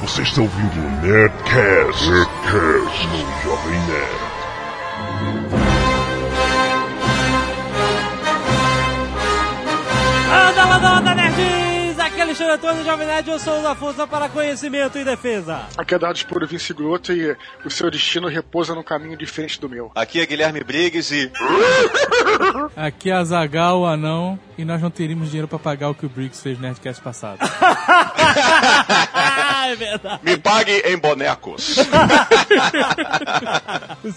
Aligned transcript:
Você 0.00 0.22
está 0.22 0.40
ouvindo 0.40 0.80
o 0.80 0.90
Nerdcast, 1.02 2.08
Nerdcast 2.08 3.06
no 3.08 3.42
Jovem 3.42 3.78
Nerd. 3.80 4.30
Anda, 10.32 10.62
anda, 10.76 10.88
anda, 10.88 11.14
nerds! 11.14 11.98
Aqui 11.98 12.18
é 12.18 12.22
Alexandre 12.22 12.52
Antônio 12.54 12.82
Jovem 12.82 13.06
Nerd, 13.06 13.28
eu 13.28 13.38
sou 13.38 13.60
o 13.60 13.62
da 13.62 13.74
Força 13.74 14.06
para 14.06 14.30
Conhecimento 14.30 14.96
e 14.96 15.04
Defesa. 15.04 15.66
Aqui 15.76 15.94
é 15.94 15.98
dados 15.98 16.22
por 16.22 16.46
Vince 16.46 16.72
Groto 16.72 17.12
e 17.12 17.36
o 17.62 17.70
seu 17.70 17.90
destino 17.90 18.26
repousa 18.26 18.74
num 18.74 18.82
caminho 18.82 19.18
diferente 19.18 19.60
do 19.60 19.68
meu. 19.68 19.92
Aqui 19.94 20.18
é 20.18 20.24
Guilherme 20.24 20.64
Briggs 20.64 21.14
e. 21.14 21.30
Aqui 22.74 23.10
é 23.10 23.14
a 23.14 23.22
Zagal, 23.22 23.80
o 23.80 23.86
anão, 23.86 24.38
e 24.56 24.64
nós 24.64 24.80
não 24.80 24.90
teríamos 24.90 25.28
dinheiro 25.28 25.46
pra 25.46 25.58
pagar 25.58 25.90
o 25.90 25.94
que 25.94 26.06
o 26.06 26.08
Briggs 26.08 26.42
fez 26.42 26.56
no 26.56 26.62
Nerdcast 26.62 27.02
passado. 27.02 27.40
é 29.70 29.76
verdade. 29.76 30.20
Me 30.22 30.36
pague 30.36 30.72
em 30.86 30.98
bonecos. 30.98 31.76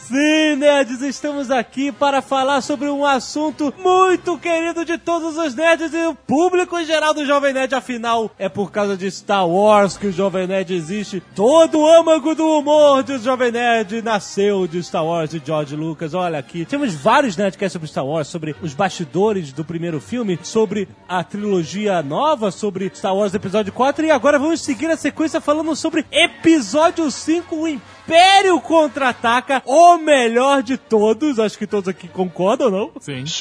Sim, 0.07 0.55
nerds, 0.57 1.01
estamos 1.01 1.51
aqui 1.51 1.91
para 1.91 2.21
falar 2.21 2.61
sobre 2.61 2.87
um 2.89 3.05
assunto 3.05 3.73
muito 3.77 4.37
querido 4.37 4.83
de 4.83 4.97
todos 4.97 5.37
os 5.37 5.53
nerds 5.53 5.93
e 5.93 6.07
o 6.07 6.15
público 6.15 6.77
em 6.79 6.85
geral 6.85 7.13
do 7.13 7.25
Jovem 7.25 7.53
Nerd. 7.53 7.75
Afinal, 7.75 8.31
é 8.37 8.49
por 8.49 8.71
causa 8.71 8.97
de 8.97 9.09
Star 9.11 9.47
Wars 9.47 9.95
que 9.97 10.07
o 10.07 10.11
Jovem 10.11 10.47
Nerd 10.47 10.73
existe. 10.73 11.21
Todo 11.35 11.79
o 11.79 11.87
âmago 11.87 12.33
do 12.33 12.47
humor 12.57 13.03
do 13.03 13.19
Jovem 13.19 13.51
Nerd 13.51 14.01
nasceu 14.01 14.67
de 14.67 14.81
Star 14.83 15.05
Wars 15.05 15.29
de 15.29 15.41
George 15.45 15.75
Lucas. 15.75 16.13
Olha 16.13 16.39
aqui, 16.39 16.65
temos 16.65 16.93
vários 16.93 17.37
Nerdcasts 17.37 17.73
sobre 17.73 17.87
Star 17.87 18.05
Wars, 18.05 18.27
sobre 18.27 18.55
os 18.61 18.73
bastidores 18.73 19.53
do 19.53 19.63
primeiro 19.63 19.99
filme, 20.01 20.39
sobre 20.41 20.87
a 21.07 21.23
trilogia 21.23 22.01
nova, 22.01 22.49
sobre 22.49 22.91
Star 22.93 23.15
Wars 23.15 23.33
Episódio 23.33 23.71
4 23.71 24.05
e 24.05 24.11
agora 24.11 24.39
vamos 24.39 24.61
seguir 24.61 24.89
a 24.89 24.97
sequência 24.97 25.41
falando 25.43 25.75
sobre 25.75 26.05
Episódio 26.11 27.09
5, 27.11 27.55
o 27.55 27.67
Império 27.67 28.59
Contra-Ataca, 28.61 29.61
o 29.65 29.97
melhor 29.97 30.63
de 30.63 30.77
todos. 30.77 31.39
Acho 31.39 31.57
que 31.57 31.67
todos 31.67 31.87
aqui 31.89 32.07
concordam, 32.07 32.69
não? 32.69 32.91
Sim. 32.99 33.25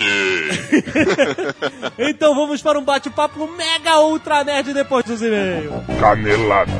Então 1.98 2.34
vamos 2.34 2.62
para 2.62 2.78
um 2.78 2.82
bate-papo 2.84 3.46
mega 3.46 4.00
ultra 4.00 4.42
nerd 4.44 4.72
depois 4.72 5.04
dos 5.04 5.20
e-mails. 5.22 5.72
Canelada. 6.00 6.72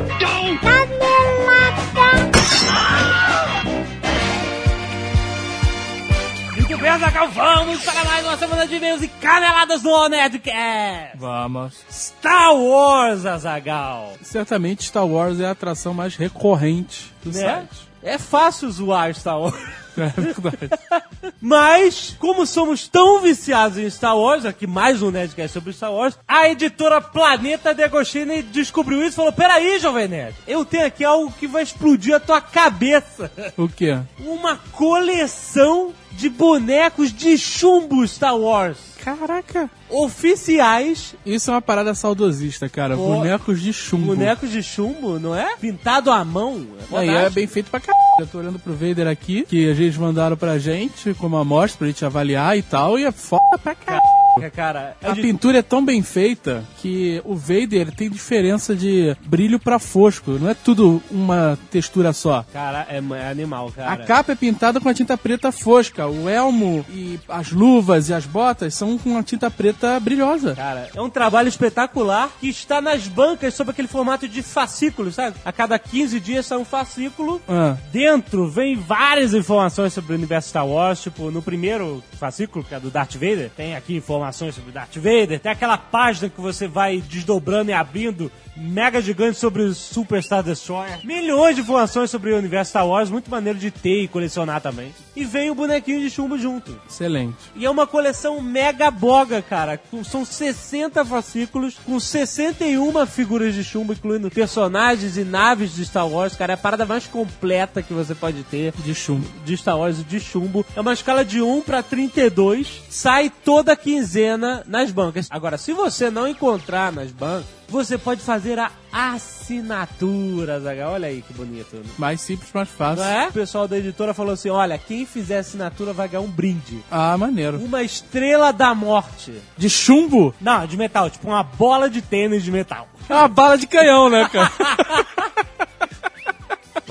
Muito 6.55 6.77
bem, 6.79 6.99
Zagal, 6.99 7.29
vamos 7.31 7.83
para 7.83 8.05
mais 8.05 8.25
uma 8.27 8.37
semana 8.37 8.67
de 8.67 8.75
e-mails 8.77 9.03
e 9.03 9.09
caneladas 9.09 9.81
do 9.83 10.09
Nerdcast. 10.09 11.17
Vamos. 11.17 11.75
Star 11.91 12.55
Wars, 12.55 13.25
Azagal. 13.25 14.13
Certamente 14.23 14.85
Star 14.85 15.07
Wars 15.07 15.41
é 15.41 15.47
a 15.47 15.51
atração 15.53 15.95
mais 15.95 16.15
recorrente 16.17 17.13
do 17.25 17.31
Né? 17.33 17.41
site. 17.41 17.89
É 18.03 18.19
fácil 18.19 18.71
zoar 18.71 19.15
Star 19.15 19.39
Wars. 19.41 19.55
É 19.95 20.07
verdade. 20.09 20.71
Mas, 21.39 22.17
como 22.19 22.47
somos 22.47 22.89
tão 22.89 23.21
viciados 23.21 23.77
em 23.77 23.91
Star 23.91 24.17
Wars, 24.17 24.47
aqui 24.47 24.67
mais 24.67 25.03
um 25.03 25.11
Nerdcast 25.11 25.53
sobre 25.53 25.71
Star 25.75 25.93
Wars, 25.93 26.19
a 26.27 26.49
editora 26.49 26.99
Planeta 26.99 27.75
Degoshini 27.75 28.41
descobriu 28.43 29.01
isso 29.03 29.11
e 29.11 29.17
falou: 29.17 29.33
Peraí, 29.35 29.79
Jovem 29.79 30.09
Nerd, 30.09 30.35
eu 30.49 30.65
tenho 30.65 30.87
aqui 30.87 31.05
algo 31.05 31.31
que 31.39 31.47
vai 31.47 31.63
explodir 31.63 32.15
a 32.17 32.21
tua 32.21 32.41
cabeça. 32.41 33.31
O 33.55 33.69
quê? 33.69 33.99
Uma 34.21 34.57
coleção 34.73 35.93
de 36.17 36.29
bonecos 36.29 37.13
de 37.13 37.37
chumbo 37.37 38.07
Star 38.07 38.37
Wars. 38.37 38.79
Caraca. 39.05 39.69
Oficiais, 39.91 41.15
Isso 41.27 41.51
é 41.51 41.55
uma 41.55 41.61
parada 41.61 41.93
saudosista, 41.93 42.69
cara. 42.69 42.97
Pô. 42.97 43.17
Bonecos 43.17 43.61
de 43.61 43.73
chumbo. 43.73 44.07
bonecos 44.07 44.51
de 44.51 44.63
chumbo, 44.63 45.19
não 45.19 45.35
é? 45.35 45.57
Pintado 45.57 46.11
à 46.11 46.25
mão. 46.25 46.65
Aí 46.93 47.09
é 47.09 47.29
bem 47.29 47.47
feito 47.49 47.71
pra 47.71 47.81
caralho. 47.81 48.01
Eu 48.21 48.27
tô 48.27 48.39
olhando 48.39 48.59
pro 48.61 48.75
Vader 48.75 49.09
aqui, 49.09 49.45
que 49.45 49.69
a 49.69 49.75
gente 49.75 49.99
mandaram 49.99 50.37
pra 50.37 50.59
gente 50.59 51.15
como 51.15 51.37
amostra 51.37 51.79
pra 51.79 51.87
gente 51.89 52.05
avaliar 52.05 52.57
e 52.57 52.63
tal, 52.63 52.99
e 52.99 53.05
é 53.05 53.11
foda 53.11 53.59
pra 53.61 53.75
caralho. 53.75 54.22
Cara, 54.55 54.97
A 55.03 55.15
pintura 55.15 55.59
é 55.59 55.63
tão 55.63 55.85
bem 55.85 56.03
feita 56.03 56.65
que 56.81 57.21
o 57.25 57.35
Vader 57.35 57.91
tem 57.95 58.09
diferença 58.09 58.75
de 58.75 59.17
brilho 59.27 59.59
pra 59.59 59.79
fosco. 59.79 60.33
Não 60.33 60.49
é 60.49 60.55
tudo 60.55 61.03
uma 61.11 61.59
textura 61.71 62.13
só. 62.13 62.45
cara 62.53 62.87
é, 62.89 62.97
é 62.97 63.31
animal, 63.31 63.71
cara. 63.71 63.93
A 63.93 63.97
capa 63.99 64.33
é 64.33 64.35
pintada 64.35 64.81
com 64.81 64.89
a 64.89 64.95
tinta 64.95 65.17
preta 65.19 65.53
fosca. 65.53 66.07
O 66.07 66.29
elmo 66.29 66.85
e 66.91 67.21
as 67.29 67.53
luvas 67.53 68.09
e 68.09 68.15
as 68.15 68.25
botas 68.25 68.75
são 68.75 68.97
com 68.97 69.17
a 69.17 69.23
tinta 69.23 69.51
preta 69.51 70.01
brilhosa. 70.01 70.55
Cara, 70.55 70.89
é 70.95 71.01
um 71.01 71.11
trabalho 71.11 71.49
espetacular 71.49 72.31
que 72.41 72.49
está 72.49 72.81
nas 72.81 73.07
bancas 73.07 73.55
sob 73.55 73.71
aquele 73.71 73.89
formato 73.89 74.27
de 74.27 74.43
fascículo, 74.43 75.13
sabe? 75.13 75.37
A 75.45 75.53
cada 75.53 75.79
15 75.79 76.19
dias 76.21 76.47
sai 76.47 76.59
um 76.59 76.65
fascículo. 76.65 77.41
Ah, 77.49 77.77
Dentro 77.93 78.49
vem 78.49 78.77
várias 78.77 79.35
informações 79.35 79.93
sobre 79.93 80.13
o 80.13 80.17
universo 80.17 80.49
Star 80.49 80.67
Wars. 80.67 81.03
Tipo, 81.03 81.31
no 81.31 81.43
primeiro 81.43 82.03
fascículo, 82.19 82.65
que 82.65 82.75
é 82.75 82.81
do 82.81 82.91
Darth 82.91 83.15
Vader, 83.15 83.51
tem 83.57 83.77
aqui 83.77 83.97
informações 83.97 84.22
sobre 84.53 84.71
o 84.71 84.73
Darth 84.73 84.97
Vader. 84.97 85.41
Tem 85.41 85.51
aquela 85.51 85.79
página 85.79 86.29
que 86.29 86.41
você 86.41 86.69
vai 86.69 87.01
desdobrando 87.01 87.71
e 87.71 87.75
abrindo 87.75 88.31
mega 88.57 89.01
gigante 89.01 89.39
sobre 89.39 89.63
o 89.63 89.75
Super 89.75 90.23
Star 90.23 90.43
Destroyer. 90.43 91.01
Milhões 91.05 91.55
de 91.57 91.63
informações 91.63 92.11
sobre 92.11 92.33
o 92.33 92.39
universo 92.39 92.71
Star 92.71 92.87
Wars. 92.87 93.11
Muito 93.11 93.31
maneiro 93.31 93.59
de 93.59 93.71
ter 93.71 94.03
e 94.03 94.09
colecionar 94.09 94.61
também. 94.61 94.95
E 95.17 95.25
vem 95.25 95.51
o 95.51 95.55
bonequinho 95.55 96.01
de 96.01 96.11
chumbo 96.11 96.39
junto. 96.39 96.79
excelente. 96.89 97.37
E 97.57 97.65
é 97.67 97.71
uma 97.71 97.87
coleção 97.87 98.41
mega 98.41 98.91
boga, 98.91 99.41
cara. 99.43 99.81
São 100.05 100.25
60 100.25 101.05
fascículos, 101.05 101.77
com 101.85 101.99
61 101.99 103.07
figuras 103.07 103.55
de 103.55 103.63
chumbo, 103.65 103.93
incluindo 103.93 104.31
personagens 104.31 105.17
e 105.17 105.25
naves 105.25 105.75
de 105.75 105.85
Star 105.85 106.07
Wars, 106.09 106.35
cara. 106.35 106.53
É 106.53 106.55
a 106.55 106.59
parada 106.59 106.85
mais 106.87 107.07
completa 107.07 107.83
que 107.83 107.93
você 107.95 108.15
pode 108.15 108.43
ter 108.45 108.73
De 108.85 108.95
chumbo. 108.95 109.27
de 109.45 109.57
Star 109.57 109.79
Wars 109.79 109.99
e 110.01 110.05
de 110.05 110.21
chumbo. 110.21 110.65
É 110.77 110.81
uma 110.81 110.93
escala 110.93 111.25
de 111.25 111.41
1 111.43 111.63
pra 111.63 111.83
32. 111.83 112.83
Sai 112.91 113.31
toda 113.45 113.77
quinzena 113.77 114.63
nas 114.67 114.91
bancas. 114.91 115.27
Agora, 115.31 115.57
se 115.59 115.73
você 115.73 116.11
não 116.11 116.27
encontrar 116.29 116.93
nas 116.93 117.11
bancas, 117.11 117.47
você 117.73 117.97
pode 117.97 118.21
fazer 118.21 118.59
a 118.59 118.71
assinatura, 118.93 120.61
Zaga. 120.61 120.91
Olha 120.91 121.09
aí 121.09 121.23
que 121.23 121.33
bonito. 121.33 121.75
né? 121.77 121.83
Mais 121.99 122.21
simples, 122.21 122.51
mais 122.53 122.69
fácil. 122.69 123.03
É? 123.03 123.29
O 123.29 123.33
pessoal 123.33 123.67
da 123.67 123.79
editora 123.79 124.13
falou 124.13 124.35
assim: 124.35 124.51
olha, 124.51 124.77
quem 124.79 125.07
fizer 125.07 125.39
assinatura 125.39 125.93
vai 125.93 126.07
ganhar 126.09 126.21
um 126.23 126.31
brinde. 126.31 126.85
Ah, 126.91 127.17
maneiro. 127.17 127.59
Uma 127.59 127.83
estrela 127.83 128.53
da 128.53 128.75
morte. 128.75 129.33
De 129.57 129.71
chumbo? 129.71 130.35
Não, 130.41 130.67
de 130.67 130.77
metal, 130.77 131.09
tipo 131.09 131.27
uma 131.27 131.43
bola 131.43 131.89
de 131.89 132.03
tênis 132.03 132.43
de 132.45 132.53
metal. 132.53 132.87
É 133.09 133.15
uma 133.15 133.29
bala 133.29 133.57
de 133.59 133.67
canhão, 133.67 134.09
né, 134.11 134.29
cara? 134.31 134.53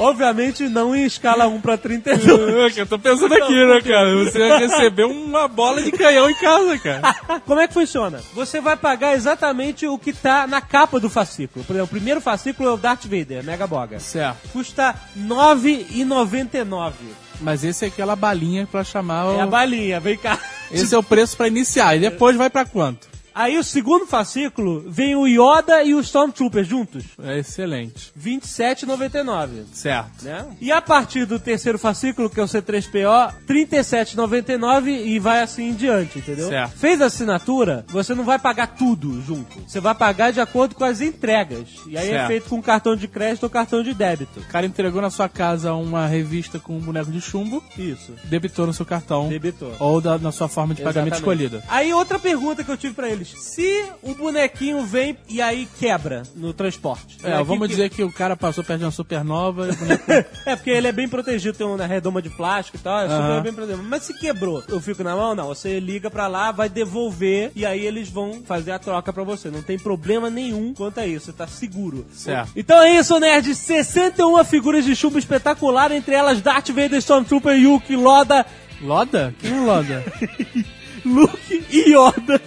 Obviamente 0.01 0.67
não 0.67 0.95
em 0.95 1.05
escala 1.05 1.47
1 1.47 1.61
pra 1.61 1.77
32. 1.77 2.75
eu 2.75 2.87
tô 2.87 2.97
pensando 2.97 3.35
aqui, 3.35 3.53
né, 3.53 3.81
cara? 3.81 4.15
Você 4.15 4.39
vai 4.39 4.57
receber 4.57 5.03
uma 5.03 5.47
bola 5.47 5.79
de 5.79 5.91
canhão 5.91 6.27
em 6.27 6.33
casa, 6.33 6.79
cara. 6.79 7.41
Como 7.45 7.59
é 7.59 7.67
que 7.67 7.73
funciona? 7.75 8.19
Você 8.33 8.59
vai 8.59 8.75
pagar 8.75 9.13
exatamente 9.13 9.85
o 9.85 9.99
que 9.99 10.11
tá 10.11 10.47
na 10.47 10.59
capa 10.59 10.99
do 10.99 11.07
fascículo. 11.07 11.63
Por 11.63 11.73
exemplo, 11.73 11.85
o 11.85 11.95
primeiro 11.95 12.19
fascículo 12.19 12.69
é 12.69 12.71
o 12.71 12.77
Darth 12.77 13.03
Vader, 13.03 13.43
Mega 13.43 13.67
Boga. 13.67 13.99
Certo. 13.99 14.49
Custa 14.49 14.95
R$ 15.15 15.21
9,99. 15.21 16.93
Mas 17.39 17.63
esse 17.63 17.85
é 17.85 17.87
aquela 17.87 18.15
balinha 18.15 18.67
pra 18.71 18.83
chamar 18.83 19.27
o... 19.27 19.37
É 19.37 19.41
a 19.41 19.47
balinha, 19.47 19.99
vem 19.99 20.17
cá. 20.17 20.39
Esse 20.71 20.95
é 20.95 20.97
o 20.97 21.03
preço 21.03 21.37
pra 21.37 21.47
iniciar. 21.47 21.95
E 21.95 21.99
depois 21.99 22.35
vai 22.35 22.49
pra 22.49 22.65
quanto? 22.65 23.10
Aí 23.33 23.57
o 23.57 23.63
segundo 23.63 24.05
fascículo 24.05 24.83
vem 24.87 25.15
o 25.15 25.25
Yoda 25.27 25.83
e 25.83 25.93
o 25.93 25.99
Stormtrooper 26.01 26.63
juntos. 26.63 27.03
É 27.23 27.39
excelente. 27.39 28.11
R$ 28.21 28.31
27,99. 28.39 29.65
Certo. 29.73 30.23
né? 30.25 30.45
E 30.59 30.71
a 30.71 30.81
partir 30.81 31.25
do 31.25 31.39
terceiro 31.39 31.79
fascículo, 31.79 32.29
que 32.29 32.39
é 32.39 32.43
o 32.43 32.47
C3PO, 32.47 33.33
R$ 33.47 33.65
37,99 33.65 34.87
e 35.05 35.19
vai 35.19 35.41
assim 35.41 35.69
em 35.69 35.73
diante, 35.73 36.19
entendeu? 36.19 36.49
Certo. 36.49 36.77
Fez 36.77 37.01
a 37.01 37.05
assinatura, 37.05 37.85
você 37.89 38.13
não 38.13 38.23
vai 38.23 38.37
pagar 38.39 38.67
tudo 38.67 39.21
junto. 39.21 39.59
Você 39.67 39.79
vai 39.79 39.95
pagar 39.95 40.31
de 40.31 40.39
acordo 40.41 40.75
com 40.75 40.83
as 40.83 41.01
entregas. 41.01 41.67
E 41.87 41.97
aí 41.97 42.07
é 42.09 42.11
Certo. 42.11 42.27
feito 42.27 42.49
com 42.49 42.61
cartão 42.61 42.95
de 42.95 43.07
crédito 43.07 43.43
ou 43.43 43.49
cartão 43.49 43.81
de 43.83 43.93
débito. 43.93 44.39
O 44.39 44.45
cara 44.47 44.65
entregou 44.65 45.01
na 45.01 45.09
sua 45.09 45.29
casa 45.29 45.73
uma 45.73 46.05
revista 46.07 46.59
com 46.59 46.75
um 46.77 46.79
boneco 46.79 47.11
de 47.11 47.21
chumbo, 47.21 47.63
Isso. 47.77 48.13
debitou 48.25 48.67
no 48.67 48.73
seu 48.73 48.85
cartão. 48.85 49.29
Debitou. 49.29 49.73
Ou 49.79 50.01
da- 50.01 50.17
na 50.17 50.31
sua 50.31 50.47
forma 50.47 50.73
de 50.73 50.81
pagamento 50.81 51.13
Exatamente. 51.15 51.45
escolhida. 51.49 51.63
Aí 51.69 51.93
outra 51.93 52.19
pergunta 52.19 52.63
que 52.63 52.71
eu 52.71 52.77
tive 52.77 52.93
pra 52.93 53.09
eles. 53.21 53.43
Se 53.43 53.85
o 54.01 54.13
bonequinho 54.15 54.83
vem 54.85 55.17
e 55.29 55.41
aí 55.41 55.67
quebra 55.79 56.23
no 56.35 56.53
transporte. 56.53 57.17
É, 57.23 57.41
vamos 57.43 57.67
que- 57.67 57.73
dizer 57.75 57.89
que 57.89 58.03
o 58.03 58.11
cara 58.11 58.35
passou 58.35 58.63
perto 58.63 58.79
de 58.79 58.85
uma 58.85 58.91
supernova 58.91 59.67
e 59.67 59.71
o 59.71 59.75
boneco... 59.75 60.03
É, 60.45 60.55
porque 60.55 60.69
ele 60.69 60.87
é 60.87 60.91
bem 60.91 61.07
protegido, 61.07 61.57
tem 61.57 61.65
uma 61.67 61.85
redoma 61.85 62.21
de 62.21 62.29
plástico 62.29 62.77
e 62.77 62.79
tal, 62.79 62.99
é 62.99 63.03
super 63.03 63.15
Aham. 63.21 63.41
bem 63.41 63.53
protegido. 63.53 63.83
Mas 63.87 64.03
se 64.03 64.13
quebrou, 64.17 64.63
eu 64.67 64.79
fico 64.81 65.03
na 65.03 65.15
mão? 65.15 65.35
Não, 65.35 65.47
você 65.47 65.79
liga 65.79 66.09
pra 66.09 66.27
lá, 66.27 66.51
vai 66.51 66.67
devolver 66.69 67.51
e 67.55 67.65
aí 67.65 67.85
eles 67.85 68.09
vão 68.09 68.41
fazer 68.45 68.71
a 68.71 68.79
troca 68.79 69.13
pra 69.13 69.23
você. 69.23 69.49
Não 69.49 69.61
tem 69.61 69.77
problema 69.77 70.29
nenhum 70.29 70.73
quanto 70.73 70.99
a 70.99 71.05
isso, 71.07 71.27
você 71.27 71.33
tá 71.33 71.47
seguro. 71.47 72.05
Certo. 72.13 72.51
Então 72.55 72.81
é 72.81 72.97
isso, 72.97 73.19
nerd. 73.19 73.53
61 73.53 74.43
figuras 74.43 74.83
de 74.85 74.95
chumbo 74.95 75.19
espetacular, 75.19 75.91
entre 75.91 76.15
elas 76.15 76.41
Darth 76.41 76.69
Vader, 76.69 76.95
Stormtrooper, 76.99 77.55
Yuki, 77.55 77.95
Loda, 77.95 78.45
Loda? 78.81 79.33
Quem 79.39 79.51
é 79.51 79.59
Loda? 79.61 80.03
Luke 81.05 81.63
e 81.71 81.93
Yoda. 81.95 82.41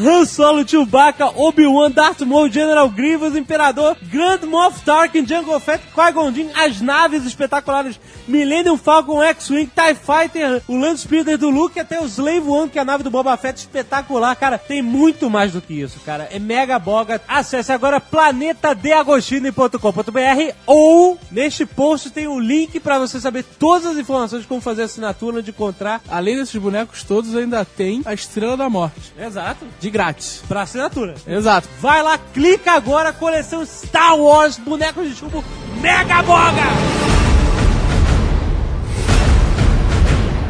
Han 0.00 0.24
Solo, 0.24 0.64
Chewbacca, 0.64 1.26
Obi-Wan, 1.36 1.90
Darth 1.90 2.22
Maul, 2.22 2.50
General 2.50 2.88
Grievous, 2.88 3.36
Imperador, 3.36 3.94
Grand 4.10 4.46
Moff 4.46 4.82
Tarkin, 4.84 5.26
Jango 5.26 5.60
Fett, 5.60 5.84
Qui-Gon 5.94 6.32
Jinn, 6.32 6.48
as 6.54 6.80
naves 6.80 7.26
espetaculares 7.26 8.00
Millennium 8.26 8.78
Falcon, 8.78 9.22
X-Wing, 9.22 9.66
TIE 9.66 9.94
Fighter, 9.94 10.62
o 10.68 10.76
Land 10.76 11.00
Speeder 11.00 11.36
do 11.36 11.50
Luke, 11.50 11.78
até 11.78 12.00
o 12.00 12.06
Slave 12.06 12.48
One, 12.48 12.70
que 12.70 12.78
é 12.78 12.82
a 12.82 12.84
nave 12.84 13.02
do 13.02 13.10
Boba 13.10 13.36
Fett, 13.36 13.58
espetacular. 13.58 14.34
Cara, 14.36 14.56
tem 14.56 14.80
muito 14.80 15.28
mais 15.28 15.52
do 15.52 15.60
que 15.60 15.74
isso, 15.74 15.98
cara. 16.00 16.28
É 16.30 16.38
mega 16.38 16.78
boga. 16.78 17.20
Acesse 17.26 17.72
agora 17.72 18.00
planetadeagostini.com.br 18.00 20.54
ou 20.66 21.18
neste 21.30 21.66
post 21.66 22.10
tem 22.10 22.28
o 22.28 22.38
link 22.38 22.78
pra 22.78 22.98
você 22.98 23.18
saber 23.20 23.44
todas 23.58 23.86
as 23.86 23.96
informações 23.98 24.42
de 24.42 24.48
como 24.48 24.60
fazer 24.60 24.82
a 24.82 24.84
assinatura, 24.84 25.42
de 25.42 25.50
encontrar. 25.50 26.00
Além 26.08 26.36
desses 26.36 26.54
bonecos 26.56 27.02
todos, 27.02 27.34
ainda 27.34 27.64
tem 27.64 28.02
a 28.04 28.14
Estrela 28.14 28.56
da 28.56 28.70
Morte. 28.70 29.12
Exato. 29.18 29.66
De 29.80 29.89
grátis. 29.90 30.42
Pra 30.48 30.62
assinatura. 30.62 31.14
Exato. 31.26 31.68
Vai 31.80 32.02
lá, 32.02 32.16
clica 32.16 32.72
agora, 32.72 33.12
coleção 33.12 33.64
Star 33.64 34.16
Wars, 34.16 34.58
bonecos 34.58 35.08
de 35.08 35.14
chumbo, 35.14 35.44
mega 35.80 36.22
boga! 36.22 37.10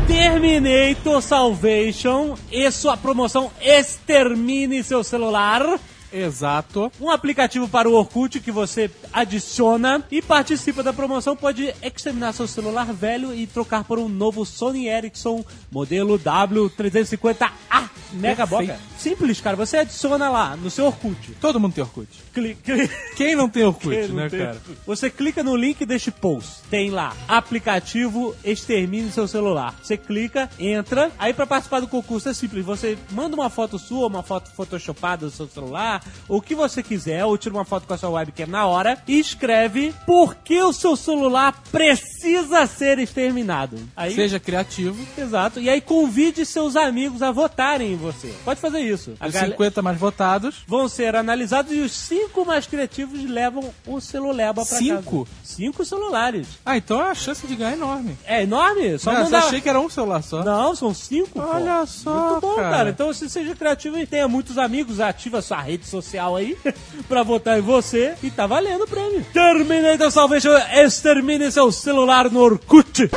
Terminator 0.07 1.23
Salvation 1.23 2.37
e 2.51 2.69
sua 2.73 2.97
promoção 2.97 3.51
Extermine 3.61 4.83
seu 4.83 5.05
celular. 5.05 5.79
Exato. 6.13 6.91
Um 7.01 7.09
aplicativo 7.09 7.69
para 7.69 7.89
o 7.89 7.95
Orkut 7.95 8.41
que 8.41 8.51
você 8.51 8.91
adiciona 9.13 10.05
e 10.11 10.21
participa 10.21 10.83
da 10.83 10.93
promoção. 10.93 11.37
Pode 11.37 11.73
exterminar 11.81 12.33
seu 12.33 12.49
celular 12.49 12.93
velho 12.93 13.33
e 13.33 13.47
trocar 13.47 13.85
por 13.85 13.99
um 13.99 14.09
novo 14.09 14.45
Sony 14.45 14.89
Ericsson 14.89 15.45
modelo 15.71 16.19
W350A 16.19 17.89
Mega. 18.13 18.47
Boca. 18.47 18.79
Simples, 19.01 19.41
cara. 19.41 19.57
Você 19.57 19.79
adiciona 19.79 20.29
lá 20.29 20.57
no 20.57 20.71
seu 20.71 20.87
Orkut. 20.87 21.33
Todo 21.41 21.59
mundo 21.59 21.73
tem 21.75 21.83
Orkut. 21.83 22.09
Cli- 22.35 22.55
cli- 22.55 22.91
Quem 23.17 23.35
não 23.35 23.49
tem 23.49 23.65
Orkut, 23.65 23.89
Quem 24.07 24.09
né, 24.09 24.29
tem? 24.29 24.39
cara? 24.41 24.59
Você 24.87 25.09
clica 25.11 25.43
no 25.43 25.57
link 25.57 25.85
deste 25.87 26.11
post. 26.11 26.63
Tem 26.71 26.91
lá, 26.91 27.15
aplicativo 27.27 28.35
extermine 28.45 29.11
seu 29.11 29.27
celular. 29.27 29.75
Você 29.83 29.97
clica, 29.97 30.49
entra. 30.59 31.11
Aí 31.19 31.33
pra 31.33 31.47
participar 31.47 31.81
do 31.81 31.89
concurso 31.89 32.29
é 32.29 32.35
simples. 32.35 32.65
Você 32.65 32.97
manda 33.11 33.35
uma 33.35 33.49
foto 33.51 33.79
sua, 33.79 34.07
uma 34.07 34.23
foto 34.23 34.51
photoshopada 34.53 35.27
do 35.27 35.33
seu 35.33 35.49
celular, 35.49 36.05
o 36.29 36.41
que 36.41 36.55
você 36.55 36.83
quiser, 36.83 37.25
ou 37.25 37.37
tira 37.39 37.55
uma 37.55 37.65
foto 37.65 37.87
com 37.87 37.95
a 37.95 37.99
sua 37.99 38.11
webcam 38.11 38.47
na 38.47 38.67
hora 38.67 38.99
e 39.09 39.19
escreve 39.19 39.95
por 40.07 40.35
que 40.37 40.61
o 40.63 40.73
seu 40.73 40.95
celular 40.97 41.63
precisa 41.73 42.67
ser 42.67 42.99
exterminado. 42.99 43.79
Aí, 43.97 44.15
Seja 44.15 44.39
criativo. 44.39 44.97
Exato. 45.17 45.61
E 45.61 45.69
aí 45.71 45.81
convide 45.81 46.45
seus 46.45 46.77
amigos 46.77 47.23
a 47.23 47.31
votarem 47.31 47.93
em 47.93 47.97
você. 47.97 48.35
Pode 48.45 48.61
fazer 48.61 48.81
isso. 48.81 48.90
A 49.21 49.27
Os 49.29 49.33
gal- 49.35 49.47
50 49.47 49.83
mais 49.83 49.99
votados. 49.99 50.57
vão 50.67 50.89
ser 50.89 51.15
analisados 51.17 51.73
e 51.73 51.81
os 51.81 51.93
cinco 51.93 52.45
mais 52.45 52.67
criativos 52.67 53.23
levam 53.25 53.73
o 53.87 54.01
celuleba 54.01 54.65
pra 54.65 54.79
Cinco? 54.79 55.25
casa. 55.25 55.37
Cinco 55.45 55.85
celulares. 55.85 56.47
Ah, 56.65 56.77
então 56.77 57.01
a 57.01 57.15
chance 57.15 57.47
de 57.47 57.55
ganhar 57.57 57.73
é 57.73 57.75
enorme. 57.75 58.19
É 58.25 58.43
enorme? 58.43 58.99
Só 58.99 59.13
Não, 59.13 59.25
mandar... 59.25 59.39
achei 59.45 59.61
que 59.61 59.69
era 59.69 59.81
um 59.81 59.89
celular 59.91 60.23
só. 60.23 60.43
Não, 60.45 60.75
são 60.75 60.95
cinco. 60.95 61.31
pô. 61.31 61.41
Olha 61.43 61.85
só, 61.87 62.31
Muito 62.33 62.41
bom, 62.41 62.55
cara. 62.57 62.71
cara. 62.71 62.91
Então 62.91 63.07
você 63.09 63.29
seja 63.29 63.55
criativo 63.55 63.99
e 63.99 64.07
tenha 64.07 64.27
muitos 64.29 64.59
amigos, 64.59 65.01
ativa 65.01 65.43
sua 65.43 65.61
rede 65.61 65.87
social 65.87 66.37
aí 66.37 66.57
pra 67.09 67.23
votar 67.23 67.59
em 67.59 67.63
você 67.63 68.15
e 68.23 68.31
tá 68.31 68.47
valendo 68.47 68.85
o 68.85 68.89
prêmio. 68.89 69.25
Terminator 69.33 70.11
Salvation, 70.11 70.57
extermine 70.75 71.51
seu 71.51 71.71
celular 71.73 72.31
no 72.31 72.41
Orkut. 72.41 73.09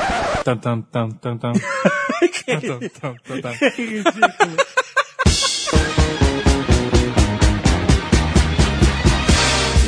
Tan, 0.44 0.58
tan, 0.58 0.82
tan, 0.82 1.10
tan, 1.12 1.38
tan. 1.38 1.54
que 2.36 2.54
ridículo. 3.86 4.58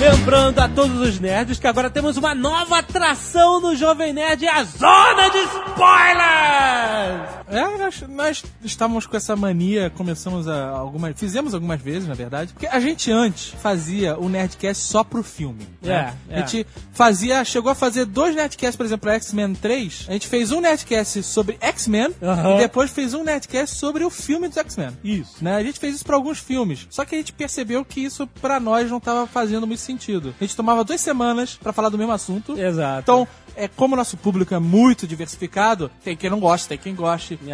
Lembrando 0.09 0.59
a 0.59 0.69
todos 0.69 1.01
os 1.01 1.19
nerds 1.19 1.57
que 1.57 1.65
agora 1.65 1.89
temos 1.89 2.15
uma 2.15 2.35
nova 2.35 2.77
atração 2.77 3.59
no 3.59 3.75
Jovem 3.75 4.13
Nerd, 4.13 4.47
a 4.47 4.63
Zona 4.63 5.29
de 5.31 5.39
Spoilers! 5.39 7.35
É, 7.47 7.77
nós, 7.77 8.01
nós 8.09 8.43
estávamos 8.63 9.05
com 9.05 9.15
essa 9.15 9.35
mania, 9.35 9.91
começamos 9.91 10.47
a 10.47 10.69
algumas. 10.69 11.17
Fizemos 11.17 11.53
algumas 11.53 11.79
vezes, 11.79 12.07
na 12.07 12.15
verdade. 12.15 12.53
Porque 12.53 12.65
a 12.65 12.79
gente 12.79 13.11
antes 13.11 13.49
fazia 13.61 14.17
o 14.17 14.27
Nerdcast 14.27 14.83
só 14.83 15.03
pro 15.03 15.23
filme. 15.23 15.67
né? 15.81 16.15
É, 16.29 16.33
é. 16.33 16.37
A 16.37 16.45
gente 16.45 16.65
fazia. 16.91 17.43
Chegou 17.45 17.71
a 17.71 17.75
fazer 17.75 18.05
dois 18.05 18.35
Nerdcasts, 18.35 18.75
por 18.75 18.85
exemplo, 18.85 19.09
X-Men 19.11 19.53
3. 19.53 20.05
A 20.09 20.13
gente 20.13 20.27
fez 20.27 20.51
um 20.51 20.59
Nerdcast 20.59 21.21
sobre 21.23 21.57
X-Men 21.61 22.15
e 22.55 22.57
depois 22.57 22.89
fez 22.89 23.13
um 23.13 23.23
Nerdcast 23.23 23.75
sobre 23.75 24.03
o 24.03 24.09
filme 24.09 24.47
dos 24.47 24.57
X-Men. 24.57 24.97
Isso. 25.03 25.35
Né? 25.39 25.55
A 25.55 25.63
gente 25.63 25.79
fez 25.79 25.95
isso 25.95 26.05
pra 26.05 26.15
alguns 26.15 26.39
filmes. 26.39 26.87
Só 26.89 27.05
que 27.05 27.13
a 27.13 27.17
gente 27.17 27.31
percebeu 27.31 27.85
que 27.85 28.01
isso 28.01 28.25
pra 28.41 28.59
nós 28.59 28.89
não 28.89 28.99
tava 28.99 29.27
fazendo 29.27 29.67
muito 29.67 29.79
sentido. 29.81 29.94
A 30.39 30.43
gente 30.43 30.55
tomava 30.55 30.83
duas 30.83 31.01
semanas 31.01 31.55
pra 31.61 31.73
falar 31.73 31.89
do 31.89 31.97
mesmo 31.97 32.13
assunto. 32.13 32.57
Exato. 32.57 33.01
Então, 33.01 33.27
é, 33.55 33.67
como 33.67 33.93
o 33.93 33.97
nosso 33.97 34.17
público 34.17 34.53
é 34.53 34.59
muito 34.59 35.07
diversificado, 35.07 35.89
tem 36.03 36.15
quem 36.15 36.29
não 36.29 36.39
gosta, 36.39 36.69
tem 36.69 36.77
quem 36.77 36.95
goste. 36.95 37.39
É. 37.47 37.51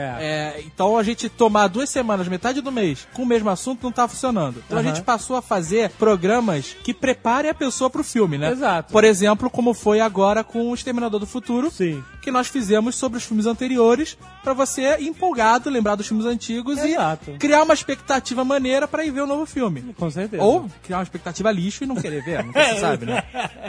É, 0.58 0.62
então 0.66 0.98
a 0.98 1.04
gente 1.04 1.30
tomar 1.30 1.68
duas 1.68 1.90
semanas, 1.90 2.28
metade 2.28 2.62
do 2.62 2.72
mês, 2.72 3.08
com 3.14 3.24
o 3.24 3.26
mesmo 3.26 3.50
assunto 3.50 3.84
não 3.84 3.92
tá 3.92 4.08
funcionando. 4.08 4.62
Então 4.66 4.78
a 4.78 4.82
Aham. 4.82 4.90
gente 4.94 5.04
passou 5.04 5.36
a 5.36 5.42
fazer 5.42 5.90
programas 5.92 6.76
que 6.84 6.94
preparem 6.94 7.50
a 7.50 7.54
pessoa 7.54 7.90
pro 7.90 8.04
filme, 8.04 8.38
né? 8.38 8.52
Exato. 8.52 8.92
Por 8.92 9.04
exemplo, 9.04 9.50
como 9.50 9.74
foi 9.74 10.00
agora 10.00 10.44
com 10.44 10.70
o 10.70 10.74
Exterminador 10.74 11.20
do 11.20 11.28
Futuro, 11.28 11.72
Sim. 11.72 12.04
que 12.22 12.32
nós 12.32 12.48
fizemos 12.48 12.96
sobre 12.96 13.18
os 13.18 13.24
filmes 13.24 13.46
anteriores, 13.46 14.18
pra 14.44 14.54
você 14.54 14.98
ir 15.00 15.08
empolgado, 15.08 15.70
lembrar 15.70 15.96
dos 15.96 16.08
filmes 16.08 16.26
antigos 16.26 16.78
Exato. 16.78 17.32
e 17.32 17.38
criar 17.38 17.64
uma 17.64 17.74
expectativa 17.74 18.44
maneira 18.44 18.88
pra 18.88 19.06
ir 19.06 19.12
ver 19.12 19.22
o 19.22 19.28
novo 19.28 19.46
filme. 19.46 19.94
Com 19.98 20.10
certeza. 20.10 20.44
Ou 20.44 20.70
criar 20.84 20.98
uma 20.98 21.04
expectativa 21.04 21.52
lixo 21.52 21.84
e 21.84 21.88
não 21.88 21.96
querer 21.96 22.24
ver, 22.24 22.44
se 22.44 22.80
sabe, 22.82 23.06
né? 23.06 23.24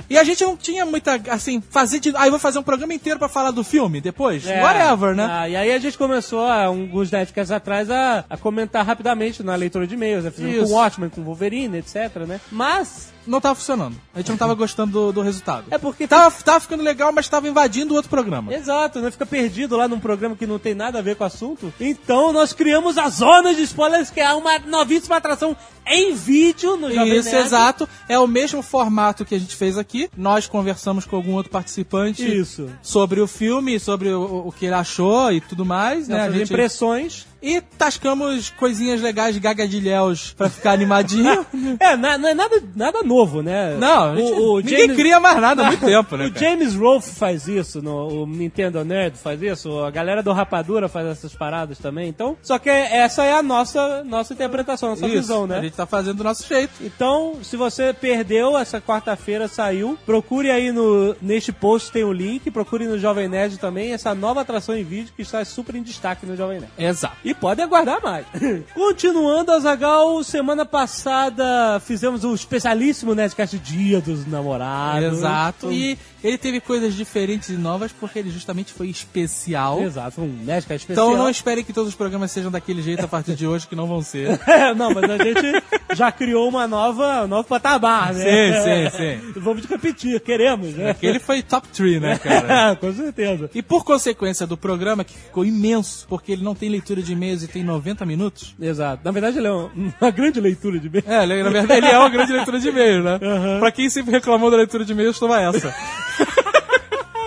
E 0.08 0.18
a 0.18 0.24
gente 0.24 0.42
não 0.44 0.56
tinha 0.56 0.84
muita, 0.86 1.20
assim, 1.30 1.60
fazer 1.70 2.00
de. 2.00 2.12
Ah, 2.22 2.26
eu 2.26 2.30
vou 2.30 2.38
fazer 2.38 2.58
um 2.58 2.62
programa 2.62 2.94
inteiro 2.94 3.18
pra 3.18 3.28
falar 3.28 3.50
do 3.50 3.64
filme 3.64 4.00
depois? 4.00 4.46
É. 4.46 4.62
Whatever, 4.62 5.14
né? 5.16 5.28
Ah, 5.28 5.48
e 5.48 5.56
aí 5.56 5.72
a 5.72 5.78
gente 5.78 5.98
começou, 5.98 6.46
há 6.46 6.64
alguns 6.66 7.10
Netcasts 7.10 7.50
atrás, 7.50 7.90
a, 7.90 8.24
a 8.30 8.36
comentar 8.36 8.86
rapidamente 8.86 9.42
na 9.42 9.54
leitura 9.56 9.86
de 9.86 9.94
e-mails. 9.94 10.24
Né? 10.24 10.30
Fizemos 10.30 10.68
com 10.68 10.74
o 10.74 10.76
Watchmen, 10.76 11.10
com 11.10 11.20
o 11.20 11.24
Wolverine, 11.24 11.78
etc, 11.78 12.16
né? 12.26 12.40
Mas... 12.50 13.10
Não 13.24 13.40
tava 13.40 13.54
funcionando. 13.54 13.96
A 14.12 14.18
gente 14.18 14.30
não 14.30 14.36
tava 14.36 14.52
gostando 14.54 14.90
do, 14.90 15.12
do 15.12 15.22
resultado. 15.22 15.66
É 15.70 15.78
porque... 15.78 16.08
Tava, 16.08 16.34
tava 16.42 16.58
ficando 16.58 16.82
legal, 16.82 17.12
mas 17.12 17.28
tava 17.28 17.46
invadindo 17.46 17.92
o 17.92 17.96
outro 17.96 18.10
programa. 18.10 18.52
Exato, 18.52 19.00
né? 19.00 19.12
Fica 19.12 19.24
perdido 19.24 19.76
lá 19.76 19.86
num 19.86 20.00
programa 20.00 20.34
que 20.34 20.44
não 20.44 20.58
tem 20.58 20.74
nada 20.74 20.98
a 20.98 21.02
ver 21.02 21.14
com 21.14 21.22
o 21.22 21.26
assunto. 21.28 21.72
Então 21.80 22.32
nós 22.32 22.52
criamos 22.52 22.98
a 22.98 23.08
Zona 23.08 23.54
de 23.54 23.62
Spoilers, 23.62 24.10
que 24.10 24.20
é 24.20 24.32
uma 24.32 24.58
novíssima 24.58 25.18
atração 25.18 25.56
em 25.86 26.14
vídeo 26.14 26.76
no 26.76 26.92
Jovem 26.92 27.16
Isso, 27.16 27.30
Nerd. 27.30 27.46
exato. 27.46 27.88
É 28.08 28.18
o 28.18 28.26
mesmo 28.26 28.60
formato 28.60 29.24
que 29.24 29.36
a 29.36 29.38
gente 29.38 29.54
fez 29.54 29.78
aqui. 29.78 30.10
Nós 30.16 30.48
conversamos 30.48 31.04
com 31.04 31.14
algum 31.14 31.34
outro 31.34 31.52
participante 31.52 32.11
Isso. 32.20 32.68
sobre 32.82 33.20
o 33.20 33.26
filme, 33.26 33.78
sobre 33.78 34.08
o, 34.10 34.48
o 34.48 34.52
que 34.52 34.66
ele 34.66 34.74
achou 34.74 35.30
e 35.32 35.40
tudo 35.40 35.64
mais, 35.64 36.08
né? 36.08 36.16
A 36.16 36.18
Nossas 36.24 36.34
gente- 36.34 36.52
impressões. 36.52 37.26
E 37.42 37.60
tascamos 37.60 38.50
coisinhas 38.50 39.00
legais 39.00 39.34
de 39.34 39.40
gagadilhos 39.40 40.32
pra 40.36 40.48
ficar 40.48 40.72
animadinho. 40.72 41.44
É, 41.80 41.96
não 41.96 42.28
é 42.28 42.34
nada, 42.34 42.62
nada 42.76 43.02
novo, 43.02 43.42
né? 43.42 43.76
Não, 43.78 44.12
a 44.12 44.16
gente- 44.16 44.32
o, 44.32 44.52
o 44.54 44.56
ninguém 44.60 44.78
James- 44.80 44.96
cria 44.96 45.18
mais 45.20 45.40
nada 45.40 45.62
há 45.62 45.66
muito 45.66 45.84
tempo, 45.84 46.16
né? 46.16 46.26
O 46.28 46.32
cara? 46.32 46.46
James 46.46 46.74
Rolfe 46.74 47.10
faz 47.14 47.48
isso, 47.48 47.80
no, 47.82 48.22
o 48.22 48.26
Nintendo 48.26 48.84
Nerd 48.84 49.16
faz 49.18 49.40
isso, 49.42 49.80
a 49.80 49.90
galera 49.90 50.22
do 50.22 50.32
Rapadura 50.32 50.88
faz 50.88 51.06
essas 51.06 51.34
paradas 51.34 51.78
também. 51.78 52.08
Então, 52.08 52.36
só 52.42 52.58
que 52.58 52.68
essa 52.68 53.24
é 53.24 53.32
a 53.34 53.42
nossa, 53.42 54.04
nossa 54.04 54.32
interpretação, 54.34 54.90
nossa 54.90 55.06
Isso, 55.06 55.14
visão, 55.16 55.46
né? 55.46 55.58
A 55.58 55.62
gente 55.62 55.74
tá 55.76 55.86
fazendo 55.86 56.18
do 56.18 56.24
nosso 56.24 56.46
jeito. 56.46 56.72
Então, 56.80 57.38
se 57.42 57.56
você 57.56 57.92
perdeu, 57.92 58.56
essa 58.56 58.80
quarta-feira 58.80 59.48
saiu, 59.48 59.98
procure 60.06 60.50
aí 60.50 60.70
no, 60.72 61.16
neste 61.20 61.52
post, 61.52 61.90
tem 61.90 62.04
o 62.04 62.12
link, 62.12 62.50
procure 62.50 62.86
no 62.86 62.98
Jovem 62.98 63.28
Nerd 63.28 63.58
também, 63.58 63.92
essa 63.92 64.14
nova 64.14 64.40
atração 64.42 64.76
em 64.76 64.84
vídeo 64.84 65.12
que 65.16 65.22
está 65.22 65.44
super 65.44 65.74
em 65.74 65.82
destaque 65.82 66.26
no 66.26 66.36
Jovem 66.36 66.60
Nerd. 66.60 66.72
Exato. 66.78 67.16
E 67.24 67.31
pode 67.34 67.60
aguardar 67.60 68.00
mais. 68.02 68.26
Continuando, 68.74 69.52
Azagal, 69.52 70.22
semana 70.24 70.64
passada 70.64 71.80
fizemos 71.80 72.24
o 72.24 72.34
especialíssimo 72.34 73.14
Nerdcast 73.14 73.58
Dia 73.58 74.00
dos 74.00 74.26
Namorados. 74.26 75.18
Exato. 75.18 75.72
E 75.72 75.98
ele 76.22 76.38
teve 76.38 76.60
coisas 76.60 76.94
diferentes 76.94 77.48
e 77.48 77.54
novas 77.54 77.92
porque 77.92 78.18
ele 78.18 78.30
justamente 78.30 78.72
foi 78.72 78.88
especial. 78.88 79.82
Exato, 79.82 80.12
foi 80.12 80.24
um 80.24 80.44
Nerdcast 80.44 80.84
especial. 80.84 81.08
Então 81.08 81.18
não 81.18 81.30
espere 81.30 81.64
que 81.64 81.72
todos 81.72 81.88
os 81.90 81.94
programas 81.94 82.30
sejam 82.30 82.50
daquele 82.50 82.82
jeito 82.82 83.04
a 83.04 83.08
partir 83.08 83.34
de 83.34 83.46
hoje, 83.46 83.66
que 83.66 83.76
não 83.76 83.86
vão 83.86 84.02
ser. 84.02 84.40
É, 84.52 84.74
não, 84.74 84.92
mas 84.92 85.04
a 85.04 85.16
gente 85.16 85.62
já 85.94 86.12
criou 86.12 86.48
uma 86.48 86.68
nova, 86.68 87.24
um 87.24 87.28
novo 87.28 87.48
patamar, 87.48 88.12
né? 88.12 88.22
Sim, 88.22 88.90
sim, 88.90 88.96
sim. 88.96 89.32
Vamos 89.40 89.64
repetir, 89.64 90.20
queremos, 90.20 90.74
né? 90.74 90.90
Aquele 90.90 91.18
foi 91.18 91.42
top 91.42 91.68
3, 91.68 92.00
né, 92.00 92.18
cara? 92.18 92.76
Com 92.80 92.92
certeza. 92.92 93.50
E 93.54 93.62
por 93.62 93.82
consequência 93.82 94.46
do 94.46 94.56
programa, 94.56 95.04
que 95.04 95.14
ficou 95.14 95.44
imenso, 95.44 96.06
porque 96.08 96.32
ele 96.32 96.44
não 96.44 96.54
tem 96.54 96.68
leitura 96.68 97.02
de 97.02 97.12
e-mails 97.12 97.42
e 97.42 97.48
tem 97.48 97.64
90 97.64 98.04
minutos. 98.04 98.54
Exato. 98.60 99.02
Na 99.04 99.10
verdade, 99.10 99.38
ele 99.38 99.46
é 99.46 99.52
uma, 99.52 100.10
grande 100.10 100.40
leitura 100.40 100.78
de 100.78 100.88
bem. 100.88 101.02
É, 101.06 101.26
na 101.26 101.50
verdade 101.50 101.72
ele 101.72 101.86
é 101.86 101.98
uma 101.98 102.10
grande 102.10 102.32
leitura 102.32 102.60
de 102.60 102.68
e-mails, 102.68 103.04
né? 103.04 103.18
Pra 103.58 103.72
quem 103.72 103.88
sempre 103.88 104.12
reclamou 104.12 104.50
da 104.50 104.56
leitura 104.56 104.84
de 104.84 104.92
e-mails, 104.92 105.18
toma 105.18 105.40
essa. 105.40 105.74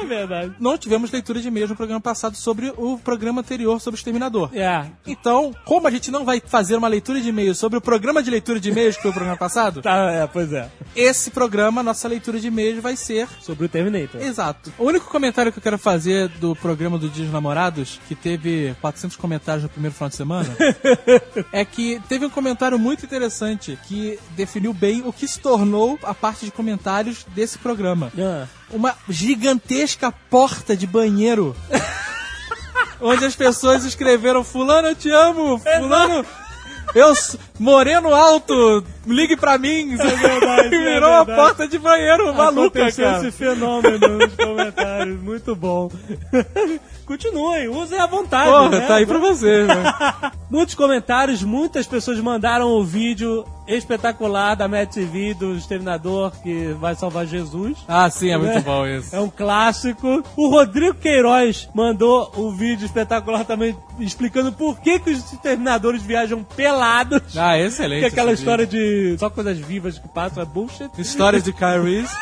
É 0.05 0.07
verdade. 0.07 0.55
Não 0.59 0.77
tivemos 0.77 1.11
leitura 1.11 1.39
de 1.41 1.47
e-mails 1.47 1.69
no 1.69 1.75
programa 1.75 2.01
passado 2.01 2.35
sobre 2.35 2.71
o 2.77 2.97
programa 2.97 3.41
anterior 3.41 3.79
sobre 3.79 3.97
o 3.97 3.99
Exterminador. 3.99 4.49
É. 4.53 4.85
Então, 5.05 5.51
como 5.65 5.87
a 5.87 5.91
gente 5.91 6.11
não 6.11 6.23
vai 6.25 6.41
fazer 6.45 6.75
uma 6.75 6.87
leitura 6.87 7.19
de 7.19 7.29
e-mails 7.29 7.57
sobre 7.57 7.77
o 7.77 7.81
programa 7.81 8.21
de 8.21 8.29
leitura 8.29 8.59
de 8.59 8.69
e-mails 8.69 8.95
que 8.95 9.01
foi 9.01 9.11
o 9.11 9.13
programa 9.13 9.37
passado, 9.37 9.81
Tá, 9.81 10.11
é, 10.11 10.27
pois 10.27 10.51
é. 10.53 10.69
esse 10.95 11.31
programa, 11.31 11.83
nossa 11.83 12.07
leitura 12.07 12.39
de 12.39 12.47
e-mails 12.47 12.81
vai 12.81 12.95
ser 12.95 13.27
Sobre 13.41 13.65
o 13.65 13.69
Terminator. 13.69 14.21
Exato. 14.21 14.71
O 14.77 14.85
único 14.85 15.09
comentário 15.09 15.51
que 15.51 15.59
eu 15.59 15.63
quero 15.63 15.77
fazer 15.77 16.27
do 16.29 16.55
programa 16.55 16.97
do 16.97 17.09
Dia 17.09 17.23
dos 17.23 17.33
Namorados, 17.33 17.99
que 18.07 18.15
teve 18.15 18.75
400 18.81 19.17
comentários 19.17 19.63
no 19.63 19.69
primeiro 19.69 19.95
final 19.95 20.09
de 20.09 20.15
semana, 20.15 20.49
é 21.51 21.63
que 21.65 22.01
teve 22.07 22.25
um 22.25 22.29
comentário 22.29 22.77
muito 22.79 23.05
interessante 23.05 23.77
que 23.87 24.19
definiu 24.35 24.73
bem 24.73 25.03
o 25.05 25.13
que 25.13 25.27
se 25.27 25.39
tornou 25.39 25.97
a 26.03 26.13
parte 26.13 26.45
de 26.45 26.51
comentários 26.51 27.25
desse 27.35 27.57
programa. 27.57 28.11
Ah. 28.17 28.45
Uma 28.69 28.95
gigantesca 29.07 30.11
porta 30.29 30.75
de 30.75 30.87
banheiro. 30.87 31.55
onde 33.01 33.25
as 33.25 33.35
pessoas 33.35 33.83
escreveram 33.83 34.43
Fulano, 34.43 34.89
eu 34.89 34.95
te 34.95 35.09
amo! 35.09 35.59
Fulano, 35.59 36.25
eu 36.93 37.13
moreno 37.59 38.13
alto, 38.13 38.83
ligue 39.05 39.35
pra 39.35 39.57
mim! 39.57 39.93
É 39.93 40.15
verdade, 40.15 40.69
e 40.75 40.77
é 40.77 40.93
virou 40.93 41.09
uma 41.11 41.25
porta 41.25 41.67
de 41.67 41.77
banheiro 41.77 42.33
maluca, 42.33 42.79
Aconteceu 42.79 43.05
cara. 43.05 43.27
esse 43.27 43.31
fenômeno 43.37 44.07
nos 44.07 44.35
comentários. 44.35 45.21
Muito 45.21 45.55
bom. 45.55 45.91
Continuem, 47.05 47.67
usem 47.69 47.99
à 47.99 48.07
vontade. 48.07 48.49
Porra, 48.49 48.69
né? 48.79 48.87
tá 48.87 48.95
aí 48.95 49.05
pra 49.05 49.19
você, 49.19 49.63
né? 49.65 49.83
Muitos 50.49 50.73
comentários, 50.75 51.43
muitas 51.43 51.85
pessoas 51.87 52.19
mandaram 52.19 52.67
o 52.69 52.83
vídeo 52.83 53.45
espetacular 53.67 54.55
da 54.55 54.67
Mad 54.67 54.87
TV 54.89 55.33
do 55.33 55.55
Exterminador 55.55 56.31
que 56.43 56.67
vai 56.79 56.93
salvar 56.95 57.25
Jesus. 57.25 57.77
Ah, 57.87 58.09
sim, 58.09 58.29
é 58.29 58.37
muito 58.37 58.53
Né? 58.53 58.61
bom 58.61 58.85
isso. 58.87 59.15
É 59.15 59.19
um 59.19 59.29
clássico. 59.29 60.23
O 60.35 60.49
Rodrigo 60.49 60.95
Queiroz 60.95 61.67
mandou 61.73 62.31
um 62.37 62.51
vídeo 62.51 62.85
espetacular 62.85 63.43
também 63.43 63.75
explicando 63.99 64.51
por 64.51 64.79
que, 64.79 64.99
que 64.99 65.09
os 65.11 65.31
exterminadores 65.33 66.01
viajam 66.03 66.43
pelados. 66.43 67.35
Ah, 67.35 67.57
excelente. 67.59 67.99
Que 67.99 68.05
é 68.05 68.09
aquela 68.09 68.31
história 68.33 68.65
de 68.67 69.15
só 69.19 69.29
coisas 69.29 69.57
vivas 69.57 69.97
que 69.97 70.07
passam 70.07 70.43
é 70.43 70.45
bullshit. 70.45 70.83
vídeo. 70.89 71.01
Histórias 71.01 71.43
de 71.43 71.51
Kyrie. 71.53 72.05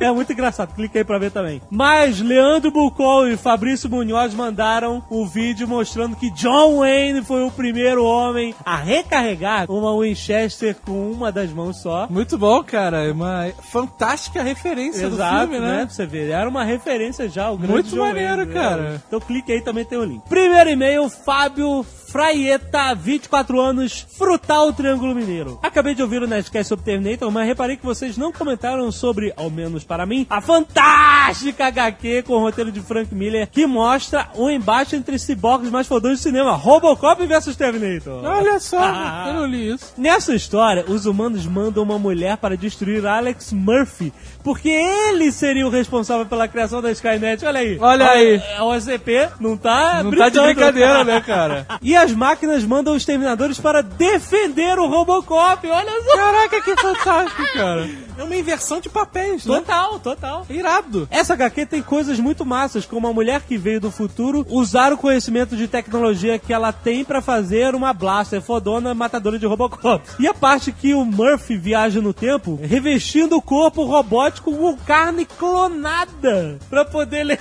É 0.00 0.10
muito 0.10 0.32
engraçado, 0.32 0.74
clique 0.74 0.98
aí 0.98 1.04
pra 1.04 1.16
ver 1.18 1.30
também. 1.30 1.62
Mas 1.70 2.20
Leandro 2.20 2.72
Bucol 2.72 3.28
e 3.32 3.36
Fabrício 3.36 3.88
Munhoz 3.88 4.34
mandaram 4.34 5.02
o 5.08 5.26
vídeo 5.26 5.66
mostrando 5.66 6.14
que 6.16 6.30
John 6.30 6.78
Wayne 6.78 7.22
foi 7.22 7.42
o 7.42 7.50
primeiro 7.50 8.04
homem 8.04 8.54
a 8.64 8.76
recarregar 8.76 9.70
uma 9.70 9.98
Winchester 9.98 10.76
com 10.84 11.10
uma 11.10 11.32
das 11.32 11.50
mãos 11.50 11.80
só. 11.80 12.06
Muito 12.10 12.36
bom, 12.36 12.62
cara. 12.62 13.04
É 13.06 13.12
uma 13.12 13.50
fantástica 13.70 14.42
referência 14.42 15.08
do 15.08 15.16
Exato, 15.16 15.48
filme, 15.48 15.60
né? 15.60 15.86
Pra 15.86 15.94
você 15.94 16.06
ver, 16.06 16.30
era 16.30 16.48
uma 16.48 16.64
referência 16.64 17.28
já, 17.28 17.50
o 17.50 17.56
grande 17.56 17.72
Muito 17.72 17.90
John 17.90 18.06
maneiro, 18.06 18.36
Wayne, 18.36 18.52
né? 18.54 18.60
cara. 18.60 19.02
Então 19.06 19.20
clique 19.20 19.52
aí, 19.52 19.60
também 19.60 19.84
tem 19.84 19.98
o 19.98 20.04
link. 20.04 20.22
Primeiro 20.28 20.70
e-mail, 20.70 21.08
Fábio 21.08 21.84
Fraieta, 22.12 22.94
24 22.94 23.58
anos, 23.58 24.06
Frutal 24.18 24.70
Triângulo 24.74 25.14
Mineiro. 25.14 25.58
Acabei 25.62 25.94
de 25.94 26.02
ouvir 26.02 26.22
o 26.22 26.26
Nerdcast 26.26 26.68
sobre 26.68 26.84
Terminator, 26.84 27.30
mas 27.30 27.46
reparei 27.46 27.74
que 27.78 27.86
vocês 27.86 28.18
não 28.18 28.30
comentaram 28.30 28.92
sobre, 28.92 29.32
ao 29.34 29.48
menos 29.48 29.82
para 29.82 30.04
mim, 30.04 30.26
a 30.28 30.42
fantástica 30.42 31.66
HQ 31.68 32.24
com 32.24 32.34
o 32.34 32.38
roteiro 32.40 32.70
de 32.70 32.82
Frank 32.82 33.14
Miller, 33.14 33.48
que 33.50 33.66
mostra 33.66 34.28
o 34.34 34.50
embate 34.50 34.94
entre 34.94 35.18
ciborgues 35.18 35.70
mais 35.70 35.86
fodões 35.86 36.18
do 36.18 36.22
cinema, 36.22 36.52
Robocop 36.52 37.24
versus 37.26 37.56
Terminator. 37.56 38.22
Olha 38.22 38.60
só, 38.60 38.78
Ah. 38.78 39.24
eu 39.28 39.32
não 39.34 39.46
li 39.46 39.70
isso. 39.72 39.94
Nessa 39.96 40.34
história, 40.34 40.84
os 40.86 41.06
humanos 41.06 41.46
mandam 41.46 41.82
uma 41.82 41.98
mulher 41.98 42.36
para 42.36 42.58
destruir 42.58 43.06
Alex 43.06 43.54
Murphy, 43.54 44.12
porque 44.42 44.68
ele 44.68 45.30
seria 45.30 45.66
o 45.66 45.70
responsável 45.70 46.26
pela 46.26 46.48
criação 46.48 46.80
da 46.82 46.90
Skynet. 46.90 47.44
Olha 47.44 47.60
aí. 47.60 47.78
Olha 47.80 48.10
aí. 48.10 48.42
A 48.56 48.64
OCP 48.64 49.28
não 49.40 49.56
tá 49.56 50.02
Não 50.02 50.10
tá 50.10 50.28
de 50.28 50.38
brincando. 50.38 50.54
brincadeira, 50.54 51.04
né, 51.04 51.20
cara? 51.20 51.66
E 51.82 51.96
as 51.96 52.12
máquinas 52.12 52.64
mandam 52.64 52.94
os 52.94 53.04
Terminadores 53.04 53.58
para 53.58 53.82
defender 53.82 54.78
o 54.78 54.86
Robocop. 54.86 55.66
Olha 55.68 56.02
só. 56.04 56.16
Caraca, 56.16 56.60
que 56.60 56.76
fantástico, 56.76 57.42
cara. 57.52 57.88
É 58.18 58.22
uma 58.22 58.36
inversão 58.36 58.80
de 58.80 58.88
papéis, 58.88 59.44
né? 59.46 59.56
Total, 59.56 59.98
total. 59.98 60.46
Irado. 60.48 61.08
Essa 61.10 61.32
HQ 61.34 61.66
tem 61.66 61.82
coisas 61.82 62.18
muito 62.20 62.44
massas, 62.44 62.84
como 62.86 63.06
a 63.08 63.12
mulher 63.12 63.40
que 63.42 63.56
veio 63.56 63.80
do 63.80 63.90
futuro 63.90 64.46
usar 64.48 64.92
o 64.92 64.98
conhecimento 64.98 65.56
de 65.56 65.66
tecnologia 65.66 66.38
que 66.38 66.52
ela 66.52 66.72
tem 66.72 67.04
pra 67.04 67.20
fazer 67.20 67.74
uma 67.74 67.92
blaster 67.92 68.40
fodona 68.40 68.94
matadora 68.94 69.38
de 69.38 69.46
Robocop. 69.46 70.02
E 70.20 70.26
a 70.28 70.34
parte 70.34 70.72
que 70.72 70.94
o 70.94 71.04
Murphy 71.04 71.56
viaja 71.56 72.00
no 72.00 72.12
tempo, 72.12 72.58
revestindo 72.62 73.36
o 73.36 73.42
corpo 73.42 73.84
robótico 73.84 74.31
com 74.40 74.76
carne 74.78 75.24
clonada 75.26 76.58
pra 76.70 76.84
poder 76.84 77.24
ler. 77.24 77.40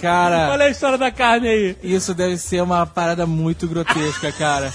Cara, 0.00 0.50
Olha 0.52 0.64
a 0.66 0.70
história 0.70 0.96
da 0.96 1.10
carne 1.10 1.48
aí. 1.48 1.76
isso 1.82 2.14
deve 2.14 2.38
ser 2.38 2.62
uma 2.62 2.86
parada 2.86 3.26
muito 3.26 3.66
grotesca, 3.68 4.32
cara. 4.32 4.72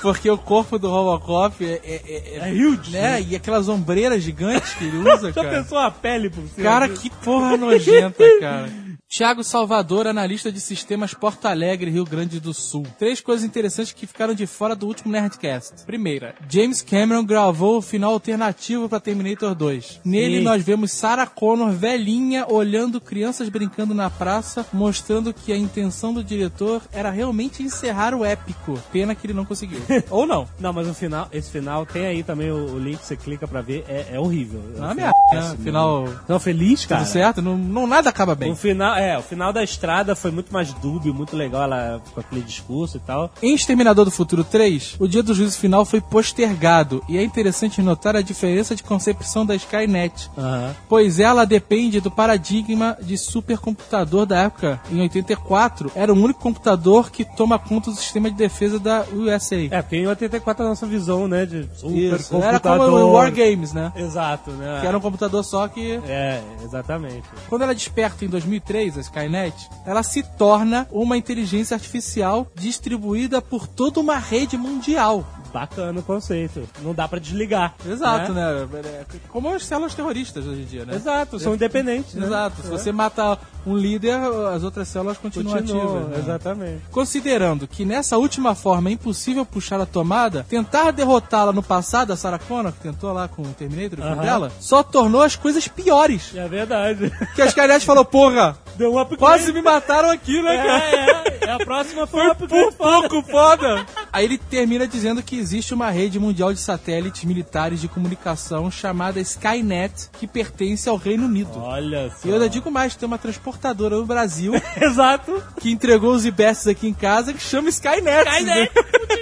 Porque 0.00 0.28
o 0.30 0.38
corpo 0.38 0.78
do 0.78 0.88
Robocop 0.90 1.62
é... 1.64 1.80
é, 1.84 2.38
é- 2.38 2.48
É 2.48 2.52
huge. 2.52 2.90
né? 2.90 3.20
E 3.20 3.36
aquelas 3.36 3.68
ombreiras 3.68 4.22
gigantes 4.22 4.72
que 4.74 4.84
ele 4.84 4.96
usa, 5.08 5.30
Já 5.32 5.42
cara. 5.44 5.56
pensou 5.62 5.78
a 5.78 5.90
pele 5.90 6.30
por 6.30 6.42
cima? 6.48 6.62
Cara, 6.64 6.88
que 6.88 7.10
porra 7.10 7.56
nojenta, 7.56 8.24
cara. 8.40 8.68
Thiago 9.14 9.44
Salvador, 9.44 10.06
analista 10.06 10.50
de 10.50 10.58
sistemas 10.58 11.12
Porto 11.12 11.44
Alegre, 11.44 11.90
Rio 11.90 12.02
Grande 12.06 12.40
do 12.40 12.54
Sul. 12.54 12.86
Três 12.98 13.20
coisas 13.20 13.44
interessantes 13.44 13.92
que 13.92 14.06
ficaram 14.06 14.32
de 14.32 14.46
fora 14.46 14.74
do 14.74 14.86
último 14.86 15.12
Nerdcast. 15.12 15.84
Primeira, 15.84 16.34
James 16.48 16.80
Cameron 16.80 17.22
gravou 17.22 17.76
o 17.76 17.82
final 17.82 18.14
alternativo 18.14 18.88
para 18.88 18.98
Terminator 19.00 19.54
2. 19.54 20.00
Nele 20.02 20.38
Sim. 20.38 20.44
nós 20.44 20.62
vemos 20.62 20.92
Sarah 20.92 21.26
Connor 21.26 21.72
velhinha 21.72 22.46
olhando 22.48 23.02
crianças 23.02 23.50
brincando 23.50 23.92
na 23.92 24.08
praça, 24.08 24.64
mostrando 24.72 25.34
que 25.34 25.52
a 25.52 25.58
intenção 25.58 26.14
do 26.14 26.24
diretor 26.24 26.80
era 26.90 27.10
realmente 27.10 27.62
encerrar 27.62 28.14
o 28.14 28.24
épico. 28.24 28.78
Pena 28.90 29.14
que 29.14 29.26
ele 29.26 29.34
não 29.34 29.44
conseguiu. 29.44 29.82
Ou 30.08 30.26
não. 30.26 30.48
Não, 30.58 30.72
mas 30.72 30.88
o 30.88 30.94
final, 30.94 31.28
esse 31.30 31.50
final 31.50 31.84
tem 31.84 32.06
aí 32.06 32.22
também 32.22 32.50
o, 32.50 32.76
o 32.76 32.78
link, 32.78 32.98
você 33.04 33.14
clica 33.14 33.46
pra 33.46 33.60
ver, 33.60 33.84
é, 33.86 34.06
é 34.12 34.18
horrível. 34.18 34.62
Não 34.74 34.86
é 34.86 34.88
É 34.88 34.92
um 34.92 34.94
merda, 34.94 35.12
né? 35.34 35.40
péssimo. 35.42 35.64
Final 35.64 36.08
Não, 36.26 36.40
feliz, 36.40 36.86
cara. 36.86 37.02
tudo 37.02 37.12
certo? 37.12 37.42
Não, 37.42 37.58
não 37.58 37.86
nada 37.86 38.08
acaba 38.08 38.34
bem. 38.34 38.50
O 38.50 38.56
final, 38.56 39.01
é, 39.02 39.18
o 39.18 39.22
final 39.22 39.52
da 39.52 39.62
estrada 39.62 40.14
foi 40.14 40.30
muito 40.30 40.52
mais 40.52 40.72
dúbio, 40.74 41.12
muito 41.12 41.36
legal, 41.36 41.64
ela 41.64 42.00
com 42.14 42.20
aquele 42.20 42.42
discurso 42.42 42.96
e 42.96 43.00
tal. 43.00 43.30
Em 43.42 43.54
Exterminador 43.54 44.04
do 44.04 44.10
Futuro 44.10 44.44
3, 44.44 44.96
o 44.98 45.08
dia 45.08 45.22
do 45.22 45.34
juízo 45.34 45.58
final 45.58 45.84
foi 45.84 46.00
postergado, 46.00 47.02
e 47.08 47.18
é 47.18 47.22
interessante 47.22 47.82
notar 47.82 48.14
a 48.14 48.22
diferença 48.22 48.74
de 48.76 48.82
concepção 48.82 49.44
da 49.44 49.54
Skynet, 49.56 50.30
Aham. 50.36 50.74
pois 50.88 51.18
ela 51.18 51.44
depende 51.44 52.00
do 52.00 52.10
paradigma 52.10 52.96
de 53.00 53.18
supercomputador 53.18 54.26
da 54.26 54.42
época. 54.42 54.80
Em 54.90 55.00
84, 55.00 55.90
era 55.94 56.12
o 56.12 56.16
único 56.16 56.40
computador 56.40 57.10
que 57.10 57.24
toma 57.24 57.58
conta 57.58 57.90
do 57.90 57.96
sistema 57.96 58.30
de 58.30 58.36
defesa 58.36 58.78
da 58.78 59.04
USA. 59.12 59.68
É, 59.70 59.82
porque 59.82 59.96
em 59.96 60.06
84 60.06 60.64
a 60.64 60.68
nossa 60.68 60.86
visão, 60.86 61.26
né, 61.26 61.44
de 61.46 61.68
super 61.74 62.20
Isso, 62.20 62.36
era 62.36 62.60
como 62.60 62.84
o 62.84 63.12
War 63.12 63.32
Games, 63.32 63.72
né? 63.72 63.92
Exato, 63.96 64.50
né? 64.52 64.78
Que 64.80 64.86
era 64.86 64.96
um 64.96 65.00
computador 65.00 65.44
só 65.44 65.66
que... 65.68 66.00
É, 66.06 66.40
exatamente. 66.64 67.24
Quando 67.48 67.62
ela 67.62 67.74
desperta 67.74 68.24
em 68.24 68.28
2003, 68.28 68.91
a 68.96 69.00
Skynet, 69.00 69.54
ela 69.86 70.02
se 70.02 70.22
torna 70.22 70.86
uma 70.90 71.16
inteligência 71.16 71.74
artificial 71.74 72.46
distribuída 72.54 73.40
por 73.42 73.66
toda 73.66 74.00
uma 74.00 74.16
rede 74.18 74.56
mundial. 74.56 75.24
Bacana 75.52 76.00
o 76.00 76.02
conceito. 76.02 76.66
Não 76.80 76.94
dá 76.94 77.06
pra 77.06 77.18
desligar. 77.18 77.74
Exato, 77.86 78.32
né? 78.32 78.66
É 78.84 79.04
Como 79.28 79.54
as 79.54 79.66
células 79.66 79.94
terroristas 79.94 80.46
hoje 80.46 80.62
em 80.62 80.64
dia, 80.64 80.86
né? 80.86 80.94
Exato, 80.94 81.38
são 81.38 81.52
independentes, 81.54 82.14
né? 82.14 82.24
Exato. 82.26 82.62
Se 82.62 82.68
É. 82.68 82.70
você 82.70 82.90
mata 82.90 83.38
um 83.66 83.76
líder, 83.76 84.14
as 84.54 84.62
outras 84.64 84.88
células 84.88 85.18
continuam 85.18 85.58
Continua, 85.58 85.84
ativas. 85.84 86.08
né? 86.08 86.18
exatamente. 86.20 86.82
Considerando 86.90 87.68
que 87.68 87.84
nessa 87.84 88.16
última 88.16 88.54
forma 88.54 88.88
é 88.88 88.92
impossível 88.92 89.44
puxar 89.44 89.78
a 89.78 89.84
tomada, 89.84 90.46
tentar 90.48 90.90
derrotá-la 90.90 91.52
no 91.52 91.62
passado, 91.62 92.14
a 92.14 92.16
Sarah 92.16 92.38
Connor, 92.38 92.72
que 92.72 92.80
tentou 92.80 93.12
lá 93.12 93.28
com 93.28 93.42
o 93.42 93.48
Terminator, 93.52 93.98
o 93.98 94.02
filho 94.02 94.14
Aham. 94.14 94.22
dela, 94.22 94.52
só 94.58 94.82
tornou 94.82 95.20
as 95.20 95.36
coisas 95.36 95.68
piores. 95.68 96.32
É 96.34 96.48
verdade. 96.48 97.12
Que 97.34 97.42
a 97.42 97.46
Skynet 97.46 97.84
falou, 97.84 98.06
porra, 98.06 98.56
Deu 98.76 98.92
um 98.92 98.98
upgrade. 98.98 99.18
quase 99.20 99.52
me 99.52 99.62
mataram 99.62 100.10
aqui, 100.10 100.42
né, 100.42 100.56
cara? 100.56 100.84
É, 100.84 100.94
é, 100.94 101.48
é 101.48 101.50
a 101.52 101.58
próxima 101.58 102.06
foi 102.06 102.20
um 102.22 102.34
Por 102.34 102.44
upgrade 102.44 102.76
foda. 102.76 103.08
pouco, 103.08 103.22
foda! 103.30 103.86
Aí 104.12 104.24
ele 104.24 104.38
termina 104.38 104.86
dizendo 104.86 105.22
que 105.22 105.36
existe 105.36 105.72
uma 105.74 105.90
rede 105.90 106.18
mundial 106.18 106.52
de 106.52 106.58
satélites 106.60 107.24
militares 107.24 107.80
de 107.80 107.88
comunicação 107.88 108.70
chamada 108.70 109.20
Skynet, 109.20 110.10
que 110.18 110.26
pertence 110.26 110.88
ao 110.88 110.96
Reino 110.96 111.26
Unido. 111.26 111.50
Olha 111.56 112.10
só. 112.10 112.26
E 112.26 112.28
eu 112.28 112.34
ainda 112.34 112.48
digo 112.48 112.70
mais, 112.70 112.94
tem 112.96 113.06
uma 113.06 113.18
transportadora 113.18 113.96
no 113.96 114.06
Brasil 114.06 114.52
Exato. 114.80 115.42
que 115.60 115.70
entregou 115.70 116.14
os 116.14 116.24
IBESTs 116.24 116.66
aqui 116.66 116.88
em 116.88 116.94
casa 116.94 117.32
que 117.32 117.42
chama 117.42 117.68
Skynet. 117.68 118.28
Skynet. 118.28 118.72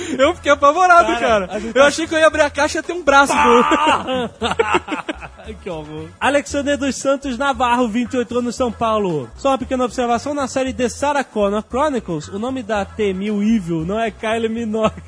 Eu 0.18 0.34
fiquei 0.34 0.52
apavorado, 0.52 1.08
Cara, 1.20 1.46
cara. 1.48 1.60
Eu 1.64 1.72
tá- 1.72 1.86
achei 1.86 2.06
que 2.06 2.14
eu 2.14 2.18
ia 2.18 2.26
abrir 2.26 2.42
a 2.42 2.50
caixa 2.50 2.78
e 2.78 2.80
ia 2.80 2.82
ter 2.82 2.92
um 2.92 3.02
braço 3.02 3.32
do... 3.32 3.64
que 5.62 5.68
horror. 5.70 6.08
Alexander 6.20 6.76
dos 6.76 6.96
Santos 6.96 7.36
Navarro, 7.36 7.88
28 7.88 8.38
anos, 8.38 8.54
São 8.56 8.70
Paulo. 8.70 9.28
Só 9.36 9.50
uma 9.50 9.58
pequena 9.58 9.84
observação, 9.84 10.32
na 10.34 10.46
série 10.46 10.72
The 10.72 10.88
Sarah 10.88 11.24
Connor 11.24 11.64
Chronicles, 11.68 12.28
o 12.28 12.38
nome 12.38 12.62
da 12.62 12.84
T-1000 12.84 13.56
Evil 13.56 13.84
não 13.84 13.98
é 13.98 14.10
Kylie 14.10 14.48
Minogue. 14.48 15.02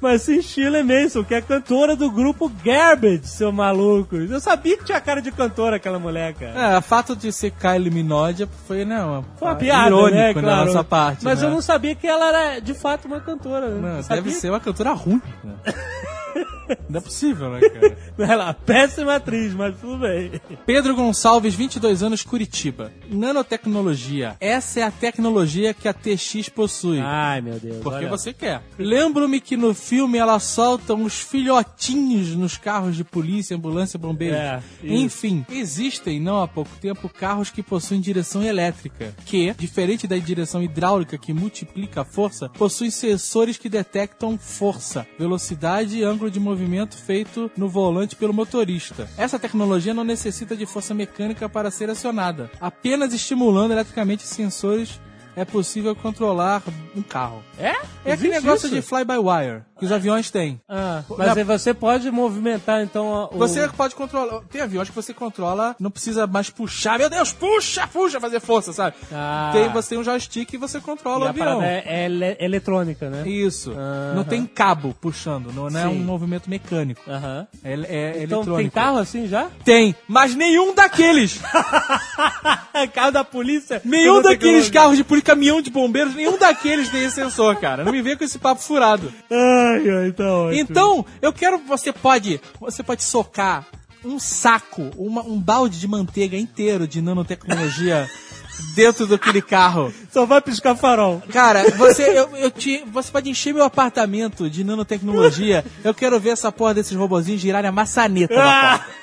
Mas 0.00 0.22
sim 0.22 0.40
Shirley 0.42 0.82
Manson, 0.82 1.24
que 1.24 1.34
é 1.34 1.40
cantora 1.40 1.94
do 1.96 2.10
grupo 2.10 2.50
Garbage, 2.64 3.26
seu 3.26 3.50
maluco. 3.52 4.16
Eu 4.16 4.40
sabia 4.40 4.76
que 4.76 4.84
tinha 4.84 5.00
cara 5.00 5.20
de 5.22 5.30
cantora 5.32 5.76
aquela 5.76 5.98
mulher, 5.98 6.34
cara. 6.34 6.74
É, 6.74 6.78
o 6.78 6.82
fato 6.82 7.14
de 7.16 7.32
ser 7.32 7.50
Kylie 7.52 7.90
Minogue 7.90 8.48
foi, 8.66 8.84
né, 8.84 9.02
uma, 9.02 9.24
Foi 9.36 9.48
uma 9.48 9.54
piada, 9.54 9.86
irônico 9.88 10.16
né? 10.16 10.32
da 10.34 10.40
Claro. 10.42 10.66
nossa 10.66 10.84
parte. 10.84 11.24
Mas 11.24 11.40
né? 11.40 11.46
eu 11.46 11.50
não 11.50 11.60
sabia 11.60 11.94
que 11.94 12.06
ela 12.06 12.28
era 12.28 12.60
de 12.60 12.74
fato 12.74 13.06
uma 13.06 13.20
cantora. 13.20 13.68
né? 13.68 14.00
Não, 14.08 14.16
deve 14.16 14.30
ser 14.32 14.50
uma 14.50 14.60
cantora 14.60 14.92
ruim. 14.92 15.20
Né? 15.42 15.54
não 16.88 16.98
é 16.98 17.00
possível, 17.00 17.50
né, 17.50 17.60
cara? 17.60 17.96
Ela 18.32 18.44
é 18.44 18.46
uma 18.46 18.54
péssima 18.54 19.16
atriz, 19.16 19.52
mas 19.54 19.76
tudo 19.78 19.98
bem. 19.98 20.40
Pedro 20.64 20.94
Gonçalves, 20.94 21.54
22 21.54 22.02
anos, 22.02 22.22
Curitiba. 22.22 22.92
Nanotecnologia. 23.10 24.36
Essa 24.40 24.80
é 24.80 24.82
a 24.84 24.90
tecnologia 24.90 25.74
que 25.74 25.88
a 25.88 25.92
TX 25.92 26.48
possui. 26.48 27.00
Ai, 27.00 27.40
meu 27.40 27.58
Deus. 27.58 27.78
Porque 27.82 28.04
olha. 28.04 28.08
você 28.08 28.32
quer. 28.32 28.62
Lembro-me 28.78 29.40
que 29.40 29.56
no 29.56 29.74
filme 29.74 30.18
ela 30.18 30.38
solta 30.38 30.94
uns 30.94 31.20
filhotinhos 31.20 32.34
nos 32.36 32.56
carros 32.56 32.96
de 32.96 33.04
polícia, 33.04 33.56
ambulância, 33.56 33.98
bombeiro. 33.98 34.36
É. 34.36 34.62
Enfim, 34.82 35.44
existem, 35.50 36.20
não 36.20 36.42
há 36.42 36.48
pouco 36.48 36.70
tempo, 36.80 37.08
carros 37.08 37.50
que 37.50 37.62
possuem 37.62 38.00
direção 38.00 38.42
elétrica, 38.42 39.14
que, 39.26 39.52
diferente 39.54 40.06
da 40.06 40.16
direção 40.16 40.62
hidráulica 40.62 41.18
que 41.18 41.32
multiplica 41.32 42.02
a 42.02 42.04
força, 42.04 42.48
possuem 42.48 42.90
sensores 42.90 43.56
que 43.56 43.68
detectam 43.68 44.38
força, 44.38 45.06
velocidade 45.18 45.98
e 45.98 46.02
ângulo 46.02 46.30
de 46.30 46.40
movimento 46.40 46.51
feito 46.96 47.50
no 47.56 47.68
volante 47.68 48.16
pelo 48.16 48.32
motorista. 48.32 49.08
Essa 49.16 49.38
tecnologia 49.38 49.94
não 49.94 50.04
necessita 50.04 50.56
de 50.56 50.66
força 50.66 50.94
mecânica 50.94 51.48
para 51.48 51.70
ser 51.70 51.90
acionada. 51.90 52.50
Apenas 52.60 53.12
estimulando 53.12 53.72
eletricamente 53.72 54.26
sensores 54.26 55.00
é 55.36 55.44
possível 55.44 55.94
controlar 55.94 56.62
um 56.96 57.02
carro. 57.02 57.42
É? 57.58 57.74
É 58.04 58.12
aquele 58.12 58.30
negócio 58.30 58.66
isso? 58.66 58.74
de 58.74 58.82
fly-by-wire 58.82 59.62
que 59.78 59.84
os 59.86 59.90
aviões 59.92 60.30
têm. 60.30 60.60
Ah, 60.68 61.02
mas 61.18 61.36
aí 61.36 61.42
você 61.42 61.74
pode 61.74 62.08
movimentar, 62.10 62.82
então, 62.82 63.28
o... 63.32 63.38
Você 63.38 63.66
pode 63.68 63.94
controlar. 63.96 64.40
Tem 64.50 64.60
aviões 64.60 64.88
que 64.88 64.94
você 64.94 65.12
controla, 65.12 65.74
não 65.80 65.90
precisa 65.90 66.24
mais 66.24 66.48
puxar. 66.50 66.98
Meu 66.98 67.10
Deus, 67.10 67.32
puxa, 67.32 67.86
puxa, 67.88 68.20
fazer 68.20 68.38
força, 68.40 68.72
sabe? 68.72 68.94
Ah. 69.12 69.50
Tem, 69.52 69.68
você 69.70 69.90
tem 69.90 69.98
um 69.98 70.04
joystick 70.04 70.52
e 70.52 70.56
você 70.56 70.78
E 70.78 70.80
controla 70.80 71.24
o 71.24 71.26
a 71.26 71.30
avião. 71.30 71.62
é, 71.62 71.82
é 71.84 72.04
ele- 72.04 72.36
eletrônica, 72.38 73.10
né? 73.10 73.28
Isso. 73.28 73.72
Aham. 73.72 74.12
Não 74.14 74.24
tem 74.24 74.46
cabo 74.46 74.94
puxando, 75.00 75.52
não, 75.52 75.68
não 75.68 75.80
é 75.80 75.88
um 75.88 75.98
movimento 75.98 76.48
mecânico. 76.48 77.02
Aham. 77.10 77.46
É, 77.64 77.72
é 77.72 78.08
Então 78.22 78.38
eletrônico. 78.42 78.56
tem 78.58 78.70
carro 78.70 78.98
assim 78.98 79.26
já? 79.26 79.48
Tem, 79.64 79.96
mas 80.06 80.34
nenhum 80.36 80.74
daqueles. 80.74 81.40
carro 82.94 83.10
da 83.10 83.24
polícia? 83.24 83.80
nenhum 83.84 84.22
daqueles 84.22 84.70
carros 84.70 84.96
de 84.96 85.04
polícia, 85.04 85.21
caminhão 85.22 85.60
de 85.62 85.70
bombeiros, 85.70 86.14
nenhum 86.14 86.38
daqueles 86.38 86.88
tem 86.88 87.04
esse 87.04 87.14
sensor, 87.16 87.56
cara. 87.56 87.84
Não 87.84 87.92
me 87.92 88.02
venha 88.02 88.16
com 88.16 88.24
esse 88.24 88.38
papo 88.38 88.60
furado. 88.60 89.12
Ai, 89.30 89.88
ai, 89.88 90.12
tá 90.12 90.24
ótimo. 90.24 90.60
Então, 90.60 91.06
eu 91.20 91.32
quero. 91.32 91.58
Você 91.66 91.92
pode. 91.92 92.40
Você 92.60 92.82
pode 92.82 93.02
socar 93.02 93.66
um 94.04 94.18
saco, 94.18 94.90
uma- 94.96 95.22
um 95.22 95.38
balde 95.38 95.78
de 95.78 95.86
manteiga 95.86 96.36
inteiro 96.36 96.88
de 96.88 97.00
nanotecnologia 97.00 98.10
dentro 98.74 99.06
daquele 99.06 99.40
carro. 99.40 99.92
Só 100.12 100.26
vai 100.26 100.40
piscar 100.40 100.74
farol. 100.74 101.22
Cara, 101.32 101.70
você, 101.70 102.02
eu, 102.18 102.28
eu 102.36 102.50
te, 102.50 102.82
você 102.92 103.12
pode 103.12 103.30
encher 103.30 103.54
meu 103.54 103.62
apartamento 103.64 104.50
de 104.50 104.64
nanotecnologia. 104.64 105.64
Eu 105.84 105.94
quero 105.94 106.18
ver 106.18 106.30
essa 106.30 106.50
porra 106.50 106.74
desses 106.74 106.96
robozinhos 106.96 107.40
girarem 107.40 107.68
a 107.68 107.72
maçaneta 107.72 108.34
na 108.34 108.44
Ah! 108.74 108.78
porta. 108.78 109.02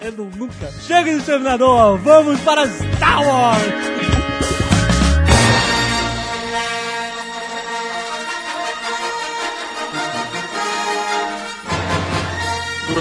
Eu 0.00 0.12
nu- 0.12 0.30
nunca. 0.36 0.70
Chega 0.86 1.10
de 1.10 1.18
Exterminador, 1.18 1.98
vamos 1.98 2.40
para 2.42 2.66
Star 2.68 3.26
Wars! 3.26 4.31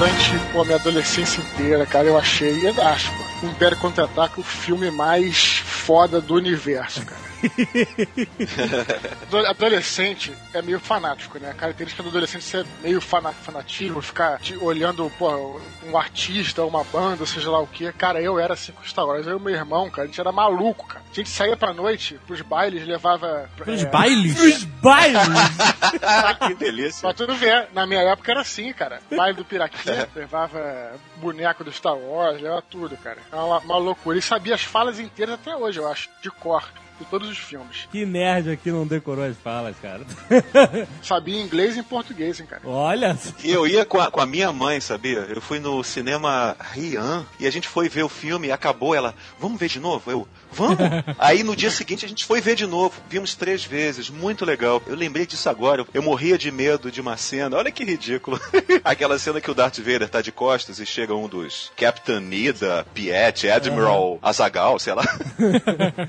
Durante 0.02 0.40
pô, 0.52 0.62
a 0.62 0.66
minha 0.66 0.78
adolescência 0.78 1.42
inteira, 1.42 1.86
cara, 1.86 2.08
eu 2.08 2.18
achei, 2.18 2.68
acho, 2.68 3.12
pô, 3.12 3.46
Império 3.46 3.78
Contra-Ataca 3.78 4.42
o 4.42 4.44
filme 4.44 4.90
mais 4.90 5.62
foda 5.64 6.20
do 6.20 6.34
universo, 6.34 7.06
cara. 7.06 7.31
Ado- 9.24 9.48
adolescente 9.48 10.34
é 10.54 10.62
meio 10.62 10.80
fanático, 10.80 11.40
né? 11.40 11.52
A 11.52 11.54
característica 11.54 12.04
do 12.04 12.10
adolescente 12.10 12.42
é 12.42 12.46
ser 12.46 12.66
meio 12.82 13.02
fana 13.02 13.32
fanatismo, 13.32 14.02
ficar 14.02 14.40
te 14.40 14.56
olhando, 14.58 15.12
pô, 15.18 15.60
um 15.86 15.98
artista, 15.98 16.64
uma 16.64 16.84
banda, 16.84 17.26
seja 17.26 17.50
lá 17.50 17.60
o 17.60 17.68
que. 17.68 17.92
Cara, 17.94 18.22
eu 18.22 18.40
era 18.40 18.54
assim 18.54 18.72
com 18.72 18.84
Star 18.84 19.06
Wars. 19.06 19.26
Eu 19.28 19.38
e 19.38 19.42
meu 19.42 19.54
irmão, 19.54 19.90
cara, 19.90 20.04
a 20.04 20.06
gente 20.08 20.20
era 20.20 20.32
maluco, 20.32 20.88
cara. 20.88 21.04
A 21.12 21.14
gente 21.14 21.30
saía 21.30 21.58
pra 21.58 21.74
noite, 21.74 22.20
pros 22.26 22.42
bailes, 22.42 22.86
levava. 22.88 23.50
Os 23.66 23.84
é, 23.84 23.86
bailes? 23.86 24.40
Os 24.40 24.64
bailes! 24.64 25.22
que 26.48 26.54
delícia. 26.56 27.02
Pra 27.02 27.14
tudo 27.14 27.36
ver, 27.36 27.68
na 27.74 27.86
minha 27.86 28.02
época 28.02 28.32
era 28.32 28.42
assim, 28.42 28.72
cara. 28.74 29.02
Baile 29.16 29.38
do 29.38 29.46
Piraquinha, 29.46 30.08
levava 30.16 30.94
boneco 31.18 31.64
do 31.64 31.72
Star 31.72 31.96
Wars, 31.96 32.42
levava 32.42 32.62
tudo, 32.62 32.96
cara. 32.98 33.18
É 33.32 33.36
uma, 33.36 33.60
uma 33.60 33.78
loucura. 33.78 34.18
E 34.18 34.22
sabia 34.22 34.56
as 34.56 34.64
falas 34.64 35.00
inteiras 35.00 35.36
até 35.36 35.56
hoje, 35.56 35.80
eu 35.80 35.88
acho, 35.90 36.10
de 36.22 36.30
cor, 36.30 36.64
de 37.02 37.10
todos 37.10 37.30
os 37.30 37.38
filmes. 37.38 37.88
que 37.92 38.06
nerd 38.06 38.50
aqui 38.52 38.72
não 38.72 38.86
decorou 38.86 39.26
as 39.26 39.36
falas, 39.38 39.76
cara. 39.82 40.06
Sabia 41.02 41.40
em 41.40 41.44
inglês 41.44 41.76
e 41.76 41.80
em 41.80 41.84
português, 41.84 42.40
hein, 42.40 42.46
cara. 42.46 42.62
Olha, 42.66 43.18
E 43.44 43.52
eu 43.52 43.68
ia 43.68 43.86
com 43.86 44.00
a, 44.00 44.10
com 44.10 44.22
a 44.22 44.26
minha 44.26 44.52
mãe, 44.52 44.80
sabia? 44.80 45.20
Eu 45.30 45.42
fui 45.42 45.60
no 45.60 45.84
cinema 45.84 46.56
Rian 46.74 47.26
e 47.40 47.48
a 47.48 47.52
gente 47.52 47.68
foi 47.68 47.90
ver 47.90 48.04
o 48.04 48.10
filme 48.10 48.48
e 48.48 48.52
acabou 48.52 48.94
ela. 48.96 49.14
Vamos 49.40 49.60
ver 49.60 49.68
de 49.70 49.80
novo? 49.80 50.10
Eu, 50.12 50.28
vamos? 50.52 50.78
Aí 51.18 51.44
no 51.44 51.56
dia 51.56 51.72
seguinte 51.72 52.06
a 52.06 52.10
gente 52.10 52.26
foi 52.26 52.40
ver 52.42 52.56
de 52.56 52.66
novo. 52.66 52.94
Vimos 53.10 53.36
três 53.36 53.64
vezes, 53.64 54.10
muito 54.10 54.46
legal. 54.46 54.82
Eu 54.86 54.96
lembrei 54.96 55.26
disso 55.26 55.50
agora. 55.50 55.86
Eu 55.94 56.02
morria 56.02 56.38
de 56.38 56.52
medo 56.52 56.92
de 56.92 57.02
uma 57.02 57.18
cena. 57.18 57.58
Olha 57.58 57.72
que 57.72 57.84
ridículo. 57.84 58.40
Aquela 58.84 59.18
cena 59.18 59.42
que 59.42 59.50
o 59.50 59.54
Darth 59.56 59.78
Vader 59.80 60.10
tá 60.10 60.22
de 60.22 60.32
costas 60.32 60.80
e 60.80 60.86
chega 60.86 61.16
um 61.16 61.28
dos 61.28 61.72
Captain 61.76 62.20
Nida, 62.20 62.86
Piet, 62.94 63.50
Admiral 63.50 64.20
Azagal, 64.22 64.78
sei 64.80 64.94
lá. 64.94 65.04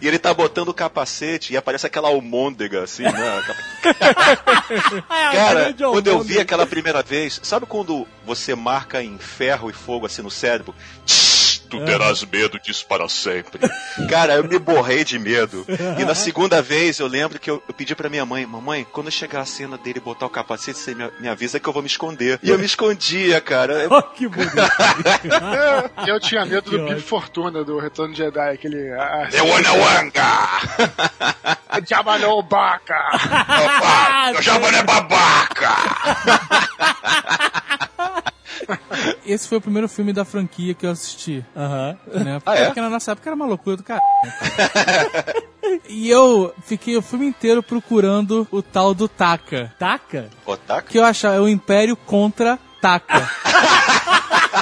e 0.01 0.07
ele 0.07 0.19
tá 0.19 0.33
botando 0.35 0.69
o 0.69 0.75
capacete 0.83 1.53
e 1.53 1.57
aparece 1.57 1.87
aquela 1.87 2.09
almôndega 2.09 2.83
assim, 2.83 3.05
né? 3.05 3.43
Cara, 5.09 5.73
grande 5.73 5.85
quando 5.85 6.07
eu 6.07 6.23
vi 6.23 6.39
aquela 6.39 6.67
primeira 6.67 7.03
vez, 7.03 7.41
sabe 7.43 7.67
quando 7.67 8.07
você 8.25 8.55
marca 8.55 9.03
em 9.03 9.19
ferro 9.19 9.71
e 9.71 9.73
fogo 9.73 10.07
assim 10.07 10.23
no 10.23 10.31
cérebro? 10.31 10.75
Tsh, 11.07 11.32
Tu 11.73 11.81
terás 11.87 12.23
medo 12.25 12.59
disso 12.61 12.85
para 12.87 13.09
sempre. 13.09 13.59
Cara, 14.11 14.35
eu 14.35 14.45
me 14.45 14.59
borrei 14.59 15.05
de 15.05 15.19
medo. 15.19 15.65
E 15.99 16.05
na 16.05 16.15
segunda 16.15 16.61
vez 16.61 16.99
eu 16.99 17.07
lembro 17.07 17.39
que 17.39 17.51
eu, 17.51 17.63
eu 17.67 17.73
pedi 17.75 17.95
pra 17.95 18.11
minha 18.11 18.27
mãe: 18.27 18.45
Mamãe, 18.45 18.87
quando 18.93 19.11
chegar 19.11 19.41
a 19.41 19.47
cena 19.47 19.79
dele 19.79 20.01
botar 20.01 20.27
o 20.27 20.31
capacete, 20.31 20.79
você 20.79 20.95
me, 20.95 21.11
me 21.19 21.29
avisa 21.29 21.59
que 21.59 21.67
eu 21.69 21.73
vou 21.73 21.83
me 21.83 21.89
esconder. 21.89 22.39
E 22.43 22.51
eu 22.51 22.59
me 22.59 22.67
escondia, 22.67 23.41
cara. 23.41 23.73
Eu- 23.85 23.91
oh, 23.91 24.03
que 24.03 24.29
bonito. 24.29 24.53
Eu 26.07 26.21
tinha 26.21 26.45
medo 26.45 26.63
do 26.63 26.71
Que 26.71 26.77
Big 26.79 26.93
ótimo. 26.95 27.01
Fortuna, 27.09 27.65
do 27.65 27.79
Retorno 27.79 28.13
de 28.13 28.19
Jedi, 28.19 28.39
aquele... 28.51 28.91
a- 28.93 29.03
a- 29.03 29.29
Eu 29.33 29.47
wanna 29.47 29.73
wanga! 29.73 30.61
Jabba 31.89 32.19
no 32.19 32.43
Baca! 32.43 32.95
Ah, 33.15 34.33
Eu 34.35 34.43
já 34.43 34.59
vou 34.59 34.69
é 34.69 34.83
babaca! 34.83 35.71
Esse 39.27 39.49
foi 39.49 39.59
o 39.59 39.61
primeiro 39.61 39.89
filme 39.89 40.13
da 40.13 40.25
franquia 40.25 40.75
que 40.75 40.87
eu 40.87 40.91
assisti. 40.91 41.45
Aham. 41.57 41.97
Né? 42.07 42.43
Ah, 42.45 42.55
é? 42.57 42.65
Porque 42.67 42.81
na 42.81 42.91
nossa 42.91 43.13
época 43.13 43.29
era 43.29 43.37
uma 43.37 43.47
loucura 43.47 43.77
do 43.77 43.83
caralho. 43.83 44.05
e 45.89 46.11
eu 46.11 46.55
fiquei 46.65 46.97
o 46.97 47.03
filme 47.03 47.27
inteiro 47.27 47.63
procurando 47.63 48.47
o 48.51 48.63
tal 48.63 48.95
do 48.95 49.09
Taka. 49.09 49.73
Taca? 49.79 50.31
Otaka? 50.45 50.89
Que 50.89 50.99
eu 50.99 51.05
achava 51.05 51.37
é 51.37 51.41
o 51.41 51.49
Império 51.49 51.97
contra 51.97 52.59
Taka. 52.81 53.31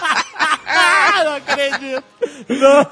Ah, 1.20 1.24
não 1.24 1.34
acredito. 1.34 2.04
Não. 2.48 2.86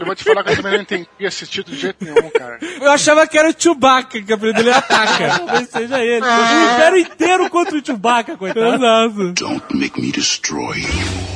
Eu 0.00 0.06
vou 0.06 0.14
te 0.14 0.24
falar 0.24 0.44
que 0.44 0.50
eu 0.50 0.56
também 0.56 0.72
não 0.72 0.82
entendi 0.82 1.08
esse 1.20 1.46
título 1.46 1.76
de 1.76 1.82
jeito 1.82 2.04
nenhum, 2.04 2.30
cara. 2.30 2.58
Eu 2.80 2.90
achava 2.90 3.26
que 3.26 3.38
era 3.38 3.48
o 3.48 3.54
Chewbacca, 3.56 4.20
que 4.20 4.32
a 4.32 4.36
dele 4.36 4.70
era 4.70 4.82
Taka. 4.82 5.38
Talvez 5.38 5.68
seja 5.68 6.00
ele. 6.00 6.24
O 6.24 6.74
império 6.74 6.98
inteiro 6.98 7.50
contra 7.50 7.76
o 7.76 7.84
Chewbacca, 7.84 8.36
coitado. 8.36 8.74
Exato. 8.74 9.32
Don't 9.32 9.76
make 9.76 10.00
me 10.00 10.10
destroy 10.10 10.78
you. 10.78 11.32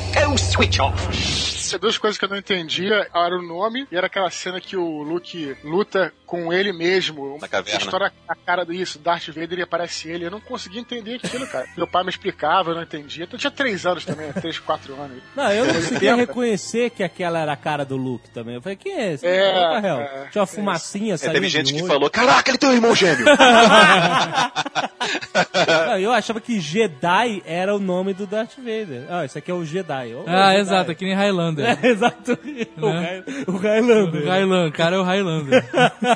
Tinha 1.68 1.79
duas 1.79 1.98
coisas 1.98 2.18
que 2.18 2.24
eu 2.24 2.29
não 2.29 2.37
entendia. 2.37 3.09
Era 3.14 3.37
o 3.37 3.42
nome 3.42 3.87
e 3.90 3.96
era 3.96 4.07
aquela 4.07 4.31
cena 4.31 4.61
que 4.61 4.76
o 4.76 5.02
Luke 5.02 5.57
luta 5.64 6.12
com 6.24 6.52
ele 6.52 6.72
mesmo. 6.72 7.38
Na 7.40 7.48
caverna. 7.48 7.81
Estoura 7.81 8.12
a 8.29 8.35
cara 8.35 8.64
do 8.64 8.72
isso, 8.72 8.98
Darth 8.98 9.29
Vader 9.29 9.59
e 9.59 9.62
aparece 9.62 10.09
ele. 10.09 10.26
Eu 10.26 10.31
não 10.31 10.40
conseguia 10.40 10.81
entender 10.81 11.20
aquilo, 11.22 11.46
cara. 11.46 11.66
Meu 11.76 11.87
pai 11.87 12.02
me 12.02 12.11
explicava, 12.11 12.70
eu 12.70 12.74
não 12.74 12.83
entendia. 12.83 13.24
Então, 13.24 13.37
eu 13.37 13.40
tinha 13.40 13.50
três 13.50 13.87
anos 13.87 14.05
também, 14.05 14.33
três, 14.35 14.59
quatro 14.59 14.94
anos. 15.00 15.22
Não, 15.35 15.50
eu 15.52 15.66
não 15.66 15.74
conseguia 15.74 16.14
reconhecer 16.14 16.90
que 16.90 17.02
aquela 17.02 17.38
era 17.38 17.52
a 17.52 17.57
cara 17.57 17.85
do 17.85 17.96
Luke 17.96 18.29
também. 18.31 18.57
Eu 18.57 18.62
falei, 18.62 18.76
quem 18.76 18.92
é 18.92 19.12
esse? 19.12 19.26
É, 19.26 19.48
é, 19.85 20.29
Tinha 20.31 20.42
uma 20.42 20.46
fumacinha 20.46 21.14
É, 21.14 21.16
saindo 21.16 21.35
teve 21.35 21.48
gente 21.48 21.72
que 21.72 21.87
falou: 21.87 22.11
Caraca, 22.11 22.50
ele 22.50 22.59
tem 22.59 22.68
um 22.68 22.74
irmão 22.74 22.94
gêmeo! 22.94 23.26
Não, 25.87 25.99
eu 25.99 26.12
achava 26.12 26.40
que 26.40 26.61
Jedi 26.61 27.42
era 27.45 27.75
o 27.75 27.79
nome 27.79 28.12
do 28.14 28.27
Darth 28.27 28.57
Vader. 28.57 29.05
Ah, 29.09 29.25
isso 29.25 29.38
aqui 29.38 29.51
é 29.51 29.55
o 29.55 29.64
Jedi. 29.64 30.14
Oh, 30.14 30.25
Ah, 30.27 30.51
Jedi. 30.51 30.61
exato, 30.61 30.90
aqui 30.90 31.05
em 31.07 31.14
Highlander. 31.14 31.66
Highlander. 31.66 31.79
É, 31.85 31.88
exato. 31.88 32.38
O, 32.79 32.87
Né? 32.88 33.25
O 33.47 33.53
Highlander. 33.57 34.23
O 34.23 34.29
Highlander, 34.29 34.73
cara 34.73 34.97
é 34.97 34.99
o 34.99 35.03
Highlander. 35.03 35.64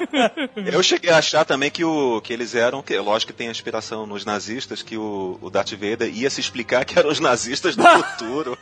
Eu 0.72 0.82
cheguei 0.82 1.10
a 1.10 1.18
achar 1.18 1.44
também 1.44 1.70
que, 1.70 1.84
o, 1.84 2.20
que 2.20 2.32
eles 2.32 2.54
eram, 2.54 2.82
que 2.82 2.96
lógico 2.98 3.32
que 3.32 3.38
tem 3.38 3.48
a 3.48 3.50
inspiração 3.50 4.06
nos 4.06 4.24
nazistas, 4.24 4.82
que 4.82 4.96
o, 4.96 5.38
o 5.40 5.50
Darth 5.50 5.72
Vader 5.72 6.08
ia 6.12 6.30
se 6.30 6.40
explicar 6.40 6.84
que 6.84 6.98
eram 6.98 7.10
os 7.10 7.20
nazistas 7.20 7.76
do 7.76 7.82
futuro. 7.84 8.58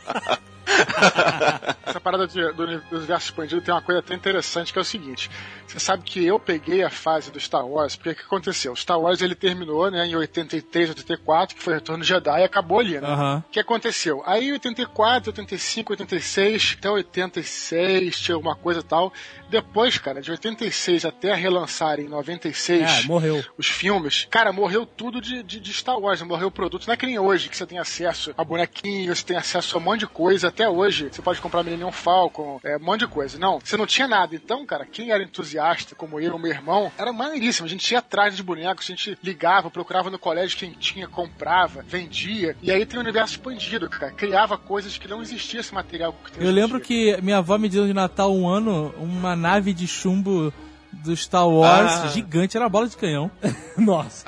Essa 1.85 1.99
parada 1.99 2.27
de- 2.27 2.51
do, 2.53 2.63
uni- 2.63 2.81
do 2.89 2.97
universo 2.97 3.25
expandido 3.27 3.61
tem 3.61 3.73
uma 3.73 3.81
coisa 3.81 3.99
até 3.99 4.13
interessante 4.13 4.71
que 4.71 4.79
é 4.79 4.81
o 4.81 4.85
seguinte: 4.85 5.29
você 5.67 5.79
sabe 5.79 6.03
que 6.03 6.23
eu 6.25 6.39
peguei 6.39 6.83
a 6.83 6.89
fase 6.89 7.31
do 7.31 7.39
Star 7.39 7.65
Wars, 7.65 7.95
porque 7.95 8.09
o 8.11 8.15
que 8.15 8.21
aconteceu? 8.23 8.73
O 8.73 8.75
Star 8.75 8.99
Wars 8.99 9.21
ele 9.21 9.35
terminou 9.35 9.89
né, 9.89 10.05
em 10.05 10.15
83, 10.15 10.89
84, 10.89 11.55
que 11.55 11.61
foi 11.63 11.73
o 11.73 11.75
Retorno 11.77 12.03
de 12.03 12.09
Jedi, 12.09 12.41
e 12.41 12.43
acabou 12.43 12.79
ali, 12.79 12.99
né? 12.99 13.07
O 13.47 13.51
que 13.51 13.59
aconteceu? 13.59 14.21
Aí 14.25 14.51
84, 14.51 15.29
85, 15.31 15.93
86, 15.93 16.75
até 16.79 16.89
86 16.89 18.19
tinha 18.19 18.35
alguma 18.35 18.55
coisa 18.55 18.79
e 18.81 18.83
tal. 18.83 19.11
Depois, 19.49 19.97
cara, 19.97 20.21
de 20.21 20.29
86 20.29 21.05
até 21.05 21.33
relançarem 21.33 22.05
em 22.05 22.09
96 22.09 22.81
É, 22.81 23.07
morreu. 23.07 23.43
os 23.57 23.67
filmes, 23.67 24.27
cara, 24.29 24.51
morreu 24.53 24.85
tudo 24.85 25.19
de, 25.19 25.41
de, 25.41 25.59
de 25.59 25.73
Star 25.73 25.97
Wars, 25.97 26.21
morreu 26.21 26.47
o 26.49 26.51
produto. 26.51 26.85
Não 26.85 26.93
é 26.93 26.97
que 26.97 27.05
nem 27.07 27.17
hoje, 27.17 27.49
que 27.49 27.57
você 27.57 27.65
tem 27.65 27.79
acesso 27.79 28.31
a 28.37 28.43
bonequinhos, 28.43 29.17
você 29.19 29.25
tem 29.25 29.37
acesso 29.37 29.75
a 29.75 29.79
um 29.79 29.83
monte 29.83 30.01
de 30.01 30.07
coisa. 30.07 30.49
Até 30.49 30.68
hoje, 30.69 31.09
você 31.11 31.21
pode 31.21 31.41
comprar 31.41 31.63
Millennium 31.63 31.91
Falcon, 31.91 32.59
é, 32.63 32.77
um 32.77 32.79
monte 32.79 33.01
de 33.01 33.07
coisa. 33.07 33.37
Não, 33.37 33.59
você 33.63 33.75
não 33.77 33.85
tinha 33.85 34.07
nada. 34.07 34.35
Então, 34.35 34.65
cara, 34.65 34.85
quem 34.85 35.11
era 35.11 35.23
entusiasta, 35.23 35.95
como 35.95 36.19
eu, 36.19 36.37
meu 36.39 36.51
irmão, 36.51 36.91
era 36.97 37.11
maneiríssimo. 37.11 37.65
A 37.65 37.69
gente 37.69 37.89
ia 37.91 37.99
atrás 37.99 38.35
de 38.35 38.43
bonecos, 38.43 38.85
a 38.85 38.95
gente 38.95 39.17
ligava, 39.23 39.69
procurava 39.69 40.09
no 40.09 40.19
colégio 40.19 40.57
quem 40.57 40.71
tinha, 40.71 41.07
comprava, 41.07 41.83
vendia. 41.87 42.55
E 42.61 42.71
aí 42.71 42.85
tem 42.85 42.97
o 42.97 43.01
universo 43.03 43.33
expandido, 43.33 43.89
cara. 43.89 44.11
Criava 44.11 44.57
coisas 44.57 44.97
que 44.97 45.07
não 45.07 45.21
existia 45.21 45.59
esse 45.59 45.73
material 45.73 46.13
que 46.23 46.31
tem 46.31 46.45
Eu 46.45 46.51
lembro 46.53 46.77
dia. 46.81 47.15
que 47.15 47.21
minha 47.21 47.37
avó 47.37 47.57
me 47.57 47.69
deu 47.69 47.85
de 47.85 47.93
Natal 47.93 48.33
um 48.35 48.47
ano 48.47 48.93
uma 48.97 49.35
nave 49.35 49.73
de 49.73 49.87
chumbo 49.87 50.53
do 50.91 51.15
Star 51.15 51.47
Wars, 51.47 51.91
Ah. 52.03 52.07
gigante, 52.07 52.57
era 52.57 52.67
bola 52.67 52.87
de 52.87 52.97
canhão. 52.97 53.29
Nossa. 53.77 54.25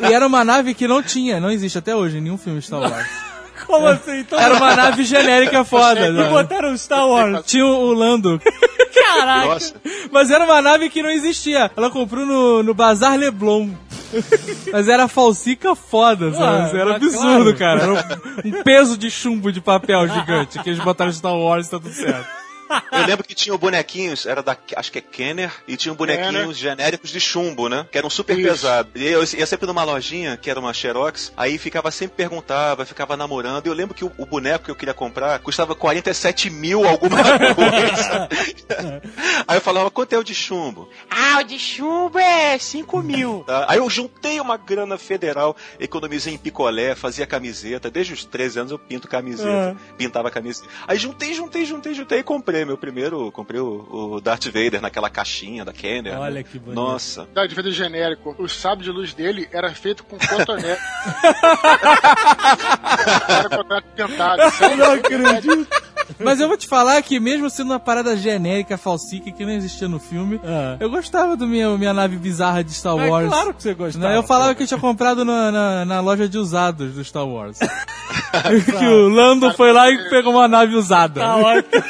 E 0.00 0.12
era 0.12 0.26
uma 0.26 0.44
nave 0.44 0.74
que 0.74 0.86
não 0.86 1.02
tinha, 1.02 1.40
não 1.40 1.50
existe 1.50 1.78
até 1.78 1.96
hoje 1.96 2.18
em 2.18 2.20
nenhum 2.20 2.36
filme 2.38 2.60
Star 2.60 2.80
Wars. 2.82 3.08
Como 3.66 3.86
assim? 3.86 4.20
Então, 4.20 4.38
Era 4.38 4.54
uma 4.54 4.74
nave 4.74 5.04
genérica 5.04 5.64
foda, 5.64 6.08
e 6.08 6.28
botaram 6.28 6.76
Star 6.76 7.06
Wars. 7.06 7.44
Tinha 7.46 7.66
o 7.66 7.92
Lando. 7.92 8.40
Caraca. 8.94 9.46
Nossa, 9.46 9.74
Mas 10.10 10.30
era 10.30 10.44
uma 10.44 10.60
nave 10.62 10.88
que 10.88 11.02
não 11.02 11.10
existia. 11.10 11.70
Ela 11.76 11.90
comprou 11.90 12.24
no, 12.24 12.62
no 12.62 12.74
Bazar 12.74 13.16
Leblon. 13.16 13.70
Mas 14.72 14.88
era 14.88 15.06
falsica 15.06 15.74
foda, 15.74 16.32
sabe? 16.32 16.76
Ah, 16.76 16.80
era 16.80 16.92
mas 16.92 16.96
absurdo, 16.96 17.54
claro. 17.54 17.78
cara. 17.78 17.82
Era 17.82 17.92
um, 17.92 18.58
um 18.58 18.62
peso 18.62 18.96
de 18.96 19.10
chumbo 19.10 19.52
de 19.52 19.60
papel 19.60 20.08
gigante 20.08 20.58
que 20.60 20.70
eles 20.70 20.82
botaram 20.82 21.12
Star 21.12 21.34
Wars 21.34 21.66
e 21.66 21.70
tá 21.70 21.78
tudo 21.78 21.92
certo. 21.92 22.26
Eu 22.92 23.06
lembro 23.06 23.24
que 23.24 23.34
tinha 23.34 23.56
bonequinhos, 23.56 24.26
era 24.26 24.42
da, 24.42 24.56
acho 24.76 24.92
que 24.92 24.98
é 24.98 25.02
Kenner, 25.02 25.52
e 25.66 25.76
tinha 25.76 25.94
bonequinhos 25.94 26.56
genéricos 26.56 27.10
de 27.10 27.20
chumbo, 27.20 27.68
né? 27.68 27.86
Que 27.90 27.98
eram 27.98 28.10
super 28.10 28.38
Isso. 28.38 28.48
pesados. 28.48 28.92
E 28.94 29.04
eu 29.04 29.20
ia 29.20 29.46
sempre 29.46 29.66
numa 29.66 29.84
lojinha, 29.84 30.36
que 30.36 30.50
era 30.50 30.60
uma 30.60 30.72
Xerox, 30.72 31.32
aí 31.36 31.58
ficava 31.58 31.90
sempre 31.90 32.16
perguntava, 32.16 32.84
ficava 32.84 33.16
namorando, 33.16 33.66
e 33.66 33.68
eu 33.68 33.74
lembro 33.74 33.94
que 33.94 34.04
o, 34.04 34.12
o 34.18 34.26
boneco 34.26 34.66
que 34.66 34.70
eu 34.70 34.76
queria 34.76 34.94
comprar 34.94 35.38
custava 35.40 35.74
47 35.74 36.50
mil 36.50 36.86
alguma 36.86 37.18
coisa. 37.54 38.28
aí 39.46 39.56
eu 39.56 39.60
falava, 39.60 39.90
quanto 39.90 40.12
é 40.12 40.18
o 40.18 40.24
de 40.24 40.34
chumbo? 40.34 40.88
Ah, 41.10 41.40
o 41.40 41.44
de 41.44 41.58
chumbo 41.58 42.18
é 42.18 42.58
5 42.58 43.02
mil. 43.02 43.44
Tá? 43.46 43.66
Aí 43.68 43.78
eu 43.78 43.88
juntei 43.88 44.40
uma 44.40 44.56
grana 44.56 44.98
federal, 44.98 45.56
economizei 45.78 46.34
em 46.34 46.38
picolé, 46.38 46.94
fazia 46.94 47.26
camiseta, 47.26 47.90
desde 47.90 48.12
os 48.12 48.24
13 48.24 48.60
anos 48.60 48.72
eu 48.72 48.78
pinto 48.78 49.08
camiseta, 49.08 49.76
pintava 49.96 50.30
camiseta. 50.30 50.68
Aí 50.86 50.98
juntei, 50.98 51.34
juntei, 51.34 51.64
juntei, 51.64 51.94
juntei 51.94 52.18
e 52.20 52.22
comprei 52.22 52.57
meu 52.64 52.76
primeiro, 52.78 53.30
comprei 53.32 53.60
o, 53.60 54.14
o 54.16 54.20
Darth 54.20 54.46
Vader 54.46 54.80
naquela 54.80 55.10
caixinha 55.10 55.64
da 55.64 55.72
Kenner. 55.72 56.14
né? 56.14 56.18
Olha 56.18 56.42
que 56.42 56.58
bonito. 56.58 56.74
Nossa. 56.74 57.28
Darth 57.34 57.52
Vader 57.52 57.72
genérico. 57.72 58.34
O 58.38 58.48
sábio 58.48 58.84
de 58.84 58.90
luz 58.90 59.12
dele 59.14 59.48
era 59.52 59.72
feito 59.74 60.04
com 60.04 60.16
cotonete. 60.18 60.80
era 63.28 63.48
cotonete 63.48 63.86
pintado. 63.96 64.42
Eu 64.60 64.76
não 64.76 64.92
acredito. 64.92 65.66
Mas 66.18 66.40
eu 66.40 66.48
vou 66.48 66.56
te 66.56 66.66
falar 66.66 67.00
que 67.02 67.20
mesmo 67.20 67.50
sendo 67.50 67.70
uma 67.72 67.78
parada 67.78 68.16
genérica, 68.16 68.78
falsica, 68.78 69.30
que 69.30 69.44
não 69.44 69.52
existia 69.52 69.86
no 69.88 70.00
filme, 70.00 70.40
Ah. 70.42 70.76
eu 70.80 70.88
gostava 70.90 71.36
do 71.36 71.46
minha, 71.46 71.68
minha 71.76 71.92
nave 71.92 72.16
bizarra 72.16 72.64
de 72.64 72.72
Star 72.72 72.98
É 72.98 73.08
Wars. 73.10 73.28
claro 73.28 73.54
que 73.54 73.62
você 73.62 73.74
gostava. 73.74 74.08
Né? 74.08 74.16
Eu 74.16 74.22
falava 74.22 74.54
que 74.54 74.62
eu 74.62 74.66
tinha 74.66 74.80
comprado 74.80 75.24
na, 75.24 75.52
na, 75.52 75.84
na 75.84 76.00
loja 76.00 76.28
de 76.28 76.38
usados 76.38 76.94
do 76.94 77.04
Star 77.04 77.26
Wars. 77.26 77.58
que 78.78 78.86
o 78.86 79.08
Lando 79.08 79.52
foi 79.52 79.72
lá 79.72 79.90
e 79.90 80.08
pegou 80.08 80.32
uma 80.32 80.48
nave 80.48 80.74
usada. 80.74 81.20
Tá 81.20 81.36
ótimo. 81.36 81.84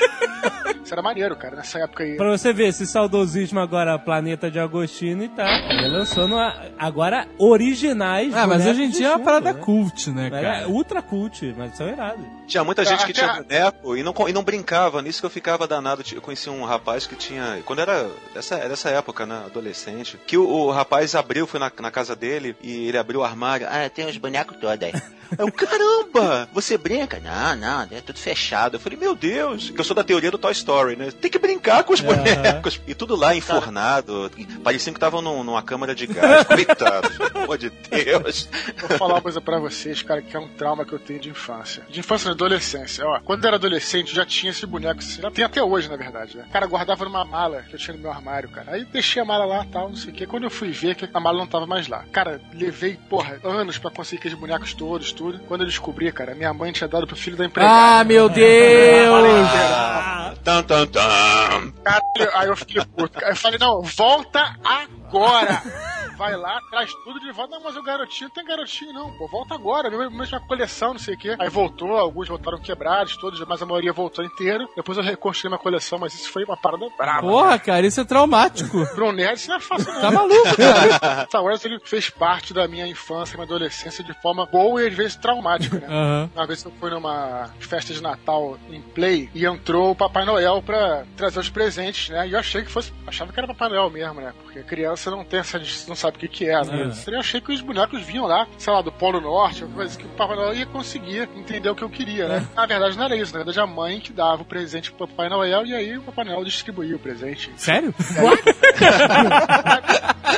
Isso 0.88 0.94
era 0.94 1.02
maneiro, 1.02 1.36
cara, 1.36 1.54
nessa 1.54 1.80
época 1.80 2.02
aí. 2.02 2.16
Pra 2.16 2.30
você 2.30 2.50
ver, 2.50 2.68
esse 2.68 2.86
saudosismo 2.86 3.60
agora, 3.60 3.98
Planeta 3.98 4.50
de 4.50 4.58
Agostini, 4.58 5.28
tá 5.28 5.44
lançando 5.86 6.34
a- 6.38 6.62
agora 6.78 7.28
originais. 7.36 8.34
Ah, 8.34 8.46
mas 8.46 8.64
hoje 8.64 8.84
em 8.84 8.88
dia 8.88 9.08
é 9.08 9.10
uma 9.10 9.18
parada 9.22 9.52
né? 9.52 9.60
cult, 9.60 10.10
né, 10.10 10.30
Era 10.32 10.40
cara? 10.40 10.68
ultra 10.70 11.02
cult, 11.02 11.54
mas 11.58 11.76
são 11.76 11.86
irados. 11.86 12.24
Tinha 12.46 12.64
muita 12.64 12.86
gente 12.86 13.04
que 13.04 13.12
tinha 13.12 13.34
boneco 13.34 13.94
e 13.98 14.02
não, 14.02 14.14
e 14.26 14.32
não 14.32 14.42
brincava, 14.42 15.02
nisso 15.02 15.20
que 15.20 15.26
eu 15.26 15.30
ficava 15.30 15.66
danado. 15.68 16.02
Eu 16.10 16.22
conheci 16.22 16.48
um 16.48 16.64
rapaz 16.64 17.06
que 17.06 17.14
tinha. 17.16 17.60
Quando 17.66 17.80
era 17.80 18.08
dessa, 18.32 18.56
dessa 18.56 18.88
época, 18.88 19.26
né? 19.26 19.42
Adolescente, 19.44 20.18
que 20.26 20.38
o, 20.38 20.48
o 20.48 20.70
rapaz 20.70 21.14
abriu, 21.14 21.46
foi 21.46 21.60
na, 21.60 21.70
na 21.80 21.90
casa 21.90 22.16
dele 22.16 22.56
e 22.62 22.88
ele 22.88 22.96
abriu 22.96 23.20
o 23.20 23.24
armário. 23.24 23.66
Ah, 23.70 23.90
tem 23.90 24.06
os 24.06 24.16
bonecos 24.16 24.56
todos 24.56 24.82
aí. 24.82 24.92
Eu, 25.38 25.52
caramba, 25.52 26.48
você 26.54 26.78
brinca? 26.78 27.20
Não, 27.20 27.54
não, 27.54 27.82
é 27.94 28.00
tudo 28.00 28.18
fechado. 28.18 28.76
Eu 28.76 28.80
falei, 28.80 28.98
meu 28.98 29.14
Deus, 29.14 29.68
que 29.68 29.78
eu 29.78 29.84
sou 29.84 29.94
da 29.94 30.02
teoria 30.02 30.30
do 30.30 30.38
Toy 30.38 30.52
Story, 30.52 30.77
né? 30.96 31.10
Tem 31.10 31.30
que 31.30 31.38
brincar 31.38 31.84
com 31.84 31.92
os 31.92 32.00
bonecos. 32.00 32.80
E 32.86 32.94
tudo 32.94 33.14
lá 33.16 33.34
enfornado. 33.34 34.30
Parecia 34.62 34.92
que 34.92 34.96
estavam 34.96 35.20
num- 35.22 35.42
numa 35.44 35.62
câmara 35.62 35.94
de 35.94 36.06
gás. 36.06 36.44
Coitados, 36.46 37.16
pelo 37.16 37.44
amor 37.44 37.58
de 37.58 37.70
Deus. 37.70 38.48
Vou 38.88 38.98
falar 38.98 39.14
uma 39.14 39.20
coisa 39.22 39.40
pra 39.40 39.58
vocês, 39.58 40.02
cara, 40.02 40.22
que 40.22 40.36
é 40.36 40.40
um 40.40 40.48
trauma 40.48 40.84
que 40.84 40.92
eu 40.92 40.98
tenho 40.98 41.20
de 41.20 41.28
infância. 41.30 41.82
De 41.88 42.00
infância 42.00 42.28
e 42.28 42.32
adolescência. 42.32 43.04
Ó, 43.06 43.20
quando 43.20 43.44
eu 43.44 43.48
era 43.48 43.56
adolescente, 43.56 44.14
já 44.14 44.24
tinha 44.24 44.50
esse 44.50 44.64
boneco 44.66 45.00
assim. 45.00 45.20
Já 45.22 45.30
tem 45.30 45.44
até 45.44 45.62
hoje, 45.62 45.88
na 45.88 45.96
verdade, 45.96 46.36
né? 46.36 46.44
Cara, 46.52 46.66
guardava 46.66 47.04
numa 47.04 47.24
mala 47.24 47.62
que 47.68 47.74
eu 47.74 47.78
tinha 47.78 47.96
no 47.96 48.02
meu 48.02 48.10
armário, 48.10 48.48
cara. 48.48 48.72
Aí 48.72 48.84
deixei 48.84 49.20
a 49.20 49.24
mala 49.24 49.44
lá 49.44 49.66
tal, 49.70 49.88
não 49.88 49.96
sei 49.96 50.10
o 50.10 50.14
quê. 50.14 50.26
Quando 50.26 50.44
eu 50.44 50.50
fui 50.50 50.70
ver 50.70 50.94
que 50.94 51.08
a 51.12 51.20
mala 51.20 51.38
não 51.38 51.46
tava 51.46 51.66
mais 51.66 51.88
lá. 51.88 52.04
Cara, 52.12 52.40
levei, 52.54 52.98
porra, 53.08 53.38
anos 53.44 53.78
pra 53.78 53.90
conseguir 53.90 54.18
aqueles 54.20 54.38
bonecos 54.38 54.74
todos, 54.74 55.12
tudo. 55.12 55.38
Quando 55.40 55.62
eu 55.62 55.66
descobri, 55.66 56.10
cara, 56.12 56.34
minha 56.34 56.52
mãe 56.52 56.72
tinha 56.72 56.88
dado 56.88 57.06
pro 57.06 57.16
filho 57.16 57.36
da 57.36 57.44
empregada. 57.44 58.00
Ah, 58.00 58.04
meu 58.04 58.28
Deus! 58.28 59.48
Ah, 59.52 60.34
tan, 60.44 60.62
tan, 60.68 60.86
tan. 60.86 61.72
Caralho, 61.82 62.30
aí 62.34 62.48
eu 62.48 62.56
fiquei 62.56 62.84
puto. 62.84 63.18
Aí 63.24 63.30
eu 63.32 63.36
falei, 63.36 63.58
não, 63.58 63.82
volta 63.82 64.54
agora! 64.62 65.62
Vai 66.18 66.36
lá, 66.36 66.60
traz 66.68 66.92
tudo 67.04 67.20
de 67.20 67.30
volta. 67.30 67.54
Não, 67.54 67.62
mas 67.62 67.76
o 67.76 67.82
garotinho 67.82 68.28
tem 68.30 68.44
garotinho, 68.44 68.92
não, 68.92 69.16
pô, 69.16 69.28
volta 69.28 69.54
agora. 69.54 69.88
Mesmo 69.88 70.10
mesma 70.18 70.40
coleção, 70.40 70.92
não 70.92 70.98
sei 70.98 71.14
o 71.14 71.18
quê. 71.18 71.36
Aí 71.38 71.48
voltou, 71.48 71.96
alguns 71.96 72.28
voltaram 72.28 72.58
quebrados, 72.58 73.16
todos, 73.16 73.40
mas 73.46 73.62
a 73.62 73.66
maioria 73.66 73.92
voltou 73.92 74.24
inteiro. 74.24 74.68
Depois 74.76 74.98
eu 74.98 75.04
reconstruí 75.04 75.48
minha 75.48 75.58
coleção, 75.58 75.98
mas 75.98 76.12
isso 76.14 76.30
foi 76.30 76.44
uma 76.44 76.56
parada 76.56 76.88
brava. 76.98 77.20
Porra, 77.22 77.58
cara, 77.58 77.86
isso 77.86 78.00
é 78.00 78.04
traumático. 78.04 78.76
Um 79.08 79.12
nerd 79.12 79.38
isso 79.38 79.48
não 79.48 79.56
é 79.56 79.60
fácil, 79.60 79.90
não. 79.90 80.00
Tá 80.02 80.10
maluco, 80.10 80.56
cara? 80.56 81.24
Star 81.30 81.42
Wars 81.42 81.64
ele 81.64 81.80
fez 81.82 82.10
parte 82.10 82.52
da 82.52 82.68
minha 82.68 82.86
infância 82.86 83.36
minha 83.36 83.46
adolescência 83.46 84.04
de 84.04 84.12
forma 84.20 84.44
boa 84.44 84.82
e 84.82 84.88
às 84.88 84.94
vezes 84.94 85.16
traumática, 85.16 85.78
né? 85.78 85.86
Aham. 85.86 86.30
Uma 86.34 86.46
vez 86.46 86.62
eu 86.64 86.72
fui 86.78 86.90
numa 86.90 87.48
festa 87.60 87.94
de 87.94 88.02
Natal 88.02 88.58
em 88.68 88.82
Play 88.82 89.30
e 89.34 89.46
entrou 89.46 89.92
o 89.92 89.94
Papai 89.94 90.24
Noel 90.24 90.62
pra 90.62 91.04
trazer 91.16 91.38
os 91.40 91.48
presentes, 91.48 92.10
né? 92.10 92.28
E 92.28 92.32
eu 92.32 92.38
achei 92.38 92.62
que 92.62 92.70
fosse. 92.70 92.92
Achava 93.06 93.32
que 93.32 93.38
era 93.38 93.46
Papai 93.46 93.68
Noel 93.70 93.88
mesmo, 93.88 94.20
né? 94.20 94.34
Porque 94.42 94.62
criança 94.62 95.10
não 95.10 95.24
tem 95.24 95.40
essa. 95.40 95.58
não 95.86 95.96
sabe 95.96 96.07
o 96.16 96.20
que, 96.20 96.28
que 96.28 96.48
é, 96.48 96.62
né? 96.64 96.92
Eu 97.06 97.18
achei 97.20 97.40
que 97.40 97.52
os 97.52 97.60
bonecos 97.60 98.02
vinham 98.02 98.26
lá, 98.26 98.46
sei 98.56 98.72
lá, 98.72 98.80
do 98.82 98.90
Polo 98.92 99.20
Norte, 99.20 99.62
alguma 99.62 99.80
coisa 99.80 99.98
que 99.98 100.04
o 100.04 100.08
Papai 100.10 100.36
Noel 100.36 100.54
ia 100.54 100.66
conseguir 100.66 101.28
entender 101.36 101.68
o 101.70 101.74
que 101.74 101.82
eu 101.82 101.90
queria, 101.90 102.26
né? 102.28 102.46
Na 102.54 102.66
verdade 102.66 102.96
não 102.96 103.04
era 103.04 103.16
isso, 103.16 103.32
na 103.32 103.38
verdade 103.38 103.60
a 103.60 103.66
mãe 103.66 104.00
que 104.00 104.12
dava 104.12 104.42
o 104.42 104.44
presente 104.44 104.90
pro 104.92 105.06
Papai 105.06 105.28
Noel 105.28 105.66
e 105.66 105.74
aí 105.74 105.96
o 105.98 106.02
Papai 106.02 106.24
Noel 106.24 106.44
distribuía 106.44 106.96
o 106.96 106.98
presente. 106.98 107.50
Sério? 107.56 107.94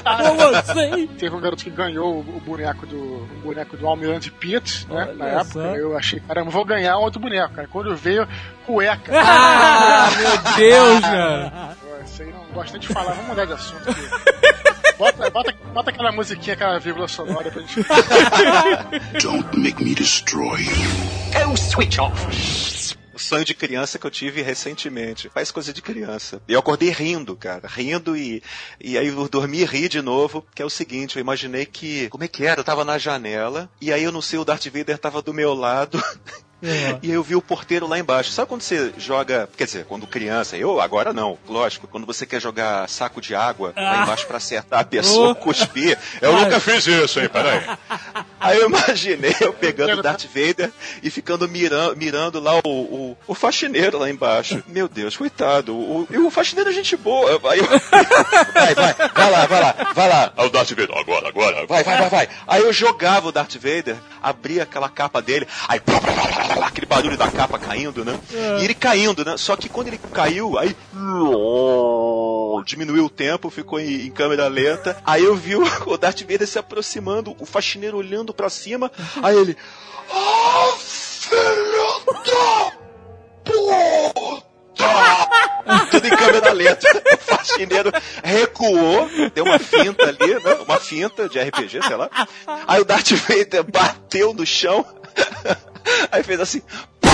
Como 0.05 0.57
assim? 0.57 1.07
Teve 1.19 1.35
um 1.35 1.41
garoto 1.41 1.63
que 1.65 1.71
ganhou 1.71 2.21
o 2.21 2.41
boneco 2.45 2.87
do 2.87 2.97
o 3.01 3.41
boneco 3.43 3.77
do 3.77 3.87
Almirante 3.87 4.31
Pitt, 4.31 4.87
né? 4.89 5.03
Olha 5.09 5.15
na 5.15 5.27
época. 5.27 5.53
só. 5.53 5.61
Eu 5.77 5.97
achei, 5.97 6.21
caramba, 6.21 6.51
vou 6.51 6.65
ganhar 6.65 6.97
um 6.99 7.03
outro 7.03 7.21
boneco, 7.21 7.55
cara. 7.55 7.69
Quando 7.69 7.95
veio, 7.97 8.27
cueca. 8.67 9.13
Ah, 9.15 10.09
meu 10.17 10.55
Deus, 10.57 11.01
cara. 11.01 11.77
Isso 12.05 12.23
aí 12.23 12.33
não 12.33 12.45
gosto 12.53 12.73
nem 12.73 12.81
de 12.81 12.89
falar, 12.89 13.13
vamos 13.13 13.27
mudar 13.29 13.45
de 13.45 13.53
assunto 13.53 13.91
aqui. 13.91 14.01
Bota, 15.01 15.31
bota, 15.31 15.53
bota 15.73 15.91
aquela 15.91 16.13
musiquinha, 16.13 16.53
aquela 16.53 16.79
vírgula 16.79 17.09
sonora 17.09 17.51
pra 17.51 17.63
gente. 17.63 17.81
Don't 19.23 19.59
make 19.59 19.83
me 19.83 19.95
destroy 19.95 20.61
you. 20.61 21.11
O 23.15 23.19
sonho 23.19 23.43
de 23.43 23.55
criança 23.55 23.99
que 23.99 24.07
eu 24.07 24.11
tive 24.11 24.43
recentemente. 24.43 25.31
Faz 25.31 25.51
coisa 25.51 25.73
de 25.73 25.81
criança. 25.81 26.43
E 26.47 26.53
eu 26.53 26.61
acordei 26.61 26.91
rindo, 26.91 27.35
cara. 27.35 27.67
Rindo 27.67 28.15
e, 28.15 28.43
e 28.79 28.99
aí 28.99 29.07
eu 29.07 29.27
dormi 29.27 29.61
e 29.61 29.65
ri 29.65 29.89
de 29.89 30.03
novo. 30.03 30.47
Que 30.55 30.61
é 30.61 30.67
o 30.67 30.71
seguinte, 30.71 31.17
eu 31.17 31.21
imaginei 31.21 31.65
que. 31.65 32.11
Como 32.11 32.25
é 32.25 32.29
que 32.29 32.45
era? 32.45 32.61
Eu 32.61 32.65
tava 32.65 32.85
na 32.85 32.99
janela. 32.99 33.71
E 33.81 33.91
aí 33.91 34.05
eu 34.05 34.13
não 34.13 34.21
sei, 34.21 34.39
o 34.39 34.45
Darth 34.45 34.67
Vader 34.67 34.99
tava 34.99 35.23
do 35.23 35.33
meu 35.33 35.55
lado. 35.55 35.99
E 36.63 37.09
aí 37.09 37.15
eu 37.15 37.23
vi 37.23 37.35
o 37.37 37.43
porteiro 37.43 37.87
lá 37.87 37.99
embaixo. 37.99 38.31
Sabe 38.33 38.49
quando 38.49 38.63
você 38.63 38.93
joga, 38.99 39.49
quer 39.57 39.65
dizer, 39.65 39.85
quando 39.87 40.07
criança, 40.07 40.57
eu 40.57 40.81
agora 40.81 41.13
não, 41.13 41.39
lógico, 41.49 41.87
quando 41.89 42.07
você 42.07 42.27
quer 42.27 42.41
jogar 42.41 42.89
saco 42.89 43.21
de 43.21 43.35
água 43.35 43.73
lá 43.77 44.01
Ah. 44.01 44.03
embaixo 44.03 44.27
pra 44.27 44.37
acertar 44.37 44.81
a 44.81 44.85
pessoa, 44.85 45.35
cuspir. 45.35 45.99
Eu 46.21 46.33
nunca 46.35 46.61
fiz 46.61 46.87
isso, 46.87 47.21
hein, 47.21 47.29
peraí. 47.29 47.63
Aí 48.39 48.59
eu 48.59 48.67
imaginei 48.69 49.35
eu 49.41 49.53
pegando 49.53 49.99
o 49.99 50.03
Darth 50.03 50.25
Vader 50.27 50.71
e 51.03 51.11
ficando 51.11 51.49
mirando, 51.49 51.97
mirando 51.97 52.41
lá 52.41 52.55
o, 52.57 52.61
o, 52.69 53.17
o 53.27 53.35
faxineiro 53.35 53.99
lá 53.99 54.09
embaixo. 54.11 54.63
Meu 54.67 54.89
Deus, 54.89 55.17
coitado. 55.17 55.75
O, 55.75 56.07
e 56.11 56.19
o 56.19 56.31
faxineiro 56.31 56.71
é 56.71 56.73
gente 56.73 56.97
boa. 56.97 57.41
Aí 57.51 57.59
eu, 57.59 57.67
vai, 58.53 58.75
vai, 58.75 58.95
vai 58.95 59.31
lá, 59.31 59.47
vai 59.47 59.61
lá, 59.61 59.93
vai 59.95 60.09
lá. 60.09 60.33
Aí 60.37 60.47
o 60.47 60.51
Darth 60.51 60.71
Vader, 60.71 60.97
agora, 60.99 61.29
agora, 61.29 61.67
vai, 61.67 61.83
vai, 61.85 61.99
vai, 61.99 62.09
vai. 62.11 62.29
Aí 62.47 62.63
eu 62.63 62.73
jogava 62.73 63.29
o 63.29 63.33
Darth 63.33 63.55
Vader, 63.57 63.97
abria 64.23 64.63
aquela 64.63 64.89
capa 64.89 65.21
dele, 65.23 65.47
aí 65.69 65.81
aquele 66.53 66.87
barulho 66.87 67.17
da 67.17 67.31
capa 67.31 67.59
caindo, 67.59 68.05
né? 68.05 68.19
E 68.61 68.65
ele 68.65 68.75
caindo, 68.75 69.25
né? 69.25 69.37
Só 69.37 69.57
que 69.57 69.69
quando 69.69 69.89
ele 69.89 69.99
caiu, 70.13 70.59
aí 70.59 70.77
diminuiu 72.65 73.07
o 73.07 73.11
tempo, 73.11 73.51
ficou 73.51 73.81
em, 73.81 74.07
em 74.07 74.11
câmera 74.11 74.47
lenta. 74.49 74.97
Aí 75.05 75.25
eu 75.25 75.35
vi 75.35 75.57
o, 75.57 75.63
o 75.87 75.97
Darth 75.97 76.21
Vader 76.21 76.47
se 76.47 76.59
aproximando, 76.59 77.35
o 77.39 77.47
faxineiro 77.47 77.97
olhando 77.97 78.35
pra 78.35 78.51
cima, 78.51 78.91
aí 79.23 79.37
ele. 79.37 79.57
Ah, 80.13 80.75
filho 80.79 82.05
da 82.07 82.73
puta! 83.45 85.50
Tudo 85.91 86.07
em 86.07 86.11
câmera 86.11 86.53
lenta. 86.53 86.87
O 87.15 87.17
faxineiro 87.19 87.93
recuou, 88.23 89.09
deu 89.35 89.45
uma 89.45 89.59
finta 89.59 90.05
ali, 90.09 90.35
né? 90.35 90.55
Uma 90.67 90.79
finta 90.79 91.29
de 91.29 91.39
RPG, 91.39 91.83
sei 91.87 91.97
lá. 91.97 92.09
Aí 92.67 92.81
o 92.81 92.85
Darth 92.85 93.11
Vader 93.13 93.65
bateu 93.65 94.33
no 94.33 94.47
chão, 94.47 94.85
aí 96.11 96.23
fez 96.23 96.41
assim. 96.41 96.63
pá! 97.01 97.11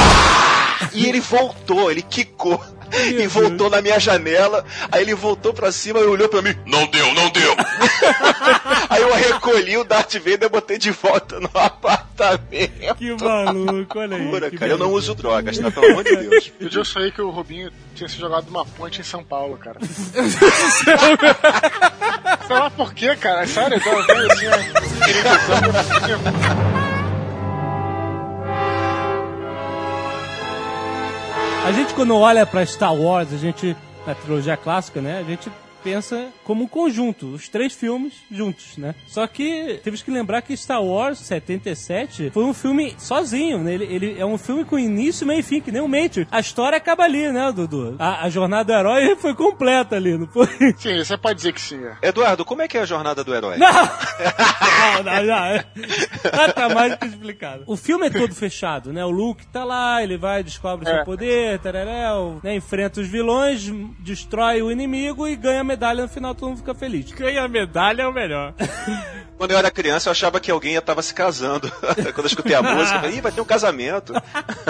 E 0.93 1.07
ele 1.07 1.21
voltou, 1.21 1.91
ele 1.91 2.03
quicou. 2.03 2.63
E 2.93 3.27
voltou 3.27 3.69
na 3.71 3.83
minha 3.83 3.99
janela, 3.99 4.65
aí 4.91 5.03
ele 5.03 5.15
voltou 5.15 5.53
pra 5.53 5.73
cima 5.73 6.01
e 6.01 6.05
olhou 6.05 6.29
pra 6.29 6.43
mim. 6.43 6.55
Não 6.67 6.87
deu, 6.87 7.15
não 7.15 7.31
deu. 7.31 7.55
aí 8.89 9.03
eu 9.03 9.15
recolhi 9.15 9.77
o 9.77 9.85
Darth 9.85 10.15
Vader 10.15 10.45
e 10.45 10.49
botei 10.49 10.79
de 10.79 10.91
volta 10.91 11.41
no 11.41 11.51
apartamento. 11.55 12.95
Que 12.97 13.15
maluco, 13.23 13.99
olha 13.99 14.17
aí. 14.17 14.23
Loucura, 14.23 14.51
que 14.51 14.59
cara, 14.59 14.73
eu 14.73 14.79
não 14.79 14.93
uso 14.93 15.15
drogas, 15.15 15.59
tá? 15.59 15.71
Pelo 15.71 15.87
amor 15.87 16.05
de 16.05 16.17
Deus. 16.17 16.53
E 16.61 16.75
eu 16.75 16.85
sonhei 16.85 17.11
que 17.11 17.21
o 17.21 17.31
Rubinho 17.31 17.71
tinha 17.95 18.09
se 18.09 18.19
jogado 18.19 18.47
numa 18.47 18.65
ponte 18.65 19.01
em 19.01 19.05
São 19.05 19.23
Paulo, 19.25 19.57
cara. 19.57 19.79
Sei 22.47 22.57
lá 22.57 22.71
por 22.71 22.95
quê, 22.95 23.17
cara. 23.17 23.47
Sério, 23.47 23.77
eu 23.77 23.83
tava 23.83 24.05
A 31.67 31.73
gente, 31.73 31.95
quando 31.95 32.17
olha 32.17 32.47
pra 32.47 32.65
Star 32.65 32.95
Wars, 32.95 33.33
a 33.33 33.37
gente, 33.37 33.77
na 34.07 34.15
trilogia 34.15 34.57
clássica, 34.57 35.01
né, 35.01 35.19
a 35.19 35.25
gente 35.25 35.51
pensa 35.87 36.33
como 36.43 36.65
um 36.65 36.67
conjunto, 36.67 37.27
os 37.29 37.49
três 37.49 37.73
filmes 37.73 38.15
juntos, 38.29 38.77
né? 38.77 38.93
Só 39.07 39.25
que 39.29 39.81
temos 39.85 40.03
que 40.03 40.11
lembrar 40.11 40.43
que 40.43 40.57
Star 40.57 40.83
Wars 40.83 41.21
77 41.21 42.31
foi 42.31 42.43
um 42.43 42.53
filme 42.53 42.97
sozinho, 42.99 43.63
né? 43.63 43.75
Ele, 43.75 43.85
ele 43.85 44.17
é 44.19 44.27
um 44.27 44.37
filme 44.37 44.65
com 44.65 44.77
início, 44.77 45.25
meio 45.25 45.39
e 45.39 45.43
fim, 45.45 45.61
que 45.61 45.71
nem 45.71 45.81
o 45.81 45.87
Matrix. 45.87 46.27
A 46.33 46.41
história 46.41 46.77
acaba 46.77 47.05
ali, 47.05 47.31
né, 47.31 47.53
Dudu? 47.53 47.95
A, 48.01 48.25
a 48.25 48.29
jornada 48.29 48.65
do 48.65 48.73
herói 48.73 49.15
foi 49.23 49.33
completa 49.37 49.95
ali, 49.95 50.19
não 50.19 50.27
foi? 50.27 50.49
Sim, 50.77 50.99
você 50.99 51.17
pode 51.17 51.37
dizer 51.37 51.53
que 51.53 51.61
sim. 51.61 51.81
É. 51.85 52.09
Eduardo, 52.09 52.45
como 52.45 52.63
é 52.63 52.69
que 52.69 52.77
é 52.77 52.81
a 52.81 52.85
jornada 52.85 53.23
do 53.23 53.33
herói? 53.33 53.57
Não! 53.57 53.69
não, 53.71 55.03
não, 55.05 55.23
não. 55.25 56.53
Tá 56.53 56.69
mais 56.69 56.93
do 56.93 56.99
que 56.99 57.07
explicado. 57.07 57.63
O 57.67 57.77
filme 57.77 58.09
é 58.09 58.11
todo 58.11 58.35
fechado, 58.35 58.93
né? 58.93 59.05
O 59.05 59.11
Luke 59.11 59.47
tá 59.47 59.63
lá, 59.63 60.03
ele 60.03 60.17
vai, 60.17 60.43
descobre 60.43 60.85
o 60.85 60.89
seu 60.89 61.01
É. 61.01 61.05
poder, 61.05 61.61
tararéu, 61.61 62.41
né? 62.43 62.57
enfrenta 62.57 63.01
os 63.01 63.07
vilões, 63.07 63.71
destrói 64.01 64.63
o 64.63 64.73
inimigo 64.73 65.29
e 65.29 65.37
ganha 65.37 65.61
a 65.61 65.65
medalha 65.77 66.03
no 66.03 66.09
final, 66.09 66.35
todo 66.35 66.49
mundo 66.49 66.59
fica 66.59 66.75
feliz. 66.75 67.13
Ganha 67.13 67.47
medalha 67.47 68.03
é 68.03 68.09
o 68.09 68.13
melhor. 68.13 68.55
Quando 69.37 69.51
eu 69.51 69.59
era 69.59 69.71
criança, 69.71 70.09
eu 70.09 70.13
achava 70.13 70.41
que 70.41 70.51
alguém 70.51 70.75
estava 70.75 71.03
se 71.03 71.13
casando. 71.13 71.71
Quando 72.15 72.21
eu 72.21 72.27
escutei 72.27 72.55
a 72.55 72.63
música, 72.63 72.97
eu 72.97 73.01
falei, 73.01 73.17
Ih, 73.17 73.21
vai 73.21 73.33
ter 73.33 73.41
um 73.41 73.45
casamento. 73.45 74.13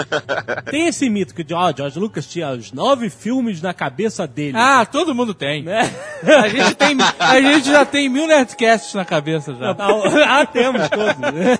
Tem 0.69 0.87
esse 0.87 1.09
mito 1.09 1.33
que 1.33 1.45
ó, 1.53 1.73
George 1.75 1.97
Lucas 1.99 2.27
tinha 2.27 2.51
os 2.51 2.71
nove 2.71 3.09
filmes 3.09 3.61
na 3.61 3.73
cabeça 3.73 4.27
dele. 4.27 4.57
Ah, 4.57 4.85
todo 4.85 5.15
mundo 5.15 5.33
tem. 5.33 5.63
né? 5.63 5.89
A 6.23 6.47
gente, 6.47 6.75
tem, 6.75 6.97
a 7.19 7.41
gente 7.41 7.69
já 7.71 7.85
tem 7.85 8.09
mil 8.09 8.27
Nerdcasts 8.27 8.93
na 8.93 9.05
cabeça 9.05 9.53
já. 9.53 9.75
Ah, 10.27 10.45
temos 10.45 10.89
todos. 10.89 11.17
Né? 11.17 11.57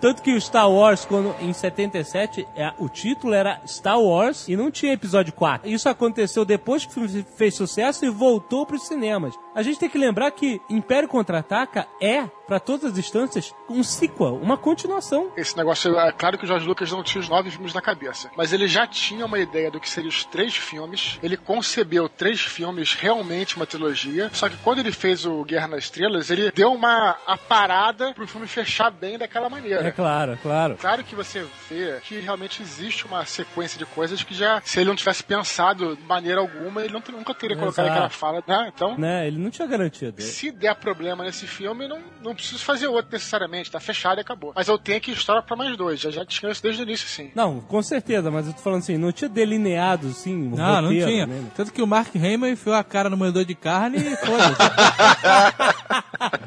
Tanto 0.00 0.22
que 0.22 0.34
o 0.34 0.40
Star 0.40 0.68
Wars, 0.70 1.04
quando 1.04 1.34
em 1.40 1.52
77, 1.52 2.46
é, 2.56 2.72
o 2.78 2.88
título 2.88 3.32
era 3.32 3.60
Star 3.66 4.00
Wars 4.00 4.48
e 4.48 4.56
não 4.56 4.70
tinha 4.70 4.92
episódio 4.92 5.32
4. 5.32 5.68
Isso 5.68 5.88
aconteceu 5.88 6.44
depois 6.44 6.84
que 6.84 6.90
o 6.90 6.94
filme 6.94 7.24
fez 7.36 7.54
sucesso 7.54 8.04
e 8.04 8.10
voltou 8.10 8.66
para 8.66 8.76
os 8.76 8.86
cinemas. 8.86 9.34
A 9.54 9.62
gente 9.62 9.78
tem 9.78 9.88
que 9.88 9.98
lembrar 9.98 10.30
que 10.32 10.60
Império 10.68 11.08
Contra-Ataca 11.08 11.86
é, 12.00 12.24
para 12.52 12.60
todas 12.60 12.92
as 12.92 12.98
instâncias, 12.98 13.54
um 13.66 13.82
sequel, 13.82 14.36
uma 14.36 14.58
continuação. 14.58 15.32
Esse 15.38 15.56
negócio, 15.56 15.98
é 15.98 16.12
claro 16.12 16.36
que 16.36 16.44
o 16.44 16.46
George 16.46 16.66
Lucas 16.66 16.92
não 16.92 17.02
tinha 17.02 17.22
os 17.22 17.26
nove 17.26 17.50
filmes 17.50 17.72
na 17.72 17.80
cabeça, 17.80 18.30
mas 18.36 18.52
ele 18.52 18.68
já 18.68 18.86
tinha 18.86 19.24
uma 19.24 19.38
ideia 19.38 19.70
do 19.70 19.80
que 19.80 19.88
seriam 19.88 20.10
os 20.10 20.22
três 20.26 20.54
filmes. 20.54 21.18
Ele 21.22 21.34
concebeu 21.34 22.10
três 22.10 22.42
filmes, 22.42 22.92
realmente 22.92 23.56
uma 23.56 23.64
trilogia. 23.64 24.28
Só 24.34 24.50
que 24.50 24.58
quando 24.58 24.80
ele 24.80 24.92
fez 24.92 25.24
o 25.24 25.42
Guerra 25.44 25.66
nas 25.68 25.84
Estrelas, 25.84 26.28
ele 26.28 26.52
deu 26.52 26.74
uma 26.74 27.16
a 27.26 27.38
parada 27.38 28.12
pro 28.12 28.28
filme 28.28 28.46
fechar 28.46 28.90
bem 28.90 29.16
daquela 29.16 29.48
maneira. 29.48 29.88
É 29.88 29.90
claro, 29.90 30.38
claro. 30.42 30.76
Claro 30.78 31.04
que 31.04 31.16
você 31.16 31.46
vê 31.70 32.00
que 32.02 32.20
realmente 32.20 32.60
existe 32.60 33.06
uma 33.06 33.24
sequência 33.24 33.78
de 33.78 33.86
coisas 33.86 34.22
que 34.22 34.34
já, 34.34 34.60
se 34.62 34.78
ele 34.78 34.90
não 34.90 34.96
tivesse 34.96 35.24
pensado 35.24 35.96
de 35.96 36.02
maneira 36.02 36.42
alguma, 36.42 36.84
ele 36.84 36.92
não, 36.92 37.02
nunca 37.12 37.32
teria 37.32 37.56
colocado 37.56 37.86
Exato. 37.86 37.96
aquela 37.96 38.10
fala, 38.10 38.44
né? 38.46 38.70
Então, 38.74 38.98
Né? 38.98 39.26
Ele 39.26 39.38
não 39.38 39.48
tinha 39.48 39.66
garantido. 39.66 40.20
se 40.20 40.52
der 40.52 40.74
problema 40.74 41.24
nesse 41.24 41.46
filme, 41.46 41.88
não, 41.88 42.02
não 42.20 42.34
preciso 42.42 42.64
fazer 42.64 42.88
outro 42.88 43.12
necessariamente, 43.12 43.70
tá 43.70 43.78
fechado 43.80 44.18
e 44.18 44.20
acabou. 44.22 44.52
Mas 44.54 44.68
eu 44.68 44.76
tenho 44.76 45.00
que 45.00 45.12
história 45.12 45.40
pra 45.42 45.56
mais 45.56 45.76
dois, 45.76 46.00
já, 46.00 46.10
já 46.10 46.24
tinha 46.24 46.50
isso 46.50 46.62
desde 46.62 46.82
o 46.82 46.84
início, 46.84 47.08
sim. 47.08 47.30
Não, 47.34 47.60
com 47.60 47.80
certeza, 47.82 48.30
mas 48.30 48.46
eu 48.46 48.52
tô 48.52 48.60
falando 48.60 48.80
assim, 48.80 48.96
não 48.98 49.12
tinha 49.12 49.28
delineado, 49.28 50.08
um 50.26 50.50
Não, 50.50 50.82
não 50.82 50.82
roteiro, 50.88 51.06
tinha. 51.06 51.26
né? 51.26 51.44
Tanto 51.56 51.72
que 51.72 51.80
o 51.82 51.86
Mark 51.86 52.14
Hamill 52.16 52.48
enfiou 52.48 52.74
a 52.74 52.82
cara 52.84 53.08
no 53.08 53.16
moedor 53.16 53.44
de 53.44 53.54
carne 53.54 53.98
e 53.98 54.16
foda-se. 54.16 54.56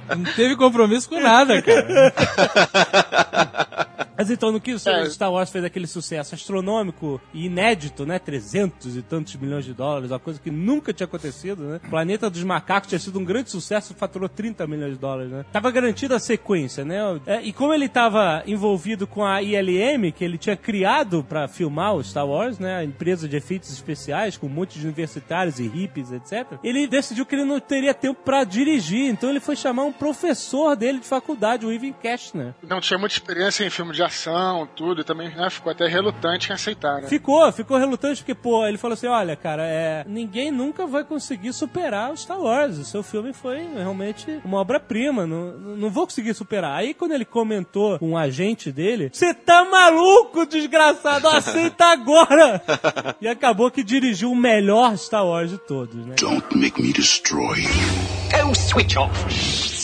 não 0.18 0.24
teve 0.36 0.56
compromisso 0.56 1.08
com 1.10 1.20
nada, 1.20 1.62
cara. 1.62 2.14
Mas 4.18 4.30
então, 4.30 4.52
no 4.52 4.60
que 4.62 4.74
o 4.74 4.76
É. 4.76 5.10
Star 5.10 5.32
Wars 5.32 5.50
fez 5.50 5.64
aquele 5.64 5.88
sucesso 5.88 6.36
astronômico 6.36 7.22
e 7.34 7.46
inédito, 7.46 8.06
né? 8.06 8.20
300 8.20 8.96
e 8.98 9.02
tantos 9.02 9.36
milhões 9.36 9.66
de 9.66 9.74
dólares, 9.74 10.12
uma 10.12 10.20
coisa 10.20 10.40
que 10.40 10.50
nunca 10.52 10.94
tinha 10.94 11.06
acontecido, 11.06 11.64
né? 11.64 11.80
O 11.86 11.90
Planeta 11.90 12.30
dos 12.30 12.44
Macacos 12.44 12.90
tinha 12.90 13.00
sido 13.00 13.20
um 13.20 13.26
grande 13.26 13.50
sucesso, 13.50 13.94
faturou 13.94 14.30
30 14.30 14.66
milhões 14.68 14.94
de 14.94 15.00
dólares, 15.00 15.32
né? 15.32 15.46
Tava 15.52 15.70
garantida 15.72 16.16
a 16.16 16.20
sequência, 16.20 16.86
né? 16.86 17.00
É, 17.26 17.42
e 17.42 17.52
como 17.52 17.74
ele 17.74 17.90
tava 17.90 18.44
envolvido 18.48 19.06
com 19.08 19.26
a 19.26 19.42
ILM, 19.42 20.12
que 20.12 20.24
ele 20.24 20.38
tinha 20.38 20.56
criado 20.56 21.24
pra 21.28 21.48
filmar 21.48 21.96
o 21.96 22.04
Star 22.04 22.28
Wars, 22.28 22.60
né? 22.60 22.78
A 22.78 22.84
empresa 22.84 23.28
de 23.28 23.36
efeitos 23.36 23.72
especiais, 23.72 24.38
com 24.38 24.48
um 24.48 24.50
monte 24.50 24.80
de 24.80 24.86
universitários 24.86 25.60
e 25.60 25.68
hippies, 25.68 26.12
etc. 26.12 26.58
Ele 26.64 26.88
decidiu 26.88 27.26
que 27.26 27.36
ele 27.36 27.44
não 27.46 27.60
teria 27.60 27.94
tempo 27.94 28.22
pra 28.24 28.44
dirigir, 28.44 29.10
então 29.10 29.30
ele 29.30 29.40
foi 29.40 29.56
chamar 29.56 29.84
um 29.84 29.92
professor 29.94 30.76
dele 30.76 31.00
de 31.00 31.08
faculdade, 31.08 31.66
o 31.66 31.72
Ivan 31.72 31.94
Kastner. 31.94 32.54
Não 32.68 32.80
tinha 32.80 32.98
muita 32.98 33.16
experiência 33.16 33.64
em 33.66 33.70
filme 33.70 33.94
de 33.94 34.05
ação, 34.08 34.68
tudo, 34.76 35.02
e 35.02 35.04
também 35.04 35.30
né, 35.36 35.50
ficou 35.50 35.72
até 35.72 35.88
relutante 35.88 36.50
em 36.50 36.54
aceitar, 36.54 37.02
né? 37.02 37.08
Ficou, 37.08 37.52
ficou 37.52 37.78
relutante 37.78 38.22
porque, 38.22 38.36
pô, 38.36 38.66
ele 38.66 38.78
falou 38.78 38.94
assim: 38.94 39.08
olha, 39.08 39.36
cara, 39.36 39.64
é, 39.66 40.04
ninguém 40.08 40.52
nunca 40.52 40.86
vai 40.86 41.04
conseguir 41.04 41.54
superar 41.54 42.12
o 42.12 42.18
Star 42.18 42.40
Wars. 42.40 42.78
O 42.78 42.86
seu 42.86 43.04
filme 43.04 43.34
foi 43.34 43.68
realmente 43.76 44.40
uma 44.44 44.60
obra-prima, 44.60 45.26
não, 45.26 45.52
não 45.54 45.90
vou 45.90 46.06
conseguir 46.06 46.34
superar. 46.34 46.78
Aí 46.78 46.94
quando 46.94 47.14
ele 47.14 47.26
comentou 47.26 48.00
com 48.00 48.12
um 48.12 48.18
agente 48.18 48.72
dele, 48.72 49.10
você 49.12 49.34
tá 49.34 49.66
maluco, 49.66 50.46
desgraçado, 50.46 51.28
aceita 51.28 51.86
agora! 51.86 52.62
e 53.22 53.28
acabou 53.28 53.72
que 53.72 53.84
dirigiu 53.84 54.32
o 54.32 54.36
melhor 54.36 54.98
Star 54.98 55.26
Wars 55.26 55.52
de 55.52 55.58
todos, 55.58 55.96
né? 56.06 56.16
Don't 56.20 56.58
make 56.58 56.82
me 56.82 56.94
destroy 56.94 57.60
you. 57.60 58.25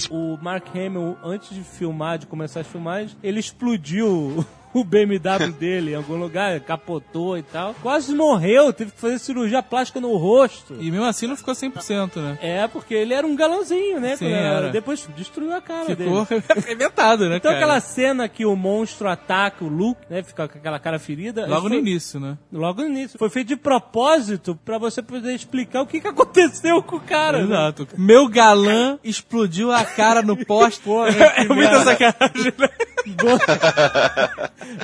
O 0.09 0.37
Mark 0.41 0.67
Hamill, 0.75 1.17
antes 1.23 1.55
de 1.55 1.63
filmar, 1.63 2.17
de 2.17 2.27
começar 2.27 2.59
as 2.59 2.67
filmagens, 2.67 3.15
ele 3.23 3.39
explodiu 3.39 4.45
o 4.79 4.83
BMW 4.83 5.51
dele 5.59 5.91
em 5.91 5.95
algum 5.95 6.15
lugar, 6.15 6.59
capotou 6.61 7.37
e 7.37 7.43
tal. 7.43 7.73
Quase 7.81 8.13
morreu, 8.13 8.71
teve 8.73 8.91
que 8.91 8.99
fazer 8.99 9.19
cirurgia 9.19 9.61
plástica 9.61 9.99
no 9.99 10.15
rosto. 10.17 10.75
E 10.79 10.89
mesmo 10.91 11.05
assim 11.05 11.27
não 11.27 11.35
ficou 11.35 11.53
100%, 11.53 12.15
né? 12.17 12.37
É, 12.41 12.67
porque 12.67 12.93
ele 12.93 13.13
era 13.13 13.25
um 13.25 13.35
galãozinho, 13.35 13.99
né? 13.99 14.15
Sim, 14.15 14.31
era. 14.31 14.69
Depois 14.69 15.07
destruiu 15.15 15.53
a 15.55 15.61
cara 15.61 15.85
Ficou 15.95 16.25
dele. 16.25 16.43
arrebentado, 16.49 17.29
né, 17.29 17.37
Então 17.37 17.51
cara? 17.51 17.63
aquela 17.63 17.79
cena 17.79 18.27
que 18.29 18.45
o 18.45 18.55
monstro 18.55 19.07
ataca 19.07 19.63
o 19.63 19.67
Luke, 19.67 20.01
né? 20.09 20.23
Fica 20.23 20.47
com 20.47 20.57
aquela 20.57 20.79
cara 20.79 20.99
ferida. 20.99 21.45
Logo 21.47 21.63
no 21.63 21.69
foi- 21.69 21.77
início, 21.79 22.19
né? 22.19 22.37
Logo 22.51 22.81
no 22.81 22.87
início. 22.89 23.17
Foi 23.19 23.29
feito 23.29 23.47
de 23.49 23.55
propósito 23.55 24.57
pra 24.63 24.77
você 24.77 25.01
poder 25.01 25.33
explicar 25.33 25.81
o 25.81 25.87
que, 25.87 25.99
que 25.99 26.07
aconteceu 26.07 26.81
com 26.81 26.95
o 26.95 26.99
cara. 26.99 27.39
né? 27.39 27.43
Exato. 27.45 27.87
Meu 27.97 28.27
galã 28.27 28.97
explodiu 29.03 29.71
a 29.71 29.83
cara 29.83 30.21
no 30.21 30.37
poste. 30.45 30.81
Pô, 30.81 31.05
né, 31.05 31.11
que 31.13 31.41
é 31.41 31.47
muita 31.47 31.79
sacanagem. 31.83 32.53
né? 32.57 32.69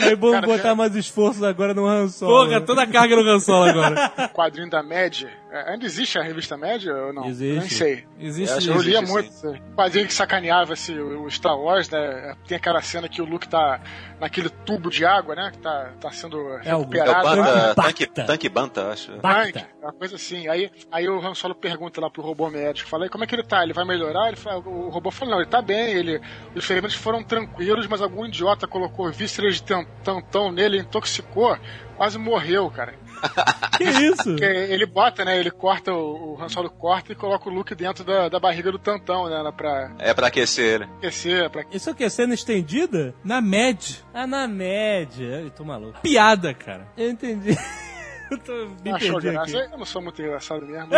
É 0.02 0.16
bom 0.16 0.32
Cara, 0.32 0.48
botar 0.48 0.76
mais 0.76 0.96
esforços 0.96 1.44
agora 1.44 1.74
no 1.74 1.86
Han 1.86 2.08
Solo. 2.08 2.46
Porra, 2.46 2.62
toda 2.62 2.84
a 2.84 2.88
carga 2.88 3.16
no 3.16 3.30
Han 3.30 3.40
Solo 3.40 3.70
agora. 3.70 4.12
O 4.18 4.30
quadrinho 4.30 4.70
da 4.70 4.82
Mad. 4.84 5.24
É, 5.66 5.72
Ainda 5.74 5.86
existe 5.86 6.18
a 6.20 6.24
revista 6.24 6.56
Mad 6.58 6.84
ou 6.86 7.14
não? 7.14 7.26
Existe. 7.26 7.60
Nem 7.60 7.70
sei. 7.70 8.08
Existe 8.20 8.68
Eu 8.70 8.82
lia 8.82 9.02
muito. 9.02 9.30
Quadrinho 9.76 10.08
que 10.08 10.14
sacaneava 10.14 10.74
esse, 10.74 10.94
o 10.94 11.30
Star 11.30 11.58
Wars, 11.60 11.90
né? 11.90 12.36
Tem 12.48 12.58
aquela 12.58 12.82
cena 12.82 13.08
que 13.08 13.22
o 13.22 13.26
Luke 13.26 13.48
tá 13.48 13.80
naquele 14.20 14.50
tubo 14.50 14.90
de 14.90 15.06
água, 15.06 15.36
né? 15.36 15.52
Que 15.52 15.60
tá, 15.60 15.92
tá 16.00 16.12
sendo 16.12 16.38
É, 16.38 16.42
o- 16.42 16.60
É 16.70 16.76
o 16.76 16.80
recuperado. 16.80 17.28
Banta, 17.28 17.76
tanque, 17.76 18.08
tanque 18.08 18.50
Banta, 18.50 18.88
acho. 18.92 19.12
Tanque, 19.20 19.66
uma 19.82 19.94
coisa 19.94 20.16
assim. 20.16 20.48
Aí, 20.48 20.72
aí 20.92 21.08
o 21.08 21.20
Han 21.20 21.34
Solo 21.36 21.54
pergunta 21.56 22.02
lá 22.02 22.10
pro 22.10 22.22
robô 22.24 22.50
médico, 22.50 22.90
fala, 22.90 23.06
"E 23.06 23.10
como 23.10 23.24
é 23.24 23.28
que 23.28 23.36
ele 23.36 23.44
tá? 23.44 23.64
Ele 23.64 23.74
vai 23.74 23.86
melhorar? 23.86 24.28
Ele 24.28 24.38
fala, 24.38 24.60
o 24.60 24.90
robô 24.90 25.12
falou, 25.12 25.34
não, 25.36 25.42
ele 25.42 25.50
tá 25.50 25.62
bem, 25.62 25.92
ele, 25.94 26.20
os 26.56 26.66
ferimentos 26.66 26.96
foram 26.96 27.24
tranquilos, 27.24 27.86
mas 27.88 28.02
algum 28.02 28.26
idiota 28.26 28.68
colocou 28.68 29.12
vísceras 29.12 29.56
de 29.56 29.64
tan- 29.64 29.86
tantão 30.04 30.52
nele, 30.52 30.80
intoxicou, 30.80 31.58
quase 31.96 32.18
morreu, 32.18 32.70
cara. 32.72 32.94
Que 33.78 33.84
isso? 33.84 34.24
Porque 34.32 34.44
ele 34.44 34.88
bota, 34.88 35.24
né, 35.24 35.38
ele 35.40 35.52
corta, 35.52 35.94
o, 35.94 36.34
o 36.34 36.42
Han 36.42 36.50
Solo 36.50 36.68
corta 36.70 37.12
e 37.12 37.16
coloca 37.16 37.48
o 37.48 37.54
Luke 37.54 37.76
dentro 37.76 38.04
da, 38.04 38.28
da 38.28 38.40
barriga 38.40 38.72
do 38.72 38.80
tantão, 38.80 39.30
né, 39.30 39.52
pra 39.56 39.92
É 40.00 40.14
pra 40.16 40.28
aquecer 40.28 40.82
ele. 40.82 40.84
aquecer, 40.98 41.48
pra... 41.52 41.64
Isso 41.72 41.90
aqui 41.92 42.04
é 42.04 42.10
cena 42.10 42.34
estendida? 42.34 43.14
Na 43.24 43.40
Mad. 43.40 43.80
Ah, 44.14 44.26
na 44.26 44.48
média. 44.48 45.26
Eu 45.42 45.52
tô 45.52 45.64
maluco. 45.64 46.00
Piada, 46.02 46.56
cara. 46.56 46.88
Eu 46.98 47.12
entendi. 47.12 47.56
Eu 48.32 48.38
tô 48.40 48.52
me 48.84 48.92
Achou 48.92 49.20
graça? 49.22 49.42
aqui. 49.42 49.74
Eu 49.74 49.78
não 49.78 49.86
sou 49.86 50.02
muito 50.02 50.22
engraçado 50.22 50.66
mesmo. 50.66 50.90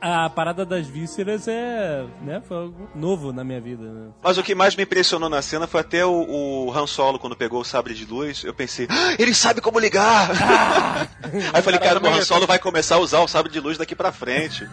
A 0.00 0.30
parada 0.30 0.64
das 0.64 0.86
vísceras 0.86 1.46
é, 1.48 2.04
né, 2.22 2.42
foi 2.46 2.56
algo 2.56 2.88
novo 2.94 3.32
na 3.32 3.44
minha 3.44 3.60
vida. 3.60 3.84
Né? 3.84 4.08
Mas 4.22 4.38
o 4.38 4.42
que 4.42 4.54
mais 4.54 4.74
me 4.76 4.82
impressionou 4.82 5.28
na 5.28 5.42
cena 5.42 5.66
foi 5.66 5.80
até 5.80 6.04
o, 6.04 6.66
o 6.66 6.72
Han 6.72 6.86
Solo, 6.86 7.18
quando 7.18 7.36
pegou 7.36 7.60
o 7.60 7.64
sabre 7.64 7.94
de 7.94 8.04
luz, 8.04 8.44
eu 8.44 8.54
pensei, 8.54 8.86
"Ah, 8.90 9.14
ele 9.18 9.34
sabe 9.34 9.60
como 9.60 9.78
ligar! 9.78 10.30
Aí 11.52 11.60
eu 11.60 11.62
falei, 11.62 11.78
cara, 11.80 12.00
o 12.02 12.06
Han 12.06 12.22
Solo 12.22 12.46
vai 12.46 12.58
começar 12.58 12.96
a 12.96 12.98
usar 12.98 13.20
o 13.20 13.28
sabre 13.28 13.52
de 13.52 13.60
luz 13.60 13.76
daqui 13.78 13.94
pra 13.94 14.10
frente. 14.12 14.68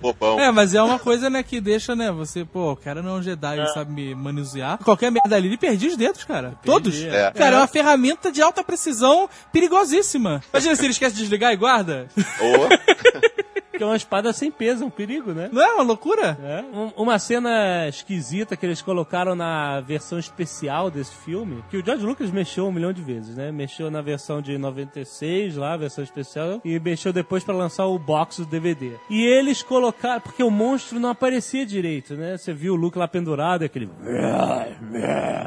Bobão. 0.00 0.40
É, 0.40 0.50
mas 0.50 0.74
é 0.74 0.82
uma 0.82 0.98
coisa, 0.98 1.28
né, 1.28 1.42
que 1.42 1.60
deixa, 1.60 1.94
né, 1.94 2.10
você, 2.10 2.44
pô, 2.44 2.72
o 2.72 2.76
cara 2.76 3.02
não 3.02 3.16
é 3.16 3.18
um 3.18 3.22
Jedi, 3.22 3.58
ele 3.58 3.68
sabe 3.68 3.92
me 3.92 4.14
manusear. 4.14 4.78
Qualquer 4.78 5.10
merda 5.10 5.36
ali, 5.36 5.48
ele 5.48 5.56
perdia 5.58 5.88
os 5.90 5.96
dedos, 5.96 6.24
cara. 6.24 6.54
Todos. 6.64 7.02
É. 7.02 7.30
Cara, 7.32 7.56
é 7.56 7.58
uma 7.58 7.66
ferramenta 7.68 8.31
de 8.32 8.42
alta 8.42 8.64
precisão 8.64 9.28
perigosíssima. 9.52 10.42
Imagina 10.52 10.74
se 10.74 10.82
ele 10.84 10.92
esquece 10.92 11.14
de 11.14 11.20
desligar 11.22 11.52
e 11.52 11.56
guarda. 11.56 12.08
Ou- 12.40 12.68
Porque 13.82 13.84
é 13.84 13.86
uma 13.86 13.96
espada 13.96 14.32
sem 14.32 14.50
peso, 14.50 14.84
é 14.84 14.86
um 14.86 14.90
perigo, 14.90 15.32
né? 15.32 15.48
Não 15.52 15.60
é 15.60 15.74
uma 15.74 15.82
loucura? 15.82 16.38
É. 16.42 16.62
Um- 16.76 16.92
uma 17.02 17.18
cena 17.18 17.88
esquisita 17.88 18.56
que 18.56 18.64
eles 18.64 18.80
colocaram 18.80 19.34
na 19.34 19.80
versão 19.80 20.18
especial 20.20 20.88
desse 20.90 21.12
filme, 21.16 21.64
que 21.68 21.76
o 21.76 21.84
George 21.84 22.04
Lucas 22.06 22.30
mexeu 22.30 22.66
um 22.66 22.72
milhão 22.72 22.92
de 22.92 23.02
vezes, 23.02 23.34
né? 23.36 23.50
Mexeu 23.50 23.90
na 23.90 24.00
versão 24.00 24.40
de 24.40 24.56
96, 24.56 25.56
lá, 25.56 25.72
a 25.72 25.76
versão 25.76 26.04
especial, 26.04 26.60
e 26.64 26.78
mexeu 26.78 27.12
depois 27.12 27.42
pra 27.42 27.54
lançar 27.54 27.86
o 27.86 27.98
box 27.98 28.38
do 28.38 28.46
DVD. 28.46 28.92
E 29.10 29.24
eles 29.24 29.62
colocaram, 29.62 30.20
porque 30.20 30.42
o 30.44 30.50
monstro 30.50 31.00
não 31.00 31.08
aparecia 31.10 31.66
direito, 31.66 32.14
né? 32.14 32.36
Você 32.36 32.52
viu 32.52 32.74
o 32.74 32.76
Luke 32.76 32.96
lá 32.98 33.08
pendurado, 33.08 33.64
aquele 33.64 33.88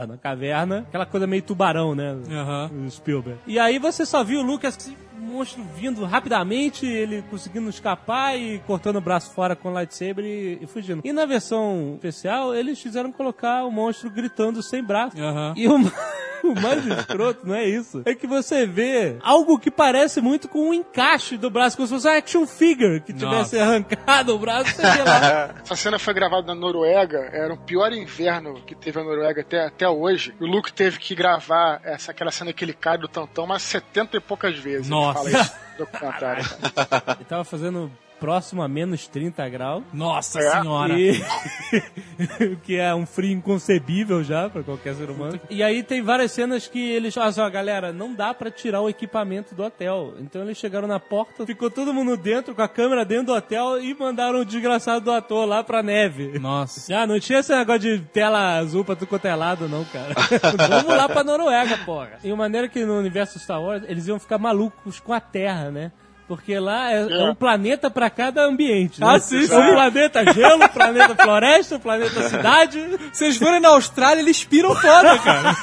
na 0.08 0.18
caverna, 0.18 0.80
aquela 0.88 1.06
coisa 1.06 1.26
meio 1.26 1.42
tubarão, 1.42 1.96
né? 1.96 2.18
Aham. 2.32 2.70
o 2.86 2.92
Spielberg. 2.92 3.40
E 3.48 3.58
aí 3.60 3.80
você 3.80 4.06
só 4.06 4.24
viu 4.24 4.40
o 4.42 4.44
Lucas, 4.44 4.76
assim, 4.78 4.96
monstro 5.36 5.64
vindo 5.76 6.04
rapidamente, 6.06 6.86
ele 6.86 7.24
conseguindo 7.30 7.70
escapar 7.70 8.38
e 8.38 8.60
cortando 8.60 8.98
o 8.98 9.02
braço 9.02 9.34
fora 9.34 9.56
com 9.56 9.70
o 9.70 9.74
lightsaber 9.74 10.24
e, 10.24 10.60
e 10.62 10.68
fugindo. 10.68 11.02
E 11.04 11.12
na 11.12 11.26
versão 11.26 11.94
especial, 11.96 12.56
eles 12.56 12.80
fizeram 12.82 13.12
colocar 13.12 13.66
o 13.66 13.72
monstro 13.72 14.10
gritando 14.10 14.64
sem 14.64 14.84
braço. 14.84 15.18
Aham. 15.20 15.54
E 15.58 15.68
o, 15.68 15.78
o 16.44 16.60
mais 16.60 16.86
escroto, 16.86 17.48
não 17.48 17.56
é 17.56 17.66
isso? 17.66 18.02
É 18.06 18.16
que 18.16 18.28
você 18.28 18.66
vê 18.66 19.18
algo 19.22 19.60
que 19.60 19.72
parece 19.72 20.22
muito 20.22 20.48
com 20.48 20.70
um 20.70 20.74
encaixe 20.74 21.38
do 21.38 21.50
braço, 21.50 21.76
como 21.76 21.88
se 21.88 21.94
fosse 21.94 22.08
uma 22.08 22.18
action 22.18 22.46
figure 22.46 23.02
que 23.02 23.14
tivesse 23.14 23.58
Nossa. 23.58 23.64
arrancado 23.64 24.36
o 24.36 24.40
braço, 24.40 24.76
você 24.76 24.82
vê 24.82 25.04
lá. 25.04 25.56
Essa 25.64 25.76
cena 25.76 26.00
foi 26.00 26.14
gravada 26.14 26.48
na 26.48 26.56
Noruega, 26.56 27.30
era 27.32 27.54
o 27.54 27.58
pior 27.58 27.92
inverno 27.94 28.62
que 28.66 28.76
teve 28.76 29.00
a 29.00 29.04
Noruega 29.04 29.42
até, 29.42 29.66
até 29.66 29.88
hoje. 29.88 30.34
E 30.40 30.44
o 30.44 30.48
Luke 30.48 30.72
teve 30.74 31.00
que 31.00 31.16
gravar 31.16 31.82
essa, 31.84 32.12
aquela 32.12 32.32
cena 32.32 32.54
que 32.54 32.64
ele 32.64 32.74
cai 32.74 32.98
do 32.98 33.08
tantão 33.08 33.46
umas 33.46 33.62
70 33.62 34.18
e 34.18 34.20
poucas 34.20 34.58
vezes. 34.58 34.88
Ele 34.88 34.96
Nossa. 34.96 35.20
fala 35.20 35.32
isso 35.32 35.54
no 35.78 35.86
documentário. 35.86 36.46
Ele 37.18 37.26
tava 37.26 37.44
fazendo 37.44 37.92
próximo 38.20 38.62
a 38.62 38.68
menos 38.68 39.08
30 39.08 39.48
graus. 39.50 39.84
Nossa 39.94 40.40
É. 40.40 40.52
senhora. 40.62 40.94
E... 41.00 41.22
o 42.54 42.58
que 42.58 42.78
é 42.78 42.94
um 42.94 43.06
frio 43.06 43.32
inconcebível 43.32 44.24
já 44.24 44.50
pra 44.50 44.64
qualquer 44.64 44.96
ser 44.96 45.10
humano. 45.10 45.40
E 45.50 45.62
aí 45.64 45.84
tem 45.84 46.02
várias 46.02 46.32
cenas 46.32 46.68
que 46.68 46.80
eles 46.80 47.14
falam 47.14 47.30
assim, 47.30 47.42
ó, 47.42 47.50
galera, 47.50 47.92
não 47.92 48.14
dá 48.14 48.34
pra 48.34 48.50
tirar 48.52 48.82
o 48.82 48.90
equipamento 48.90 49.54
do 49.56 49.64
hotel. 49.64 50.14
Então 50.20 50.42
eles 50.44 50.58
chegaram 50.58 50.88
na 50.88 51.00
porta, 51.00 51.46
ficou 51.46 51.70
todo 51.70 51.94
mundo 51.94 52.16
dentro, 52.18 52.56
com 52.56 52.62
a 52.62 52.68
câmera 52.68 53.04
dentro 53.06 53.28
do 53.28 53.34
hotel 53.34 53.82
e 53.82 53.94
mandaram 53.94 54.40
o 54.42 54.46
desgraçado 54.46 55.04
do 55.06 55.12
ator 55.12 55.46
lá 55.48 55.64
pra 55.64 55.84
neve. 55.84 56.40
Nossa. 56.40 56.96
Ah, 56.96 57.06
não 57.08 57.20
tinha 57.20 57.40
esse 57.40 57.56
negócio 57.56 57.82
de 57.82 58.00
tela 58.00 58.58
azul 58.58 58.84
pra 58.86 58.96
tudo 58.96 59.08
quanto 59.08 59.26
é 59.26 59.36
lado, 59.36 59.68
não, 59.68 59.84
cara. 59.86 60.14
Vamos 60.70 60.96
lá 60.96 61.08
pra 61.08 61.24
Noruega, 61.24 61.78
porra. 61.86 62.14
E 62.24 62.32
uma 62.32 62.46
maneira 62.46 62.68
que 62.68 62.84
no 62.86 62.98
universo 62.98 63.40
Star 63.40 63.62
Wars 63.62 63.84
eles 63.88 64.08
iam 64.08 64.20
ficar 64.20 64.38
malucos 64.38 65.00
com 65.00 65.14
a 65.14 65.20
Terra, 65.20 65.70
né? 65.72 65.92
Porque 66.28 66.58
lá 66.58 66.92
é, 66.92 67.02
é 67.04 67.24
um 67.30 67.36
planeta 67.36 67.88
pra 67.90 68.10
cada 68.10 68.44
ambiente. 68.44 69.00
Né? 69.00 69.06
Ah, 69.08 69.20
sim, 69.20 69.44
É 69.44 69.48
sim. 69.48 69.56
um 69.56 69.74
planeta 69.74 70.34
gelo, 70.34 70.68
planeta 70.70 71.16
floresta, 71.16 71.78
planeta 71.78 72.30
cidade. 72.30 72.80
Eles 73.22 73.38
forem 73.38 73.60
na 73.60 73.70
Austrália, 73.70 74.22
eles 74.22 74.44
piram 74.44 74.74
foda, 74.76 75.20
cara. 75.20 75.56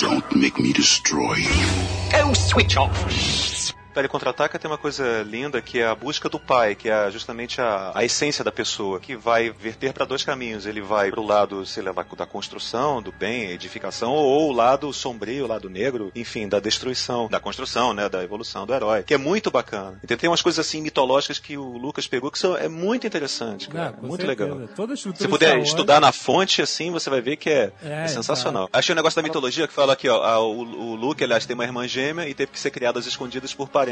Don't 0.00 0.38
make 0.38 0.62
me 0.62 0.72
destroy 0.72 1.36
you. 1.40 2.24
Go 2.26 2.32
switch 2.34 2.76
off. 2.76 3.57
Ele 4.00 4.08
contra-ataca 4.08 4.58
tem 4.58 4.70
uma 4.70 4.78
coisa 4.78 5.22
linda 5.22 5.60
que 5.60 5.80
é 5.80 5.86
a 5.86 5.94
busca 5.94 6.28
do 6.28 6.38
pai, 6.38 6.74
que 6.74 6.88
é 6.88 7.10
justamente 7.10 7.60
a, 7.60 7.92
a 7.94 8.04
essência 8.04 8.44
da 8.44 8.52
pessoa, 8.52 9.00
que 9.00 9.16
vai 9.16 9.50
verter 9.50 9.92
para 9.92 10.04
dois 10.04 10.22
caminhos. 10.22 10.66
Ele 10.66 10.80
vai 10.80 11.10
pro 11.10 11.22
lado, 11.22 11.64
sei 11.66 11.82
lá, 11.82 11.92
da 12.16 12.26
construção, 12.26 13.02
do 13.02 13.12
bem, 13.12 13.50
edificação, 13.50 14.12
ou 14.12 14.48
o 14.48 14.52
lado 14.52 14.92
sombrio, 14.92 15.44
o 15.44 15.48
lado 15.48 15.68
negro, 15.68 16.10
enfim, 16.14 16.48
da 16.48 16.60
destruição, 16.60 17.28
da 17.28 17.40
construção, 17.40 17.92
né, 17.92 18.08
da 18.08 18.22
evolução 18.22 18.66
do 18.66 18.72
herói, 18.74 19.02
que 19.02 19.14
é 19.14 19.18
muito 19.18 19.50
bacana. 19.50 19.98
Então 20.02 20.16
tem 20.16 20.28
umas 20.30 20.42
coisas 20.42 20.64
assim 20.66 20.80
mitológicas 20.80 21.38
que 21.38 21.56
o 21.56 21.76
Lucas 21.76 22.06
pegou 22.06 22.30
que 22.30 22.38
são, 22.38 22.56
é 22.56 22.68
muito 22.68 23.06
interessante, 23.06 23.68
cara, 23.68 23.94
Ah, 23.98 24.06
muito 24.06 24.24
certeza. 24.24 24.44
legal. 24.54 24.68
Toda 24.76 24.96
Se 24.96 25.28
puder 25.28 25.58
estudar 25.58 26.00
na 26.00 26.12
fonte, 26.12 26.62
assim, 26.62 26.90
você 26.90 27.10
vai 27.10 27.20
ver 27.20 27.36
que 27.36 27.50
é, 27.50 27.72
É, 27.82 28.04
é 28.04 28.08
sensacional. 28.08 28.68
Achei 28.72 28.92
um 28.92 28.96
negócio 28.96 29.16
da 29.16 29.22
mitologia 29.22 29.66
que 29.66 29.72
fala 29.74 29.92
aqui, 29.94 30.08
ó, 30.08 30.22
a- 30.22 30.40
o, 30.40 30.60
o 30.60 30.94
Luke, 30.94 31.22
aliás, 31.24 31.44
tem 31.46 31.54
uma 31.54 31.64
irmã 31.64 31.86
gêmea 31.88 32.28
e 32.28 32.34
teve 32.34 32.52
que 32.52 32.58
ser 32.60 32.70
criado 32.70 32.98
às 32.98 33.06
escondidas 33.06 33.52
por 33.54 33.68
parentes. 33.68 33.87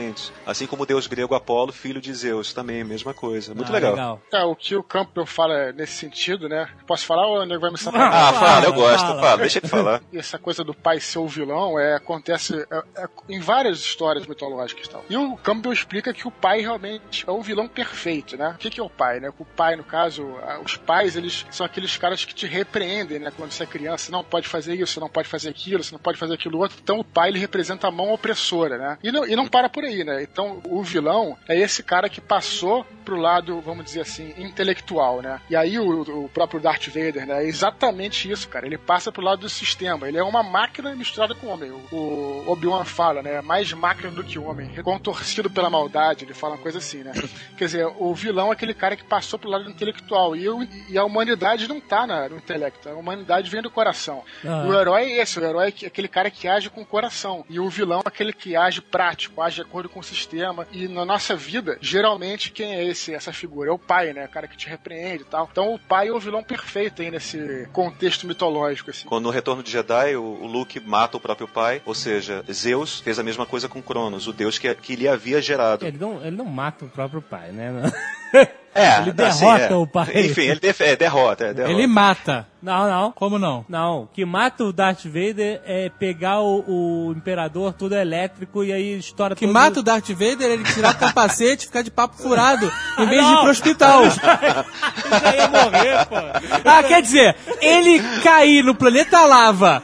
Assim 0.46 0.66
como 0.66 0.82
o 0.82 0.86
deus 0.86 1.06
grego 1.06 1.34
Apolo, 1.34 1.72
filho 1.72 2.00
de 2.00 2.12
Zeus, 2.14 2.52
também, 2.52 2.84
mesma 2.84 3.12
coisa. 3.14 3.54
Muito 3.54 3.68
Ah, 3.70 3.72
legal. 3.72 4.20
É, 4.32 4.44
o 4.44 4.54
que 4.54 4.74
o 4.76 4.82
Campbell 4.82 5.26
fala 5.26 5.72
nesse 5.72 5.94
sentido, 5.94 6.48
né? 6.48 6.68
Posso 6.86 7.04
falar 7.06 7.26
ou 7.26 7.40
o 7.40 7.44
nego 7.46 7.60
vai 7.60 7.70
me 7.70 7.76
Ah, 7.76 7.78
sacanear? 7.78 8.34
fala, 8.34 8.64
eu 8.66 8.72
gosto, 8.72 9.06
fala. 9.06 9.20
fala, 9.22 9.36
deixa 9.38 9.58
ele 9.58 9.68
falar. 9.68 10.02
essa 10.14 10.38
coisa 10.38 10.62
do 10.64 10.74
pai 10.74 11.00
ser 11.00 11.18
o 11.18 11.26
vilão 11.28 11.78
é, 11.78 11.94
acontece 11.96 12.54
é, 12.70 12.82
é, 13.02 13.08
em 13.28 13.40
várias 13.40 13.78
histórias 13.80 14.26
mitológicas 14.26 14.86
e 14.86 14.90
tal. 14.90 15.04
E 15.08 15.16
o 15.16 15.36
Campbell 15.36 15.72
explica 15.72 16.12
que 16.12 16.26
o 16.26 16.30
pai 16.30 16.60
realmente 16.60 17.24
é 17.26 17.30
o 17.30 17.40
vilão 17.42 17.68
perfeito, 17.68 18.36
né? 18.36 18.50
O 18.54 18.58
que, 18.58 18.70
que 18.70 18.80
é 18.80 18.82
o 18.82 18.90
pai, 18.90 19.20
né? 19.20 19.30
O 19.38 19.44
pai, 19.44 19.76
no 19.76 19.84
caso, 19.84 20.26
os 20.64 20.76
pais, 20.76 21.16
eles 21.16 21.46
são 21.50 21.64
aqueles 21.66 21.96
caras 21.96 22.24
que 22.24 22.34
te 22.34 22.46
repreendem, 22.46 23.18
né? 23.18 23.32
Quando 23.36 23.52
você 23.52 23.62
é 23.62 23.66
criança, 23.66 24.10
não 24.12 24.22
pode 24.24 24.48
fazer 24.48 24.74
isso, 24.74 25.00
não 25.00 25.08
pode 25.08 25.28
fazer 25.28 25.48
aquilo, 25.50 25.82
você 25.82 25.92
não 25.92 26.00
pode 26.00 26.18
fazer 26.18 26.34
aquilo 26.34 26.58
outro. 26.58 26.76
Então 26.82 26.98
o 27.00 27.04
pai, 27.04 27.28
ele 27.30 27.38
representa 27.38 27.88
a 27.88 27.90
mão 27.90 28.12
opressora, 28.12 28.78
né? 28.78 28.98
E 29.02 29.10
não, 29.12 29.26
e 29.26 29.36
não 29.36 29.46
para 29.46 29.68
por 29.76 29.84
aí, 29.84 30.02
né? 30.02 30.22
Então 30.22 30.58
o 30.64 30.82
vilão 30.82 31.36
é 31.46 31.54
esse 31.58 31.82
cara 31.82 32.08
que 32.08 32.18
passou 32.20 32.86
pro 33.04 33.16
lado, 33.16 33.60
vamos 33.60 33.84
dizer 33.84 34.00
assim, 34.00 34.32
intelectual, 34.38 35.20
né? 35.20 35.38
E 35.50 35.54
aí 35.54 35.78
o, 35.78 36.24
o 36.24 36.28
próprio 36.30 36.58
Darth 36.58 36.86
Vader, 36.88 37.26
né? 37.26 37.44
É 37.44 37.46
exatamente 37.46 38.30
isso, 38.30 38.48
cara. 38.48 38.66
Ele 38.66 38.78
passa 38.78 39.12
pro 39.12 39.22
lado 39.22 39.40
do 39.42 39.48
sistema. 39.50 40.08
Ele 40.08 40.16
é 40.18 40.22
uma 40.24 40.42
máquina 40.42 40.94
misturada 40.96 41.34
com 41.34 41.46
homem. 41.48 41.70
O, 41.92 42.44
Obi-Wan 42.46 42.84
fala, 42.84 43.22
né? 43.22 43.40
Mais 43.42 43.70
máquina 43.74 44.10
do 44.10 44.24
que 44.24 44.38
homem. 44.38 44.70
Contorcido 44.82 45.50
pela 45.50 45.68
maldade. 45.68 46.24
Ele 46.24 46.32
fala 46.34 46.54
uma 46.54 46.62
coisa 46.62 46.78
assim, 46.78 47.04
né? 47.04 47.12
Quer 47.58 47.66
dizer, 47.66 47.86
o 47.98 48.14
vilão 48.14 48.48
é 48.48 48.52
aquele 48.54 48.72
cara 48.74 48.96
que 48.96 49.04
passou 49.04 49.38
pro 49.38 49.50
lado 49.50 49.68
intelectual. 49.70 50.34
E, 50.34 50.48
o- 50.48 50.66
e 50.88 50.96
a 50.96 51.04
humanidade 51.04 51.68
não 51.68 51.80
tá 51.80 52.06
na- 52.06 52.28
no 52.30 52.38
intelecto. 52.38 52.88
A 52.88 52.94
humanidade 52.94 53.50
vem 53.50 53.60
do 53.62 53.70
coração. 53.70 54.24
Ah. 54.44 54.64
O 54.66 54.74
herói 54.74 55.02
é 55.12 55.22
esse. 55.22 55.38
O 55.38 55.44
herói 55.44 55.72
é 55.82 55.86
aquele 55.86 56.08
cara 56.08 56.30
que 56.30 56.48
age 56.48 56.70
com 56.70 56.80
o 56.80 56.86
coração. 56.86 57.44
E 57.50 57.60
o 57.60 57.68
vilão 57.68 58.00
é 58.04 58.08
aquele 58.08 58.32
que 58.32 58.56
age 58.56 58.80
prático, 58.80 59.40
age 59.42 59.65
acordo 59.66 59.88
com 59.88 60.00
o 60.00 60.04
sistema. 60.04 60.66
E 60.72 60.88
na 60.88 61.04
nossa 61.04 61.36
vida, 61.36 61.76
geralmente, 61.80 62.50
quem 62.50 62.74
é 62.74 62.84
esse, 62.84 63.12
essa 63.12 63.32
figura? 63.32 63.70
É 63.70 63.72
o 63.72 63.78
pai, 63.78 64.12
né? 64.12 64.24
O 64.24 64.28
cara 64.28 64.48
que 64.48 64.56
te 64.56 64.68
repreende 64.68 65.22
e 65.22 65.26
tal. 65.26 65.48
Então 65.50 65.74
o 65.74 65.78
pai 65.78 66.08
é 66.08 66.12
o 66.12 66.20
vilão 66.20 66.42
perfeito 66.42 67.02
aí 67.02 67.10
nesse 67.10 67.68
contexto 67.72 68.26
mitológico, 68.26 68.90
assim. 68.90 69.06
Quando 69.06 69.24
no 69.24 69.30
Retorno 69.30 69.62
de 69.62 69.70
Jedi, 69.70 70.16
o, 70.16 70.22
o 70.22 70.46
Luke 70.46 70.80
mata 70.80 71.16
o 71.16 71.20
próprio 71.20 71.48
pai, 71.48 71.82
ou 71.84 71.94
seja, 71.94 72.44
Zeus 72.50 73.00
fez 73.00 73.18
a 73.18 73.22
mesma 73.22 73.44
coisa 73.44 73.68
com 73.68 73.82
Cronos, 73.82 74.26
o 74.26 74.32
deus 74.32 74.58
que, 74.58 74.72
que 74.74 74.96
lhe 74.96 75.08
havia 75.08 75.42
gerado. 75.42 75.84
Ele 75.84 75.98
não, 75.98 76.24
ele 76.24 76.36
não 76.36 76.44
mata 76.44 76.84
o 76.84 76.88
próprio 76.88 77.20
pai, 77.20 77.50
né? 77.50 77.72
É, 78.74 78.98
Ele 79.00 79.10
assim, 79.22 79.40
derrota 79.46 79.72
é. 79.72 79.74
o 79.74 79.86
pai. 79.86 80.06
Enfim, 80.14 80.42
ele 80.42 80.60
def- 80.60 80.82
é, 80.82 80.94
derrota, 80.96 81.44
é, 81.46 81.54
derrota. 81.54 81.72
Ele 81.72 81.86
mata. 81.86 82.46
Não, 82.62 82.90
não. 82.90 83.12
Como 83.12 83.38
não? 83.38 83.64
Não, 83.68 84.02
o 84.02 84.06
que 84.08 84.24
mata 84.24 84.64
o 84.64 84.72
Darth 84.72 85.04
Vader 85.04 85.62
é 85.64 85.88
pegar 85.88 86.40
o, 86.40 86.64
o 86.66 87.12
Imperador 87.12 87.72
todo 87.72 87.94
elétrico 87.94 88.64
e 88.64 88.72
aí 88.72 88.98
estoura 88.98 89.36
que 89.36 89.46
todo... 89.46 89.54
mata 89.54 89.80
o 89.80 89.82
Darth 89.82 90.08
Vader 90.10 90.42
é 90.50 90.52
ele 90.54 90.64
tirar 90.64 90.92
o 90.92 90.98
capacete 90.98 91.62
e 91.64 91.66
ficar 91.68 91.82
de 91.82 91.90
papo 91.90 92.16
furado, 92.16 92.70
em 92.98 93.06
vez 93.06 93.24
de 93.24 93.30
ir 93.30 93.34
Não. 93.34 93.40
pro 93.42 93.50
hospital. 93.50 94.02
Ele 94.02 94.10
já 94.12 95.36
ia 95.36 95.48
morrer, 95.48 96.06
pô. 96.06 96.16
Ah, 96.64 96.82
quer 96.82 97.00
dizer, 97.02 97.36
ele 97.60 98.00
cair 98.22 98.64
no 98.64 98.74
planeta 98.74 99.24
lava, 99.24 99.80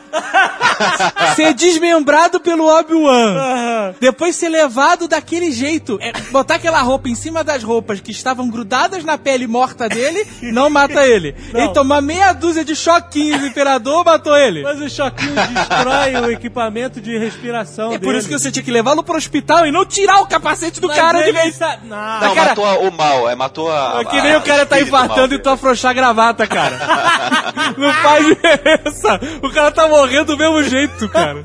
ser 1.37 1.55
desmembrado 1.55 2.41
pelo 2.41 2.67
Obi-Wan, 2.67 3.95
depois 4.01 4.35
ser 4.35 4.49
levado 4.49 5.07
daquele 5.07 5.53
jeito, 5.53 5.99
é, 6.01 6.13
botar 6.33 6.57
aquela 6.57 6.81
roupa 6.83 7.09
em 7.09 7.15
cima 7.15 7.45
das 7.45 7.63
roupas 7.63 8.01
que 8.01 8.11
estavam 8.33 8.49
grudadas 8.49 9.05
na 9.05 9.17
pele 9.19 9.47
morta 9.47 9.89
dele, 9.89 10.27
não 10.53 10.69
mata 10.71 11.07
ele. 11.07 11.35
Ele 11.55 11.69
tomar 11.69 12.01
meia 12.01 12.33
dúzia 12.33 12.65
de 12.65 12.75
choquinhos 12.75 13.41
do 13.41 13.47
Imperador, 13.47 14.05
matou 14.05 14.37
ele. 14.37 14.63
Mas 14.63 14.81
o 14.81 14.89
choquinho 14.89 15.35
destrói 15.35 16.17
o 16.17 16.31
equipamento 16.31 17.01
de 17.01 17.17
respiração 17.19 17.93
É 17.93 17.99
por 17.99 18.07
dele. 18.07 18.19
isso 18.19 18.29
que 18.29 18.39
você 18.39 18.51
tinha 18.51 18.63
que 18.63 18.71
levá-lo 18.71 19.03
pro 19.03 19.17
hospital 19.17 19.67
e 19.67 19.71
não 19.73 19.85
tirar 19.85 20.21
o 20.21 20.27
capacete 20.27 20.81
do 20.81 20.89
Mas 20.89 20.97
cara 20.97 21.23
de 21.23 21.33
vez. 21.33 21.59
tá- 21.59 21.79
Não, 21.85 21.97
Não, 22.29 22.35
cara- 22.35 22.49
matou 22.51 22.65
a- 22.67 22.79
o 22.79 22.91
mal, 22.91 23.29
é, 23.29 23.35
matou 23.35 23.71
a. 23.71 24.01
É 24.01 24.05
que 24.05 24.19
a- 24.19 24.23
nem 24.23 24.37
o 24.37 24.43
cara 24.43 24.65
tá 24.67 24.81
infartando 24.81 25.35
e 25.35 25.39
tu 25.39 25.51
afrouxar 25.51 25.91
a 25.91 25.95
gravata, 25.95 26.47
cara. 26.47 26.79
Não 27.77 27.93
faz 27.93 28.27
diferença. 28.27 29.21
O 29.43 29.51
cara 29.51 29.71
tá 29.71 29.87
morrendo 29.89 30.37
do 30.37 30.39
mesmo 30.39 30.63
jeito, 30.63 31.09
cara. 31.09 31.43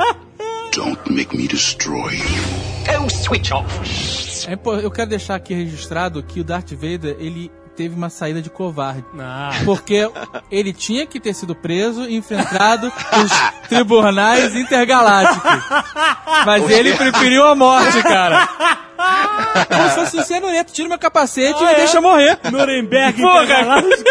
Don't 0.75 1.11
make 1.11 1.35
me 1.35 1.47
destroy 1.47 2.15
you. 2.15 2.99
Go 2.99 3.09
switch 3.09 3.51
off. 3.51 3.67
É, 4.47 4.55
pô, 4.55 4.75
eu 4.75 4.89
quero 4.89 5.09
deixar 5.09 5.35
aqui 5.35 5.53
registrado 5.53 6.23
que 6.23 6.39
o 6.39 6.43
Darth 6.43 6.71
Vader, 6.71 7.17
ele 7.19 7.51
teve 7.75 7.93
uma 7.95 8.09
saída 8.09 8.41
de 8.41 8.49
covarde. 8.49 9.03
não. 9.13 9.65
Porque 9.65 10.09
ele 10.49 10.73
tinha 10.73 11.05
que 11.05 11.19
ter 11.19 11.33
sido 11.33 11.53
preso 11.53 12.03
e 12.09 12.15
enfrentado 12.15 12.87
os 12.87 13.67
tribunais 13.69 14.55
intergalácticos. 14.55 15.51
Mas 16.45 16.69
ele 16.71 16.93
preferiu 16.95 17.45
a 17.45 17.53
morte, 17.55 18.01
cara. 18.01 18.47
Como 19.67 19.89
se 19.89 19.95
fosse 19.95 20.17
um. 20.23 20.71
Tira 20.71 20.87
meu 20.89 20.97
capacete 20.97 21.59
e 21.61 21.61
me 21.63 21.67
Ah, 21.67 21.73
é? 21.73 21.75
deixa 21.75 22.01
morrer. 22.01 22.39
Nuremberg 22.51 23.21
Porra. 23.21 23.43
intergaláctico. 23.43 24.03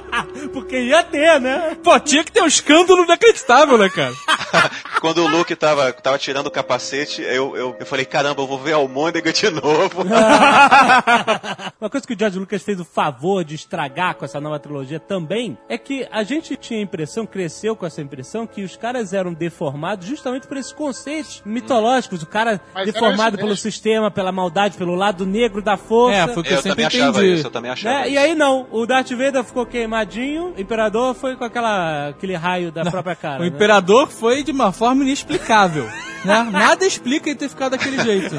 Porque 0.52 0.78
ia 0.78 1.02
ter, 1.02 1.40
né? 1.40 1.76
Pô, 1.82 1.98
tinha 2.00 2.24
que 2.24 2.32
ter 2.32 2.42
um 2.42 2.46
escândalo 2.46 3.04
inacreditável, 3.04 3.76
né, 3.78 3.88
cara? 3.88 4.12
Quando 5.00 5.24
o 5.24 5.28
Luke 5.28 5.54
tava, 5.56 5.92
tava 5.92 6.18
tirando 6.18 6.46
o 6.46 6.50
capacete, 6.50 7.22
eu, 7.22 7.56
eu, 7.56 7.76
eu 7.78 7.86
falei, 7.86 8.04
caramba, 8.04 8.42
eu 8.42 8.46
vou 8.46 8.58
ver 8.58 8.72
Almôndega 8.72 9.32
de 9.32 9.50
novo. 9.50 10.02
Uma 11.80 11.90
coisa 11.90 12.06
que 12.06 12.14
o 12.14 12.18
George 12.18 12.38
Lucas 12.38 12.62
fez 12.62 12.78
o 12.78 12.84
favor 12.84 13.44
de 13.44 13.54
estragar 13.54 14.14
com 14.14 14.24
essa 14.24 14.40
nova 14.40 14.58
trilogia 14.58 15.00
também 15.00 15.58
é 15.68 15.76
que 15.76 16.06
a 16.10 16.22
gente 16.22 16.56
tinha 16.56 16.78
a 16.78 16.82
impressão, 16.82 17.26
cresceu 17.26 17.74
com 17.74 17.84
essa 17.84 18.00
impressão, 18.00 18.46
que 18.46 18.62
os 18.62 18.76
caras 18.76 19.12
eram 19.12 19.32
deformados 19.32 20.06
justamente 20.06 20.46
por 20.46 20.56
esses 20.56 20.72
conceitos 20.72 21.42
mitológicos. 21.44 22.22
O 22.22 22.26
cara 22.26 22.60
Mas 22.74 22.86
deformado 22.86 23.36
pelo 23.36 23.56
sistema, 23.56 24.10
pela 24.10 24.30
maldade, 24.30 24.76
pelo 24.76 24.94
lado 24.94 25.26
negro 25.26 25.60
da 25.62 25.76
força. 25.76 26.16
É, 26.16 26.28
foi 26.28 26.42
o 26.42 26.44
que 26.44 26.52
eu, 26.52 26.56
eu 26.56 26.62
sempre 26.62 26.84
também 26.84 26.86
achava 26.86 27.18
entendi. 27.18 27.34
isso, 27.34 27.46
eu 27.46 27.50
também 27.50 27.70
achava 27.70 27.94
Né? 27.96 28.02
isso. 28.02 28.10
E 28.14 28.18
aí 28.18 28.34
não, 28.34 28.66
o 28.70 28.86
Darth 28.86 29.10
Vader 29.10 29.42
ficou 29.44 29.66
queimadinho, 29.82 30.54
o 30.56 30.60
Imperador 30.60 31.14
foi 31.14 31.36
com 31.36 31.44
aquela, 31.44 32.08
aquele 32.08 32.36
raio 32.36 32.70
da 32.70 32.84
própria 32.84 33.16
cara. 33.16 33.38
O 33.38 33.42
né? 33.42 33.48
imperador 33.48 34.08
foi 34.08 34.42
de 34.42 34.52
uma 34.52 34.72
forma 34.72 35.02
inexplicável. 35.02 35.88
Né? 36.24 36.42
Nada 36.52 36.86
explica 36.86 37.28
ele 37.28 37.38
ter 37.38 37.48
ficado 37.48 37.72
daquele 37.72 37.98
jeito. 38.02 38.34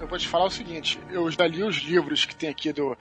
Eu 0.00 0.06
vou 0.06 0.18
te 0.18 0.28
falar 0.28 0.46
o 0.46 0.50
seguinte, 0.50 0.98
eu 1.10 1.30
já 1.30 1.46
li 1.46 1.62
os 1.62 1.76
livros 1.76 2.24
que 2.24 2.34
tem 2.34 2.48
aqui 2.48 2.72
do. 2.72 2.96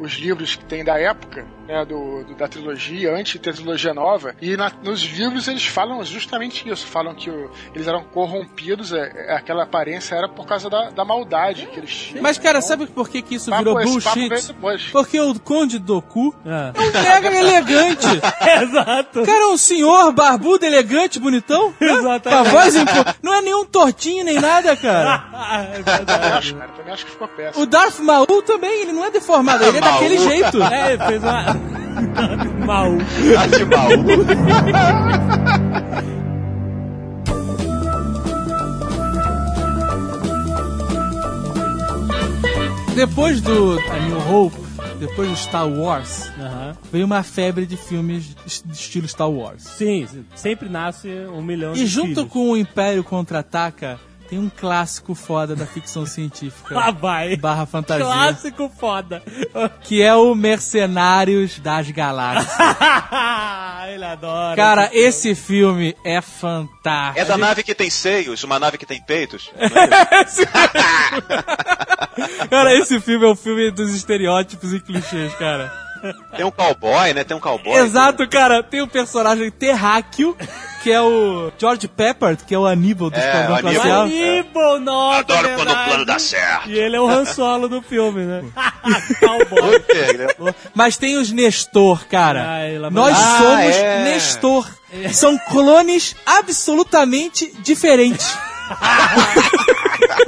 Os 0.00 0.14
livros 0.14 0.56
que 0.56 0.64
tem 0.64 0.82
da 0.82 0.98
época, 0.98 1.46
né, 1.68 1.84
do, 1.84 2.24
do- 2.24 2.34
da 2.34 2.48
trilogia, 2.48 3.14
antes 3.14 3.34
de 3.34 3.38
ter 3.38 3.50
a 3.50 3.52
trilogia 3.52 3.94
nova, 3.94 4.34
e 4.42 4.56
na- 4.56 4.72
nos 4.82 5.00
livros 5.02 5.46
eles 5.46 5.64
falam 5.66 6.04
justamente 6.04 6.68
isso, 6.68 6.84
falam 6.84 7.14
que 7.14 7.30
o- 7.30 7.48
eles 7.72 7.86
eram 7.86 8.02
corrompidos, 8.02 8.92
é, 8.92 9.12
é, 9.28 9.36
aquela 9.36 9.62
aparência 9.62 10.16
era 10.16 10.28
por 10.28 10.46
causa 10.46 10.68
da, 10.68 10.90
da 10.90 11.04
maldade 11.04 11.68
que 11.72 11.78
eles 11.78 11.94
tinham. 11.94 12.24
Mas, 12.24 12.38
cara, 12.38 12.58
Então, 12.58 12.68
sabe 12.68 12.86
por 12.88 13.08
que, 13.08 13.22
que 13.22 13.36
isso 13.36 13.50
papo- 13.50 13.62
virou 13.62 13.80
bullshit? 13.84 14.28
Porque 14.90 15.20
o 15.20 15.38
Conde 15.38 15.78
Doku 15.78 16.34
É. 16.44 16.72
é 16.74 16.80
um 16.80 17.02
mega 17.04 17.28
elegante. 17.38 18.06
Exato. 18.64 19.20
O 19.22 19.24
cara 19.26 19.44
é 19.44 19.46
um 19.46 19.56
senhor 19.56 20.12
barbudo, 20.12 20.66
elegante, 20.66 21.20
bonitão. 21.20 21.68
né? 21.80 21.92
Exatamente. 21.92 22.22
Com 22.22 22.34
a 22.34 22.42
voz 22.42 22.74
impo- 22.74 23.13
Não 23.22 23.34
é 23.34 23.40
nenhum 23.42 23.64
tortinho 23.64 24.24
nem 24.24 24.40
nada, 24.40 24.76
cara. 24.76 25.24
é 25.76 25.82
verdade. 25.82 26.26
acho, 26.32 26.54
cara, 26.54 26.70
também 26.72 26.92
acho 26.94 27.04
que 27.04 27.10
ficou 27.12 27.28
péssimo. 27.28 27.62
O 27.62 27.66
Darth 27.66 27.98
Maul 28.00 28.42
também, 28.42 28.82
ele 28.82 28.92
não 28.92 29.04
é 29.04 29.10
deformado, 29.10 29.64
ele 29.64 29.78
é 29.78 29.80
Maul. 29.80 29.92
daquele 29.92 30.18
jeito. 30.18 30.62
É, 30.62 30.92
ele 30.92 31.04
fez 31.04 31.22
uma. 31.22 31.42
Mal. 32.66 32.88
Arte 33.38 33.64
mal. 33.66 33.88
Depois 42.94 43.40
do 43.40 43.78
A 43.90 43.98
New 44.00 44.18
Hope, 44.32 44.56
depois 45.00 45.28
do 45.28 45.36
Star 45.36 45.68
Wars, 45.68 46.30
Aham. 46.38 46.53
Veio 46.94 47.06
uma 47.06 47.24
febre 47.24 47.66
de 47.66 47.76
filmes 47.76 48.36
de 48.64 48.72
estilo 48.72 49.08
Star 49.08 49.28
Wars. 49.28 49.64
Sim, 49.64 50.06
sempre 50.36 50.68
nasce 50.68 51.08
um 51.08 51.42
milhão 51.42 51.72
de 51.72 51.82
E 51.82 51.86
junto 51.88 52.14
filhos. 52.14 52.28
com 52.28 52.52
o 52.52 52.56
Império 52.56 53.02
Contra-Ataca, 53.02 53.98
tem 54.28 54.38
um 54.38 54.48
clássico 54.48 55.12
foda 55.12 55.56
da 55.56 55.66
ficção 55.66 56.06
científica. 56.06 56.72
Lá 56.78 56.92
vai. 56.92 57.34
Barra 57.34 57.66
fantasia. 57.66 58.04
Clássico 58.04 58.70
foda. 58.78 59.24
Que 59.82 60.02
é 60.02 60.14
o 60.14 60.36
Mercenários 60.36 61.58
das 61.58 61.90
Galáxias. 61.90 62.46
Ele 63.92 64.04
adora. 64.04 64.54
Cara, 64.54 64.88
esse 64.92 65.34
filme 65.34 65.96
é 66.04 66.20
fantástico. 66.20 67.18
É 67.18 67.24
da 67.24 67.36
nave 67.36 67.64
que 67.64 67.74
tem 67.74 67.90
seios, 67.90 68.44
uma 68.44 68.60
nave 68.60 68.78
que 68.78 68.86
tem 68.86 69.02
peitos. 69.02 69.50
Cara, 72.48 72.72
esse 72.78 73.00
filme 73.00 73.26
é 73.26 73.28
o 73.28 73.34
filme 73.34 73.72
dos 73.72 73.92
estereótipos 73.92 74.72
e 74.72 74.78
clichês, 74.78 75.34
cara. 75.34 75.83
Tem 76.36 76.44
um 76.44 76.50
cowboy, 76.50 77.12
né? 77.14 77.24
Tem 77.24 77.36
um 77.36 77.40
cowboy. 77.40 77.76
Exato, 77.78 78.28
cara. 78.28 78.62
Tem 78.62 78.80
o 78.82 78.88
personagem 78.88 79.50
terráqueo, 79.50 80.36
que 80.82 80.90
é 80.92 81.00
o 81.00 81.50
George 81.58 81.88
Pepper, 81.88 82.36
que 82.36 82.54
é 82.54 82.58
o 82.58 82.66
Aníbal 82.66 83.10
do 83.10 83.16
É, 83.16 83.20
Esquadrão 83.26 83.54
o 83.54 84.02
Aníbal. 84.02 84.80
Nossa, 84.80 85.18
Adoro 85.20 85.46
é 85.48 85.54
quando 85.56 85.70
o 85.70 85.84
plano 85.84 86.04
dá 86.04 86.18
certo. 86.18 86.68
E 86.68 86.78
ele 86.78 86.96
é 86.96 87.00
o 87.00 87.08
Han 87.08 87.24
Solo 87.24 87.68
do 87.68 87.80
filme, 87.82 88.22
né? 88.24 88.42
Cowboy. 89.20 89.80
Puta, 89.80 89.92
ele 89.96 90.22
é- 90.24 90.54
Mas 90.74 90.96
tem 90.96 91.16
os 91.16 91.30
Nestor, 91.32 92.06
cara. 92.06 92.44
Ai, 92.48 92.78
lá 92.78 92.88
vai. 92.90 93.02
Nós 93.02 93.16
Ah, 93.18 93.38
somos 93.38 93.76
é. 93.76 94.04
Nestor. 94.04 94.68
São 95.12 95.36
clones 95.38 96.14
absolutamente 96.24 97.52
diferentes. 97.60 98.36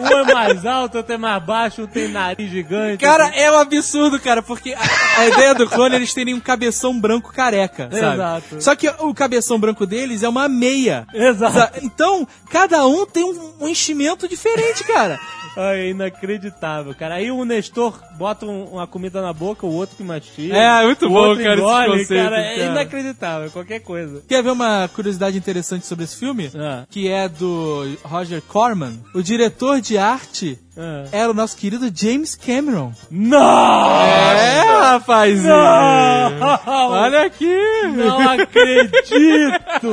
Um 0.01 0.19
é 0.31 0.35
mais 0.35 0.67
alto, 0.67 0.99
outro 0.99 1.13
é 1.15 1.19
mais 1.19 1.43
baixo, 1.43 1.83
um 1.83 1.87
tem 1.87 2.09
nariz 2.09 2.51
gigante. 2.51 2.99
Cara, 3.05 3.29
é 3.35 3.51
um 3.51 3.59
absurdo, 3.59 4.19
cara, 4.21 4.43
porque 4.43 4.75
a, 4.75 5.21
a 5.21 5.27
ideia 5.27 5.55
do 5.55 5.69
clone 5.69 5.95
é 5.95 5.99
eles 5.99 6.13
terem 6.15 6.35
um 6.35 6.41
cabeção 6.41 6.99
branco 6.99 7.33
careca, 7.33 7.89
sabe? 7.91 8.15
Exato. 8.15 8.61
Só 8.63 8.75
que 8.77 8.89
o 8.89 9.15
cabeção 9.15 9.59
branco 9.59 9.87
deles 9.87 10.23
é 10.23 10.29
uma 10.29 10.49
meia. 10.49 11.07
Exato. 11.13 11.53
Sa- 11.55 11.71
Então, 11.83 12.27
cada 12.51 12.87
um 12.87 13.07
tem 13.07 13.25
um, 13.25 13.53
um 13.61 13.69
enchimento 13.69 14.29
diferente, 14.29 14.85
cara. 14.85 15.19
Ai, 15.57 15.91
inacreditável, 15.91 16.95
cara. 16.95 17.15
Aí 17.15 17.31
o 17.31 17.45
Nestor 17.45 17.99
bota 18.19 18.45
um- 18.47 18.65
uma 18.75 18.87
comida 18.87 19.23
na 19.23 19.33
boca, 19.33 19.67
o 19.67 19.73
outro 19.73 19.97
que 19.97 20.03
mastiga. 20.03 20.57
É, 20.57 20.85
muito 20.85 21.07
o 21.07 21.11
bom, 21.11 21.37
cara, 21.37 21.55
engole, 21.57 21.87
conceitos, 22.01 22.25
cara. 22.25 22.41
É 22.41 22.57
cara. 22.59 22.71
inacreditável, 22.73 23.51
qualquer 23.51 23.81
coisa. 23.81 24.23
Quer 24.29 24.43
ver 24.43 24.51
uma 24.51 24.89
curiosidade 24.95 25.39
interessante 25.39 25.87
sobre 25.87 26.05
esse 26.05 26.17
filme? 26.17 26.51
Ah. 26.55 26.85
Que 26.91 27.09
é 27.09 27.29
do 27.29 27.97
Roger 28.05 28.43
Corman. 28.43 28.99
O 29.15 29.23
diretor 29.23 29.81
de 29.81 29.97
arte 29.97 30.59
Ah. 30.77 31.05
era 31.11 31.31
o 31.31 31.35
nosso 31.35 31.57
querido 31.57 31.91
James 31.95 32.35
Cameron. 32.35 32.93
Não! 33.11 34.03
É, 34.03 34.61
rapazinho! 34.81 35.49
Não! 35.49 36.91
Olha 36.91 37.23
aqui! 37.27 37.57
Não 37.97 38.21
acredito! 38.29 39.87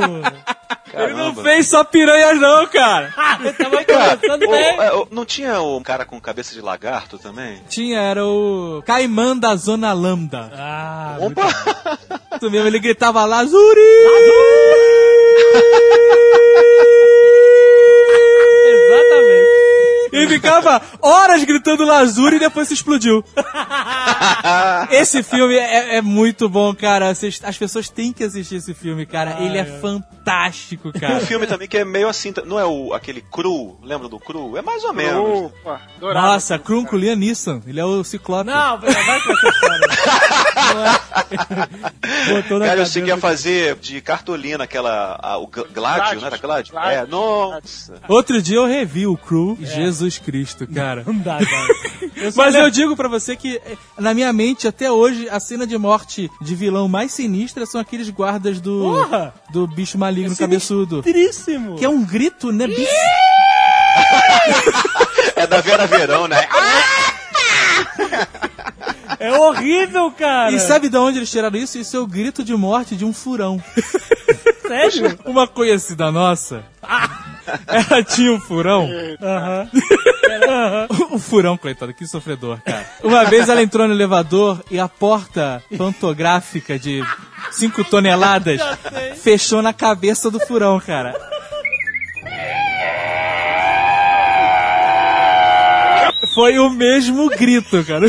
Ele 0.94 1.14
não 1.14 1.34
fez 1.36 1.68
só 1.70 1.84
piranhas 1.84 2.40
não, 2.40 2.68
cara! 2.68 3.14
Eu 3.44 3.54
tava 3.54 3.84
começando 3.84 4.40
bem. 4.48 4.80
é, 4.80 5.06
não 5.12 5.26
tinha 5.26 5.62
um 5.62 5.82
cara 5.82 6.06
com 6.06 6.20
cabeça 6.22 6.54
de 6.54 6.62
lagarto 6.62 7.18
também? 7.18 7.62
Tinha, 7.68 8.00
era 8.00 8.26
o 8.26 8.84
Caimã 8.86 9.36
da 9.36 9.56
Zona 9.56 9.92
Lambda. 9.92 10.52
Ah, 10.56 11.18
Opa! 11.20 11.48
Isso 12.36 12.52
mesmo, 12.52 12.68
ele 12.68 12.80
gritava 12.80 13.26
Lazuri! 13.26 13.80
exatamente. 13.80 14.94
E 20.14 20.28
ficava 20.28 20.82
horas 21.02 21.44
gritando 21.44 21.84
Lazuri 21.84 22.36
e 22.36 22.40
depois 22.40 22.68
se 22.68 22.74
explodiu. 22.74 23.24
Esse 24.92 25.24
filme 25.24 25.56
é, 25.56 25.98
é 25.98 26.02
muito 26.02 26.48
bom, 26.48 26.74
cara. 26.74 27.14
Vocês- 27.14 27.42
as 27.44 27.58
pessoas 27.58 27.90
têm 27.90 28.14
que 28.14 28.24
assistir 28.24 28.56
esse 28.56 28.74
filme, 28.74 29.06
cara. 29.06 29.38
Ele 29.42 29.58
é 29.58 29.66
fantástico, 29.66 30.90
Um 30.90 31.00
cara. 31.00 31.20
filme 31.22 31.48
também 31.48 31.68
que 31.68 31.78
é 31.78 31.86
meio 31.86 32.08
assim, 32.08 32.34
não 32.46 32.60
é 32.60 32.66
o, 32.66 32.94
aquele 32.94 33.22
cru, 33.22 33.78
lembra 33.84 34.08
do 34.08 34.20
cru? 34.20 34.56
É 34.58 34.62
mais 34.62 34.84
ou 34.84 34.94
menos. 34.94 35.52
Opa. 35.64 35.82
Nossa, 36.02 36.58
Krum 36.60 36.86
com 36.86 36.96
Liam 36.96 37.16
Neeson. 37.16 37.62
Ele 37.66 37.80
é 37.80 37.86
o 37.86 38.04
Ciclope. 38.04 38.50
Não, 38.50 38.80
vai 38.80 38.92
vai 38.94 39.20
é. 40.56 42.34
Botou 42.34 42.60
na 42.60 42.66
Cara, 42.68 42.82
eu 42.82 42.86
cheguei 42.86 43.12
a 43.14 43.18
fazer 43.18 43.76
de 43.76 44.02
cartolina 44.02 44.64
aquela. 44.64 45.20
a- 45.22 45.38
o 45.38 45.48
Gl- 45.48 45.68
Gládio, 45.74 46.20
não 46.22 46.28
era 46.28 46.38
Gládio? 46.38 46.72
Gládio. 46.74 47.00
É, 47.00 47.06
nossa. 47.06 47.96
Outro 48.08 48.42
dia 48.42 48.58
eu 48.58 48.66
revi 48.68 49.06
o 49.08 49.18
Crew 49.18 49.58
Jesus 49.62 50.18
Cristo, 50.18 50.66
cara. 50.68 51.04
Não 51.06 51.16
dá, 51.18 51.38
cara. 51.40 51.68
Eu 52.16 52.32
Mas 52.36 52.54
lembro- 52.54 52.68
eu 52.68 52.72
digo 52.72 52.96
pra 52.96 53.08
você 53.10 53.36
que, 53.36 53.60
eh, 53.66 53.76
na 53.98 54.14
minha 54.14 54.32
mente, 54.32 54.68
até 54.68 54.92
hoje, 54.92 55.28
a 55.30 55.40
cena 55.40 55.66
de 55.68 55.78
morte 55.78 56.30
de 56.42 56.56
vilão 56.56 56.88
mais 56.88 57.12
sinistra 57.12 57.66
são 57.66 57.82
aqueles 57.82 58.10
guardas 58.10 58.62
do, 58.62 58.80
Porra! 58.82 59.34
do 59.52 59.68
bicho 59.68 59.98
maligno 59.98 60.36
cabeçudo. 60.36 61.02
Sinistríssimo. 61.04 61.76
Que 61.78 61.86
é 61.86 61.90
um 61.90 62.04
grito, 62.04 62.52
né? 62.52 62.66
É 65.36 65.48
da 65.48 65.62
Vera 65.62 65.86
Verão, 65.88 66.28
né? 66.28 66.48
É 69.24 69.40
horrível, 69.40 70.12
cara. 70.12 70.52
E 70.52 70.60
sabe 70.60 70.90
de 70.90 70.98
onde 70.98 71.20
eles 71.20 71.32
tiraram 71.32 71.58
isso? 71.58 71.78
Isso 71.78 71.96
é 71.96 72.00
o 72.00 72.06
grito 72.06 72.44
de 72.44 72.54
morte 72.56 72.94
de 72.94 73.06
um 73.06 73.14
furão. 73.14 73.64
Sério? 74.68 75.18
Uma 75.26 75.48
conhecida 75.48 76.12
nossa, 76.12 76.64
ela 77.68 78.04
tinha 78.04 78.34
um 78.34 78.40
furão. 78.40 78.90
Aham. 79.22 79.70
O 81.12 81.20
furão, 81.20 81.56
coitado, 81.56 81.94
que 81.94 82.06
sofredor, 82.06 82.60
cara. 82.64 82.86
Uma 83.02 83.24
vez 83.26 83.48
ela 83.48 83.62
entrou 83.62 83.88
no 83.88 83.94
elevador 83.94 84.62
e 84.70 84.80
a 84.80 84.88
porta 84.90 85.64
pantográfica 85.78 86.78
de 86.78 87.02
5 87.52 87.84
toneladas 87.86 88.60
fechou 89.22 89.62
na 89.62 89.72
cabeça 89.74 90.30
do 90.30 90.40
furão, 90.40 90.80
cara. 90.80 91.14
Foi 96.34 96.58
o 96.60 96.70
mesmo 96.70 97.30
grito, 97.30 97.84
cara. 97.84 98.08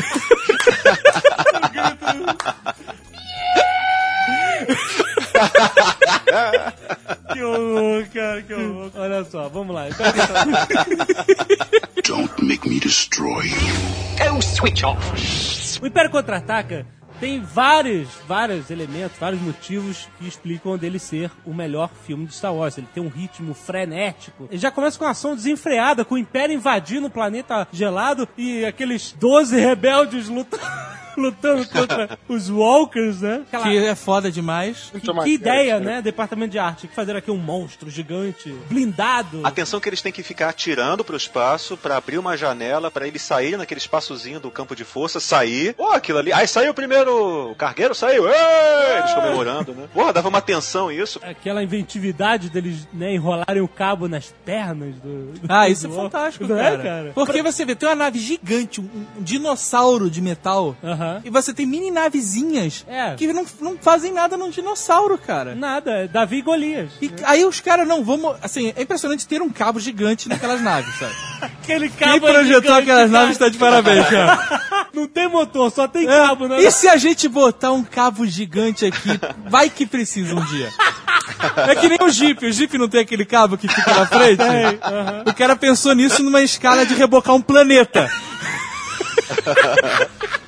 Que 7.32 7.42
horror, 7.42 8.06
cara, 8.12 8.42
que 8.42 8.54
horror. 8.54 8.90
Olha 8.94 9.24
só, 9.24 9.48
vamos 9.48 9.74
lá. 9.74 9.86
Don't 12.06 12.44
make 12.44 12.68
me 12.68 12.78
destroy 12.80 13.46
you. 13.46 14.30
Go 14.32 14.40
switch 14.40 14.84
off. 14.84 15.80
O 15.82 15.86
Império 15.86 16.10
Contra-Ataca 16.10 16.86
tem 17.20 17.40
vários, 17.40 18.08
vários 18.26 18.70
elementos, 18.70 19.18
vários 19.18 19.40
motivos 19.40 20.08
que 20.18 20.26
explicam 20.26 20.76
dele 20.76 20.98
ser 20.98 21.30
o 21.44 21.54
melhor 21.54 21.90
filme 22.04 22.26
de 22.26 22.34
Star 22.34 22.54
Wars. 22.54 22.76
Ele 22.76 22.88
tem 22.92 23.02
um 23.02 23.08
ritmo 23.08 23.54
frenético. 23.54 24.46
Ele 24.50 24.58
já 24.58 24.70
começa 24.70 24.98
com 24.98 25.04
uma 25.04 25.12
ação 25.12 25.34
desenfreada, 25.34 26.04
com 26.04 26.14
o 26.14 26.18
Império 26.18 26.54
invadindo 26.54 27.06
o 27.06 27.10
planeta 27.10 27.66
gelado 27.72 28.28
e 28.36 28.64
aqueles 28.64 29.12
12 29.12 29.58
rebeldes 29.58 30.28
lutando, 30.28 30.62
lutando 31.16 31.66
contra 31.68 32.18
os 32.28 32.48
Walkers, 32.50 33.20
né? 33.20 33.42
Aquela- 33.46 33.64
Que 33.64 33.76
é 33.78 33.94
foda 33.94 34.30
demais. 34.30 34.90
que, 34.92 35.00
que 35.00 35.30
ideia, 35.30 35.78
né? 35.80 36.02
Departamento 36.02 36.52
de 36.52 36.58
arte. 36.58 36.86
Que 36.88 36.94
fazer 36.94 37.16
aqui 37.16 37.30
um 37.30 37.36
monstro 37.36 37.88
gigante, 37.90 38.54
blindado. 38.68 39.40
Atenção 39.44 39.80
que 39.80 39.88
eles 39.88 40.02
têm 40.02 40.12
que 40.12 40.22
ficar 40.22 40.48
atirando 40.48 41.04
pro 41.04 41.16
espaço 41.16 41.76
pra 41.76 41.96
abrir 41.96 42.18
uma 42.18 42.36
janela 42.36 42.90
pra 42.90 43.06
ele 43.06 43.18
sair 43.18 43.56
naquele 43.56 43.78
espaçozinho 43.78 44.40
do 44.40 44.50
campo 44.50 44.74
de 44.76 44.84
força, 44.84 45.20
sair. 45.20 45.74
Pô, 45.74 45.90
aquilo 45.92 46.18
ali. 46.18 46.32
Aí 46.32 46.46
saiu 46.46 46.72
primeiro, 46.74 47.50
o 47.50 47.54
cargueiro 47.54 47.94
saiu. 47.94 48.28
Ei! 48.28 48.98
Eles 48.98 49.14
comemorando, 49.14 49.74
né? 49.74 49.88
Porra, 49.92 50.12
dava 50.12 50.28
uma 50.28 50.40
tensão 50.40 50.90
isso. 50.90 51.20
Aquela 51.22 51.62
inventividade 51.62 52.48
deles 52.50 52.86
né, 52.92 53.14
enrolarem 53.14 53.62
o 53.62 53.68
cabo 53.68 54.08
nas 54.08 54.34
pernas 54.44 54.94
do. 54.96 55.32
Ah, 55.48 55.66
do 55.66 55.72
isso 55.72 55.86
é 55.86 55.88
Walker. 55.88 56.02
fantástico, 56.02 56.48
cara. 56.48 56.74
É, 56.74 56.78
cara? 56.82 57.12
Porque 57.14 57.42
você 57.42 57.64
vê, 57.64 57.74
tem 57.74 57.88
uma 57.88 57.94
nave 57.94 58.18
gigante, 58.18 58.80
um, 58.80 58.84
um 59.18 59.22
dinossauro 59.22 60.10
de 60.10 60.20
metal, 60.20 60.76
Aham. 61.04 61.20
e 61.24 61.30
você 61.30 61.52
tem 61.52 61.66
mini 61.66 61.90
navezinhas 61.90 62.84
É. 62.88 63.14
que 63.14 63.26
não, 63.32 63.44
não 63.60 63.76
fazem 63.80 64.12
nada 64.12 64.36
num 64.36 64.50
dinossauro, 64.50 65.18
cara. 65.18 65.54
Nada, 65.54 66.04
é 66.04 66.08
Davi 66.08 66.38
e 66.38 66.42
Golias. 66.42 66.90
E 67.00 67.10
aí 67.24 67.44
os 67.44 67.60
caras, 67.60 67.86
não, 67.86 68.04
vamos. 68.04 68.36
Assim, 68.42 68.72
é 68.76 68.82
impressionante 68.82 69.26
ter 69.26 69.42
um 69.42 69.50
cabo 69.50 69.78
gigante 69.80 70.28
naquelas 70.28 70.60
naves, 70.62 70.94
sabe? 70.98 71.14
Aquele 71.62 71.88
Quem 71.88 72.08
cabo 72.08 72.28
é 72.28 72.32
projetou 72.32 72.62
gigante, 72.62 72.82
aquelas 72.82 73.10
naves 73.10 73.38
tá 73.38 73.48
de 73.48 73.58
parabéns, 73.58 74.08
cara. 74.08 74.64
Não 74.94 75.08
tem 75.08 75.28
motor, 75.28 75.72
só 75.72 75.88
tem 75.88 76.06
cabo, 76.06 76.46
né? 76.46 76.62
E 76.62 76.70
se 76.70 76.86
a 76.86 76.96
gente 76.96 77.26
botar 77.28 77.72
um 77.72 77.82
cabo 77.82 78.24
gigante 78.24 78.86
aqui, 78.86 79.18
vai 79.50 79.68
que 79.68 79.84
precisa 79.86 80.36
um 80.36 80.44
dia. 80.44 80.68
É 81.68 81.74
que 81.74 81.88
nem 81.88 81.98
o 82.00 82.08
Jeep, 82.08 82.46
o 82.46 82.52
Jeep 82.52 82.78
não 82.78 82.88
tem 82.88 83.00
aquele 83.00 83.24
cabo 83.24 83.58
que 83.58 83.66
fica 83.66 83.92
na 83.92 84.06
frente? 84.06 84.40
O 85.26 85.34
cara 85.34 85.56
pensou 85.56 85.92
nisso 85.96 86.22
numa 86.22 86.42
escala 86.42 86.86
de 86.86 86.94
rebocar 86.94 87.34
um 87.34 87.42
planeta. 87.42 88.08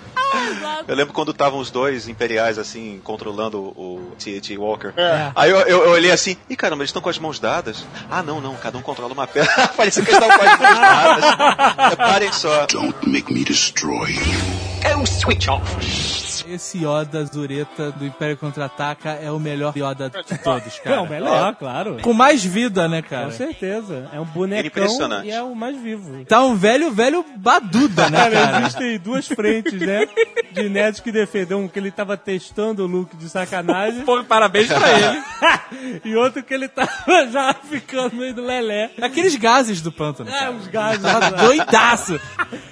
Eu 0.87 0.95
lembro 0.95 1.13
quando 1.13 1.31
estavam 1.33 1.59
os 1.59 1.71
dois 1.71 2.09
imperiais, 2.09 2.59
assim, 2.59 3.01
controlando 3.03 3.59
o 3.61 4.13
T.H. 4.19 4.59
Walker. 4.61 4.93
É. 4.97 5.31
Aí 5.35 5.51
eu, 5.51 5.59
eu- 5.61 5.85
eu 5.85 5.91
olhei 5.91 6.11
assim, 6.11 6.37
ih 6.49 6.57
caramba, 6.57 6.83
eles 6.83 6.91
estão 6.91 7.03
com 7.03 7.09
as 7.09 7.19
mãos 7.19 7.39
dadas. 7.39 7.85
Ah, 8.11 8.23
não, 8.23 8.41
não, 8.41 8.55
cada 8.57 8.79
um 8.79 8.83
controla 8.83 9.13
uma 9.13 9.27
perna. 9.27 9.69
Parecia 9.77 10.05
que 10.05 10.11
eles 10.11 10.23
estavam 10.23 10.39
com 10.39 10.51
as 10.53 10.59
mãos 10.61 10.79
dadas. 10.81 11.91
Reparem 11.91 12.33
só. 12.33 12.67
Don't 12.67 13.09
make 13.09 13.33
me 13.33 13.45
destroy 13.45 14.11
you. 14.13 14.95
Go 14.95 15.05
switch 15.07 15.49
off. 15.49 16.45
Esse 16.49 16.79
Yoda 16.79 17.25
Zureta 17.25 17.91
do 17.91 18.05
Império 18.07 18.37
Contra-Ataca 18.37 19.19
é 19.21 19.33
o 19.33 19.39
melhor 19.41 19.73
Yoda 19.77 20.09
de 20.11 20.39
todos, 20.39 20.79
cara. 20.79 20.97
É 20.97 21.01
o 21.01 21.09
melhor, 21.09 21.57
claro. 21.57 21.97
Com 22.01 22.13
mais 22.13 22.45
vida, 22.45 22.87
né, 22.87 23.03
Com 23.03 23.09
cara? 23.09 23.31
certeza. 23.33 24.09
É 24.13 24.21
um 24.21 24.25
bonecão 24.25 24.67
impressionante. 24.67 25.27
e 25.27 25.33
é 25.33 25.43
o 25.43 25.57
mais 25.57 25.77
vivo. 25.81 26.25
Tá 26.27 26.43
um 26.45 26.55
velho, 26.55 26.93
velho 26.93 27.25
baduda, 27.37 28.09
né, 28.11 28.19
Cara, 28.19 28.31
cara? 28.33 28.61
existem 28.61 28.99
duas 28.99 29.27
frentes, 29.27 29.73
né? 29.81 30.07
De 30.53 30.69
nerds 30.69 31.01
que 31.01 31.13
defendem 31.13 31.57
um 31.57 31.69
que 31.69 31.79
ele 31.79 31.91
tava 31.91 32.17
testando 32.17 32.85
o 32.85 32.87
look 32.87 33.17
de 33.17 33.29
sacanagem 33.29 34.05
Pô, 34.05 34.23
parabéns 34.25 34.69
pra 34.69 34.89
ele. 34.99 36.01
e 36.05 36.17
outro 36.17 36.43
que 36.43 36.53
ele 36.55 36.69
tava 36.69 37.27
já 37.31 37.55
ficando 37.55 38.17
meio 38.17 38.35
do 38.35 38.43
lelé. 38.45 38.91
Aqueles 39.01 39.35
gases 39.37 39.81
do 39.81 39.93
pântano. 39.93 40.31
É, 40.31 40.39
cara. 40.39 40.51
uns 40.53 40.67
gases. 40.69 41.03
Tava 41.03 41.19
lá. 41.31 41.43
doidaço. 41.43 42.21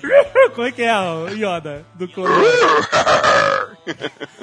Como 0.54 0.66
é 0.66 0.72
que 0.72 0.82
é 0.82 0.96
o 0.98 1.28
Yoda 1.28 1.84
do 1.94 2.06
Clone? 2.08 2.32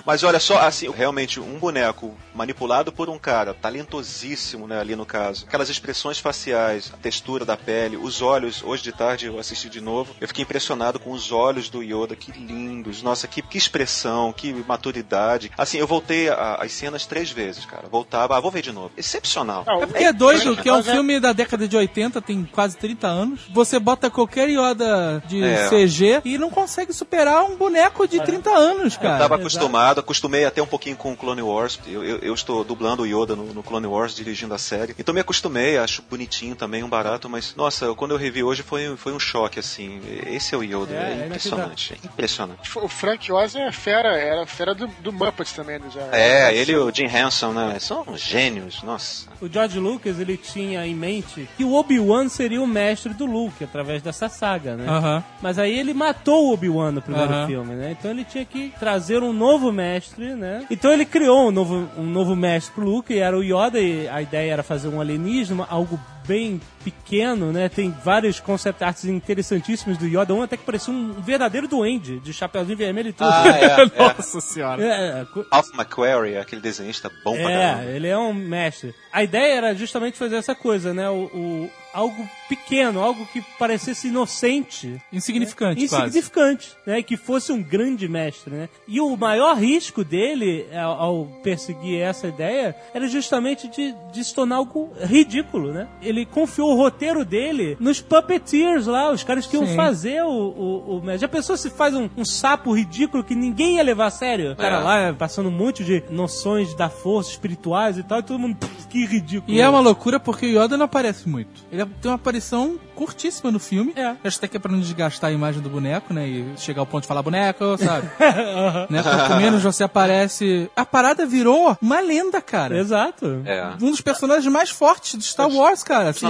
Mas 0.05 0.23
olha 0.23 0.39
só, 0.39 0.59
assim, 0.59 0.89
realmente 0.89 1.39
um 1.39 1.57
boneco 1.57 2.15
manipulado 2.33 2.91
por 2.91 3.09
um 3.09 3.17
cara 3.17 3.53
talentosíssimo, 3.53 4.67
né, 4.67 4.79
ali 4.79 4.95
no 4.95 5.05
caso. 5.05 5.45
Aquelas 5.47 5.69
expressões 5.69 6.19
faciais, 6.19 6.91
a 6.93 6.97
textura 6.97 7.45
da 7.45 7.55
pele, 7.57 7.97
os 7.97 8.21
olhos. 8.21 8.61
Hoje 8.63 8.83
de 8.83 8.91
tarde 8.91 9.27
eu 9.27 9.39
assisti 9.39 9.69
de 9.69 9.79
novo. 9.81 10.13
Eu 10.19 10.27
fiquei 10.27 10.43
impressionado 10.43 10.99
com 10.99 11.11
os 11.11 11.31
olhos 11.31 11.69
do 11.69 11.81
Yoda, 11.81 12.15
que 12.15 12.31
lindos. 12.31 13.01
Nossa, 13.01 13.10
que, 13.27 13.41
que 13.41 13.57
expressão, 13.57 14.31
que 14.33 14.53
maturidade. 14.67 15.51
Assim, 15.57 15.77
eu 15.77 15.87
voltei 15.87 16.29
a- 16.29 16.55
as 16.61 16.71
cenas 16.71 17.05
três 17.05 17.31
vezes, 17.31 17.65
cara. 17.65 17.83
Voltava, 17.89 18.37
ah, 18.37 18.39
vou 18.39 18.51
ver 18.51 18.61
de 18.61 18.71
novo. 18.71 18.91
Excepcional. 18.97 19.63
Não, 19.65 19.83
É 19.83 19.85
porque 19.85 20.03
é 20.03 20.13
doido, 20.13 20.55
que 20.57 20.69
é 20.69 20.73
um 20.73 20.77
Mas 20.77 20.87
filme 20.89 21.19
da 21.19 21.33
década 21.33 21.67
de 21.67 21.75
80, 21.75 22.21
tem 22.21 22.43
quase 22.51 22.77
30 22.77 23.07
anos. 23.07 23.41
Você 23.53 23.79
bota 23.79 24.09
qualquer 24.09 24.49
Yoda 24.49 25.23
de 25.27 25.43
É. 25.43 25.69
CG 25.69 26.21
e 26.25 26.37
não 26.37 26.49
consegue 26.49 26.93
superar 26.93 27.43
um 27.43 27.55
boneco 27.55 28.07
de 28.07 28.19
30 28.21 28.49
anos, 28.51 28.95
Eu 28.95 28.99
cara. 29.01 29.17
tava 29.19 29.35
acostumado, 29.35 29.99
acostumei 29.99 30.45
até 30.45 30.61
um 30.61 30.67
pouquinho 30.67 30.95
com 30.95 31.13
o 31.13 31.17
Clone 31.17 31.41
Wars. 31.41 31.79
Eu, 31.87 32.03
eu, 32.03 32.17
eu 32.19 32.33
estou 32.33 32.63
dublando 32.63 33.03
o 33.03 33.05
Yoda 33.05 33.35
no, 33.35 33.53
no 33.53 33.63
Clone 33.63 33.87
Wars, 33.87 34.15
dirigindo 34.15 34.53
a 34.53 34.57
série. 34.57 34.95
Então 34.97 35.13
me 35.13 35.21
acostumei, 35.21 35.77
acho 35.77 36.01
bonitinho 36.09 36.55
também, 36.55 36.83
um 36.83 36.89
barato, 36.89 37.29
mas 37.29 37.55
nossa, 37.55 37.93
quando 37.95 38.11
eu 38.11 38.17
revi 38.17 38.43
hoje 38.43 38.63
foi, 38.63 38.95
foi 38.97 39.13
um 39.13 39.19
choque, 39.19 39.59
assim. 39.59 40.01
Esse 40.27 40.53
é 40.55 40.57
o 40.57 40.63
Yoda, 40.63 40.93
É, 40.93 40.97
é, 41.19 41.21
é 41.23 41.25
impressionante, 41.25 41.93
é 41.93 42.05
impressionante. 42.05 42.77
O 42.77 42.87
Frank 42.91 43.31
Oz 43.31 43.55
é 43.55 43.71
fera, 43.71 44.09
era 44.17 44.45
fera 44.45 44.75
do, 44.75 44.87
do 44.87 45.11
Muppets 45.11 45.51
também, 45.53 45.79
né? 45.79 45.85
Já, 45.93 46.01
É, 46.15 46.55
ele 46.55 46.73
e 46.73 46.75
o 46.77 46.93
Jim 46.93 47.05
Henson, 47.05 47.51
né? 47.51 47.77
São 47.79 48.05
gênios, 48.15 48.83
nossa. 48.83 49.27
O 49.41 49.47
George 49.51 49.79
Lucas, 49.79 50.19
ele 50.19 50.37
tinha 50.37 50.85
em 50.85 50.93
mente 50.93 51.47
que 51.57 51.63
o 51.63 51.73
Obi-Wan 51.73 52.29
seria 52.29 52.61
o 52.61 52.67
mestre 52.67 53.13
do 53.13 53.25
Luke, 53.25 53.63
através 53.63 54.01
dessa 54.01 54.29
saga, 54.29 54.75
né? 54.75 54.85
Aham. 54.87 55.23
Mas 55.41 55.57
aí 55.57 55.77
ele 55.77 55.93
matou 55.93 56.49
o 56.49 56.53
Obi-Wan 56.53 56.91
no 56.91 57.01
primeiro 57.01 57.31
Aham. 57.33 57.47
filme, 57.47 57.73
né? 57.75 57.95
Então 57.97 58.11
ele 58.11 58.23
tinha 58.23 58.45
que 58.45 58.71
trazer 58.79 59.23
um 59.23 59.33
novo 59.33 59.71
mestre, 59.71 60.35
né? 60.35 60.65
Então 60.69 60.91
ele 60.91 61.05
criou 61.05 61.47
um 61.47 61.51
novo, 61.51 61.89
um 61.97 62.03
novo 62.05 62.35
mestre 62.35 62.73
pro 62.75 62.83
Luke, 62.85 63.13
e 63.13 63.19
era 63.19 63.37
o 63.37 63.43
Yoda, 63.43 63.79
e 63.79 64.07
a 64.07 64.21
ideia 64.21 64.53
era 64.53 64.63
fazer 64.63 64.87
um 64.89 65.01
alienígena, 65.01 65.65
algo 65.69 65.99
bem 66.27 66.61
pequeno, 66.83 67.51
né? 67.51 67.69
Tem 67.69 67.93
vários 68.03 68.39
concept 68.39 68.83
arts 68.83 69.05
interessantíssimos 69.05 69.97
do 69.97 70.05
Yoda. 70.07 70.33
Um 70.33 70.41
até 70.41 70.57
que 70.57 70.63
parecia 70.63 70.93
um 70.93 71.13
verdadeiro 71.13 71.67
duende, 71.67 72.19
de 72.19 72.33
chapeuzinho 72.33 72.77
vermelho 72.77 73.09
e 73.09 73.13
tudo. 73.13 73.29
Ah, 73.29 73.43
é, 73.57 73.65
é. 73.81 73.85
Nossa 74.15 74.41
senhora. 74.41 74.83
É, 74.83 74.87
é, 75.21 75.25
Alf 75.51 75.69
McQuarrie, 75.73 76.37
aquele 76.37 76.61
desenhista 76.61 77.09
bom 77.23 77.33
pra 77.35 77.43
caramba. 77.43 77.83
é, 77.83 77.95
ele 77.95 78.07
é 78.07 78.17
um 78.17 78.33
mestre. 78.33 78.93
A 79.11 79.23
ideia 79.23 79.55
era 79.55 79.75
justamente 79.75 80.17
fazer 80.17 80.35
essa 80.37 80.55
coisa, 80.55 80.93
né? 80.93 81.09
O, 81.09 81.23
o- 81.25 81.69
algo 81.93 82.25
pequeno, 82.47 83.01
algo 83.01 83.25
que 83.33 83.41
parecesse 83.59 84.07
inocente, 84.07 85.01
Insignificante, 85.11 85.85
quase. 85.89 86.05
insignificante, 86.05 86.69
né? 86.85 87.01
Que 87.03 87.17
fosse 87.17 87.51
um 87.51 87.61
grande 87.61 88.07
mestre, 88.07 88.53
né? 88.53 88.69
E 88.87 89.01
o 89.01 89.17
maior 89.17 89.57
risco 89.57 90.01
dele 90.01 90.65
ao, 90.73 90.91
ao 91.01 91.25
perseguir 91.43 91.99
essa 92.01 92.27
ideia 92.29 92.73
era 92.93 93.07
justamente 93.09 93.67
de, 93.67 93.93
de 94.13 94.23
se 94.23 94.33
tornar 94.33 94.55
algo 94.55 94.93
ridículo, 95.01 95.73
né? 95.73 95.85
Ele 96.01 96.25
confiou 96.25 96.70
o 96.71 96.75
roteiro 96.75 97.23
dele 97.25 97.77
nos 97.79 98.01
puppeteers 98.01 98.85
lá, 98.87 99.11
os 99.11 99.23
caras 99.23 99.45
que 99.45 99.55
iam 99.55 99.65
Sim. 99.65 99.75
fazer 99.75 100.21
o, 100.23 100.29
o, 100.29 101.01
o. 101.05 101.17
Já 101.17 101.27
pensou 101.27 101.55
se 101.57 101.69
faz 101.69 101.93
um, 101.95 102.09
um 102.17 102.25
sapo 102.25 102.73
ridículo 102.75 103.23
que 103.23 103.35
ninguém 103.35 103.77
ia 103.77 103.83
levar 103.83 104.07
a 104.07 104.11
sério? 104.11 104.51
O 104.53 104.55
cara 104.55 104.77
É. 104.77 104.79
lá 104.79 105.13
passando 105.13 105.49
um 105.49 105.51
monte 105.51 105.83
de 105.83 106.03
noções 106.09 106.73
da 106.75 106.89
força 106.89 107.31
espirituais 107.31 107.97
e 107.97 108.03
tal, 108.03 108.19
e 108.19 108.23
todo 108.23 108.39
mundo, 108.39 108.55
"Pff, 108.59 108.87
que 108.87 109.05
ridículo. 109.05 109.51
E 109.55 109.59
é 109.61 109.67
uma 109.69 109.79
loucura 109.79 110.19
porque 110.19 110.45
o 110.45 110.49
Yoda 110.63 110.77
não 110.77 110.85
aparece 110.85 111.27
muito. 111.29 111.49
Ele 111.71 111.85
tem 112.01 112.09
uma 112.11 112.15
aparição 112.15 112.77
curtíssima 112.95 113.49
no 113.51 113.59
filme. 113.59 113.93
É. 113.95 114.15
Acho 114.23 114.37
até 114.37 114.47
que 114.47 114.57
é 114.57 114.59
pra 114.59 114.71
não 114.71 114.79
desgastar 114.79 115.29
a 115.29 115.33
imagem 115.33 115.61
do 115.61 115.69
boneco, 115.69 116.13
né? 116.13 116.27
E 116.27 116.45
chegar 116.57 116.81
ao 116.81 116.85
ponto 116.85 117.01
de 117.03 117.07
falar 117.07 117.21
boneco, 117.23 117.77
sabe? 117.77 118.07
né? 118.89 119.01
Quanto 119.03 119.35
menos 119.41 119.63
você 119.63 119.83
aparece. 119.83 120.69
A 120.75 120.85
parada 120.85 121.25
virou 121.25 121.77
uma 121.81 121.99
lenda, 121.99 122.41
cara. 122.41 122.77
Exato. 122.77 123.41
É. 123.45 123.71
Um 123.81 123.89
dos 123.91 124.01
personagens 124.01 124.51
mais 124.51 124.69
fortes 124.69 125.15
do 125.15 125.23
Star 125.23 125.49
Wars, 125.49 125.83
cara. 125.83 126.09
Assim, 126.09 126.27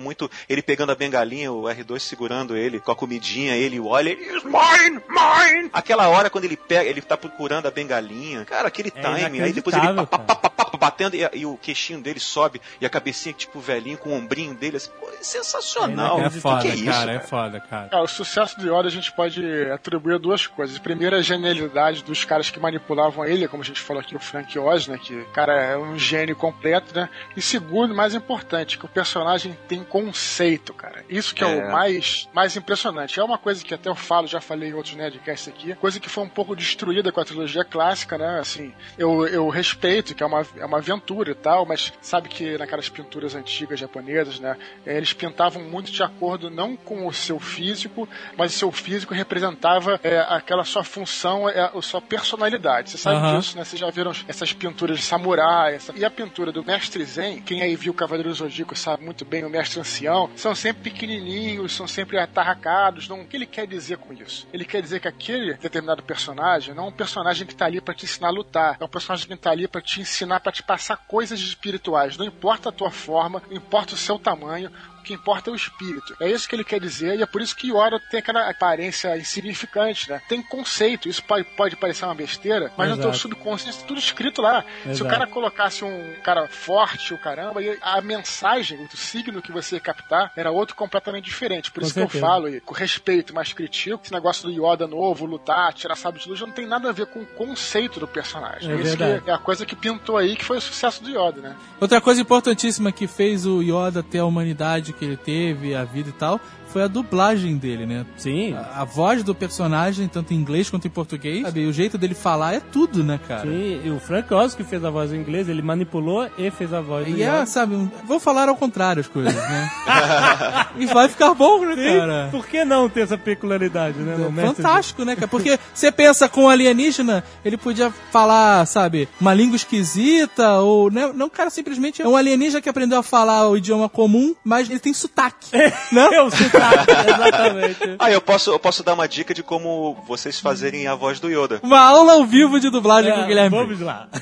muito. 0.00 0.30
Ele 0.48 0.62
pegando 0.62 0.92
a 0.92 0.94
bengalinha, 0.94 1.52
o 1.52 1.62
R2 1.62 2.00
segurando 2.00 2.56
ele 2.56 2.80
com 2.80 2.90
a 2.90 2.96
comidinha, 2.96 3.56
ele 3.56 3.78
olha. 3.80 4.10
"It's 4.10 4.42
Mine! 4.44 5.00
Mine! 5.08 5.70
Aquela 5.72 6.08
hora 6.08 6.30
quando 6.30 6.44
ele 6.44 6.56
pega, 6.56 6.88
ele 6.88 7.00
tá 7.00 7.16
procurando 7.16 7.66
a 7.66 7.70
bengalinha. 7.70 8.44
Cara, 8.44 8.68
aquele 8.68 8.92
É 8.94 9.00
time. 9.00 9.40
Aí 9.40 9.52
depois 9.52 9.76
ele 9.76 9.86
pá, 9.94 10.06
pá, 10.06 10.18
pá, 10.18 10.34
pá, 10.36 10.50
pá, 10.50 10.78
batendo 10.78 11.14
e, 11.14 11.28
e 11.34 11.44
o 11.46 11.56
queixinho 11.56 12.00
dele 12.00 12.18
sobe 12.20 12.60
e 12.80 12.86
a 12.86 12.88
cabecinha, 12.90 13.34
tipo, 13.34 13.60
velhinho 13.60 13.98
com 13.98 14.10
o 14.10 14.14
ombrinho 14.14 14.54
dele. 14.54 14.76
Assim, 14.78 14.90
pô, 14.98 15.08
é 15.10 15.22
sensacional. 15.22 16.20
é 16.20 16.30
foda, 16.30 16.62
que 16.62 16.68
é 16.68 16.74
isso, 16.74 16.84
cara, 16.84 17.12
é 17.12 17.20
foda, 17.20 17.60
cara. 17.60 17.88
Cara, 17.88 18.02
o 18.02 18.08
sucesso 18.08 18.58
do 18.58 18.66
Yoda 18.66 18.88
a 18.88 18.90
gente 18.90 19.12
pode 19.12 19.44
atribuir 19.70 20.14
a 20.14 20.18
duas 20.18 20.46
coisas. 20.46 20.78
Primeiro, 20.78 21.16
a 21.16 21.22
genialidade 21.22 22.02
dos 22.02 22.24
caras 22.24 22.50
que 22.50 22.58
manipulavam 22.58 23.24
ele, 23.24 23.46
como 23.48 23.62
a 23.62 23.66
gente 23.66 23.80
falou 23.80 24.00
aqui, 24.00 24.16
o 24.16 24.20
Frank 24.20 24.58
Oz, 24.58 24.86
né? 24.86 24.98
Que 24.98 25.14
o 25.14 25.26
cara 25.26 25.60
é 25.60 25.76
um 25.76 25.98
gênio 25.98 26.34
completo, 26.36 26.94
né? 26.94 27.08
E 27.36 27.42
segundo, 27.42 27.94
mais 27.94 28.14
importante, 28.14 28.78
que 28.78 28.84
o 28.84 28.88
personagem 28.88 29.49
tem 29.68 29.82
conceito, 29.84 30.72
cara. 30.74 31.04
Isso 31.08 31.34
que 31.34 31.42
é, 31.44 31.58
É. 31.58 31.68
o 31.68 31.70
mais, 31.72 32.28
mais 32.32 32.56
impressionante. 32.56 33.18
É 33.18 33.24
uma 33.24 33.38
coisa 33.38 33.64
que 33.64 33.74
até 33.74 33.88
eu 33.88 33.94
falo, 33.94 34.26
já 34.26 34.40
falei 34.40 34.70
em 34.70 34.74
outros 34.74 34.94
Nerdcasts 34.94 35.48
aqui, 35.48 35.74
coisa 35.74 35.98
que 36.00 36.08
foi 36.08 36.24
um 36.24 36.28
pouco 36.28 36.54
destruída 36.56 37.10
com 37.12 37.20
a 37.20 37.24
trilogia 37.24 37.64
clássica, 37.64 38.16
né? 38.18 38.38
Assim, 38.40 38.72
eu, 38.98 39.26
eu 39.26 39.48
respeito 39.48 40.14
que 40.14 40.22
é 40.22 40.26
uma, 40.26 40.46
é 40.56 40.64
uma 40.64 40.78
aventura 40.78 41.30
e 41.30 41.34
tal, 41.34 41.64
mas 41.66 41.92
sabe 42.00 42.28
que 42.28 42.56
naquelas 42.58 42.88
pinturas 42.88 43.34
antigas 43.34 43.78
japonesas, 43.80 44.38
né? 44.40 44.56
eh, 44.86 44.96
Eles 44.96 45.12
pintavam 45.12 45.62
muito 45.62 45.90
de 45.90 46.02
acordo 46.02 46.50
não 46.50 46.76
com 46.76 47.06
o 47.06 47.12
seu 47.12 47.38
físico, 47.38 48.08
mas 48.36 48.54
o 48.54 48.58
seu 48.58 48.72
físico 48.72 49.14
representava 49.14 49.98
eh, 50.02 50.24
aquela 50.28 50.64
sua 50.64 50.84
função, 50.84 51.48
eh, 51.48 51.70
a 51.74 51.82
sua 51.82 52.00
personalidade. 52.00 52.90
Você 52.90 52.98
sabe 52.98 53.16
Aham. 53.16 53.38
disso, 53.38 53.56
né? 53.56 53.64
Vocês 53.64 53.80
já 53.80 53.90
viram 53.90 54.12
essas 54.28 54.52
pinturas 54.52 54.98
de 54.98 55.04
samurai, 55.04 55.74
essa- 55.74 55.92
e 55.96 56.04
a 56.04 56.10
pintura 56.10 56.52
do 56.52 56.64
Mestre 56.64 57.04
Zen, 57.04 57.40
quem 57.42 57.62
aí 57.62 57.74
viu 57.76 57.92
o 57.92 57.94
Cavaleiro 57.94 58.28
do 58.30 58.34
Zodíaco 58.34 58.76
sabe 58.76 59.04
muito 59.04 59.24
bem, 59.24 59.39
o 59.44 59.50
Mestre 59.50 59.80
Ancião, 59.80 60.30
são 60.36 60.54
sempre 60.54 60.90
pequenininhos, 60.90 61.74
são 61.74 61.86
sempre 61.86 62.18
atarracados. 62.18 63.08
Não, 63.08 63.20
o 63.20 63.26
que 63.26 63.36
ele 63.36 63.46
quer 63.46 63.66
dizer 63.66 63.98
com 63.98 64.12
isso? 64.12 64.46
Ele 64.52 64.64
quer 64.64 64.82
dizer 64.82 65.00
que 65.00 65.08
aquele 65.08 65.54
determinado 65.54 66.02
personagem 66.02 66.74
não 66.74 66.84
é 66.84 66.88
um 66.88 66.92
personagem 66.92 67.46
que 67.46 67.54
tá 67.54 67.66
ali 67.66 67.80
pra 67.80 67.94
te 67.94 68.04
ensinar 68.04 68.28
a 68.28 68.32
lutar, 68.32 68.76
é 68.80 68.84
um 68.84 68.88
personagem 68.88 69.26
que 69.26 69.36
tá 69.36 69.50
ali 69.50 69.66
pra 69.68 69.80
te 69.80 70.00
ensinar, 70.00 70.40
pra 70.40 70.52
te 70.52 70.62
passar 70.62 70.96
coisas 70.96 71.40
espirituais. 71.40 72.16
Não 72.16 72.24
importa 72.24 72.68
a 72.68 72.72
tua 72.72 72.90
forma, 72.90 73.42
não 73.48 73.56
importa 73.56 73.94
o 73.94 73.98
seu 73.98 74.18
tamanho, 74.18 74.70
o 75.00 75.02
que 75.02 75.14
importa 75.14 75.50
é 75.50 75.52
o 75.52 75.56
espírito. 75.56 76.14
É 76.20 76.28
isso 76.30 76.48
que 76.48 76.54
ele 76.54 76.64
quer 76.64 76.80
dizer, 76.80 77.18
e 77.18 77.22
é 77.22 77.26
por 77.26 77.40
isso 77.40 77.56
que 77.56 77.68
Yoda 77.70 78.00
tem 78.10 78.20
aquela 78.20 78.48
aparência 78.48 79.16
insignificante, 79.16 80.08
né? 80.10 80.20
Tem 80.28 80.42
conceito. 80.42 81.08
Isso 81.08 81.22
pode, 81.24 81.44
pode 81.56 81.76
parecer 81.76 82.04
uma 82.04 82.14
besteira, 82.14 82.72
mas 82.76 82.88
no 82.90 82.96
teu 82.96 83.10
Exato. 83.10 83.18
subconsciente 83.18 83.78
tá 83.78 83.86
tudo 83.86 83.98
escrito 83.98 84.42
lá. 84.42 84.64
Se 84.82 84.88
o 84.88 84.90
Exato. 84.92 85.10
cara 85.10 85.26
colocasse 85.26 85.84
um 85.84 86.14
cara 86.22 86.46
forte, 86.48 87.14
o 87.14 87.18
caramba, 87.18 87.60
a 87.82 88.00
mensagem, 88.00 88.78
o 88.92 88.96
signo 88.96 89.42
que 89.42 89.52
você 89.52 89.76
ia 89.76 89.80
captar 89.80 90.32
era 90.36 90.50
outro 90.50 90.76
completamente 90.76 91.24
diferente. 91.24 91.70
Por 91.70 91.80
Com 91.80 91.86
isso 91.86 91.94
que 91.94 92.00
eu 92.00 92.04
certeza. 92.08 92.26
falo, 92.26 92.48
e 92.48 92.60
com 92.60 92.74
respeito, 92.74 93.34
mas 93.34 93.52
critico, 93.52 94.00
esse 94.04 94.12
negócio 94.12 94.48
do 94.48 94.50
Yoda 94.52 94.86
novo, 94.86 95.24
lutar, 95.26 95.72
tirar 95.72 95.96
sábio 95.96 96.20
de 96.20 96.28
luz, 96.28 96.40
não 96.40 96.50
tem 96.50 96.66
nada 96.66 96.88
a 96.88 96.92
ver 96.92 97.06
com 97.06 97.20
o 97.20 97.26
conceito 97.26 97.98
do 98.00 98.06
personagem. 98.06 98.70
É 98.70 98.74
isso 98.74 98.96
verdade. 98.96 99.24
que 99.24 99.30
é 99.30 99.32
a 99.32 99.38
coisa 99.38 99.64
que 99.64 99.74
pintou 99.76 100.16
aí, 100.16 100.36
que 100.36 100.44
foi 100.44 100.58
o 100.58 100.60
sucesso 100.60 101.02
do 101.02 101.08
Yoda, 101.10 101.40
né? 101.40 101.56
Outra 101.80 102.00
coisa 102.00 102.20
importantíssima 102.20 102.92
que 102.92 103.06
fez 103.06 103.46
o 103.46 103.62
Yoda 103.62 104.02
ter 104.02 104.18
a 104.18 104.24
humanidade 104.24 104.89
que 104.92 105.04
ele 105.04 105.16
teve, 105.16 105.74
a 105.74 105.84
vida 105.84 106.08
e 106.08 106.12
tal, 106.12 106.40
foi 106.72 106.82
a 106.82 106.86
dublagem 106.86 107.56
dele, 107.56 107.86
né? 107.86 108.06
Sim. 108.16 108.54
A, 108.54 108.82
a 108.82 108.84
voz 108.84 109.22
do 109.22 109.34
personagem, 109.34 110.08
tanto 110.08 110.32
em 110.32 110.36
inglês 110.36 110.70
quanto 110.70 110.86
em 110.86 110.90
português, 110.90 111.42
sabe? 111.42 111.66
O 111.66 111.72
jeito 111.72 111.98
dele 111.98 112.14
falar 112.14 112.54
é 112.54 112.60
tudo, 112.60 113.02
né, 113.02 113.18
cara? 113.26 113.42
Sim, 113.42 113.80
e 113.84 113.90
o 113.90 113.98
Frank 113.98 114.32
Oz 114.32 114.54
que 114.54 114.64
fez 114.64 114.84
a 114.84 114.90
voz 114.90 115.12
em 115.12 115.16
inglês, 115.16 115.48
ele 115.48 115.62
manipulou 115.62 116.28
e 116.38 116.50
fez 116.50 116.72
a 116.72 116.80
voz 116.80 117.06
do 117.06 117.16
E 117.16 117.22
é, 117.22 117.46
sabe, 117.46 117.76
vou 118.04 118.20
falar 118.20 118.48
ao 118.48 118.56
contrário 118.56 119.00
as 119.00 119.08
coisas, 119.08 119.34
né? 119.34 119.70
e 120.76 120.86
vai 120.86 121.08
ficar 121.08 121.34
bom, 121.34 121.64
né, 121.64 121.74
Sim, 121.74 121.98
cara? 121.98 122.28
Por 122.30 122.46
que 122.46 122.64
não 122.64 122.88
ter 122.88 123.02
essa 123.02 123.18
peculiaridade, 123.18 123.98
né? 123.98 124.16
mestre 124.30 124.62
Fantástico, 124.62 125.04
né, 125.04 125.14
cara? 125.14 125.28
Porque 125.28 125.58
você 125.72 125.90
pensa 125.90 126.28
com 126.28 126.44
um 126.44 126.48
alienígena, 126.48 127.24
ele 127.44 127.56
podia 127.56 127.90
falar, 128.10 128.66
sabe, 128.66 129.08
uma 129.20 129.34
língua 129.34 129.56
esquisita, 129.56 130.58
ou 130.58 130.90
né? 130.90 131.10
não, 131.14 131.26
o 131.26 131.30
cara 131.30 131.50
simplesmente 131.50 132.02
é 132.02 132.08
um 132.08 132.16
alienígena 132.16 132.60
que 132.60 132.68
aprendeu 132.68 132.98
a 132.98 133.02
falar 133.02 133.48
o 133.48 133.56
idioma 133.56 133.88
comum, 133.88 134.34
mas 134.44 134.68
ele 134.68 134.78
tem 134.78 134.92
sotaque. 134.94 135.56
né? 135.92 136.08
É 136.10 136.22
o 136.22 136.30
sotaque, 136.30 136.56
exatamente. 137.08 137.96
Ah, 137.98 138.10
eu 138.10 138.20
posso, 138.20 138.50
eu 138.50 138.58
posso 138.58 138.82
dar 138.82 138.94
uma 138.94 139.08
dica 139.08 139.32
de 139.34 139.42
como 139.42 139.96
vocês 140.06 140.38
fazerem 140.40 140.86
a 140.86 140.94
voz 140.94 141.18
do 141.20 141.28
Yoda. 141.30 141.60
Uma 141.62 141.80
aula 141.80 142.12
ao 142.14 142.24
vivo 142.24 142.58
de 142.60 142.70
dublagem 142.70 143.12
com 143.12 143.20
o 143.20 143.24
É, 143.24 143.26
Guilherme. 143.26 143.56
vamos 143.56 143.80
lá. 143.80 144.08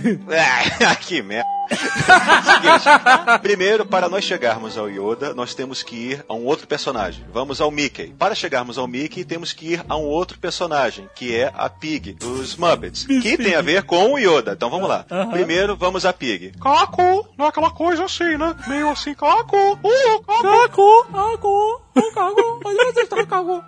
Ah, 0.88 0.94
que 0.94 1.20
merda. 1.22 1.46
Seguinte, 1.68 3.38
primeiro, 3.42 3.84
para 3.84 4.08
nós 4.08 4.24
chegarmos 4.24 4.78
ao 4.78 4.88
Yoda, 4.88 5.34
nós 5.34 5.54
temos 5.54 5.82
que 5.82 5.94
ir 5.96 6.24
a 6.28 6.34
um 6.34 6.44
outro 6.46 6.66
personagem. 6.66 7.24
Vamos 7.32 7.60
ao 7.60 7.70
Mickey. 7.70 8.08
Para 8.18 8.34
chegarmos 8.34 8.78
ao 8.78 8.86
Mickey, 8.86 9.24
temos 9.24 9.52
que 9.52 9.74
ir 9.74 9.84
a 9.88 9.96
um 9.96 10.04
outro 10.04 10.38
personagem, 10.38 11.08
que 11.14 11.34
é 11.36 11.52
a 11.54 11.68
Pig, 11.68 12.12
dos 12.14 12.56
Muppets, 12.56 13.04
que 13.04 13.36
tem 13.36 13.54
a 13.54 13.60
ver 13.62 13.82
com 13.82 14.14
o 14.14 14.18
Yoda. 14.18 14.52
Então 14.52 14.70
vamos 14.70 14.88
lá. 14.88 15.04
Aham. 15.10 15.30
Primeiro, 15.30 15.76
vamos 15.76 16.06
a 16.06 16.12
Pig. 16.12 16.52
Caco, 16.60 17.28
não 17.36 17.46
é 17.46 17.48
aquela 17.48 17.70
coisa 17.70 18.04
assim, 18.04 18.36
né? 18.38 18.54
Meio 18.66 18.88
assim, 18.90 19.14
caco, 19.14 19.56
uh, 19.56 20.22
caco. 20.26 20.42
Caco, 20.42 21.06
caco, 21.12 21.80
caco, 22.12 22.60
onde 22.64 22.84
você 22.84 23.00
está, 23.00 23.26
caco? 23.26 23.64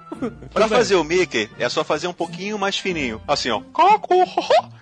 Para 0.52 0.68
fazer 0.68 0.96
o 0.96 1.04
Mickey, 1.04 1.50
é 1.58 1.68
só 1.68 1.82
fazer 1.84 2.06
um 2.06 2.12
pouquinho 2.12 2.58
mais 2.58 2.78
fininho. 2.78 3.20
Assim, 3.26 3.50
ó. 3.50 3.60
Caco, 3.74 4.14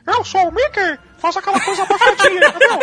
eu 0.07 0.25
sou 0.25 0.49
o 0.49 0.53
Mickey. 0.53 0.99
Faz 1.19 1.37
aquela 1.37 1.61
coisa 1.61 1.85
baixadinha, 1.85 2.49
entendeu? 2.49 2.79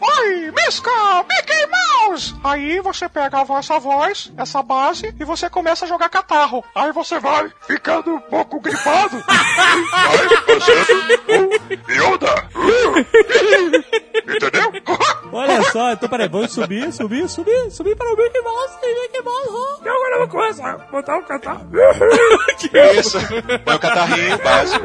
Oi, 0.00 0.50
Misca, 0.50 0.90
Mickey 1.28 1.66
Mouse! 1.70 2.34
Aí 2.42 2.80
você 2.80 3.08
pega 3.08 3.46
essa 3.58 3.78
voz, 3.78 4.32
essa 4.36 4.60
base, 4.62 5.14
e 5.18 5.24
você 5.24 5.48
começa 5.48 5.84
a 5.84 5.88
jogar 5.88 6.08
catarro. 6.08 6.64
Aí 6.74 6.90
você 6.90 7.20
vai 7.20 7.50
ficando 7.66 8.14
um 8.14 8.20
pouco 8.20 8.60
gripado. 8.60 9.22
Vai 9.26 10.60
fazendo 10.60 11.12
o 11.28 11.92
Yoda. 11.92 12.48
Entendeu? 14.22 14.72
Olha 15.32 15.62
só, 15.70 15.92
então 15.92 16.08
peraí, 16.08 16.28
vamos 16.28 16.52
subir, 16.52 16.92
subir, 16.92 17.28
subir, 17.28 17.70
subir 17.70 17.96
para 17.96 18.12
o 18.12 18.16
Mickey 18.16 18.40
Mouse, 18.40 18.74
Mouse. 19.24 19.82
E 19.84 19.88
agora 19.88 20.14
eu 20.14 20.18
vou 20.20 20.28
começar, 20.28 20.76
botar 20.90 21.16
um 21.16 21.22
catarro. 21.22 21.68
Isso. 22.98 23.18
Põe 23.64 23.74
o 23.74 23.78
catarrinho 23.78 24.38
básico. 24.38 24.84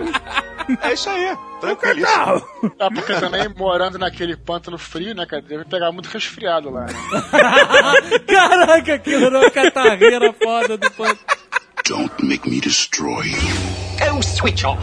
É 0.82 0.94
isso 0.94 1.10
aí. 1.10 1.38
Tranquilíssimo. 1.62 2.46
Ah, 2.78 2.90
porque 2.94 3.14
também 3.14 3.48
morando 3.56 3.98
naquele 3.98 4.36
pântano 4.36 4.78
frio, 4.78 5.16
né, 5.16 5.26
cara? 5.26 5.42
Deve 5.42 5.64
pegar 5.64 5.92
muito 5.94 6.08
resfriado 6.08 6.70
lá. 6.70 6.88
Caraca, 8.28 8.94
aquilo 8.96 9.28
era 9.28 9.40
uma 9.40 9.50
catarreira 9.50 10.34
foda 10.34 10.78
do 10.78 10.92
pano. 10.92 11.18
Don't 11.88 12.12
make 12.26 12.50
me 12.50 12.60
destroy 12.60 13.24
you. 13.24 14.12
Go 14.12 14.22
switch 14.22 14.64
off. 14.66 14.80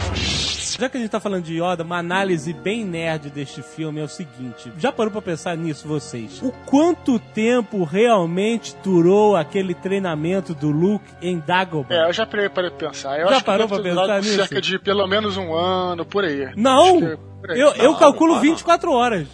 Já 0.79 0.89
que 0.89 0.97
a 0.97 0.99
gente 0.99 1.09
tá 1.09 1.19
falando 1.19 1.43
de 1.43 1.61
Yoda, 1.61 1.83
uma 1.83 1.97
análise 1.97 2.51
bem 2.51 2.83
nerd 2.83 3.29
deste 3.29 3.61
filme 3.61 4.01
é 4.01 4.03
o 4.03 4.07
seguinte: 4.07 4.71
já 4.77 4.91
parou 4.91 5.11
pra 5.11 5.21
pensar 5.21 5.55
nisso 5.55 5.87
vocês? 5.87 6.41
O 6.41 6.51
quanto 6.65 7.19
tempo 7.19 7.83
realmente 7.83 8.75
durou 8.83 9.35
aquele 9.35 9.73
treinamento 9.73 10.53
do 10.53 10.71
Luke 10.71 11.05
em 11.21 11.39
Dagobah? 11.39 11.93
É, 11.93 12.07
eu 12.09 12.13
já 12.13 12.25
parei 12.25 12.49
para 12.49 12.71
pensar. 12.71 13.19
Eu 13.19 13.29
Já 13.29 13.41
parou 13.41 13.67
pra 13.67 13.79
pensar 13.79 14.21
nisso? 14.21 14.35
cerca 14.35 14.59
de 14.61 14.79
pelo 14.79 15.05
menos 15.07 15.37
um 15.37 15.53
ano, 15.53 16.05
por 16.05 16.23
aí. 16.25 16.51
Não! 16.55 16.97
É 17.05 17.17
por 17.41 17.51
aí. 17.51 17.59
Eu, 17.59 17.69
eu 17.75 17.91
Não, 17.91 17.99
calculo 17.99 18.35
não. 18.35 18.41
24 18.41 18.91
horas. 18.91 19.27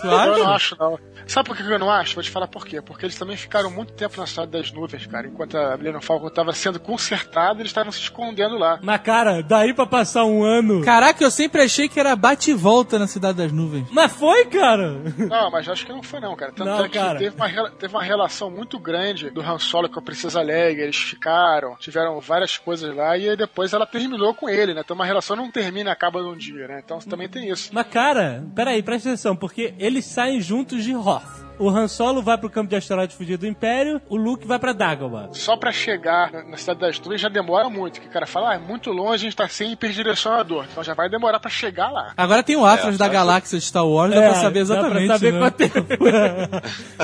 Tu 0.00 0.06
Eu 0.06 0.38
não 0.38 0.48
acho, 0.48 0.76
não. 0.78 0.98
Sabe 1.30 1.46
por 1.48 1.56
que 1.56 1.62
eu 1.62 1.78
não 1.78 1.88
acho? 1.88 2.14
Vou 2.16 2.24
te 2.24 2.30
falar 2.30 2.48
por 2.48 2.66
quê. 2.66 2.82
Porque 2.82 3.06
eles 3.06 3.16
também 3.16 3.36
ficaram 3.36 3.70
muito 3.70 3.92
tempo 3.92 4.18
na 4.18 4.26
cidade 4.26 4.50
das 4.50 4.72
nuvens, 4.72 5.06
cara. 5.06 5.28
Enquanto 5.28 5.56
a 5.56 5.76
Millennium 5.76 6.00
Falcon 6.00 6.26
estava 6.26 6.52
sendo 6.52 6.80
consertada, 6.80 7.60
eles 7.60 7.70
estavam 7.70 7.92
se 7.92 8.00
escondendo 8.00 8.58
lá. 8.58 8.80
Mas, 8.82 9.00
cara, 9.02 9.40
daí 9.40 9.72
pra 9.72 9.86
passar 9.86 10.24
um 10.24 10.42
ano. 10.42 10.82
Caraca, 10.82 11.22
eu 11.22 11.30
sempre 11.30 11.62
achei 11.62 11.88
que 11.88 12.00
era 12.00 12.16
bate 12.16 12.50
e 12.50 12.54
volta 12.54 12.98
na 12.98 13.06
Cidade 13.06 13.38
das 13.38 13.52
Nuvens. 13.52 13.86
Mas 13.92 14.10
foi, 14.12 14.46
cara? 14.46 15.00
Não, 15.18 15.52
mas 15.52 15.68
acho 15.68 15.86
que 15.86 15.92
não 15.92 16.02
foi 16.02 16.18
não, 16.18 16.34
cara. 16.34 16.50
Tanto 16.50 16.68
Não, 16.68 16.84
é 16.84 16.88
que 16.88 16.98
cara. 16.98 17.18
Teve, 17.20 17.36
uma, 17.36 17.70
teve 17.70 17.94
uma 17.94 18.02
relação 18.02 18.50
muito 18.50 18.76
grande 18.80 19.30
do 19.30 19.40
Han 19.40 19.60
Solo 19.60 19.88
com 19.88 20.00
a 20.00 20.02
Princesa 20.02 20.42
Leia. 20.42 20.82
Eles 20.82 20.96
ficaram, 20.96 21.76
tiveram 21.76 22.18
várias 22.20 22.58
coisas 22.58 22.92
lá 22.92 23.16
e 23.16 23.28
aí 23.28 23.36
depois 23.36 23.72
ela 23.72 23.86
terminou 23.86 24.34
com 24.34 24.48
ele, 24.48 24.74
né? 24.74 24.80
Então 24.84 24.96
uma 24.96 25.06
relação 25.06 25.36
não 25.36 25.48
termina, 25.48 25.92
acaba 25.92 26.20
num 26.20 26.36
dia, 26.36 26.66
né? 26.66 26.82
Então 26.84 26.98
também 26.98 27.28
tem 27.28 27.48
isso. 27.48 27.70
Mas, 27.72 27.86
cara, 27.86 28.44
peraí, 28.52 28.82
presta 28.82 29.10
atenção, 29.10 29.36
porque 29.36 29.74
eles 29.78 30.04
saem 30.04 30.40
juntos 30.40 30.82
de 30.82 30.92
Hoth. 31.20 31.49
O 31.60 31.68
Han 31.68 31.88
Solo 31.88 32.22
vai 32.22 32.38
pro 32.38 32.48
campo 32.48 32.70
de 32.70 32.76
asteroides 32.76 33.14
fugir 33.14 33.36
do 33.36 33.46
Império, 33.46 34.00
o 34.08 34.16
Luke 34.16 34.46
vai 34.46 34.58
pra 34.58 34.72
Dagobah. 34.72 35.28
Só 35.32 35.56
pra 35.56 35.70
chegar 35.70 36.32
na, 36.32 36.56
Cidade 36.56 36.80
das 36.80 36.98
Nuvens 36.98 37.20
já 37.20 37.28
demora 37.28 37.68
muito. 37.68 38.00
Que 38.00 38.06
o 38.06 38.10
cara 38.10 38.26
fala, 38.26 38.52
ah, 38.52 38.54
é 38.54 38.58
muito 38.58 38.90
longe, 38.90 39.14
a 39.14 39.18
gente 39.18 39.36
tá 39.36 39.46
sem 39.46 39.70
hiperdirecionador. 39.72 40.64
Então 40.70 40.82
já 40.82 40.94
vai 40.94 41.10
demorar 41.10 41.38
pra 41.38 41.50
chegar 41.50 41.90
lá. 41.90 42.12
Agora 42.16 42.42
tem 42.42 42.56
o 42.56 42.64
Atlas 42.64 42.94
É, 42.94 42.98
da 42.98 43.08
Galáxia 43.08 43.58
de 43.58 43.64
Star 43.64 43.86
Wars, 43.86 44.14
dá 44.14 44.20
pra 44.22 44.34
saber 44.36 44.60
exatamente. 44.60 45.06
Dá 45.06 45.18
pra 45.18 45.18
saber 45.18 45.32
né? 45.32 45.38
quanto 45.38 45.56
tempo. 45.56 46.04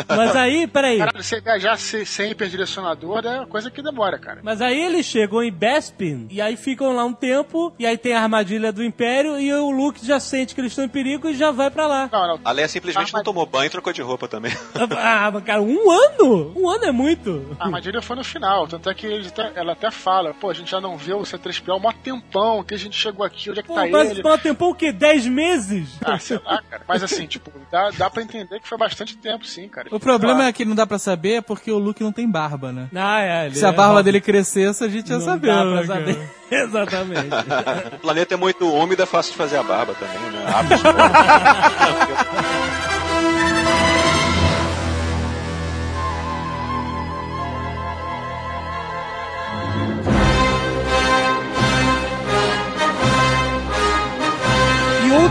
Mas 0.17 0.37
aí, 0.37 0.67
peraí. 0.67 0.99
Caralho, 0.99 1.23
você 1.23 1.41
viajar 1.41 1.77
se- 1.79 2.07
sem 2.07 2.31
hiperdirecionador 2.31 3.25
é 3.27 3.39
uma 3.41 3.47
coisa 3.47 3.71
que 3.71 3.83
demora, 3.83 4.19
cara. 4.19 4.41
Mas 4.43 4.63
aí 4.63 4.81
eles 4.81 5.05
chegam 5.05 5.43
em 5.43 5.53
Bespin 5.53 6.29
e 6.31 6.41
aí 6.41 6.57
ficam 6.57 6.95
lá 6.95 7.05
um 7.05 7.13
tempo, 7.13 7.75
e 7.79 7.85
aí 7.87 7.99
tem 7.99 8.15
a 8.15 8.23
armadilha 8.23 8.73
do 8.73 8.83
Império, 8.83 9.39
e 9.39 9.53
o 9.53 9.71
Luke 9.71 10.05
já 10.05 10.19
sente 10.19 10.55
que 10.55 10.61
eles 10.61 10.73
estão 10.73 10.85
em 10.85 10.89
perigo 10.89 11.29
e 11.29 11.35
já 11.35 11.51
vai 11.51 11.71
pra 11.71 11.87
lá. 11.87 12.09
Não, 12.11 12.27
não. 12.27 12.41
A 12.45 12.53
Leia 12.53 12.69
simplesmente 12.69 13.13
não 13.13 13.23
tomou 13.23 13.45
banho 13.45 13.67
e 13.67 13.71
trocou 13.71 13.93
de 13.93 14.01
roupa 14.01 14.27
também. 14.27 14.46
Ah, 14.99 15.31
mas 15.33 15.45
cara, 15.45 15.63
um 15.63 15.91
ano? 15.91 16.53
Um 16.57 16.69
ano 16.69 16.85
é 16.85 16.93
muito. 16.93 17.57
A 17.59 17.65
armadilha 17.65 18.01
foi 18.03 18.17
no 18.17 18.25
final, 18.25 18.67
tanto 18.67 18.89
é 18.91 18.95
que 18.95 19.07
ele 19.07 19.29
até- 19.29 19.53
ela 19.55 19.73
até 19.73 19.91
fala, 19.91 20.33
pô, 20.35 20.51
a 20.51 20.55
gente 20.55 20.71
já 20.71 20.81
não 20.81 20.97
vê 20.97 21.13
o 21.13 21.21
C3PO 21.23 21.77
há 21.77 21.79
mó 21.79 21.93
tempão, 21.93 22.63
que 22.63 22.75
a 22.75 22.79
gente 22.79 22.97
chegou 22.97 23.25
aqui, 23.25 23.51
onde 23.51 23.61
é 23.61 23.63
que 23.63 23.69
Pô, 23.69 23.75
tá 23.75 23.87
mas 23.87 24.11
ele? 24.11 24.23
um 24.27 24.39
tempão 24.39 24.71
o 24.71 24.75
quê? 24.75 24.93
10 24.93 25.27
meses? 25.27 25.89
Ah, 26.05 26.19
sei 26.19 26.39
lá, 26.45 26.61
cara. 26.69 26.83
Mas 26.87 27.03
assim, 27.03 27.27
tipo, 27.29 27.51
dá, 27.71 27.91
dá 27.91 28.11
pra 28.11 28.23
entender 28.23 28.61
que 28.61 28.69
foi 28.69 28.79
bastante 28.79 29.17
tempo, 29.17 29.47
sim, 29.47 29.69
cara. 29.69 29.89
O 29.91 29.99
problema 30.01 30.47
é 30.47 30.53
que 30.53 30.65
não 30.65 30.75
dá 30.75 30.87
pra 30.87 30.99
saber 30.99 31.35
é 31.37 31.41
porque 31.41 31.71
o 31.71 31.79
Luke 31.79 32.03
não 32.03 32.13
tem 32.13 32.29
barba, 32.31 32.73
né? 32.73 32.89
Ah, 32.95 33.21
é, 33.23 33.47
ele 33.47 33.55
Se 33.57 33.65
a 33.65 33.69
é- 33.69 33.73
barba 33.73 34.03
dele 34.03 34.21
crescesse, 34.21 34.85
a 34.85 34.89
gente 34.89 35.09
ia 35.11 35.19
não 35.19 35.25
saber. 35.25 35.49
dá 35.49 35.65
né, 35.65 35.77
pra 35.79 35.87
cara? 35.87 36.01
saber. 36.07 36.31
Exatamente. 36.49 37.29
o 37.97 37.99
planeta 37.99 38.35
é 38.35 38.37
muito 38.37 38.73
úmido, 38.73 39.03
é 39.03 39.07
fácil 39.07 39.33
de 39.33 39.39
fazer 39.39 39.57
a 39.59 39.63
barba 39.65 39.95
também, 39.95 40.31
né? 40.31 40.47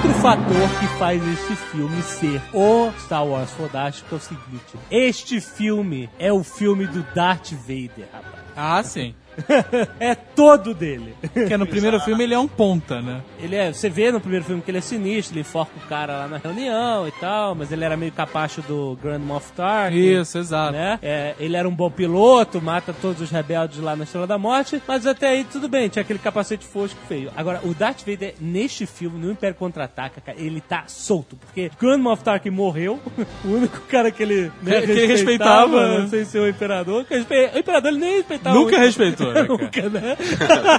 Outro 0.06 0.22
fator 0.22 0.70
que 0.80 0.88
faz 1.00 1.22
este 1.28 1.56
filme 1.56 2.02
ser 2.04 2.42
o 2.54 2.92
Star 3.00 3.26
Wars 3.26 3.50
fodástico 3.52 4.14
é 4.14 4.18
o 4.18 4.22
seguinte: 4.22 4.78
este 4.92 5.42
filme 5.42 6.10
é 6.20 6.32
o 6.32 6.44
filme 6.44 6.86
do 6.86 7.02
Darth 7.16 7.52
Vader, 7.54 8.08
rapaz. 8.14 8.44
Ah, 8.56 8.84
sim. 8.84 9.16
é 10.00 10.16
todo 10.16 10.74
dele. 10.74 11.16
Porque 11.34 11.58
no 11.58 11.66
primeiro 11.68 12.00
filme 12.00 12.24
ele 12.24 12.34
é 12.34 12.40
um 12.40 12.48
ponta, 12.48 13.02
né? 13.02 13.22
Ele 13.40 13.56
é, 13.56 13.72
você 13.72 13.90
vê 13.90 14.12
no 14.12 14.20
primeiro 14.20 14.46
filme 14.46 14.62
que 14.62 14.72
ele 14.72 14.78
é 14.78 14.82
sinistro, 14.82 15.34
ele 15.34 15.42
enforca 15.42 15.72
o 15.78 15.88
cara 15.88 16.18
lá 16.20 16.28
na 16.28 16.38
reunião 16.38 17.08
e 17.08 17.12
tal, 17.12 17.56
mas 17.56 17.72
ele 17.72 17.84
era 17.84 17.96
meio 17.98 18.12
capacho 18.12 18.62
do 18.62 18.98
Grand 19.02 19.20
Moff 19.20 19.52
Tarkin. 19.54 19.98
Isso, 20.22 20.38
exato. 20.38 20.74
Né? 20.74 21.00
É, 21.02 21.36
ele 21.40 21.56
era 21.56 21.68
um 21.68 21.74
bom 21.76 21.90
piloto, 21.90 22.62
mata 22.62 22.94
todos 23.02 23.22
os 23.22 23.30
rebeldes 23.32 23.80
lá 23.80 23.96
na 23.96 24.04
Estrela 24.04 24.28
da 24.28 24.38
Morte, 24.38 24.82
mas 24.88 25.06
até 25.06 25.30
aí 25.30 25.44
tudo 25.44 25.68
bem, 25.68 25.88
tinha 25.90 26.02
aquele 26.02 26.20
capacete 26.20 26.66
fosco 26.66 27.00
feio. 27.08 27.32
Agora, 27.36 27.60
o 27.64 27.74
Darth 27.74 28.02
Vader, 28.06 28.36
neste 28.40 28.86
filme, 28.86 29.20
no 29.20 29.32
Império 29.32 29.56
Contra-Ataca, 29.56 30.22
ele 30.38 30.62
tá 30.62 30.84
solto, 30.88 31.36
porque 31.36 31.70
Grand 31.80 31.98
Moff 32.00 32.24
Tarkin 32.24 32.50
morreu, 32.50 33.00
o 33.44 33.48
único 33.50 33.80
cara 33.82 34.12
que 34.12 34.24
ele, 34.24 34.52
né, 34.62 34.82
Que- 34.82 34.92
ele 34.92 35.06
respeitava, 35.08 36.00
né? 36.02 36.08
sem 36.10 36.26
ser 36.26 36.40
o 36.40 36.48
Imperador, 36.48 37.06
que 37.06 37.16
respe- 37.16 37.52
o 37.54 37.60
Imperador 37.60 37.92
ele 37.92 38.00
nem 38.00 38.16
respeitava 38.18 38.56
Nunca 38.56 38.72
muito. 38.72 38.84
respeitou, 38.86 39.25
Nunca, 39.48 39.90
né? 39.90 40.18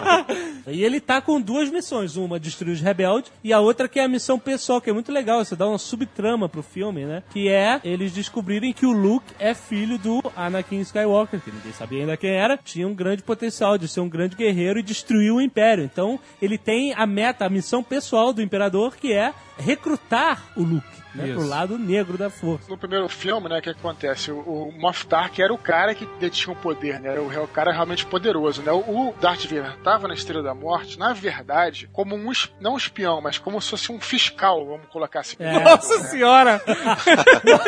e 0.68 0.84
ele 0.84 1.00
tá 1.00 1.20
com 1.20 1.40
duas 1.40 1.70
missões, 1.70 2.16
uma 2.16 2.38
destruir 2.38 2.72
os 2.72 2.80
rebeldes 2.80 3.32
e 3.42 3.52
a 3.52 3.60
outra 3.60 3.88
que 3.88 3.98
é 3.98 4.04
a 4.04 4.08
missão 4.08 4.38
pessoal, 4.38 4.80
que 4.80 4.90
é 4.90 4.92
muito 4.92 5.12
legal, 5.12 5.44
você 5.44 5.56
dá 5.56 5.66
uma 5.66 5.78
subtrama 5.78 6.48
pro 6.48 6.62
filme, 6.62 7.04
né? 7.04 7.22
Que 7.30 7.48
é 7.48 7.80
eles 7.84 8.12
descobrirem 8.12 8.72
que 8.72 8.86
o 8.86 8.92
Luke 8.92 9.32
é 9.38 9.54
filho 9.54 9.98
do 9.98 10.22
Anakin 10.36 10.80
Skywalker, 10.80 11.40
que 11.40 11.50
ninguém 11.50 11.72
sabia 11.72 12.00
ainda 12.00 12.16
quem 12.16 12.30
era, 12.30 12.56
tinha 12.56 12.86
um 12.86 12.94
grande 12.94 13.22
potencial 13.22 13.78
de 13.78 13.88
ser 13.88 14.00
um 14.00 14.08
grande 14.08 14.36
guerreiro 14.36 14.78
e 14.78 14.82
destruir 14.82 15.32
o 15.32 15.40
Império. 15.40 15.84
Então, 15.84 16.18
ele 16.40 16.58
tem 16.58 16.92
a 16.94 17.06
meta, 17.06 17.46
a 17.46 17.50
missão 17.50 17.82
pessoal 17.82 18.32
do 18.32 18.42
Imperador, 18.42 18.96
que 18.96 19.12
é 19.12 19.32
recrutar 19.58 20.42
o 20.56 20.62
Luke, 20.62 20.86
né? 21.16 21.28
Isso. 21.28 21.38
Pro 21.38 21.48
lado 21.48 21.78
negro 21.78 22.16
da 22.18 22.30
força. 22.30 22.64
No 22.68 22.76
primeiro 22.78 23.08
filme, 23.08 23.48
né, 23.48 23.58
o 23.58 23.62
que 23.62 23.70
acontece? 23.70 24.30
O, 24.30 24.38
o 24.38 24.72
Moff 24.78 25.06
Tarkin 25.06 25.42
era 25.42 25.52
o 25.54 25.58
cara 25.58 25.94
que 25.94 26.06
detinha 26.20 26.52
o 26.52 26.56
poder, 26.56 27.00
né? 27.00 27.10
Era 27.10 27.22
o, 27.22 27.44
o 27.44 27.48
cara 27.48 27.72
realmente 27.72 28.04
poderoso, 28.06 28.62
né? 28.62 28.72
O, 28.72 28.78
o 28.78 29.14
Darth 29.20 29.44
Vader 29.44 29.76
tava 29.82 30.06
na 30.08 30.14
Estrela 30.14 30.42
da 30.42 30.54
Morte, 30.54 30.98
na 30.98 31.12
verdade, 31.12 31.88
como 31.92 32.14
um, 32.14 32.30
não 32.60 32.74
um 32.74 32.76
espião, 32.76 33.20
mas 33.20 33.38
como 33.38 33.60
se 33.60 33.70
fosse 33.70 33.90
um 33.92 34.00
fiscal, 34.00 34.64
vamos 34.66 34.86
colocar 34.92 35.20
assim. 35.20 35.36
É. 35.38 35.58
Nossa 35.64 35.98
senhora! 36.04 36.60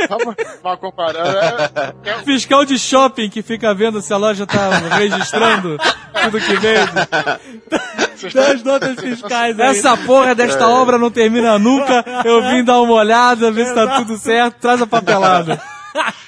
Vamos, 0.08 0.34
vamos 0.62 0.80
comparar. 0.80 1.26
É, 2.04 2.10
é, 2.10 2.18
Fiscal 2.24 2.64
de 2.64 2.78
shopping 2.78 3.28
que 3.30 3.42
fica 3.42 3.72
vendo 3.74 4.00
se 4.00 4.12
a 4.12 4.16
loja 4.16 4.46
tá 4.46 4.70
registrando 4.96 5.78
tudo 6.22 6.40
que 6.40 6.56
vende. 6.56 6.92
vocês 8.16 8.34
Dá 8.34 8.52
estão- 8.52 8.54
as 8.54 8.62
notas 8.62 9.00
fiscais 9.00 9.58
aí. 9.60 9.68
Essa 9.68 9.96
porra 9.96 10.34
desta 10.34 10.68
obra 10.68 10.98
não 10.98 11.10
termina 11.10 11.58
nunca. 11.58 12.04
Eu 12.24 12.42
vim 12.42 12.64
dar 12.64 12.80
uma 12.80 12.94
olhada, 12.94 13.37
ver 13.38 13.66
se 13.66 13.74
tá 13.74 13.98
tudo 13.98 14.16
certo. 14.18 14.56
Traz 14.60 14.82
a 14.82 14.86
papelada. 14.86 15.60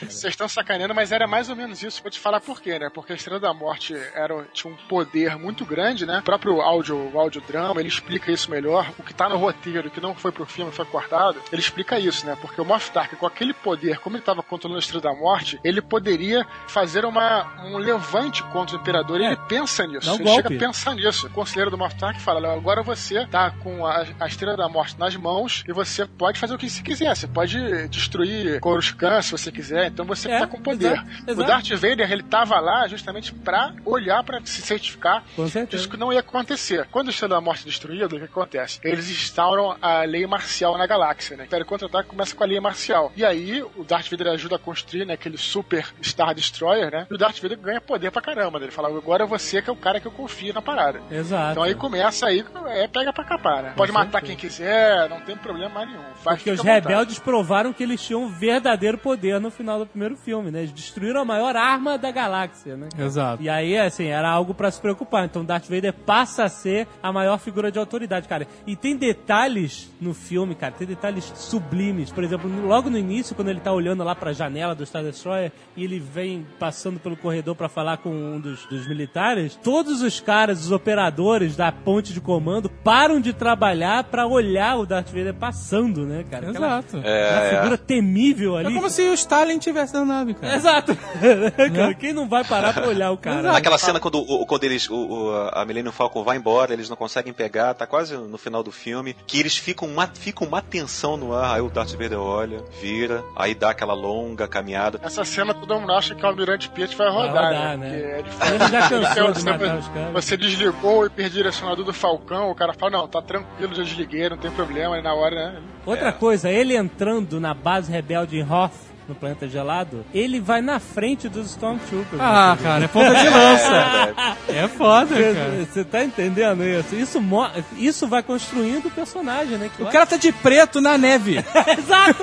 Vocês 0.01 0.33
estão 0.33 0.49
sacaneando, 0.49 0.95
mas 0.95 1.13
era 1.13 1.27
mais 1.27 1.49
ou 1.49 1.57
menos 1.57 1.83
isso. 1.83 2.03
Vou 2.03 2.11
te 2.11 2.19
falar 2.19 2.41
por 2.41 2.61
quê, 2.61 2.79
né? 2.79 2.91
Porque 2.93 3.13
a 3.13 3.17
Estrela 3.17 3.41
da 3.41 3.53
Morte 3.53 3.95
era, 4.15 4.45
tinha 4.53 4.73
um 4.73 4.77
poder 4.89 5.37
muito 5.37 5.65
grande, 5.65 6.07
né? 6.07 6.19
O 6.19 6.23
próprio 6.23 6.61
áudio, 6.61 7.11
o 7.13 7.19
audiodrama, 7.19 7.81
ele 7.81 7.89
explica 7.89 8.31
isso 8.31 8.51
melhor. 8.51 8.91
O 8.99 9.03
que 9.03 9.15
tá 9.15 9.29
no 9.29 9.37
roteiro, 9.37 9.91
que 9.91 10.01
não 10.01 10.15
foi 10.15 10.33
pro 10.33 10.47
filme, 10.47 10.73
foi 10.73 10.85
cortado, 10.85 11.41
ele 11.53 11.61
explica 11.61 11.99
isso, 11.99 12.27
né? 12.27 12.37
Porque 12.41 12.61
o 12.61 12.65
Moff 12.65 12.91
Tarkin, 12.91 13.17
com 13.17 13.27
aquele 13.27 13.53
poder, 13.53 13.99
como 13.99 14.17
ele 14.17 14.23
tava 14.23 14.43
controlando 14.43 14.79
a 14.79 14.81
Estrela 14.81 15.03
da 15.03 15.15
Morte, 15.15 15.61
ele 15.63 15.81
poderia 15.81 16.47
fazer 16.67 17.05
uma, 17.05 17.47
um 17.65 17.77
levante 17.77 18.43
contra 18.45 18.77
o 18.77 18.81
Imperador. 18.81 19.21
É. 19.21 19.27
ele 19.27 19.37
pensa 19.49 19.87
nisso. 19.87 20.07
Dá 20.07 20.13
um 20.13 20.17
ele 20.17 20.25
golpe. 20.25 20.43
chega 20.43 20.57
a 20.57 20.69
pensar 20.69 20.95
nisso. 20.95 21.27
O 21.27 21.31
conselheiro 21.31 21.71
do 21.71 21.79
Moff 21.79 21.95
Tarkin 21.97 22.21
fala, 22.21 22.41
"Léo, 22.41 22.53
agora 22.53 22.83
você 22.83 23.27
tá 23.27 23.51
com 23.51 23.87
a, 23.87 24.07
a 24.19 24.27
Estrela 24.27 24.57
da 24.57 24.69
Morte 24.69 24.99
nas 24.99 25.15
mãos 25.17 25.65
e 25.69 25.73
você 25.73 26.07
pode 26.07 26.39
fazer 26.39 26.55
o 26.55 26.59
que 26.59 26.69
você 26.69 26.83
quiser. 26.83 27.15
Você 27.15 27.27
pode 27.27 27.89
destruir 27.89 28.61
Coruscant 28.61 29.23
se 29.23 29.33
você 29.33 29.51
quiser. 29.51 29.60
Então 29.87 30.05
você 30.05 30.31
É, 30.31 30.39
tá 30.41 30.47
com 30.47 30.61
poder. 30.61 30.93
exato, 30.93 31.09
exato. 31.27 31.41
O 31.41 31.45
Darth 31.45 31.69
Vader, 31.71 32.11
ele 32.13 32.23
tava 32.23 32.59
lá 32.61 32.87
justamente 32.89 33.33
pra 33.33 33.73
olhar, 33.85 34.23
pra 34.25 34.41
se 34.45 34.63
certificar 34.63 35.23
disso 35.69 35.89
que 35.89 35.97
não 35.97 36.13
ia 36.13 36.21
acontecer. 36.21 36.87
Quando 36.91 37.09
a 37.09 37.11
Estrela 37.11 37.35
da 37.37 37.41
Morte 37.41 37.63
é 37.63 37.67
destruída, 37.67 38.07
o 38.07 38.19
que 38.19 38.25
acontece? 38.25 38.81
Eles 38.83 39.11
instauram 39.11 39.77
a 39.81 40.03
lei 40.03 40.27
marcial 40.27 40.77
na 40.79 40.87
galáxia, 40.87 41.37
né? 41.37 41.45
O 41.45 41.47
Império 41.47 41.67
Contra-Ataque 41.67 42.09
começa 42.09 42.35
com 42.35 42.45
a 42.45 42.47
lei 42.47 42.61
marcial. 42.61 43.13
E 43.17 43.25
aí, 43.25 43.63
o 43.77 43.85
Darth 43.85 44.11
Vader 44.11 44.29
ajuda 44.29 44.57
a 44.57 44.59
construir 44.59 45.05
né, 45.05 45.15
aquele 45.15 45.37
super 45.39 45.87
Star 46.03 46.35
Destroyer, 46.35 46.91
né? 46.91 47.07
E 47.11 47.15
o 47.15 47.19
Darth 47.19 47.41
Vader 47.41 47.59
ganha 47.59 47.81
poder 47.81 48.11
pra 48.11 48.23
caramba. 48.23 48.59
né? 48.59 48.67
Ele 48.67 48.73
fala, 48.73 48.89
agora 48.89 49.27
você 49.27 49.61
que 49.63 49.69
é 49.69 49.73
o 49.73 49.77
cara 49.77 50.01
que 50.01 50.07
eu 50.07 50.13
confio 50.13 50.53
na 50.55 50.63
parada. 50.63 51.01
Exato. 51.11 51.53
Então 51.53 51.63
aí 51.63 51.75
começa 51.75 52.27
aí, 52.27 52.45
é 52.69 52.87
pega 52.89 53.13
pra 53.13 53.25
capar, 53.25 53.63
né? 53.63 53.73
Pode 53.77 53.93
matar 53.93 54.21
quem 54.23 54.37
quiser, 54.37 55.09
não 55.09 55.21
tem 55.21 55.37
problema 55.37 55.85
nenhum. 55.85 56.01
Faz, 56.23 56.39
Porque 56.39 56.51
os 56.51 56.61
rebeldes 56.61 57.19
provaram 57.19 57.73
que 57.73 57.83
eles 57.83 58.03
tinham 58.03 58.23
um 58.25 58.29
verdadeiro 58.29 58.99
poder 58.99 59.40
no 59.41 59.51
final 59.51 59.79
do 59.79 59.87
primeiro 59.87 60.17
filme, 60.17 60.51
né? 60.51 60.61
Eles 60.61 60.73
destruíram 60.73 61.21
a 61.21 61.25
maior 61.25 61.57
arma 61.57 61.97
da 61.99 62.11
galáxia, 62.11 62.77
né? 62.77 62.89
Exato. 62.99 63.43
E 63.43 63.49
aí, 63.49 63.79
assim, 63.79 64.07
era 64.07 64.29
algo 64.31 64.55
pra 64.55 64.71
se 64.71 64.81
preocupar. 64.81 65.25
Então 65.25 65.45
Darth 65.45 65.69
Vader 65.69 65.93
passa 65.93 66.45
a 66.45 66.49
ser 66.49 66.87
a 67.03 67.13
maior 67.13 67.39
figura 67.39 67.71
de 67.73 67.79
autoridade, 67.79 68.29
cara. 68.29 68.47
E 68.67 68.77
tem 68.77 68.97
detalhes 68.97 69.91
no 70.01 70.13
filme, 70.15 70.55
cara, 70.55 70.73
tem 70.73 70.87
detalhes 70.87 71.33
sublimes. 71.37 72.11
Por 72.11 72.25
exemplo, 72.25 72.51
logo 72.67 72.91
no 72.91 72.99
início, 72.99 73.35
quando 73.35 73.49
ele 73.49 73.61
tá 73.61 73.73
olhando 73.73 74.03
lá 74.05 74.15
pra 74.15 74.33
janela 74.33 74.75
do 74.75 74.85
Star 74.85 75.03
Destroyer 75.03 75.53
e 75.77 75.85
ele 75.85 75.99
vem 75.99 76.47
passando 76.59 76.99
pelo 77.01 77.17
corredor 77.17 77.55
pra 77.55 77.69
falar 77.69 77.99
com 77.99 78.11
um 78.11 78.41
dos, 78.41 78.65
dos 78.67 78.87
militares, 78.89 79.57
todos 79.63 80.03
os 80.03 80.21
caras, 80.21 80.65
os 80.65 80.73
operadores 80.73 81.57
da 81.57 81.71
ponte 81.73 82.13
de 82.13 82.21
comando, 82.21 82.69
param 82.69 83.21
de 83.21 83.33
trabalhar 83.33 84.05
pra 84.05 84.27
olhar 84.27 84.77
o 84.79 84.87
Darth 84.87 85.09
Vader 85.09 85.35
passando, 85.35 86.05
né, 86.07 86.25
cara? 86.31 86.51
Aquela- 86.51 86.79
Exato. 86.79 86.97
uma 86.99 87.51
figura 87.61 87.79
temível 87.79 88.57
ali. 88.57 88.69
É 88.71 88.75
como 88.75 88.89
se 88.91 89.03
os 89.09 89.25
Stalin 89.31 89.59
tivesse 89.61 89.95
na 89.95 90.05
nave, 90.05 90.35
cara. 90.35 90.57
Exato. 90.57 90.97
Cara, 91.73 91.95
Quem 91.95 92.13
não 92.13 92.29
vai 92.29 92.43
parar 92.43 92.73
pra 92.75 92.89
olhar 92.89 93.13
o 93.13 93.17
cara? 93.17 93.53
Naquela 93.53 93.79
cena 93.79 94.01
quando, 94.01 94.19
o, 94.19 94.45
quando 94.45 94.65
eles, 94.65 94.91
o, 94.91 94.97
o- 94.97 95.49
a 95.53 95.65
Millennium 95.65 95.93
Falcon 95.93 96.25
vai 96.25 96.37
embora, 96.37 96.73
eles 96.73 96.89
não 96.89 96.97
conseguem 96.97 97.33
pegar, 97.33 97.73
tá 97.75 97.87
quase 97.87 98.17
no 98.17 98.37
final 98.37 98.63
do 98.65 98.73
filme, 98.73 99.15
que 99.27 99.39
eles 99.39 99.57
ficam 99.57 99.87
uma, 99.87 100.09
ficam 100.09 100.49
uma 100.49 100.61
tensão 100.61 101.17
no 101.17 101.33
ar, 101.33 101.55
aí 101.55 101.61
o 101.61 101.69
Darth 101.71 101.93
Vader 101.93 102.19
olha, 102.19 102.61
vira, 102.81 103.23
aí 103.37 103.55
dá 103.55 103.71
aquela 103.71 103.95
longa 103.95 104.49
caminhada. 104.49 104.99
Essa 105.03 105.25
cena 105.25 105.55
todo 105.55 105.79
mundo 105.79 105.93
acha 105.93 106.13
que 106.15 106.25
o 106.25 106.27
Almirante 106.27 106.69
Piet 106.71 106.97
vai 106.97 107.09
rodar, 107.09 107.29
rodar, 107.53 107.79
né? 107.79 107.89
né? 107.89 107.97
É. 108.01 108.19
Ele 108.55 108.69
já 108.69 108.89
cansou 108.89 109.33
de 109.33 109.41
você- 109.43 109.51
matar 109.51 109.79
os 109.79 109.89
caras. 109.89 110.13
Você 110.13 110.37
desligou 110.37 111.01
o 111.03 111.07
hiperdirecionador 111.07 111.85
do 111.85 111.93
Falcão, 111.93 112.51
o 112.51 112.55
cara 112.55 112.73
fala, 112.73 112.93
não, 112.99 113.07
tá 113.09 113.23
tranquilo, 113.23 113.75
já 113.77 113.83
desliguei, 113.85 114.29
não 114.29 114.37
tem 114.39 114.51
problema, 114.51 114.99
e 114.99 115.03
na 115.03 115.15
hora, 115.15 115.53
né? 115.53 115.61
Outra 115.87 116.13
coisa, 116.13 116.51
ele 116.51 116.77
entrando 116.77 117.39
na 117.41 117.55
base 117.55 117.91
rebelde 117.93 118.37
em 118.37 118.43
Hoth, 118.43 118.73
no 119.11 119.15
planeta 119.15 119.47
gelado, 119.49 120.05
ele 120.15 120.41
vai 120.41 120.61
na 120.63 120.79
frente 120.81 121.29
dos 121.29 121.51
Stormtroopers. 121.51 122.21
Ah, 122.21 122.57
cara, 122.63 122.85
é 122.85 122.89
ponta 122.89 123.15
de 123.15 123.29
lança. 123.29 124.37
É 124.51 124.67
foda, 124.67 125.15
cara. 125.15 125.65
Você 125.71 125.85
tá 125.85 126.05
entendendo 126.05 126.65
isso? 126.65 126.95
Isso, 126.97 127.21
mo- 127.21 127.49
isso 127.77 128.07
vai 128.09 128.23
construindo 128.23 128.87
o 128.87 128.91
personagem, 128.91 129.57
né? 129.59 129.71
Que 129.75 129.83
O 129.83 129.87
cara 129.87 130.05
tá 130.07 130.17
de 130.17 130.33
preto 130.33 130.81
na 130.81 130.99
neve. 130.99 131.37
Exato! 131.79 132.23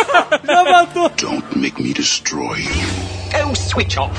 Já 0.46 0.64
matou! 0.64 1.08
Don't 1.10 1.58
make 1.58 1.80
me 1.82 1.92
destroy 1.92 2.60
you. 2.60 3.46
Go 3.46 3.54
switch 3.54 3.96
off. 3.98 4.14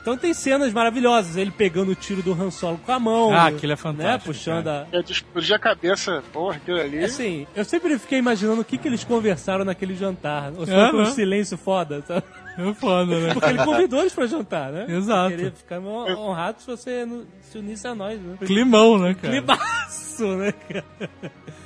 Então 0.00 0.16
tem 0.16 0.34
cenas 0.34 0.72
maravilhosas, 0.72 1.36
ele 1.36 1.52
pegando 1.52 1.92
o 1.92 1.94
tiro 1.94 2.22
do 2.22 2.32
Han 2.32 2.50
Solo 2.50 2.76
com 2.84 2.90
a 2.90 2.98
mão. 2.98 3.30
Ah, 3.32 3.48
né? 3.50 3.56
aquilo 3.56 3.72
é 3.72 3.76
fantástico, 3.76 4.32
Puxando 4.34 4.66
a... 4.66 4.84
De 5.00 5.12
explodir 5.12 5.54
a 5.54 5.58
cabeça, 5.60 6.24
porra, 6.32 6.56
aquilo 6.56 6.80
ali. 6.80 7.04
Assim, 7.04 7.46
eu 7.54 7.64
sempre 7.64 7.96
fiquei 8.00 8.18
imaginando 8.18 8.62
o 8.62 8.64
que, 8.64 8.76
que 8.78 8.88
eles 8.88 9.04
conversaram 9.04 9.64
naquele 9.64 9.94
jantar. 9.94 10.50
Ou 10.58 10.66
seja, 10.66 10.90
foi 10.90 11.02
Aham. 11.02 11.10
silêncio 11.12 11.31
foda, 11.56 12.02
sabe? 12.06 12.22
É 12.58 12.74
foda, 12.74 13.18
né? 13.18 13.32
Porque 13.32 13.48
ele 13.48 13.64
convidou 13.64 14.00
eles 14.00 14.12
pra 14.14 14.26
jantar, 14.26 14.70
né? 14.70 14.84
Exato. 14.88 15.30
Queria 15.30 15.52
ficar 15.52 15.78
hon- 15.80 16.14
honrado 16.18 16.60
se 16.60 16.66
você 16.66 17.06
se 17.40 17.56
unisse 17.58 17.86
a 17.86 17.94
nós, 17.94 18.20
né? 18.20 18.36
Climão, 18.44 18.98
né, 18.98 19.14
cara? 19.14 19.32
Climaço, 19.32 20.11
né, 20.36 20.52
cara? 20.52 20.84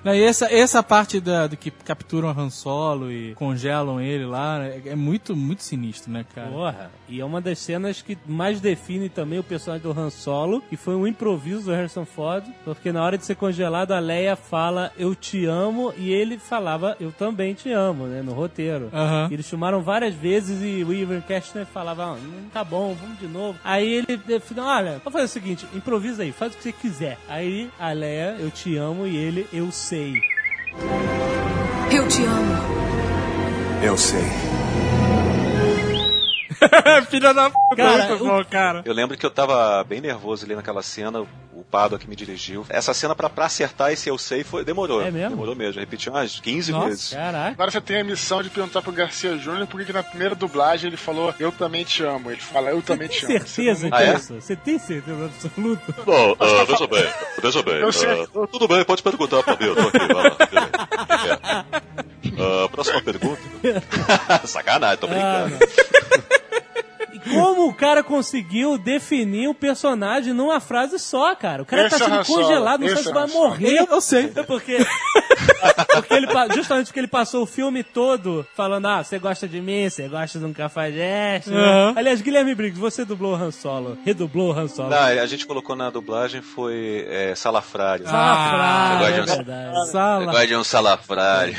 Não, 0.06 0.14
e 0.14 0.22
essa, 0.22 0.52
essa 0.52 0.82
parte 0.82 1.20
da, 1.20 1.48
do 1.48 1.56
que 1.56 1.70
capturam 1.70 2.28
a 2.28 2.32
Han 2.32 2.48
Solo 2.48 3.10
e 3.10 3.34
congelam 3.34 4.00
ele 4.00 4.24
lá 4.24 4.60
né, 4.60 4.80
é 4.86 4.94
muito, 4.94 5.34
muito 5.34 5.64
sinistro, 5.64 6.12
né, 6.12 6.24
cara? 6.32 6.48
Porra, 6.48 6.90
e 7.08 7.20
é 7.20 7.24
uma 7.24 7.40
das 7.40 7.58
cenas 7.58 8.02
que 8.02 8.16
mais 8.24 8.60
define 8.60 9.08
também 9.08 9.38
o 9.38 9.42
personagem 9.42 9.82
do 9.82 9.98
Han 9.98 10.10
Solo, 10.10 10.60
que 10.60 10.76
foi 10.76 10.94
um 10.94 11.06
improviso 11.06 11.64
do 11.64 11.72
Harrison 11.72 12.04
Ford, 12.04 12.44
porque 12.64 12.92
na 12.92 13.02
hora 13.02 13.18
de 13.18 13.24
ser 13.24 13.34
congelado, 13.34 13.92
a 13.92 13.98
Leia 13.98 14.36
fala, 14.36 14.92
eu 14.96 15.14
te 15.14 15.44
amo, 15.44 15.92
e 15.96 16.12
ele 16.12 16.38
falava, 16.38 16.96
eu 17.00 17.10
também 17.10 17.54
te 17.54 17.72
amo, 17.72 18.06
né, 18.06 18.22
no 18.22 18.32
roteiro. 18.32 18.90
Eles 19.30 19.48
filmaram 19.48 19.82
várias 19.82 20.14
vezes 20.14 20.62
e 20.62 20.84
o 20.84 20.92
Ivan 20.92 21.20
Kastner 21.20 21.66
falava, 21.66 22.04
ah, 22.04 22.16
não 22.16 22.48
tá 22.50 22.62
bom, 22.62 22.94
vamos 22.94 23.18
de 23.18 23.26
novo. 23.26 23.58
Aí 23.64 24.04
ele 24.08 24.40
falou, 24.40 24.70
olha, 24.70 25.00
vamos 25.02 25.12
fazer 25.12 25.24
o 25.24 25.28
seguinte, 25.28 25.66
improvisa 25.74 26.22
aí, 26.22 26.30
faz 26.30 26.54
o 26.54 26.56
que 26.56 26.62
você 26.62 26.72
quiser. 26.72 27.18
Aí 27.28 27.68
a 27.78 27.90
Leia, 27.92 28.36
eu 28.38 28.45
te 28.50 28.76
amo, 28.76 29.06
e 29.06 29.16
ele, 29.16 29.46
eu 29.52 29.70
sei. 29.70 30.14
Eu 31.90 32.06
te 32.08 32.24
amo. 32.24 32.54
Eu 33.82 33.96
sei. 33.96 34.24
Filha 37.10 37.34
da 37.34 37.50
p, 37.50 37.56
Cara, 37.76 38.16
bom, 38.16 38.44
cara. 38.44 38.82
Eu 38.84 38.94
lembro 38.94 39.16
que 39.16 39.24
eu 39.24 39.30
tava 39.30 39.84
bem 39.84 40.00
nervoso 40.00 40.44
ali 40.44 40.54
naquela 40.54 40.82
cena, 40.82 41.24
o 41.66 41.70
Pado 41.70 41.98
que 41.98 42.08
me 42.08 42.14
dirigiu. 42.14 42.64
Essa 42.68 42.94
cena 42.94 43.14
pra, 43.14 43.28
pra 43.28 43.46
acertar 43.46 43.92
esse 43.92 44.08
eu 44.08 44.16
sei 44.16 44.44
foi, 44.44 44.64
demorou. 44.64 45.02
É 45.02 45.10
mesmo? 45.10 45.30
Demorou 45.30 45.54
mesmo, 45.56 45.80
repeti 45.80 46.08
umas 46.08 46.38
15 46.38 46.72
Nossa, 46.72 46.86
vezes. 46.88 47.10
Caraca. 47.10 47.50
Agora 47.50 47.70
você 47.70 47.80
tem 47.80 48.00
a 48.00 48.04
missão 48.04 48.42
de 48.42 48.48
perguntar 48.50 48.82
pro 48.82 48.92
Garcia 48.92 49.36
Júnior 49.36 49.66
por 49.66 49.84
que 49.84 49.92
na 49.92 50.02
primeira 50.02 50.34
dublagem 50.34 50.88
ele 50.88 50.96
falou 50.96 51.34
eu 51.40 51.50
também 51.50 51.84
te 51.84 52.02
amo. 52.04 52.30
Ele 52.30 52.40
fala 52.40 52.70
eu 52.70 52.80
também 52.82 53.08
Tem 53.08 53.18
te 53.18 53.24
amo. 53.26 53.32
certeza 53.46 53.88
Ah, 53.92 54.02
é? 54.02 54.14
disso? 54.14 54.34
Você 54.40 54.54
tem 54.56 54.78
certeza 54.78 55.24
absoluta? 55.26 55.92
Bom, 56.04 56.36
ah, 56.38 56.64
veja 56.64 56.86
bem, 56.86 57.06
veja 57.42 57.62
bem. 57.62 57.74
Eu 57.76 57.92
sei. 57.92 58.08
ah, 58.22 58.46
tudo 58.50 58.68
bem, 58.68 58.84
pode 58.84 59.02
perguntar 59.02 59.42
pra 59.42 59.56
mim, 59.56 59.66
eu 59.66 59.74
tô 59.74 59.88
aqui, 59.88 59.98
vai 59.98 60.22
lá. 60.22 61.66
Ah, 62.38 62.68
próxima 62.70 63.02
pergunta. 63.02 63.40
Sacanagem, 64.46 64.98
tô 64.98 65.06
brincando. 65.06 65.58
E 66.45 66.45
como 67.32 67.68
o 67.68 67.74
cara 67.74 68.02
conseguiu 68.02 68.78
definir 68.78 69.48
o 69.48 69.54
personagem 69.54 70.32
numa 70.32 70.60
frase 70.60 70.98
só, 70.98 71.34
cara? 71.34 71.62
O 71.62 71.66
cara 71.66 71.86
Esse 71.86 71.98
tá 71.98 72.04
é 72.04 72.08
sendo 72.08 72.24
congelado, 72.26 72.80
não 72.80 72.86
esse 72.86 73.02
sabe 73.02 73.04
se 73.04 73.10
é 73.10 73.14
vai 73.14 73.26
morrer. 73.28 73.78
Eu, 73.80 73.86
eu 73.86 74.00
sei. 74.00 74.28
Porque, 74.28 74.78
porque 75.94 76.14
ele, 76.14 76.26
justamente 76.54 76.86
porque 76.86 77.00
ele 77.00 77.08
passou 77.08 77.42
o 77.42 77.46
filme 77.46 77.82
todo 77.82 78.46
falando, 78.54 78.86
ah, 78.86 79.02
você 79.04 79.18
gosta 79.18 79.46
de 79.48 79.60
mim, 79.60 79.88
você 79.88 80.08
gosta 80.08 80.38
de 80.38 80.44
um 80.44 80.52
cafajeste. 80.52 81.50
né? 81.50 81.58
Aham. 81.58 81.94
Aliás, 81.96 82.20
Guilherme 82.20 82.54
Briggs, 82.54 82.80
você 82.80 83.04
dublou 83.04 83.32
o 83.32 83.36
Han 83.36 83.50
Solo, 83.50 83.98
redublou 84.04 84.54
o 84.54 84.58
Han 84.58 84.68
Solo. 84.68 84.90
Não, 84.90 84.98
a 84.98 85.26
gente 85.26 85.46
colocou 85.46 85.74
na 85.76 85.90
dublagem 85.90 86.42
foi 86.42 87.06
é, 87.08 87.34
salafrário. 87.34 88.04
Salafrário, 88.04 89.06
Ah, 89.06 89.10
é 89.10 89.22
verdade. 89.22 89.90
Sala. 89.90 90.32
Gosto 90.32 90.46
de 90.46 90.56
um 90.56 90.64
salafrário. 90.64 91.56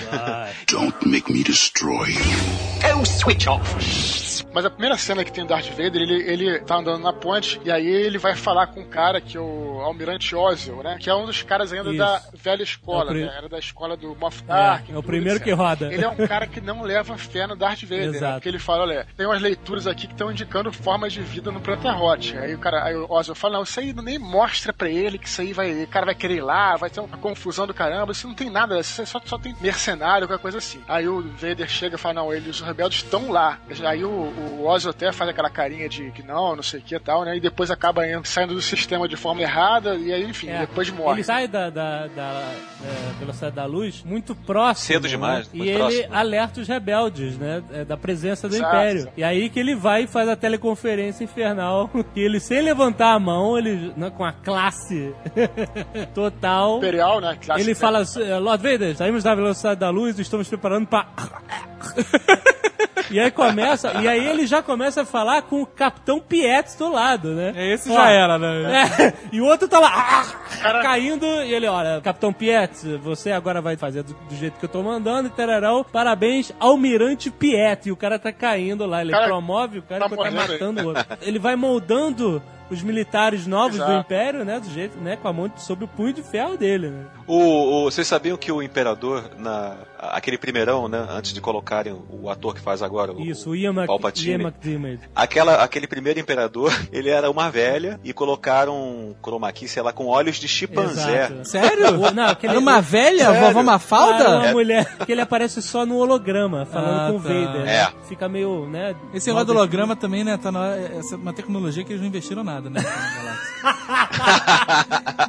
Don't 0.72 1.08
make 1.08 1.32
me 1.32 1.44
destroy 1.44 2.10
you. 2.12 2.94
Go 2.96 3.06
switch 3.06 3.48
off. 3.48 4.27
Mas 4.54 4.66
a 4.66 4.70
primeira 4.70 4.98
cena 4.98 5.24
que 5.24 5.32
tem 5.32 5.44
o 5.44 5.48
Darth 5.48 5.70
Vader, 5.70 6.02
ele, 6.02 6.22
ele 6.24 6.60
tá 6.60 6.78
andando 6.78 7.02
na 7.02 7.14
ponte 7.14 7.60
e 7.64 7.72
aí 7.72 7.86
ele 7.88 8.18
vai 8.18 8.36
falar 8.36 8.68
com 8.68 8.82
um 8.82 8.88
cara 8.88 9.20
que 9.22 9.38
é 9.38 9.40
o 9.40 9.82
Almirante 9.82 10.36
Ozzel, 10.36 10.84
né? 10.84 10.98
Que 11.00 11.10
é 11.10 11.16
um 11.16 11.26
dos 11.26 11.42
caras 11.44 11.72
ainda 11.74 11.90
Isso. 11.90 11.98
da 11.98 12.22
velha 12.34 12.64
escola, 12.64 13.12
É 13.12 13.26
né? 13.26 13.34
Era 13.38 13.50
da 13.50 13.60
escola 13.60 13.96
do 13.96 14.16
Moff 14.16 14.44
Tarkin. 14.44 14.92
É, 14.92 14.96
é 14.96 14.98
o 14.98 15.04
primeiro 15.04 15.40
que 15.40 15.52
roda. 15.52 15.94
Ele 15.94 16.04
é 16.04 16.10
um 16.10 16.28
cara 16.28 16.48
que 16.48 16.60
não 16.62 16.82
leva 16.82 17.18
fé 17.18 17.48
no 17.48 17.56
Darth 17.56 17.84
Vader, 17.84 18.12
né? 18.12 18.18
Exato. 18.18 18.34
Porque 18.36 18.50
ele 18.50 18.60
fala, 18.60 18.84
olha, 18.84 19.08
tem 19.16 19.26
umas 19.26 19.42
leituras 19.42 19.88
aqui 19.88 20.08
que 20.08 20.14
estão 20.14 20.32
indicando 20.32 20.72
formas 20.72 21.14
de 21.14 21.22
vida 21.22 21.52
no 21.52 21.60
planeta 21.60 21.96
Hot. 21.96 22.38
Aí 22.38 22.54
o 22.54 22.60
cara, 22.60 22.84
aí 22.84 22.96
o 22.96 23.12
Ozzel 23.12 23.36
fala, 23.36 23.56
não, 23.56 23.64
isso 23.64 23.80
aí 23.80 23.94
nem 23.94 24.20
mostra 24.20 24.74
pra 24.74 24.90
ele 24.90 25.18
que 25.18 25.28
isso 25.28 25.42
aí 25.42 25.54
vai, 25.54 25.84
o 25.84 25.88
cara 25.88 26.06
vai 26.06 26.16
querer 26.16 26.38
ir 26.38 26.42
lá, 26.42 26.76
vai 26.76 26.90
ter 26.90 27.00
uma 27.00 27.18
confusão 27.18 27.68
do 27.68 27.74
caramba, 27.74 28.12
isso 28.12 28.28
não 28.28 28.36
tem 28.36 28.50
nada, 28.50 28.80
isso 28.80 29.06
só, 29.06 29.22
só 29.24 29.38
tem 29.38 29.56
mercenário, 29.62 30.28
qualquer 30.28 30.42
coisa 30.42 30.58
assim. 30.58 30.82
Aí 30.88 31.08
o 31.08 31.22
Vader 31.22 31.68
chega 31.68 31.96
e 31.96 32.00
fala, 32.00 32.16
não, 32.16 32.34
eles, 32.34 32.58
os 32.58 32.62
rebeldes 32.62 33.04
estão 33.04 33.32
lá. 33.32 33.60
Aí 33.86 34.04
o, 34.04 34.27
o 34.28 34.66
Ozzel 34.68 34.92
até 34.92 35.12
faz 35.12 35.30
aquela 35.30 35.50
carinha 35.50 35.88
de 35.90 36.12
que 36.12 36.24
não, 36.24 36.56
não 36.56 36.64
sei 36.64 36.80
o 36.80 36.84
que 36.84 36.96
e 36.96 37.00
tal, 37.00 37.24
né? 37.26 37.38
E 37.38 37.40
depois 37.40 37.70
acaba 37.72 38.08
indo- 38.08 38.26
saindo 38.28 38.54
do 38.54 38.62
sistema 38.62 39.08
de 39.08 39.16
forma 39.16 39.42
errada, 39.42 39.96
e 39.96 40.12
aí, 40.14 40.24
enfim, 40.26 40.50
É, 40.50 40.60
depois 40.62 40.90
morre. 40.90 41.16
Ele 41.18 41.24
sai 41.24 41.48
da, 41.48 41.70
da, 41.70 42.08
da- 42.08 42.32
da 42.38 43.20
velocidade 43.20 43.56
da 43.56 43.66
luz 43.66 44.04
muito 44.06 44.36
próximo. 44.36 44.88
Cedo 44.88 45.08
demais, 45.08 45.48
né? 45.48 45.52
muito 45.54 45.66
E 45.66 45.70
ele 45.70 45.80
próximo. 45.80 46.16
alerta 46.16 46.62
os 46.62 46.68
rebeldes, 46.68 47.38
né? 47.38 47.64
é, 47.72 47.86
Da 47.86 47.98
presença 47.98 48.48
do 48.48 48.56
Exato, 48.56 48.76
Império. 48.76 49.00
exato. 49.02 49.14
E 49.18 49.24
aí 49.24 49.50
que 49.50 49.60
ele 49.60 49.76
vai 49.76 50.04
e 50.04 50.08
faz 50.08 50.28
a 50.30 50.36
teleconferência 50.36 51.24
infernal. 51.24 51.90
E 52.16 52.20
ele, 52.22 52.40
sem 52.40 52.62
levantar 52.62 53.14
a 53.14 53.20
mão, 53.20 53.58
ele, 53.58 53.94
né, 53.96 54.10
com 54.10 54.24
a 54.26 54.32
classe 54.32 55.14
total. 56.16 56.78
Imperial, 56.78 57.20
né? 57.22 57.38
Classe 57.44 57.62
Ele 57.62 57.76
fala, 57.76 58.00
assim, 58.00 58.24
Lord 58.40 58.64
Vader, 58.64 58.96
saímos 58.96 59.24
da 59.24 59.36
velocidade 59.36 59.80
da 59.80 59.90
luz 59.90 60.18
e 60.18 60.22
estamos 60.22 60.48
preparando 60.48 60.88
para. 60.88 61.08
E 63.10 63.20
aí 63.22 63.32
começa, 63.32 63.94
e 64.02 64.08
aí 64.08 64.28
ele 64.28 64.46
já 64.46 64.62
começa 64.62 65.04
a 65.04 65.06
falar 65.06 65.42
com 65.44 65.62
o 65.62 65.66
Capitão 65.66 66.20
Pietz 66.20 66.76
do 66.76 66.92
lado, 66.92 67.30
né? 67.30 67.54
É, 67.56 67.74
Esse 67.74 67.88
já 67.94 68.10
era, 68.10 68.38
né? 68.38 68.84
é, 69.00 69.14
e 69.32 69.40
o 69.40 69.46
outro 69.46 69.66
tá 69.68 69.80
lá 69.80 70.26
ah, 70.62 70.82
caindo 70.82 71.26
e 71.26 71.54
ele, 71.54 71.68
olha, 71.68 72.02
Capitão 72.02 72.34
Piet, 72.34 72.74
você 73.02 73.32
agora 73.32 73.62
vai 73.62 73.78
fazer 73.78 74.04
do, 74.04 74.14
do 74.14 74.36
jeito 74.36 74.60
que 74.60 74.66
eu 74.66 74.70
tô 74.70 74.84
mandando 74.84 75.28
e 75.30 75.32
tererão, 75.32 75.86
parabéns, 75.86 76.52
Almirante 76.60 77.32
Piet. 77.32 77.88
E 77.88 77.92
o 77.92 77.96
cara 77.96 78.20
tá 78.20 78.32
caindo 78.34 78.86
lá, 78.86 79.02
ele 79.02 79.12
Cara, 79.12 79.28
promove 79.28 79.80
o 79.80 79.84
cara 79.84 80.10
tá 80.10 80.16
tá 80.18 80.32
matando 80.32 80.82
o 80.82 80.88
outro. 80.88 81.06
Ele 81.22 81.40
vai 81.40 81.56
moldando 81.56 82.42
os 82.70 82.84
militares 82.84 83.48
novos 83.48 83.78
do 83.78 83.84
Exato. 83.84 84.00
Império, 84.02 84.44
né, 84.44 84.60
do 84.60 84.70
jeito, 84.70 84.98
né, 85.00 85.16
com 85.16 85.30
a 85.30 85.32
mão 85.32 85.48
de- 85.48 85.62
sob 85.62 85.86
o 85.86 85.88
punho 85.88 86.12
de 86.12 86.22
ferro 86.22 86.58
dele, 86.58 86.90
né? 86.90 87.06
O, 87.26 87.38
o- 87.38 87.84
vocês 87.86 88.06
sabiam 88.06 88.36
que 88.36 88.52
o 88.52 88.62
Imperador, 88.62 89.24
na, 89.38 89.76
aquele 90.00 90.38
primeirão, 90.38 90.88
né, 90.88 91.06
antes 91.10 91.34
de 91.34 91.42
colocarem 91.42 91.94
o 92.10 92.30
ator 92.30 92.54
que 92.56 92.62
faz 92.62 92.82
agora, 92.82 93.12
o, 93.14 93.22
Isso, 93.22 93.50
o 93.52 93.56
Ian, 93.56 93.74
Mc, 93.74 93.88
Palpatine, 93.88 94.44
Ian. 94.44 95.00
Aquela, 95.16 95.64
aquele 95.64 95.88
primeiro 95.88 96.20
imperador, 96.20 96.72
ele 96.92 97.10
era 97.10 97.30
uma 97.32 97.50
velha 97.50 98.00
e 98.04 98.14
colocaram 98.14 98.76
um 98.76 99.16
chroma 99.22 99.52
key, 99.52 99.68
sei 99.68 99.82
lá, 99.82 99.92
com 99.92 100.06
olhos 100.06 100.38
de 100.38 100.48
chimpanzé. 100.48 101.26
Exato. 101.26 101.46
Sério? 101.48 101.98
Não, 102.14 102.28
aquele- 102.28 102.52
Era 102.54 102.60
uma 102.60 102.82
velha, 102.82 103.26
Sério? 103.26 103.42
vovó 103.48 103.60
Ah, 103.60 103.64
Mafalda? 103.64 104.38
uma 104.40 104.52
mulher 104.52 104.98
que 105.06 105.12
ele 105.12 105.22
aparece 105.22 105.62
só 105.62 105.86
no 105.86 105.98
holograma, 105.98 106.66
falando 106.66 107.00
Ah, 107.00 107.08
com 107.12 107.18
o 107.18 107.22
tá. 107.22 107.28
Vader. 107.30 107.62
né? 107.64 107.76
É. 107.76 107.92
Fica 108.08 108.28
meio, 108.30 108.68
né? 108.68 108.96
Esse 109.14 109.28
negócio 109.28 109.48
do 109.48 109.54
holograma 109.54 109.96
também, 109.96 110.24
né? 110.24 110.38
Tá 110.38 110.52
na, 110.52 110.76
essa 110.76 111.16
é 111.16 111.18
uma 111.18 111.34
tecnologia 111.34 111.84
que 111.84 111.92
eles 111.92 112.02
não 112.02 112.08
investiram 112.08 112.44
nada, 112.44 112.70
né? 112.70 112.80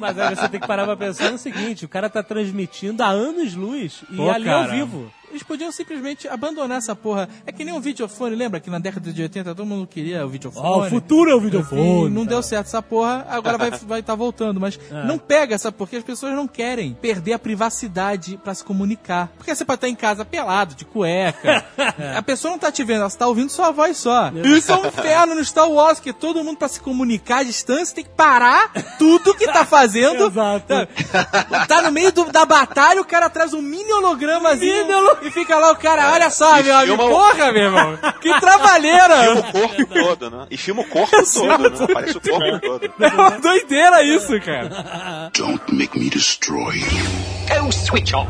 Mas 0.01 0.19
aí 0.19 0.35
você 0.37 0.49
tem 0.49 0.61
que 0.61 0.66
parar 0.66 0.85
pra 0.85 0.97
pensar 0.97 1.31
no 1.31 1.39
seguinte: 1.39 1.85
o 1.85 1.89
cara 1.89 2.09
tá 2.09 2.23
transmitindo 2.23 3.03
há 3.03 3.09
anos-luz 3.09 4.03
e 4.11 4.16
Pô, 4.16 4.31
ali 4.31 4.45
ao 4.59 4.70
vivo. 4.70 5.11
Eles 5.31 5.43
podiam 5.43 5.70
simplesmente 5.72 6.26
abandonar 6.29 6.79
essa 6.79 6.95
porra. 6.95 7.29
É 7.47 7.53
que 7.53 7.64
nem 7.64 7.74
um 7.74 7.81
videofone, 7.81 8.35
lembra 8.37 8.61
que 8.61 8.70
na 8.70 8.79
década 8.79 9.12
de 9.12 9.22
80 9.22 9.55
todo 9.55 9.66
mundo 9.66 9.87
queria 9.87 10.24
o 10.26 10.29
videofone? 10.29 10.66
Ó, 10.66 10.87
o 10.87 10.91
futuro 10.91 11.31
é 11.31 11.35
o 11.35 11.39
E 11.39 11.43
videofone. 11.43 12.11
não 12.11 12.24
deu 12.24 12.43
certo 12.43 12.66
essa 12.66 12.83
porra, 12.83 13.26
agora 13.29 13.59
vai 13.59 13.68
estar 13.70 13.87
vai 13.87 14.03
tá 14.03 14.14
voltando. 14.14 14.61
Mas 14.61 14.79
não 15.07 15.18
pega 15.18 15.55
essa 15.55 15.70
porra, 15.70 15.79
porque 15.89 15.97
as 15.97 16.05
pessoas 16.05 16.35
não 16.35 16.47
querem 16.49 16.95
perder 16.95 17.35
a 17.35 17.39
privacidade 17.39 18.39
pra 18.43 18.55
se 18.55 18.64
comunicar. 18.64 19.31
Porque 19.37 19.55
você 19.55 19.64
pode 19.64 19.76
estar 19.79 19.89
em 19.89 19.95
casa 19.95 20.24
pelado, 20.24 20.74
de 20.74 20.85
cueca. 20.85 21.64
A 22.16 22.22
pessoa 22.22 22.53
não 22.53 22.59
tá 22.59 22.70
te 22.72 22.83
vendo, 22.85 23.01
ela 23.01 23.11
tá 23.11 23.26
ouvindo 23.26 23.51
sua 23.51 23.70
voz 23.70 23.97
só. 23.97 24.31
Isso 24.45 24.72
é 24.72 24.76
um 24.76 24.87
inferno 24.87 25.35
no 25.35 25.45
Star 25.45 25.68
Wars, 25.70 26.01
que 26.01 26.12
todo 26.12 26.43
mundo 26.43 26.57
pra 26.59 26.68
se 26.68 26.81
comunicar 26.81 27.39
à 27.39 27.43
distância 27.43 27.95
tem 27.95 28.05
que 28.05 28.11
parar 28.11 28.72
tudo 28.99 29.35
que 29.35 29.47
tá 29.47 29.64
fazendo. 29.64 30.26
Exato. 30.26 30.66
Tá, 30.66 31.66
tá 31.66 31.83
no 31.83 31.93
meio 31.93 32.12
do- 32.12 32.31
da 32.33 32.45
batalha, 32.45 33.01
o 33.01 33.05
cara 33.05 33.29
traz 33.31 33.53
um 33.55 33.62
mini 33.62 33.93
hologramazinho 33.93 34.87
e 35.23 35.31
fica 35.31 35.57
lá 35.59 35.73
o 35.73 35.77
cara, 35.77 36.12
olha 36.12 36.31
só, 36.31 36.59
E 36.59 36.62
meu 36.64 36.77
amigo. 36.77 36.97
filma 36.97 37.05
o- 37.05 37.11
Porra, 37.11 37.53
meu 37.53 37.62
irmão. 37.64 37.99
Que 38.21 38.41
trabalheira. 38.41 39.33
o 39.41 39.43
corpo 39.53 39.87
todo, 39.87 40.31
né? 40.31 40.47
E 40.51 40.57
filma 40.57 40.83
o 40.83 40.85
corpo 40.87 41.16
todo, 41.33 41.71
né? 41.71 41.85
Aparece 41.85 42.16
o 42.16 42.21
corpo 42.21 42.61
todo. 42.61 42.93
É 43.01 43.09
uma 43.09 43.31
doideira 43.39 44.03
isso, 44.03 44.41
cara. 44.41 45.31
Don't 45.37 45.75
make 45.75 45.99
me 45.99 46.11
destroy 46.11 46.77
you. 46.79 47.62
Go 47.62 47.73
switch 47.73 48.12
off. 48.12 48.29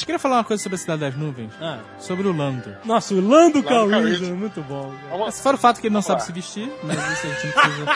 Eu 0.00 0.06
queria 0.06 0.18
falar 0.18 0.36
uma 0.36 0.44
coisa 0.44 0.62
sobre 0.62 0.76
a 0.76 0.78
Cidade 0.78 1.00
das 1.00 1.16
Nuvens. 1.16 1.50
Ah. 1.62 1.78
Sobre 1.98 2.28
o 2.28 2.36
Lando. 2.36 2.76
Nossa, 2.84 3.14
o 3.14 3.26
Lando 3.26 3.62
Calrissian, 3.62 3.90
Calrissian. 4.02 4.34
muito 4.34 4.60
bom. 4.60 4.92
Vamos, 5.10 5.40
Fora 5.40 5.56
o 5.56 5.58
fato 5.58 5.80
que 5.80 5.86
ele 5.86 5.94
não 5.94 6.02
sabe 6.02 6.20
lá. 6.20 6.26
se 6.26 6.32
vestir, 6.32 6.70
mas 6.82 6.98
isso 7.12 7.26
a 7.26 7.30
gente 7.30 7.46
não 7.46 7.52
precisa. 7.62 7.86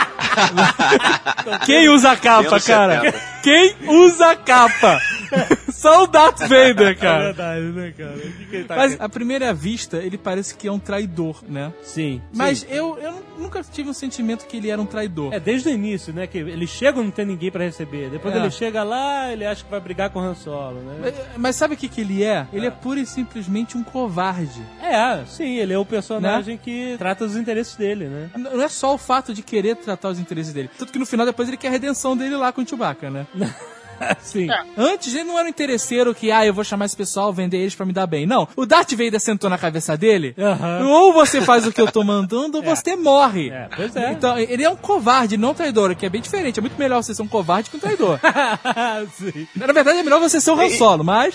Quem 1.66 1.89
usa 1.91 2.16
capa, 2.16 2.61
cara? 2.61 3.01
70. 3.03 3.21
Quem 3.43 3.77
usa 3.89 4.37
capa? 4.37 4.99
Só 5.79 6.03
o 6.03 6.07
Darth 6.09 6.41
Vader, 6.41 6.89
É 6.91 6.95
cara. 6.97 7.24
verdade, 7.26 7.61
né, 7.66 7.95
cara? 7.97 8.18
Que 8.18 8.45
que 8.47 8.64
tá 8.64 8.74
Mas 8.74 9.01
à 9.01 9.09
primeira 9.09 9.55
vista, 9.55 9.99
ele 9.99 10.18
parece 10.18 10.57
que 10.57 10.66
é 10.66 10.72
um 10.72 10.79
traidor, 10.79 11.41
né? 11.49 11.72
Sim. 11.83 12.20
Mas 12.35 12.59
sim. 12.61 12.66
eu, 12.68 12.99
eu 12.99 13.22
nunca 13.39 13.62
tive 13.62 13.89
um 13.89 13.93
sentimento 13.93 14.45
que 14.47 14.57
ele 14.57 14.70
era 14.70 14.83
um 14.83 14.87
traidor. 14.87 15.33
É, 15.33 15.39
desde 15.39 15.68
o 15.68 15.72
início, 15.72 16.12
né? 16.12 16.26
Que 16.26 16.39
ele 16.39 16.66
chega 16.66 17.01
e 17.01 17.05
não 17.05 17.12
tem 17.12 17.24
ninguém 17.24 17.49
pra 17.51 17.62
receber. 17.62 18.11
Depois 18.11 18.35
É. 18.35 18.39
ele 18.39 18.51
chega 18.51 18.83
lá, 18.83 19.33
ele 19.33 19.47
acha 19.47 19.62
que 19.64 19.70
vai 19.70 19.79
brigar 19.79 20.11
com 20.11 20.18
o 20.18 20.22
Han 20.22 20.35
Solo, 20.35 20.81
né? 20.81 20.97
Mas, 21.01 21.14
mas 21.37 21.57
sabe 21.57 21.74
o 21.74 21.76
que, 21.76 21.89
que 21.89 22.01
ele 22.01 22.24
é? 22.24 22.45
Ele 22.53 22.66
é 22.66 22.70
pura 22.72 22.99
e 22.99 23.07
simplesmente 23.07 23.76
um 23.79 23.85
covarde. 23.85 24.61
É, 24.83 25.24
sim, 25.26 25.59
ele 25.59 25.72
é 25.72 25.79
o 25.79 25.85
personagem 25.87 26.57
que 26.59 26.97
trata 26.99 27.24
os 27.24 27.37
interesses 27.37 27.76
dele, 27.76 28.07
né? 28.07 28.31
Não 28.37 28.61
é 28.62 28.68
só 28.68 28.95
o 28.95 28.99
fato 28.99 29.33
de 29.33 29.43
querer 29.43 29.76
tratar 29.76 30.09
os 30.09 30.18
interesses 30.18 30.53
dele. 30.53 30.68
Tanto 30.76 30.93
que 30.93 30.99
no 30.99 31.07
final 31.07 31.24
depois 31.24 31.47
ele 31.47 31.57
quer 31.57 31.68
a 31.68 31.70
redenção 31.70 32.16
dele 32.16 32.35
lá 32.37 32.53
com 32.53 32.62
o 32.62 32.66
Chewbacca, 32.68 33.09
né? 33.11 33.24
Sim. 34.22 34.51
É. 34.51 34.61
Antes 34.76 35.14
ele 35.14 35.24
não 35.24 35.38
era 35.38 35.46
um 35.46 35.51
interesseiro 35.51 36.14
que, 36.14 36.30
ah, 36.30 36.44
eu 36.46 36.55
vou 36.55 36.64
chamar 36.64 36.84
esse 36.86 36.96
pessoal, 36.96 37.32
vender 37.32 37.59
eles 37.59 37.74
pra 37.74 37.86
me 37.86 37.92
dar 37.92 38.07
bem. 38.07 38.26
Não. 38.26 38.49
O 38.57 38.64
Darth 38.66 38.90
Vader 38.92 39.20
sentou 39.20 39.49
na 39.51 39.59
cabeça 39.59 39.96
dele. 39.96 40.34
Aham. 40.38 40.86
Ou 40.88 41.12
você 41.12 41.40
faz 41.40 41.66
o 41.66 41.72
que 41.72 41.80
eu 41.80 41.90
tô 41.90 42.03
mandando, 42.05 42.59
ou 42.59 42.62
você 42.64 42.96
morre. 42.96 43.51
É, 43.51 43.68
pois 43.74 43.94
é. 43.96 44.12
Então, 44.12 44.38
ele 44.38 44.62
é 44.62 44.70
um 44.70 44.76
covarde, 44.76 45.36
não 45.36 45.51
um 45.51 45.55
traidor, 45.55 45.94
que 45.96 46.07
é 46.07 46.09
bem 46.09 46.20
diferente. 46.20 46.59
É 46.59 46.61
muito 46.61 46.78
melhor 46.78 47.03
você 47.03 47.14
ser 47.14 47.22
um 47.22 47.28
covarde 47.28 47.70
que 47.70 47.76
um 47.76 47.80
traidor. 47.80 48.18
sim. 49.14 49.46
Na 49.57 49.66
verdade, 49.72 49.99
é 49.99 50.03
melhor 50.03 50.20
você 50.20 50.40
ser 50.40 50.51
o 50.51 50.61
Han 50.61 50.70
Solo, 50.70 51.05
mas... 51.05 51.34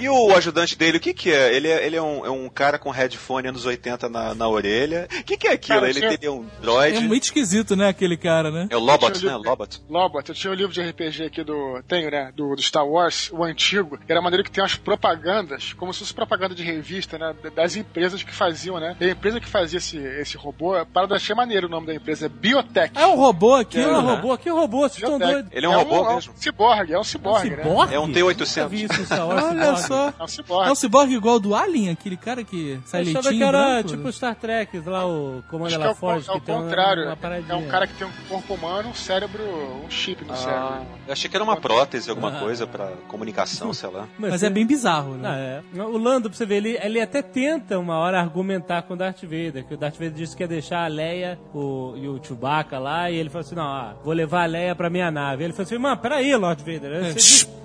E 0.00 0.08
o 0.08 0.34
ajudante 0.34 0.76
dele, 0.76 0.98
o 0.98 1.00
que 1.00 1.14
que 1.14 1.30
é? 1.32 1.54
Ele 1.54 1.68
é, 1.68 1.86
ele 1.86 1.96
é, 1.96 2.02
um, 2.02 2.24
é 2.26 2.30
um 2.30 2.48
cara 2.48 2.78
com 2.78 2.90
headphone 2.90 3.48
anos 3.48 3.64
80 3.66 4.08
na, 4.08 4.34
na 4.34 4.48
orelha. 4.48 5.08
O 5.20 5.24
que 5.24 5.36
que 5.36 5.46
é 5.48 5.52
aquilo? 5.52 5.78
Cara, 5.80 5.90
ele 5.90 6.00
você- 6.00 6.08
teria 6.08 6.32
um 6.32 6.44
É 6.58 6.62
droid. 6.62 7.00
muito 7.06 7.24
esquisito, 7.24 7.76
né, 7.76 7.88
aquele 7.88 8.16
cara, 8.16 8.50
né? 8.50 8.66
É 8.70 8.76
o 8.76 8.80
Lobot, 8.80 9.12
né? 9.24 9.30
ver. 9.30 9.36
Lobot. 9.36 9.80
Lobot, 9.88 10.28
eu 10.28 10.34
tinha 10.34 10.52
um 10.52 10.56
livro 10.56 10.72
de 10.72 10.82
RPG 10.82 11.13
aqui 11.22 11.44
do. 11.44 11.82
Tenho, 11.86 12.10
né? 12.10 12.32
Do, 12.34 12.56
do 12.56 12.62
Star 12.62 12.86
Wars, 12.86 13.30
o 13.32 13.44
antigo. 13.44 13.96
que 13.98 14.10
Era 14.10 14.20
a 14.20 14.22
maneira 14.22 14.42
que 14.42 14.50
tem 14.50 14.62
umas 14.62 14.74
propagandas, 14.76 15.72
como 15.74 15.92
se 15.92 16.00
fosse 16.00 16.14
propaganda 16.14 16.54
de 16.54 16.62
revista, 16.62 17.16
né? 17.18 17.34
Das 17.54 17.76
empresas 17.76 18.22
que 18.22 18.32
faziam, 18.34 18.78
né? 18.80 18.96
E 19.00 19.04
a 19.04 19.10
empresa 19.10 19.40
que 19.40 19.48
fazia 19.48 19.78
esse, 19.78 19.96
esse 19.98 20.36
robô, 20.36 20.74
a 20.74 20.84
parada 20.84 21.14
achei 21.14 21.34
maneiro 21.34 21.66
o 21.66 21.70
nome 21.70 21.86
da 21.86 21.94
empresa, 21.94 22.26
é 22.26 22.28
Biotech. 22.28 22.92
Ah, 22.96 23.02
é 23.02 23.06
um 23.06 23.16
robô 23.16 23.54
aqui, 23.54 23.78
Que 23.78 23.86
né? 23.86 23.92
robô, 23.98 24.38
que 24.38 24.50
robô, 24.50 24.80
vocês 24.88 25.02
estão 25.02 25.18
doidos. 25.18 25.50
Ele 25.52 25.66
é 25.66 25.68
um 25.68 25.72
robô 25.78 26.10
é 26.10 26.14
mesmo? 26.16 26.32
um 26.32 26.36
ciborgue, 26.36 26.92
é 26.92 26.98
um 26.98 27.04
ciborgue, 27.04 27.50
né? 27.50 27.62
Ciborgue? 27.62 27.94
É 27.94 28.00
um 28.00 28.10
T-800. 28.12 28.56
Nunca 28.56 28.68
vi 28.68 28.84
isso 28.84 29.00
em 29.00 29.04
Star 29.04 29.28
Wars, 29.28 29.44
Olha 29.44 29.60
ciborgue. 29.76 29.82
só. 29.82 30.14
É 30.18 30.22
um 30.22 30.28
ciborgue. 30.28 30.68
É 30.68 30.72
um 30.72 30.74
ciborgue 30.74 31.14
igual 31.14 31.38
do 31.40 31.54
Alien, 31.54 31.90
aquele 31.90 32.16
cara 32.16 32.42
que 32.44 32.80
sai 32.84 33.02
Eu 33.02 33.20
que 33.22 33.42
era 33.42 33.50
branco. 33.52 33.88
tipo 33.90 34.12
Star 34.12 34.34
Trek, 34.34 34.78
lá 34.86 35.06
o 35.06 35.42
Comando 35.50 35.66
Acho 35.68 35.76
que 35.78 35.82
La 35.84 35.88
é 35.88 35.92
o, 35.92 35.94
Forge, 35.94 36.28
é 36.28 36.32
o 36.32 36.40
que 36.40 36.46
tem 36.46 36.54
uma- 36.54 36.64
contrário. 36.64 37.04
uma 37.06 37.16
paradinha. 37.16 37.52
é 37.52 37.56
um 37.56 37.66
cara 37.68 37.86
que 37.86 37.94
tem 37.94 38.06
um 38.06 38.10
corpo 38.28 38.54
humano, 38.54 38.88
um 38.90 38.94
cérebro, 38.94 39.42
um 39.84 39.90
chip 39.90 40.24
no 40.24 40.36
cérebro. 40.36 40.86
Ah, 41.04 41.08
eu 41.08 41.12
achei 41.12 41.28
que 41.30 41.36
era 41.36 41.44
uma 41.44 41.56
prótese, 41.56 42.08
alguma 42.10 42.32
coisa 42.40 42.66
pra 42.66 42.92
comunicação, 43.08 43.72
sei 43.74 43.90
lá. 43.90 44.06
Mas 44.18 44.42
é 44.42 44.50
bem 44.50 44.66
bizarro, 44.66 45.14
né? 45.14 45.62
Ah, 45.74 45.78
é. 45.78 45.82
O 45.82 45.98
Lando, 45.98 46.28
pra 46.30 46.36
você 46.36 46.46
ver, 46.46 46.56
ele, 46.56 46.78
ele 46.82 47.00
até 47.00 47.20
tenta 47.22 47.78
uma 47.78 47.96
hora 47.98 48.20
argumentar 48.20 48.82
com 48.82 48.94
o 48.94 48.96
Darth 48.96 49.22
Vader, 49.22 49.64
que 49.66 49.74
o 49.74 49.76
Darth 49.76 49.94
Vader 49.94 50.12
disse 50.12 50.36
que 50.36 50.42
ia 50.42 50.48
deixar 50.48 50.84
a 50.84 50.88
Leia 50.88 51.38
o, 51.54 51.94
e 51.96 52.08
o 52.08 52.20
Chewbacca 52.22 52.78
lá, 52.78 53.10
e 53.10 53.16
ele 53.16 53.28
falou 53.30 53.44
assim, 53.46 53.54
não, 53.54 53.64
ó, 53.66 53.92
vou 54.02 54.12
levar 54.14 54.42
a 54.44 54.46
Leia 54.46 54.74
pra 54.74 54.88
minha 54.90 55.10
nave. 55.10 55.44
Ele 55.44 55.52
falou 55.52 55.66
assim, 55.66 55.78
mano, 55.78 55.96
peraí, 55.98 56.34
Lord 56.34 56.62
Vader. 56.62 57.04
Você 57.04 57.14
disse- 57.14 57.44
Mas 57.46 57.46
é- 57.46 57.48
ele, 57.48 57.63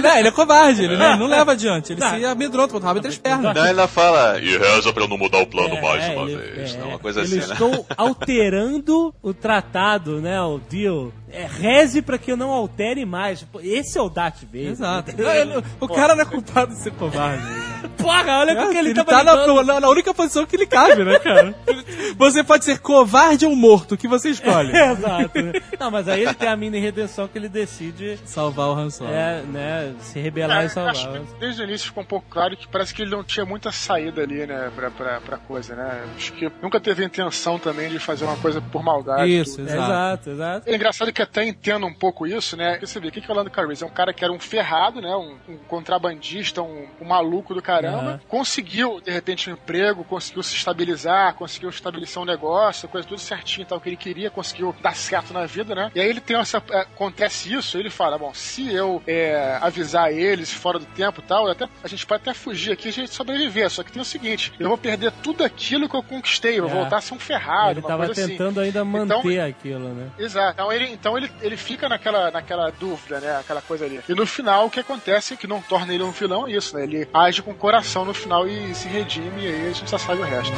não, 0.00 0.18
ele 0.18 0.28
é 0.28 0.30
covarde, 0.30 0.84
ele 0.84 0.96
não, 0.96 1.16
não 1.16 1.26
leva 1.26 1.52
adiante. 1.52 1.92
Ele 1.94 2.00
se 2.02 2.24
amedronta, 2.24 2.76
rabo 2.78 2.98
entre 2.98 3.10
as 3.10 3.16
pernas. 3.18 3.54
Não, 3.54 3.66
ele 3.66 3.86
fala, 3.86 4.38
e 4.38 4.58
reza 4.58 4.92
pra 4.92 5.04
eu 5.04 5.08
não 5.08 5.16
mudar 5.16 5.38
o 5.38 5.46
plano 5.46 5.74
É, 5.76 5.80
mais 5.80 6.08
uma 6.12 6.22
ele- 6.30 6.36
vez. 6.36 6.74
é? 6.74 6.82
Uma 6.84 6.98
coisa 6.98 7.20
eles 7.20 7.32
assim, 7.32 7.46
né? 7.46 7.52
estão 7.54 7.86
alterando 7.96 9.14
o 9.22 9.32
tratado, 9.32 10.20
né, 10.20 10.40
o 10.42 10.58
deal. 10.58 11.12
É, 11.36 11.46
reze 11.46 12.00
pra 12.02 12.16
que 12.18 12.32
eu 12.32 12.36
não 12.36 12.50
altere 12.50 13.04
mais. 13.04 13.46
Esse 13.62 13.98
é 13.98 14.02
o 14.02 14.08
Darth 14.08 14.42
Vader. 14.44 14.70
Exato. 14.70 15.10
Ele- 15.10 15.62
o 15.80 15.88
cara 15.88 16.14
não 16.14 16.22
é 16.22 16.24
culpado 16.26 16.72
de 16.74 16.80
ser 16.82 16.92
covarde. 16.92 17.42
Porra, 17.98 18.38
olha 18.38 18.56
com 18.56 18.70
que 18.70 18.78
ele, 18.78 18.88
ele 18.90 18.94
tava 19.04 19.10
tá 19.10 19.22
na, 19.24 19.62
na- 19.62 19.80
na 19.80 19.88
única 19.88 20.12
posição 20.14 20.46
que 20.46 20.56
ele 20.56 20.66
cabe, 20.66 21.04
né, 21.04 21.18
cara? 21.18 21.54
Você 22.18 22.42
pode 22.42 22.64
ser 22.64 22.78
covarde 22.78 23.44
ou 23.46 23.54
morto, 23.54 23.92
o 23.92 23.96
que 23.98 24.08
você 24.08 24.30
escolhe? 24.30 24.72
Exato. 24.76 25.42
né? 25.42 25.52
Não, 25.78 25.90
mas 25.90 26.08
aí 26.08 26.22
ele 26.22 26.34
tem 26.34 26.48
a 26.48 26.56
mini 26.56 26.78
redenção 26.78 27.28
que 27.28 27.36
ele 27.36 27.48
decide 27.48 28.18
Salvar 28.24 28.68
o 28.68 28.72
Han 28.72 28.88
Solo. 28.90 29.10
é, 29.10 29.42
né, 29.42 29.94
se 30.00 30.18
rebelar 30.18 30.62
É, 30.62 30.66
e 30.66 30.68
salvar. 30.70 30.92
acho 30.92 31.10
que 31.10 31.20
desde 31.38 31.62
o 31.62 31.64
início 31.64 31.86
ficou 31.88 32.02
um 32.02 32.06
pouco 32.06 32.26
claro 32.30 32.56
que 32.56 32.66
parece 32.66 32.94
que 32.94 33.02
ele 33.02 33.10
não 33.10 33.22
tinha 33.22 33.44
muita 33.44 33.70
saída 33.70 34.22
ali, 34.22 34.46
né, 34.46 34.70
pra, 34.74 34.90
pra, 34.90 35.20
pra 35.20 35.36
coisa, 35.36 35.74
né? 35.76 36.04
Acho 36.16 36.32
que 36.32 36.50
nunca 36.62 36.80
teve 36.80 37.04
intenção 37.04 37.58
também 37.58 37.90
de 37.90 37.98
fazer 37.98 38.24
uma 38.24 38.36
coisa 38.36 38.60
por 38.60 38.82
maldade. 38.82 39.30
Isso. 39.38 39.60
É, 39.60 39.64
exato. 39.64 39.82
exato, 39.82 40.30
exato. 40.30 40.70
É 40.70 40.74
engraçado 40.74 41.12
que 41.12 41.22
até 41.26 41.44
entendo 41.44 41.86
um 41.86 41.92
pouco 41.94 42.26
isso, 42.26 42.56
né? 42.56 42.78
Você 42.80 42.98
vê, 42.98 43.08
o 43.08 43.12
que 43.12 43.20
que 43.20 43.30
é 43.30 43.34
o 43.34 43.36
Lando 43.36 43.50
Calrissian? 43.50 43.86
É 43.86 43.90
um 43.90 43.94
cara 43.94 44.12
que 44.12 44.24
era 44.24 44.32
um 44.32 44.38
ferrado, 44.40 45.00
né? 45.00 45.14
Um, 45.14 45.36
um 45.48 45.56
contrabandista, 45.68 46.62
um, 46.62 46.86
um 47.00 47.04
maluco 47.04 47.54
do 47.54 47.62
caramba. 47.62 47.98
Aham. 47.98 48.20
Conseguiu, 48.28 49.00
de 49.00 49.10
repente, 49.10 49.48
um 49.50 49.52
emprego, 49.54 50.04
conseguiu 50.04 50.42
se 50.42 50.54
estabilizar, 50.54 51.34
conseguiu 51.34 51.68
estabelecer 51.70 52.20
um 52.20 52.24
negócio, 52.24 52.88
coisa 52.88 53.06
tudo 53.06 53.20
certinho 53.20 53.66
tal, 53.66 53.80
que 53.80 53.88
ele 53.88 53.96
queria, 53.96 54.30
conseguiu 54.30 54.74
dar 54.82 54.94
certo 54.96 55.32
na 55.32 55.46
vida, 55.46 55.74
né? 55.74 55.90
E 55.94 56.00
aí 56.00 56.08
ele 56.08 56.20
tem 56.20 56.36
essa... 56.36 56.62
é, 56.70 56.80
Acontece 56.80 57.52
isso, 57.52 57.78
ele 57.78 57.90
fala, 57.90 58.16
bom, 58.18 58.32
se 58.32 58.72
eu 58.72 59.02
é, 59.06 59.58
avisar 59.60 60.12
eles 60.12 60.52
fora 60.52 60.78
do 60.78 60.86
tempo 60.86 61.20
e 61.20 61.24
tal, 61.24 61.48
até, 61.48 61.68
a 61.84 61.88
gente 61.88 62.06
pode 62.06 62.22
até 62.22 62.32
fugir 62.34 62.72
aqui 62.72 62.86
e 62.86 62.90
a 62.90 62.92
gente 62.92 63.12
sobreviver. 63.12 63.70
Só 63.70 63.82
que 63.82 63.92
tem 63.92 64.00
o 64.00 64.04
seguinte, 64.04 64.52
eu 64.58 64.68
vou 64.68 64.78
perder 64.78 65.12
tudo 65.22 65.44
aquilo 65.44 65.88
que 65.88 65.94
eu 65.96 66.02
conquistei, 66.02 66.60
vou 66.60 66.70
É. 66.70 66.72
voltar 66.74 66.98
a 66.98 67.00
ser 67.00 67.14
um 67.14 67.18
ferrado, 67.18 67.70
ele 67.72 67.80
uma 67.80 67.88
tava 67.88 68.06
coisa 68.06 68.20
assim. 68.22 68.32
tentando 68.32 68.60
ainda 68.60 68.84
manter 68.84 69.40
aquilo, 69.40 69.88
né? 69.90 70.10
Exato. 70.18 70.52
Então 70.54 70.72
ele, 70.72 70.86
então 71.06 71.16
ele, 71.16 71.30
ele 71.40 71.56
fica 71.56 71.88
naquela, 71.88 72.32
naquela 72.32 72.68
dúvida, 72.70 73.20
né? 73.20 73.36
Aquela 73.36 73.62
coisa 73.62 73.84
ali. 73.84 74.00
E 74.08 74.12
no 74.12 74.26
final, 74.26 74.66
o 74.66 74.70
que 74.70 74.80
acontece 74.80 75.34
é 75.34 75.36
que 75.36 75.46
não 75.46 75.62
torna 75.62 75.94
ele 75.94 76.02
um 76.02 76.10
vilão 76.10 76.48
é 76.48 76.50
isso, 76.50 76.76
né? 76.76 76.82
Ele 76.82 77.08
age 77.14 77.42
com 77.42 77.52
o 77.52 77.54
coração 77.54 78.04
no 78.04 78.12
final 78.12 78.48
e 78.48 78.74
se 78.74 78.88
redime, 78.88 79.44
e 79.44 79.46
aí 79.46 79.68
a 79.68 79.72
gente 79.72 79.88
já 79.88 79.98
sabe 79.98 80.20
o 80.20 80.24
resto. 80.24 80.52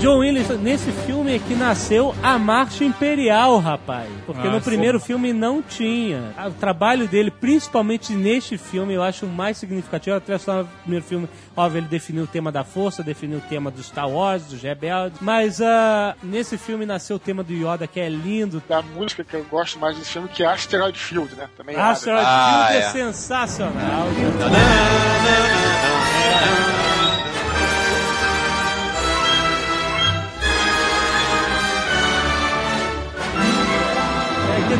John 0.00 0.18
Williams, 0.18 0.48
nesse 0.60 0.92
filme 0.92 1.34
é 1.34 1.38
que 1.38 1.54
nasceu 1.54 2.14
a 2.22 2.38
Marcha 2.38 2.84
Imperial, 2.84 3.58
rapaz. 3.58 4.08
Porque 4.26 4.46
Ah, 4.46 4.50
no 4.50 4.58
sim. 4.60 4.64
primeiro 4.70 5.00
filme 5.00 5.32
não 5.32 5.62
tinha. 5.62 6.32
O 6.46 6.50
trabalho 6.52 7.08
dele, 7.08 7.30
principalmente 7.30 8.12
neste 8.12 8.58
filme, 8.58 8.92
eu 8.94 9.02
acho 9.02 9.26
mais 9.26 9.56
significativo. 9.56 10.16
Até 10.16 10.36
só 10.38 10.58
no 10.62 10.68
primeiro 10.82 11.04
filme, 11.04 11.28
óbvio, 11.56 11.78
ele 11.80 11.88
definiu 11.88 12.24
o 12.24 12.26
tema 12.26 12.52
da 12.52 12.62
força, 12.62 13.02
definiu 13.02 13.38
o 13.38 13.40
tema 13.40 13.70
do 13.70 13.82
Star 13.82 14.08
Wars, 14.08 14.44
dos 14.44 14.62
rebeldes. 14.62 15.18
Mas 15.20 15.60
ah, 15.62 16.14
nesse 16.22 16.58
filme 16.58 16.84
nasceu 16.84 17.16
o 17.16 17.20
tema 17.20 17.42
do 17.42 17.52
Yoda, 17.54 17.86
que 17.86 17.98
é 17.98 18.08
lindo. 18.08 18.62
Da 18.68 18.82
música 18.82 19.24
que 19.24 19.34
eu 19.34 19.44
gosto 19.50 19.78
mais 19.78 19.96
desse 19.96 20.10
filme, 20.10 20.28
que 20.28 20.42
é 20.42 20.46
Asteroid 20.46 20.98
Field, 20.98 21.34
né? 21.34 21.48
Também 21.56 21.74
é 21.74 21.80
Asteroid 21.80 22.24
Ah, 22.28 22.66
Field 22.68 22.84
é, 22.84 22.86
é. 22.86 22.90
sensacional. 22.92 24.06
É 24.08 24.14
Quer 24.14 24.30
dizer, 24.30 24.46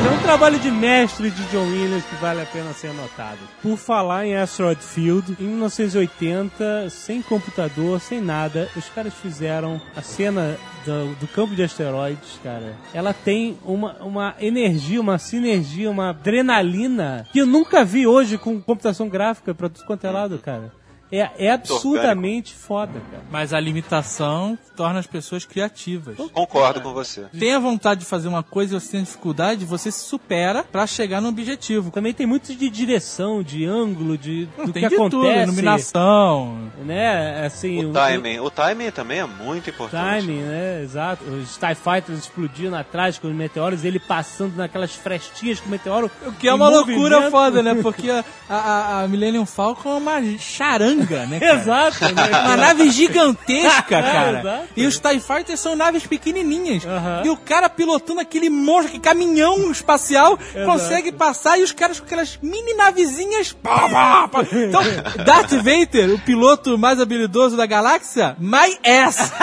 é 0.06 0.10
um 0.10 0.22
trabalho 0.22 0.56
de 0.60 0.70
mestre 0.70 1.30
de 1.32 1.42
John 1.46 1.66
Williams 1.66 2.04
que 2.04 2.14
vale 2.16 2.40
a 2.40 2.46
pena 2.46 2.72
ser 2.72 2.92
notado. 2.92 3.38
Por 3.60 3.76
falar 3.76 4.24
em 4.24 4.36
Asteroid 4.36 4.80
Field, 4.80 5.36
em 5.40 5.44
1980, 5.48 6.90
sem 6.90 7.20
computador, 7.20 8.00
sem 8.00 8.20
nada, 8.20 8.68
os 8.76 8.88
caras 8.88 9.12
fizeram 9.14 9.80
a 9.96 10.02
cena 10.02 10.56
do, 10.84 11.16
do 11.16 11.26
campo 11.26 11.56
de 11.56 11.64
asteroides, 11.64 12.38
cara. 12.40 12.76
Ela 12.94 13.12
tem 13.12 13.58
uma, 13.64 13.94
uma 13.94 14.34
energia, 14.38 15.00
uma 15.00 15.18
sinergia, 15.18 15.90
uma 15.90 16.10
adrenalina 16.10 17.26
que 17.32 17.40
eu 17.40 17.46
nunca 17.46 17.84
vi 17.84 18.06
hoje 18.06 18.38
com 18.38 18.60
computação 18.60 19.08
gráfica 19.08 19.52
pra 19.54 19.68
tudo 19.68 19.86
quanto 19.86 20.06
é 20.06 20.10
lado, 20.10 20.38
cara. 20.38 20.72
É, 21.10 21.30
é 21.38 21.50
absurdamente 21.52 22.54
foda, 22.54 23.00
cara. 23.10 23.22
Mas 23.30 23.52
a 23.52 23.60
limitação 23.60 24.58
torna 24.74 24.98
as 24.98 25.06
pessoas 25.06 25.44
criativas. 25.44 26.16
Concordo 26.32 26.80
com 26.80 26.92
você. 26.92 27.26
Tenha 27.38 27.58
vontade 27.60 28.00
de 28.00 28.06
fazer 28.06 28.28
uma 28.28 28.42
coisa 28.42 28.76
e 28.76 28.80
você 28.80 28.92
tem 28.92 29.02
dificuldade, 29.02 29.64
você 29.64 29.90
se 29.90 30.00
supera 30.00 30.64
pra 30.64 30.86
chegar 30.86 31.20
no 31.20 31.28
objetivo. 31.28 31.90
Também 31.90 32.12
tem 32.12 32.26
muito 32.26 32.54
de 32.54 32.68
direção, 32.68 33.42
de 33.42 33.64
ângulo, 33.64 34.18
de 34.18 34.46
do 34.64 34.72
tem 34.72 34.82
que 34.82 34.88
de 34.88 34.94
acontece. 34.94 35.10
tudo, 35.10 35.26
iluminação. 35.26 36.58
Né, 36.84 37.46
assim... 37.46 37.84
O 37.84 37.92
timing, 37.92 38.40
o 38.40 38.50
timing 38.50 38.90
também 38.90 39.20
é 39.20 39.26
muito 39.26 39.70
importante. 39.70 40.20
Timing, 40.20 40.42
né? 40.42 40.82
Exato. 40.82 41.24
Os 41.24 41.56
TIE 41.56 41.74
Fighters 41.74 42.18
explodindo 42.18 42.76
atrás 42.76 43.18
com 43.18 43.28
os 43.28 43.34
meteoros, 43.34 43.84
ele 43.84 43.98
passando 43.98 44.56
naquelas 44.56 44.94
frestinhas 44.94 45.60
com 45.60 45.68
o 45.68 45.70
meteoro. 45.70 46.10
O 46.26 46.32
que 46.32 46.48
é 46.48 46.54
uma 46.54 46.68
loucura 46.68 47.20
movimento. 47.20 47.30
foda, 47.30 47.62
né? 47.62 47.74
Porque 47.82 48.10
a, 48.10 48.24
a, 48.48 49.02
a 49.02 49.08
Millennium 49.08 49.46
Falcon 49.46 49.90
é 49.90 49.94
uma 49.94 50.38
charanga, 50.38 50.95
né, 50.96 51.40
cara? 51.40 51.54
Exato, 51.60 52.14
né? 52.14 52.28
Uma 52.46 52.56
nave 52.56 52.90
gigantesca, 52.90 53.82
cara. 54.02 54.40
exato. 54.40 54.64
e 54.76 54.86
os 54.86 54.98
TIE 54.98 55.20
Fighters 55.20 55.60
são 55.60 55.74
naves 55.76 56.06
pequenininhas. 56.06 56.82
E 57.24 57.28
o 57.30 57.36
cara 57.36 57.68
pilotando 57.68 58.20
aquele 58.20 58.48
monstro, 58.50 58.92
que 58.92 58.98
caminhão 59.00 59.70
espacial, 59.70 60.38
consegue 60.64 61.12
passar 61.12 61.58
e 61.58 61.62
os 61.62 61.72
caras 61.72 61.98
com 62.00 62.06
aquelas 62.06 62.38
mini 62.42 62.74
navezinhas. 62.74 63.52
pá, 63.52 63.88
pá, 63.88 64.28
pá. 64.28 64.40
Então, 64.52 64.82
Darth 65.24 65.52
Vader, 65.52 66.14
o 66.14 66.18
piloto 66.18 66.76
mais 66.78 67.00
habilidoso 67.00 67.56
da 67.56 67.66
galáxia, 67.66 68.36
my 68.38 68.78
ass. 68.84 69.32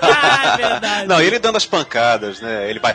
Ah, 0.00 0.54
é 0.54 0.56
verdade. 0.56 1.06
Não, 1.06 1.20
ele 1.20 1.38
dando 1.38 1.56
as 1.56 1.66
pancadas, 1.66 2.40
né? 2.40 2.68
Ele 2.70 2.78
vai. 2.78 2.94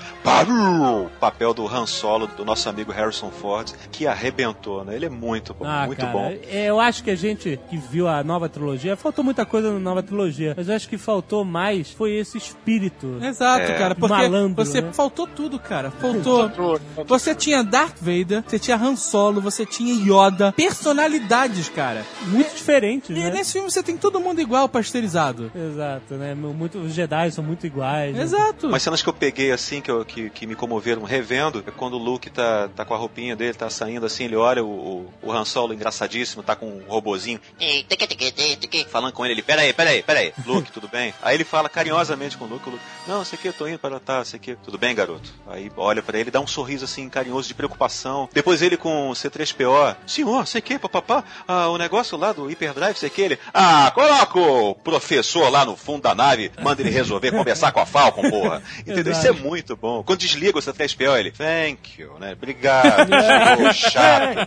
Papel 1.19 1.53
do 1.53 1.67
Han 1.67 1.85
Solo, 1.85 2.27
do 2.27 2.43
nosso 2.45 2.67
amigo 2.69 2.91
Harrison 2.91 3.29
Ford, 3.31 3.71
que 3.91 4.05
arrebentou, 4.07 4.83
né? 4.83 4.95
Ele 4.95 5.05
é 5.05 5.09
muito 5.09 5.53
bom, 5.53 5.65
Ah, 5.65 5.85
muito 5.85 5.99
cara, 5.99 6.11
bom. 6.11 6.35
é, 6.49 6.65
eu 6.65 6.79
acho 6.79 7.03
que 7.03 7.11
a 7.11 7.15
gente 7.15 7.59
que 7.69 7.77
viu 7.89 8.07
a 8.07 8.23
nova 8.23 8.47
trilogia, 8.49 8.95
faltou 8.95 9.23
muita 9.23 9.45
coisa 9.45 9.71
na 9.71 9.79
nova 9.79 10.01
trilogia, 10.03 10.53
mas 10.57 10.67
eu 10.69 10.75
acho 10.75 10.87
que 10.89 10.97
faltou 10.97 11.43
mais 11.45 11.91
foi 11.91 12.13
esse 12.13 12.37
espírito. 12.37 13.17
Exato, 13.21 13.71
É. 13.71 13.77
cara. 13.77 13.95
Porque 13.95 14.13
Malandro, 14.13 14.63
você 14.65 14.81
né? 14.81 14.91
faltou 14.93 15.27
tudo, 15.27 15.59
cara. 15.59 15.91
Faltou. 15.91 16.51
Você 17.07 17.33
tinha 17.35 17.63
Darth 17.63 17.97
Vader, 18.01 18.43
você 18.45 18.57
tinha 18.59 18.77
Han 18.77 18.95
Solo, 18.95 19.41
você 19.41 19.65
tinha 19.65 19.93
Yoda. 19.93 20.51
Personalidades, 20.53 21.69
cara. 21.69 22.05
Muito 22.27 22.53
diferente, 22.55 23.11
E 23.11 23.15
né? 23.15 23.29
nesse 23.31 23.53
filme 23.53 23.69
você 23.71 23.81
tem 23.81 23.97
todo 23.97 24.19
mundo 24.19 24.39
igual, 24.41 24.67
pasteurizado. 24.69 25.51
Exato, 25.55 26.15
né? 26.15 26.33
Muito, 26.35 26.77
os 26.79 26.93
Jedi 26.93 27.31
são 27.31 27.43
muito 27.43 27.65
iguais. 27.65 28.15
né? 28.15 28.21
Exato. 28.23 28.67
Umas 28.67 28.81
cenas 28.83 29.01
que 29.01 29.09
eu 29.09 29.13
peguei 29.13 29.51
assim, 29.51 29.81
que, 29.81 29.89
eu- 29.89 30.03
que, 30.05 30.29
que 30.29 30.45
me 30.45 30.55
comoveram 30.55 31.03
revendo, 31.03 31.63
é 31.65 31.71
quando 31.71 31.93
o 31.93 31.97
Luke 31.97 32.29
tá, 32.29 32.69
tá 32.75 32.85
com 32.85 32.93
a 32.93 32.97
roupinha 32.97 33.35
dele, 33.35 33.53
tá 33.53 33.69
saindo 33.69 34.05
assim, 34.05 34.25
ele 34.25 34.35
olha 34.35 34.63
o, 34.63 34.67
o, 34.69 35.13
o 35.23 35.31
Han 35.31 35.45
Solo 35.45 35.73
engraçadíssimo, 35.73 36.43
tá 36.43 36.55
com 36.55 36.65
um 36.67 36.81
robozinho, 36.87 37.39
"Ei, 37.59 37.72
teque, 37.81 38.07
teque, 38.07 38.31
teque, 38.31 38.55
teque", 38.57 38.85
falando 38.89 39.13
com 39.13 39.25
ele, 39.25 39.33
ele, 39.33 39.41
peraí, 39.41 39.73
peraí, 39.73 40.03
peraí, 40.03 40.33
Luke, 40.45 40.71
tudo 40.71 40.87
bem? 40.87 41.13
Aí 41.21 41.35
ele 41.35 41.43
fala 41.43 41.67
carinhosamente 41.67 42.37
com 42.37 42.45
o 42.45 42.47
Luke, 42.47 42.69
o 42.69 42.71
Luke, 42.71 42.83
não, 43.07 43.25
sei 43.25 43.37
que, 43.37 43.47
eu 43.47 43.53
tô 43.53 43.67
indo 43.67 43.79
para 43.79 43.99
tá, 43.99 44.23
sei 44.23 44.39
que, 44.39 44.55
tudo 44.55 44.77
bem, 44.77 44.95
garoto? 44.95 45.33
Aí 45.47 45.71
olha 45.75 46.01
pra 46.01 46.17
ele, 46.17 46.31
dá 46.31 46.39
um 46.39 46.47
sorriso 46.47 46.85
assim, 46.85 47.09
carinhoso, 47.09 47.47
de 47.47 47.53
preocupação. 47.53 48.29
Depois 48.31 48.61
ele 48.61 48.77
com 48.77 49.09
o 49.09 49.13
C3PO, 49.13 49.95
senhor, 50.07 50.47
sei 50.47 50.61
que, 50.61 50.79
papapá, 50.79 51.23
ah, 51.47 51.67
o 51.69 51.77
negócio 51.77 52.17
lá 52.17 52.31
do 52.31 52.45
Hyperdrive, 52.45 52.97
sei 52.97 53.09
que, 53.09 53.21
ele, 53.21 53.39
ah, 53.53 53.91
coloca 53.93 54.39
o 54.39 54.75
professor 54.75 55.49
lá 55.49 55.65
no 55.65 55.75
fundo 55.75 56.03
da 56.03 56.15
nave, 56.15 56.51
manda 56.61 56.81
ele 56.81 56.91
resolver, 56.91 57.31
conversar 57.31 57.71
com 57.71 57.79
a 57.79 57.85
Falcon, 57.85 58.29
porra. 58.29 58.61
Entendeu? 58.85 59.13
Isso 59.13 59.27
é 59.27 59.31
muito 59.31 59.75
bom. 59.75 60.03
Quando 60.03 60.19
desliga 60.19 60.57
o 60.57 60.61
C3PO, 60.61 61.19
ele, 61.19 61.31
thank 61.31 62.01
you, 62.01 62.17
né? 62.19 62.33
Obrigado, 62.33 63.09
senhor 63.57 63.73
chato. 63.73 64.37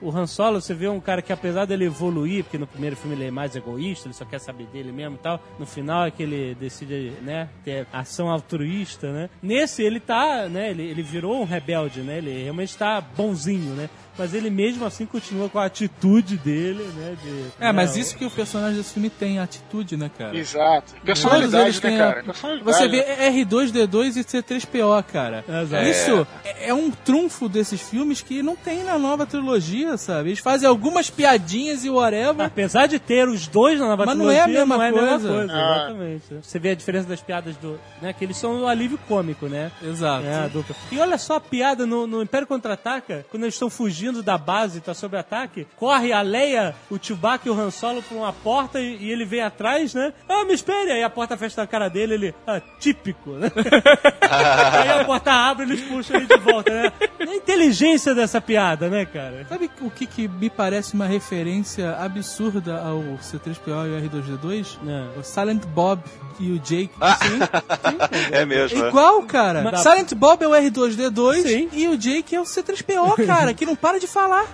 o 0.00 0.10
Han 0.10 0.26
Solo, 0.26 0.60
você 0.60 0.74
vê 0.74 0.88
um 0.88 1.00
cara 1.00 1.22
que 1.22 1.32
apesar 1.32 1.66
dele 1.66 1.84
evoluir, 1.84 2.29
porque 2.42 2.58
no 2.58 2.66
primeiro 2.66 2.96
filme 2.96 3.16
ele 3.16 3.26
é 3.26 3.30
mais 3.30 3.56
egoísta, 3.56 4.06
ele 4.06 4.14
só 4.14 4.24
quer 4.24 4.38
saber 4.38 4.66
dele 4.66 4.92
mesmo 4.92 5.16
e 5.16 5.18
tal, 5.18 5.40
no 5.58 5.66
final 5.66 6.06
é 6.06 6.10
que 6.10 6.22
ele 6.22 6.54
decide, 6.54 7.12
né, 7.22 7.48
ter 7.64 7.86
ação 7.92 8.30
altruísta, 8.30 9.12
né? 9.12 9.30
Nesse 9.42 9.82
ele 9.82 10.00
tá, 10.00 10.48
né, 10.48 10.70
ele, 10.70 10.82
ele 10.82 11.02
virou 11.02 11.40
um 11.40 11.44
rebelde, 11.44 12.00
né? 12.00 12.18
Ele 12.18 12.42
realmente 12.42 12.76
tá 12.76 13.00
bonzinho, 13.00 13.74
né? 13.74 13.88
Mas 14.20 14.34
ele 14.34 14.50
mesmo 14.50 14.84
assim 14.84 15.06
continua 15.06 15.48
com 15.48 15.58
a 15.58 15.64
atitude 15.64 16.36
dele, 16.36 16.82
né? 16.94 17.16
De, 17.24 17.44
É, 17.58 17.72
mas 17.72 17.96
isso 17.96 18.14
que 18.18 18.24
o 18.26 18.30
personagem 18.30 18.76
desse 18.76 18.92
filme 18.92 19.08
tem, 19.08 19.38
atitude, 19.38 19.96
né, 19.96 20.10
cara? 20.18 20.36
Exato. 20.36 20.92
Personalidade, 21.02 21.64
eles 21.64 21.80
né, 21.80 21.96
cara? 21.96 22.20
a- 22.20 22.24
Personalidade. 22.24 22.64
Você 22.76 22.86
vê 22.88 23.02
R2D2 23.44 24.16
e 24.16 24.20
C3PO, 24.24 25.02
cara. 25.04 25.42
Exato. 25.48 25.84
Isso 25.88 26.26
é. 26.44 26.68
é 26.68 26.74
um 26.74 26.90
trunfo 26.90 27.48
desses 27.48 27.80
filmes 27.80 28.20
que 28.20 28.42
não 28.42 28.54
tem 28.56 28.84
na 28.84 28.98
nova 28.98 29.24
trilogia, 29.24 29.96
sabe? 29.96 30.28
Eles 30.30 30.38
fazem 30.40 30.68
algumas 30.68 31.08
piadinhas 31.08 31.82
e 31.84 31.88
whatever. 31.90 32.44
Apesar 32.44 32.86
de 32.86 32.98
ter 32.98 33.26
os 33.26 33.46
dois 33.46 33.80
na 33.80 33.88
nova 33.88 34.04
Mas 34.04 34.18
não 34.18 34.30
é 34.30 34.40
a 34.40 34.44
trilogia, 34.44 34.66
mesma 34.66 34.76
não 34.76 34.84
é 34.84 34.88
a 34.88 34.92
mesma 34.92 35.08
coisa. 35.08 35.28
coisa. 35.28 35.52
Ah. 35.54 35.76
Exatamente. 35.86 36.24
Você 36.42 36.58
vê 36.58 36.70
a 36.70 36.74
diferença 36.74 37.08
das 37.08 37.22
piadas 37.22 37.56
do. 37.56 37.80
Né, 38.02 38.12
que 38.12 38.24
eles 38.24 38.36
são 38.36 38.62
um 38.62 38.66
alívio 38.66 38.98
cômico, 39.08 39.46
né? 39.46 39.70
Exato. 39.82 40.26
É, 40.26 40.34
a 40.44 40.48
dupla. 40.48 40.76
E 40.92 40.98
olha 40.98 41.16
só 41.16 41.36
a 41.36 41.40
piada 41.40 41.86
no, 41.86 42.06
no 42.06 42.22
Império 42.22 42.46
Contra-Ataca, 42.46 43.24
quando 43.30 43.44
eles 43.44 43.54
estão 43.54 43.70
fugindo 43.70 44.09
da 44.22 44.36
base 44.36 44.78
e 44.78 44.80
tá 44.80 44.92
sob 44.92 45.16
ataque, 45.16 45.66
corre 45.76 46.12
a 46.12 46.20
Leia, 46.22 46.74
o 46.90 46.98
Chewbacca 47.00 47.48
e 47.48 47.50
o 47.50 47.58
Han 47.58 47.70
Solo 47.70 48.02
pra 48.02 48.16
uma 48.16 48.32
porta 48.32 48.80
e, 48.80 48.96
e 49.00 49.10
ele 49.10 49.24
vem 49.24 49.40
atrás, 49.40 49.94
né? 49.94 50.12
Ah, 50.28 50.44
me 50.44 50.52
espere! 50.54 50.90
Aí 50.90 51.02
a 51.02 51.10
porta 51.10 51.36
fecha 51.36 51.60
na 51.60 51.66
cara 51.66 51.88
dele, 51.88 52.14
ele, 52.14 52.34
ah, 52.46 52.60
típico, 52.78 53.30
né? 53.30 53.50
Aí 54.20 54.88
a 55.00 55.04
porta 55.04 55.32
abre 55.32 55.66
e 55.66 55.70
eles 55.70 55.80
puxam 55.82 56.16
ele 56.16 56.26
de 56.26 56.38
volta, 56.38 56.70
né? 56.72 56.92
A 57.20 57.34
inteligência 57.34 58.14
dessa 58.14 58.40
piada, 58.40 58.88
né, 58.88 59.04
cara? 59.04 59.46
Sabe 59.48 59.70
o 59.80 59.90
que, 59.90 60.06
que 60.06 60.28
me 60.28 60.50
parece 60.50 60.94
uma 60.94 61.06
referência 61.06 61.96
absurda 61.96 62.80
ao 62.80 62.98
C3PO 63.18 63.86
e 63.86 64.06
o 64.06 64.10
R2D2? 64.10 64.78
É. 64.86 65.18
O 65.18 65.22
Silent 65.22 65.64
Bob 65.66 66.02
e 66.38 66.52
o 66.52 66.58
Jake. 66.58 66.90
É 68.30 68.44
mesmo, 68.44 68.84
é. 68.84 68.88
Igual, 68.88 69.22
cara. 69.24 69.62
Mas- 69.62 69.80
Silent 69.80 70.14
Bob 70.14 70.42
é 70.42 70.48
o 70.48 70.52
R2D2 70.52 71.42
Sim. 71.42 71.68
e 71.72 71.88
o 71.88 71.96
Jake 71.96 72.34
é 72.34 72.40
o 72.40 72.44
C3PO, 72.44 73.26
cara, 73.26 73.52
que 73.54 73.66
não 73.66 73.76
para 73.76 73.89
de 73.98 74.06
falar. 74.06 74.46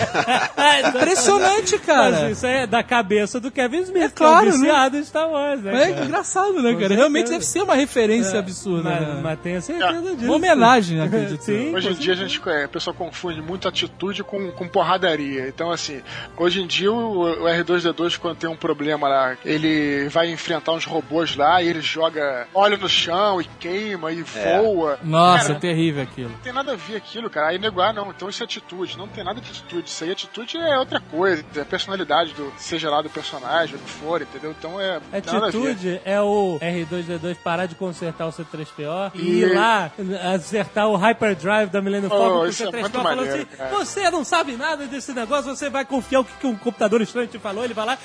Impressionante, 0.88 1.72
Mas 1.76 1.86
cara. 1.86 2.30
isso 2.30 2.46
é 2.46 2.66
da 2.66 2.82
cabeça 2.82 3.40
do 3.40 3.50
Kevin 3.50 3.80
Smith, 3.82 4.02
É 4.02 4.08
que 4.08 4.22
é 4.22 4.26
um 4.26 4.30
claro, 4.30 4.46
né? 4.46 4.52
viciado 4.52 4.96
em 4.96 5.04
Star 5.04 5.28
Wars, 5.28 5.60
né? 5.62 5.82
É 5.90 5.92
cara? 5.92 6.04
engraçado, 6.04 6.62
né, 6.62 6.74
cara? 6.74 6.94
Realmente 6.94 7.30
deve 7.30 7.44
ser 7.44 7.62
uma 7.62 7.74
referência 7.74 8.38
absurda. 8.38 8.90
Mas, 8.90 9.00
né? 9.00 9.20
mas 9.22 9.38
tenha 9.40 9.60
certeza 9.60 10.14
disso. 10.14 10.24
Uma 10.24 10.36
homenagem, 10.36 11.00
acredito. 11.00 11.40
Sim. 11.44 11.74
Hoje 11.74 11.90
em 11.90 11.94
dia 11.94 12.12
a 12.12 12.16
gente, 12.16 12.40
é, 12.48 12.64
a 12.64 12.68
pessoa 12.68 12.94
confunde 12.94 13.40
muito 13.40 13.68
atitude 13.68 14.22
com, 14.24 14.50
com 14.52 14.68
porradaria. 14.68 15.48
Então, 15.48 15.70
assim, 15.70 16.00
hoje 16.36 16.60
em 16.62 16.66
dia 16.66 16.92
o, 16.92 17.22
o 17.22 17.44
R2D2, 17.44 18.18
quando 18.18 18.36
tem 18.36 18.50
um 18.50 18.56
problema 18.56 19.08
lá, 19.08 19.36
ele 19.44 20.08
vai 20.08 20.30
enfrentar 20.30 20.72
uns 20.72 20.84
robôs 20.84 21.36
lá 21.36 21.62
e 21.62 21.68
ele 21.68 21.80
joga 21.80 22.46
óleo 22.54 22.78
no 22.78 22.88
chão 22.88 23.40
e 23.40 23.44
queima 23.58 24.12
e 24.12 24.22
voa. 24.22 24.98
Nossa, 25.02 25.48
Cara, 25.48 25.60
terrível 25.60 26.02
aquilo. 26.02 26.30
não 26.30 26.38
tem 26.38 26.52
nada 26.52 26.72
a 26.72 26.76
ver 26.76 26.96
aquilo, 26.96 27.28
cara. 27.30 27.48
Aí 27.48 27.58
nego, 27.58 27.80
ah, 27.80 27.92
não, 27.92 28.10
então 28.10 28.28
isso 28.28 28.42
é 28.42 28.44
atitude. 28.44 28.96
Não 28.98 29.08
tem 29.08 29.24
nada 29.24 29.40
de 29.40 29.50
atitude. 29.50 29.89
Isso 29.90 30.04
aí, 30.04 30.12
atitude 30.12 30.56
é 30.56 30.78
outra 30.78 31.00
coisa. 31.00 31.44
É 31.56 31.60
a 31.60 31.64
personalidade 31.64 32.32
do, 32.34 32.52
seja 32.56 32.88
lá 32.88 33.02
do 33.02 33.10
personagem, 33.10 33.74
o 33.74 33.78
que 33.78 33.90
for, 33.90 34.22
entendeu? 34.22 34.54
Então 34.56 34.80
é. 34.80 35.00
Atitude 35.12 36.00
é 36.04 36.20
o 36.20 36.58
R2D2 36.60 37.36
parar 37.42 37.66
de 37.66 37.74
consertar 37.74 38.26
o 38.26 38.30
C3PO 38.32 39.10
e 39.14 39.20
E- 39.20 39.38
ir 39.40 39.54
lá 39.54 39.90
acertar 40.34 40.86
o 40.88 40.96
Hyperdrive 40.96 41.70
da 41.70 41.80
Millennium 41.82 42.08
Oh, 42.12 42.16
Falcon 42.16 42.34
com 42.34 42.40
o 42.40 42.46
isso 42.48 42.62
é 42.62 42.66
C3PO 42.66 42.80
muito 42.80 42.92
falando 43.02 43.16
maneiro, 43.16 43.36
assim, 43.42 43.56
cara. 43.56 43.70
você 43.70 44.10
não 44.10 44.24
sabe 44.24 44.56
nada 44.56 44.86
desse 44.86 45.12
negócio, 45.12 45.54
você 45.56 45.68
vai 45.68 45.84
confiar 45.84 46.20
o 46.20 46.24
que, 46.24 46.32
que 46.34 46.46
um 46.46 46.56
computador 46.56 47.00
estranho 47.02 47.26
te 47.28 47.38
falou, 47.38 47.64
ele 47.64 47.74
vai 47.74 47.86
lá 47.86 47.98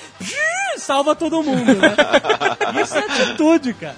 salva 0.78 1.14
todo 1.14 1.42
mundo, 1.42 1.72
né? 1.74 1.94
Isso 2.82 2.96
é 2.96 3.04
atitude, 3.04 3.74
cara. 3.74 3.96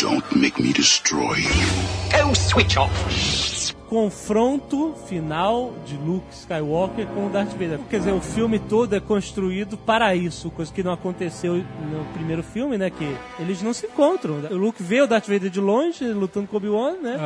Don't 0.00 0.38
make 0.38 0.62
me 0.62 0.72
destroy 0.72 1.40
you. 1.40 2.24
Go 2.24 2.34
switch 2.34 2.76
off. 2.76 3.53
Confronto 3.94 4.92
final 5.06 5.72
de 5.86 5.96
Luke 5.96 6.26
Skywalker 6.32 7.06
com 7.06 7.28
o 7.28 7.30
Darth 7.30 7.52
Vader. 7.52 7.78
Quer 7.88 7.98
dizer, 7.98 8.10
o 8.10 8.20
filme 8.20 8.58
todo 8.58 8.92
é 8.92 8.98
construído 8.98 9.78
para 9.78 10.16
isso, 10.16 10.50
coisa 10.50 10.74
que 10.74 10.82
não 10.82 10.92
aconteceu 10.92 11.58
no 11.58 12.04
primeiro 12.12 12.42
filme, 12.42 12.76
né? 12.76 12.90
Que 12.90 13.16
eles 13.38 13.62
não 13.62 13.72
se 13.72 13.86
encontram. 13.86 14.40
O 14.50 14.56
Luke 14.56 14.82
vê 14.82 15.00
o 15.00 15.06
Darth 15.06 15.28
Vader 15.28 15.48
de 15.48 15.60
longe, 15.60 16.04
lutando 16.08 16.48
com 16.48 16.56
o 16.56 16.58
Obi-Wan, 16.58 16.96
né? 17.00 17.16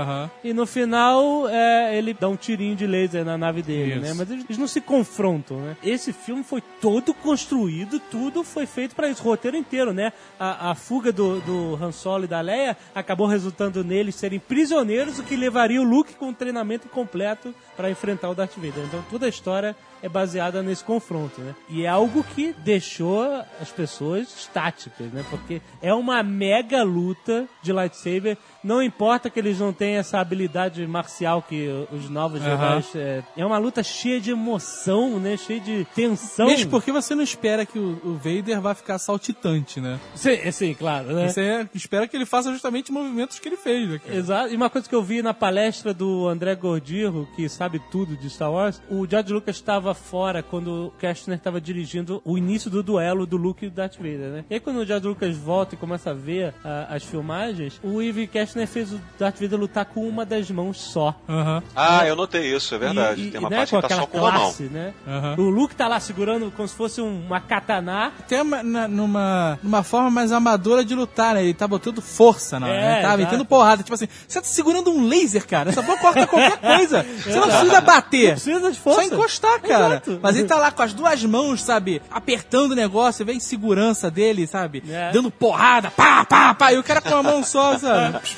E 0.45 0.53
no 0.53 0.67
final, 0.67 1.49
é, 1.49 1.97
ele 1.97 2.13
dá 2.13 2.29
um 2.29 2.37
tirinho 2.37 2.77
de 2.77 2.87
laser 2.87 3.25
na 3.25 3.39
nave 3.39 3.63
dele, 3.63 3.95
Isso. 3.95 4.03
né? 4.03 4.13
Mas 4.15 4.31
eles, 4.31 4.59
não 4.59 4.69
se 4.69 4.83
confrontam, 4.83 5.57
né? 5.57 5.77
Esse 5.83 6.13
filme 6.13 6.45
foi 6.45 6.63
todo 6.83 7.15
construído, 7.15 7.99
tudo 7.99 8.45
foi 8.45 8.67
feito 8.67 8.95
para 8.95 9.09
isso, 9.09 9.23
o 9.23 9.25
roteiro 9.25 9.57
inteiro, 9.57 9.95
né? 9.95 10.13
A, 10.39 10.73
a 10.73 10.75
fuga 10.75 11.11
do, 11.11 11.41
do 11.41 11.79
Han 11.83 11.93
Solo 11.93 12.25
e 12.25 12.29
da 12.29 12.43
Leia 12.43 12.77
acabou 12.95 13.27
resultando 13.27 13.83
neles 13.83 14.17
serem 14.17 14.39
prisioneiros, 14.39 15.19
o 15.19 15.23
que 15.23 15.35
levaria 15.35 15.81
o 15.81 15.85
Luke 15.85 16.13
com 16.13 16.27
um 16.27 16.35
treinamento 16.35 16.58
completo 16.89 17.55
para 17.77 17.91
enfrentar 17.91 18.31
o 18.31 18.35
Darth 18.35 18.57
Vader. 18.57 18.85
Então 18.85 19.05
toda 19.11 19.27
a 19.27 19.29
história 19.29 19.77
é 20.03 20.09
baseada 20.09 20.63
nesse 20.63 20.85
confronto, 20.85 21.41
né? 21.41 21.55
E 21.69 21.85
é 21.85 21.89
algo 21.89 22.23
que 22.23 22.55
deixou 22.59 23.25
as 23.61 23.71
pessoas 23.71 24.35
estáticas, 24.37 25.13
né? 25.13 25.25
Porque 25.31 25.61
é 25.83 25.93
uma 25.93 26.23
mega 26.23 26.83
luta 26.83 27.47
de 27.63 27.73
lightsaber. 27.73 28.37
Não 28.63 28.83
importa 28.83 29.31
que 29.31 29.39
eles 29.39 29.59
não 29.59 29.73
tenham 29.73 30.01
essa 30.01 30.19
habilidade 30.19 30.87
marcial 30.87 31.43
que 31.43 31.69
os 31.93 32.09
novos. 32.09 32.43
Jedi... 32.43 32.85
É, 32.97 33.23
é 33.37 33.47
uma 33.47 33.59
luta 33.59 33.83
cheia 33.83 34.21
de 34.21 34.31
emoção, 34.31 35.19
né? 35.19 35.37
Cheia 35.37 35.61
de 35.61 35.87
tensão. 35.95 36.47
Mesmo 36.47 36.71
porque 36.71 36.93
você 36.93 37.15
não 37.15 37.23
espera 37.23 37.65
que 37.65 37.79
o, 37.79 38.01
o 38.05 38.15
Vader 38.15 38.61
vá 38.61 38.75
ficar 38.75 38.99
saltitante, 38.99 39.81
né? 39.81 39.99
Sim, 40.15 40.31
é, 40.31 40.51
sim, 40.51 40.75
claro, 40.75 41.13
né? 41.13 41.29
Você 41.29 41.69
espera 41.75 42.07
que 42.07 42.17
ele 42.17 42.27
faça 42.27 42.53
justamente 42.53 42.93
movimentos 42.93 43.39
que 43.39 43.49
ele 43.49 43.57
fez, 43.57 43.89
né? 43.89 44.01
Exato. 44.11 44.53
E 44.53 44.57
uma 44.57 44.71
coisa 44.71 44.89
que 44.89 44.95
eu 44.95 45.03
vi 45.03 45.23
na 45.23 45.35
palestra 45.35 45.95
do 45.95 46.29
André 46.29 46.55
Gordirro, 46.55 47.29
que 47.35 47.49
sabe 47.49 47.81
tudo 47.91 48.17
de 48.17 48.29
Star 48.31 48.53
Wars, 48.53 48.81
o 48.91 49.07
George 49.07 49.33
Lucas 49.33 49.57
estava 49.57 49.88
fora 49.95 50.43
quando 50.43 50.87
o 50.87 50.91
Kastner 51.01 51.37
estava 51.39 51.61
dirigindo 51.61 52.21
o 52.25 52.37
início 52.39 52.71
do 52.71 52.83
duelo 52.83 53.27
do 53.27 53.37
Luke 53.37 53.67
e 53.67 53.69
do 53.71 53.75
Darth 53.75 53.97
Vader, 53.97 54.31
né? 54.31 54.45
E 54.51 54.55
aí 54.55 54.61
quando 54.61 54.79
o 54.79 54.87
George 54.87 55.07
Lucas 55.07 55.37
volta 55.37 55.75
e 55.75 55.79
começa 55.79 56.11
a 56.11 56.15
ver 56.15 56.55
ah, 56.65 56.87
as 56.91 57.03
filmagens, 57.05 57.81
o 57.83 58.01
Ivy 58.03 58.27
Kastner 58.27 58.67
fez 58.67 58.93
o 58.93 59.01
Darth 59.19 59.41
Vader 59.41 59.59
lutar 59.59 59.85
com 59.85 60.07
uma 60.09 60.25
das 60.25 60.51
mãos 60.51 60.81
só. 60.81 61.15
Aham, 61.29 61.63
Ah, 61.75 62.07
eu 62.07 62.17
notei 62.17 62.55
isso, 62.55 62.75
é 62.75 62.79
verdade. 62.79 63.21
E, 63.23 63.29
e, 63.29 63.31
Tem 63.31 63.41
uma 63.41 63.51
né, 63.51 63.57
parte 63.59 63.71
com 63.71 63.83
que 63.83 63.89
tá 63.89 63.97
só 63.97 64.07
com 64.07 64.19
uma 64.19 64.31
mão. 64.33 64.41
classe, 64.41 64.63
né? 64.65 64.93
aham. 65.07 65.35
O 65.39 65.49
Luke 65.51 65.75
tá 65.75 65.87
lá 65.89 66.01
segurando 66.01 66.51
como 66.51 66.67
se 66.69 66.75
fosse 66.75 67.01
um- 67.01 67.27
uma 67.27 67.41
katana. 67.41 68.13
Até 68.19 68.43
uma- 68.43 68.63
na- 68.63 68.89
numa, 68.89 69.59
numa 69.63 69.83
forma 69.83 70.11
mais 70.11 70.33
amadora 70.33 70.85
de 70.85 70.95
lutar, 70.95 71.35
né? 71.35 71.43
Ele 71.45 71.55
tá 71.55 71.67
botando 71.67 72.01
força, 72.01 72.59
não, 72.61 72.69
É, 72.69 72.81
né? 72.81 72.93
Ele 72.99 73.03
tá 73.09 73.17
metendo 73.17 73.45
porrada. 73.45 73.83
Tipo 73.83 73.95
assim, 73.95 74.09
você 74.27 74.41
tá 74.41 74.47
segurando 74.47 74.91
um 74.91 75.07
laser, 75.07 75.47
cara. 75.47 75.71
Essa 75.71 75.83
porra 75.83 75.99
corta 75.99 76.27
qualquer 76.27 76.57
coisa. 76.61 77.03
Você 77.03 77.39
não 77.39 77.49
precisa 77.49 77.81
bater. 77.81 78.31
Precisa 78.33 78.71
de 78.73 78.79
força. 78.79 79.01
Só 79.03 79.07
encostar, 79.15 79.61
cara. 79.61 79.78
Exato. 79.87 80.19
Mas 80.23 80.37
ele 80.37 80.47
tá 80.49 80.57
lá 80.57 80.71
com 80.71 80.83
as 80.83 80.93
duas 80.93 81.23
mãos, 81.25 81.63
sabe? 81.63 82.03
Apertando 82.11 82.73
o 82.73 82.75
negócio, 82.75 83.25
vê 83.25 83.33
a 83.33 83.35
insegurança 83.35 84.11
dele, 84.11 84.47
sabe? 84.47 84.83
É. 84.89 85.11
Dando 85.13 85.31
porrada, 85.31 85.91
pá, 85.91 86.25
pá, 86.25 86.55
pá. 86.55 86.73
E 86.73 86.79
o 86.79 86.83
cara 86.85 87.01
com 87.01 87.15
a 87.15 87.23
mão 87.23 87.43
só, 87.43 87.79
sabe? 87.79 88.19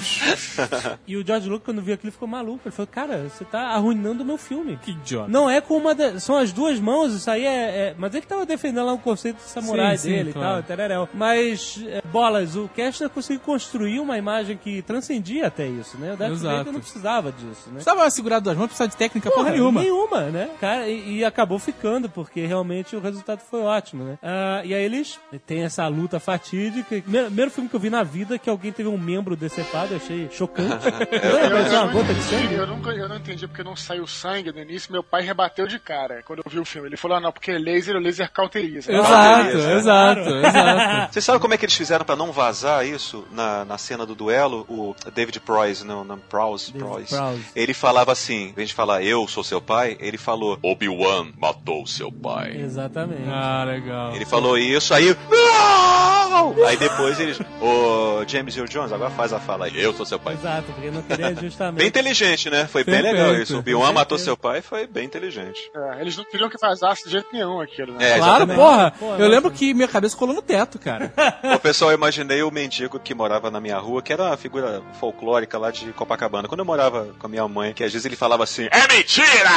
E 1.06 1.16
o 1.16 1.26
George 1.26 1.48
Lucas, 1.48 1.64
quando 1.66 1.82
viu 1.82 1.94
aquilo, 1.94 2.12
ficou 2.12 2.28
maluco. 2.28 2.60
Ele 2.64 2.74
falou, 2.74 2.86
cara, 2.90 3.28
você 3.28 3.44
tá 3.44 3.68
arruinando 3.68 4.22
o 4.22 4.26
meu 4.26 4.38
filme. 4.38 4.78
Que 4.82 4.92
idiota. 4.92 5.28
Não 5.30 5.48
é 5.50 5.60
com 5.60 5.76
uma. 5.76 5.94
da- 5.94 6.18
São 6.20 6.36
as 6.36 6.52
duas 6.52 6.78
mãos, 6.78 7.12
isso 7.14 7.30
aí 7.30 7.44
é. 7.44 7.50
é- 7.88 7.94
Mas 7.98 8.14
ele 8.14 8.26
tava 8.26 8.46
defendendo 8.46 8.86
lá 8.86 8.92
o 8.92 8.98
conceito 8.98 9.36
de 9.36 9.42
samurai 9.42 9.96
Sim, 9.96 10.02
sim, 10.08 10.14
dele 10.16 10.32
claro. 10.32 10.48
e 10.48 10.52
tal, 10.52 10.62
tereréu. 10.62 11.08
Mas, 11.14 11.82
é, 11.86 12.02
bolas, 12.12 12.56
o 12.56 12.68
Kastner 12.76 13.10
conseguiu 13.10 13.40
construir 13.40 14.00
uma 14.00 14.16
imagem 14.18 14.56
que 14.56 14.82
transcendia 14.82 15.46
até 15.46 15.66
isso, 15.66 15.96
né? 15.98 16.14
O 16.14 16.16
Darth. 16.16 16.34
Vader 16.34 16.72
não 16.72 16.80
precisava 16.80 17.32
disso, 17.32 17.62
né? 17.68 17.74
Precisava 17.74 18.10
segurar 18.10 18.38
duas 18.40 18.56
mãos, 18.56 18.66
precisava 18.66 18.90
de 18.90 18.96
técnica 18.96 19.30
porra, 19.30 19.50
nenhuma. 19.50 19.80
Nenhuma, 19.80 20.20
né? 20.22 20.50
Cara, 20.60 20.88
e, 20.88 21.18
e 21.18 21.24
acabou 21.31 21.59
ficando, 21.59 22.09
porque 22.09 22.44
realmente 22.47 22.94
o 22.94 23.01
resultado 23.01 23.40
foi 23.40 23.62
ótimo, 23.62 24.05
né? 24.05 24.19
Ah, 24.23 24.62
e 24.65 24.74
aí 24.74 24.82
eles 24.82 25.19
têm 25.47 25.62
essa 25.62 25.86
luta 25.89 26.20
fatídica. 26.20 27.01
Primeiro, 27.01 27.27
primeiro 27.27 27.51
filme 27.51 27.69
que 27.69 27.77
eu 27.77 27.81
vi 27.81 27.90
na 27.90 28.02
vida 28.02 28.39
que 28.39 28.51
alguém 28.51 28.73
teve 28.73 28.89
um 28.89 28.98
membro 28.98 29.36
decepado, 29.36 29.94
eu 29.94 29.97
achei 29.97 30.28
chocante. 30.31 30.70
Eu, 31.20 31.90
uma 31.90 31.93
não 31.93 32.02
entendi, 32.02 32.55
eu, 32.55 32.66
nunca, 32.66 32.90
eu 32.90 33.09
não 33.09 33.16
entendi 33.16 33.47
porque 33.47 33.62
não 33.62 33.77
saiu 33.77 34.07
sangue 34.07 34.52
no 34.52 34.61
início. 34.61 34.93
Meu 34.93 35.02
pai 35.02 35.23
rebateu 35.23 35.66
de 35.66 35.78
cara 35.78 36.23
quando 36.24 36.43
eu 36.44 36.51
vi 36.51 36.59
o 36.59 36.65
filme. 36.65 36.89
Ele 36.89 36.97
falou: 36.97 37.16
ah, 37.16 37.20
não, 37.20 37.32
porque 37.32 37.52
laser, 37.52 37.97
o 37.97 37.98
laser 37.98 38.31
cauteriza. 38.31 38.93
Exato, 38.93 39.44
beleza. 39.44 39.73
exato, 39.73 40.20
exato. 40.20 41.12
Vocês 41.12 41.24
sabem 41.24 41.40
como 41.40 41.55
é 41.55 41.59
que 41.59 41.65
eles 41.65 41.74
fizeram 41.74 42.05
pra 42.05 42.16
não 42.16 42.32
vazar 42.32 42.86
isso 42.86 43.27
na, 43.32 43.65
na 43.65 43.78
cena 43.78 44.07
do 44.07 44.15
duelo? 44.15 44.65
O 44.69 44.94
David 45.15 45.40
Prowse, 45.40 45.85
não, 45.85 46.05
não 46.05 46.19
Prowse. 46.19 46.73
Prowse. 46.73 47.15
Ele 47.55 47.74
falava 47.74 48.12
assim, 48.12 48.48
em 48.48 48.52
vez 48.52 48.69
de 48.69 48.74
falar 48.74 49.02
eu 49.02 49.27
sou 49.28 49.44
seu 49.44 49.61
pai, 49.61 49.97
ele 50.01 50.19
falou 50.19 50.59
Obi-Wan 50.62 51.19
matou 51.40 51.86
seu 51.86 52.10
pai. 52.12 52.56
Exatamente. 52.56 53.28
Ah, 53.28 53.64
legal. 53.66 54.14
Ele 54.14 54.24
falou 54.24 54.56
isso, 54.59 54.92
aí. 54.94 55.16
Não! 55.30 56.55
Aí 56.66 56.76
depois 56.76 57.18
eles. 57.20 57.38
Ô 57.60 58.24
James 58.26 58.56
Earl 58.56 58.68
Jones, 58.68 58.92
agora 58.92 59.10
faz 59.10 59.32
a 59.32 59.40
fala 59.40 59.66
aí. 59.66 59.82
Eu 59.82 59.92
sou 59.92 60.06
seu 60.06 60.18
pai. 60.18 60.34
Exato, 60.34 60.72
porque 60.72 60.90
não 60.90 61.02
queria 61.02 61.34
justamente. 61.34 61.78
Bem 61.78 61.88
inteligente, 61.88 62.48
né? 62.51 62.66
Foi 62.66 62.84
bem 62.84 63.02
legal 63.02 63.34
isso. 63.34 63.59
Obi-Wan 63.59 63.92
matou 63.92 64.18
seu 64.18 64.36
pai, 64.36 64.62
foi 64.62 64.86
bem 64.86 65.05
inteligente. 65.05 65.70
É, 65.74 66.01
eles 66.01 66.16
não 66.16 66.24
queriam 66.24 66.48
que 66.48 66.56
vazasse 66.59 67.05
de 67.05 67.10
jeito 67.10 67.28
nenhum 67.32 67.60
aquilo, 67.60 67.92
né? 67.94 68.12
É, 68.12 68.18
Claro, 68.18 68.47
porra. 68.47 68.90
Porra, 68.92 69.18
Eu 69.18 69.28
lembro 69.28 69.51
que 69.51 69.74
minha 69.74 69.88
cabeça 69.88 70.16
colou 70.16 70.34
no 70.34 70.42
teto, 70.42 70.78
cara. 70.78 71.12
Ô, 71.55 71.59
pessoal, 71.59 71.90
eu 71.90 71.97
imaginei 71.97 72.42
o 72.42 72.51
mendigo 72.51 72.98
que 73.01 73.14
morava 73.14 73.51
na 73.51 73.60
minha 73.60 73.78
rua, 73.78 74.01
que 74.02 74.12
era 74.12 74.22
uma 74.24 74.36
figura 74.36 74.82
folclórica 75.01 75.59
lá 75.59 75.70
de 75.70 75.92
Copacabana. 75.92 76.48
Quando 76.48 76.60
eu 76.60 76.64
morava 76.66 77.09
com 77.18 77.26
a 77.26 77.30
minha 77.30 77.47
mãe, 77.48 77.72
que 77.72 77.82
às 77.84 77.92
vezes 77.92 78.06
ele 78.06 78.16
falava 78.16 78.44
assim, 78.44 78.68
é 78.70 78.86
mentira! 78.94 79.51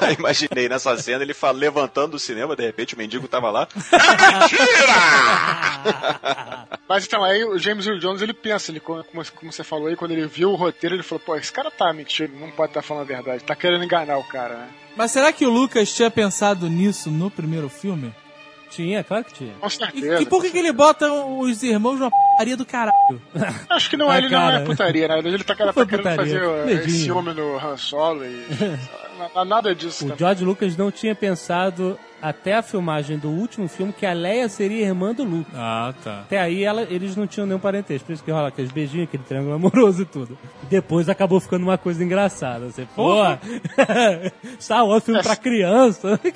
Aí 0.00 0.16
imaginei 0.18 0.68
nessa 0.68 0.96
cena 0.96 1.22
ele 1.22 1.34
fala, 1.34 1.58
levantando 1.58 2.12
do 2.12 2.18
cinema, 2.18 2.56
de 2.56 2.64
repente 2.64 2.94
o 2.94 2.98
mendigo 2.98 3.28
tava 3.28 3.50
lá, 3.50 3.68
mentira! 4.42 4.94
Mas 6.88 7.06
então, 7.06 7.22
aí 7.22 7.44
o 7.44 7.58
James 7.58 7.86
Earl 7.86 7.98
Jones, 7.98 8.22
ele 8.22 8.32
pensa, 8.32 8.70
ele, 8.70 8.80
como, 8.80 9.04
como 9.04 9.52
você 9.52 9.62
falou 9.62 9.88
aí, 9.88 9.96
quando 9.96 10.12
ele 10.12 10.26
viu 10.26 10.50
o 10.50 10.56
roteiro, 10.56 10.96
ele 10.96 11.02
falou, 11.02 11.22
pô, 11.24 11.36
esse 11.36 11.52
cara 11.52 11.70
tá 11.70 11.92
mentindo, 11.92 12.34
não 12.34 12.50
pode 12.50 12.70
estar 12.70 12.82
falando 12.82 13.02
a 13.02 13.06
verdade, 13.06 13.44
tá 13.44 13.54
querendo 13.54 13.84
enganar 13.84 14.18
o 14.18 14.24
cara, 14.24 14.54
né? 14.56 14.68
Mas 14.96 15.10
será 15.10 15.32
que 15.32 15.46
o 15.46 15.50
Lucas 15.50 15.92
tinha 15.92 16.10
pensado 16.10 16.68
nisso 16.68 17.10
no 17.10 17.30
primeiro 17.30 17.68
filme? 17.68 18.12
Tinha, 18.70 19.02
claro 19.02 19.24
que 19.24 19.34
tinha. 19.34 19.52
Com 19.60 19.66
E, 19.66 19.70
certeza. 19.70 20.22
e 20.22 20.26
por 20.26 20.42
que, 20.42 20.50
que 20.50 20.58
ele 20.58 20.72
bota 20.72 21.10
os 21.12 21.62
irmãos 21.62 21.98
numa 21.98 22.10
p***aria 22.10 22.56
do 22.56 22.64
caralho? 22.66 22.92
Acho 23.70 23.90
que 23.90 23.96
não, 23.96 24.10
Ah, 24.10 24.18
ele 24.18 24.28
não 24.28 24.38
cara. 24.38 24.56
é 24.58 24.64
putaria, 24.64 25.08
né? 25.08 25.18
Ele 25.18 25.42
tá, 25.44 25.54
cara, 25.56 25.72
tá 25.72 25.84
querendo 25.86 26.04
putaria. 26.04 26.16
fazer 26.16 26.42
uh, 26.46 26.66
Medinho. 26.66 26.86
esse 26.86 27.10
homem 27.10 27.34
no 27.34 27.56
Han 27.58 27.76
Solo 27.76 28.24
e... 28.24 28.46
na- 29.34 29.44
nada 29.44 29.74
disso 29.74 30.04
O 30.04 30.08
também. 30.08 30.18
George 30.18 30.44
Lucas 30.44 30.76
não 30.76 30.90
tinha 30.90 31.14
pensado 31.14 31.98
até 32.20 32.54
a 32.56 32.62
filmagem 32.62 33.18
do 33.18 33.28
último 33.28 33.68
filme 33.68 33.92
que 33.92 34.04
a 34.06 34.12
Leia 34.12 34.48
seria 34.48 34.86
irmã 34.86 35.12
do 35.14 35.24
Luke. 35.24 35.50
Ah, 35.54 35.92
tá. 36.02 36.20
Até 36.20 36.38
aí 36.40 36.62
ela- 36.64 36.82
eles 36.82 37.14
não 37.16 37.26
tinham 37.26 37.46
nenhum 37.46 37.58
parentesco, 37.58 38.06
por 38.06 38.12
isso 38.12 38.24
que 38.24 38.30
rola 38.30 38.48
aqueles 38.48 38.70
beijinhos, 38.72 39.08
aquele 39.08 39.22
triângulo 39.22 39.54
amoroso 39.54 40.02
e 40.02 40.04
tudo. 40.04 40.38
E 40.62 40.66
depois 40.66 41.08
acabou 41.08 41.40
ficando 41.40 41.62
uma 41.64 41.78
coisa 41.78 42.02
engraçada. 42.04 42.66
Você, 42.66 42.86
pô, 42.94 43.14
Star 44.60 44.86
Wars 44.86 45.04
filme 45.04 45.22
pra 45.22 45.36
criança. 45.36 46.18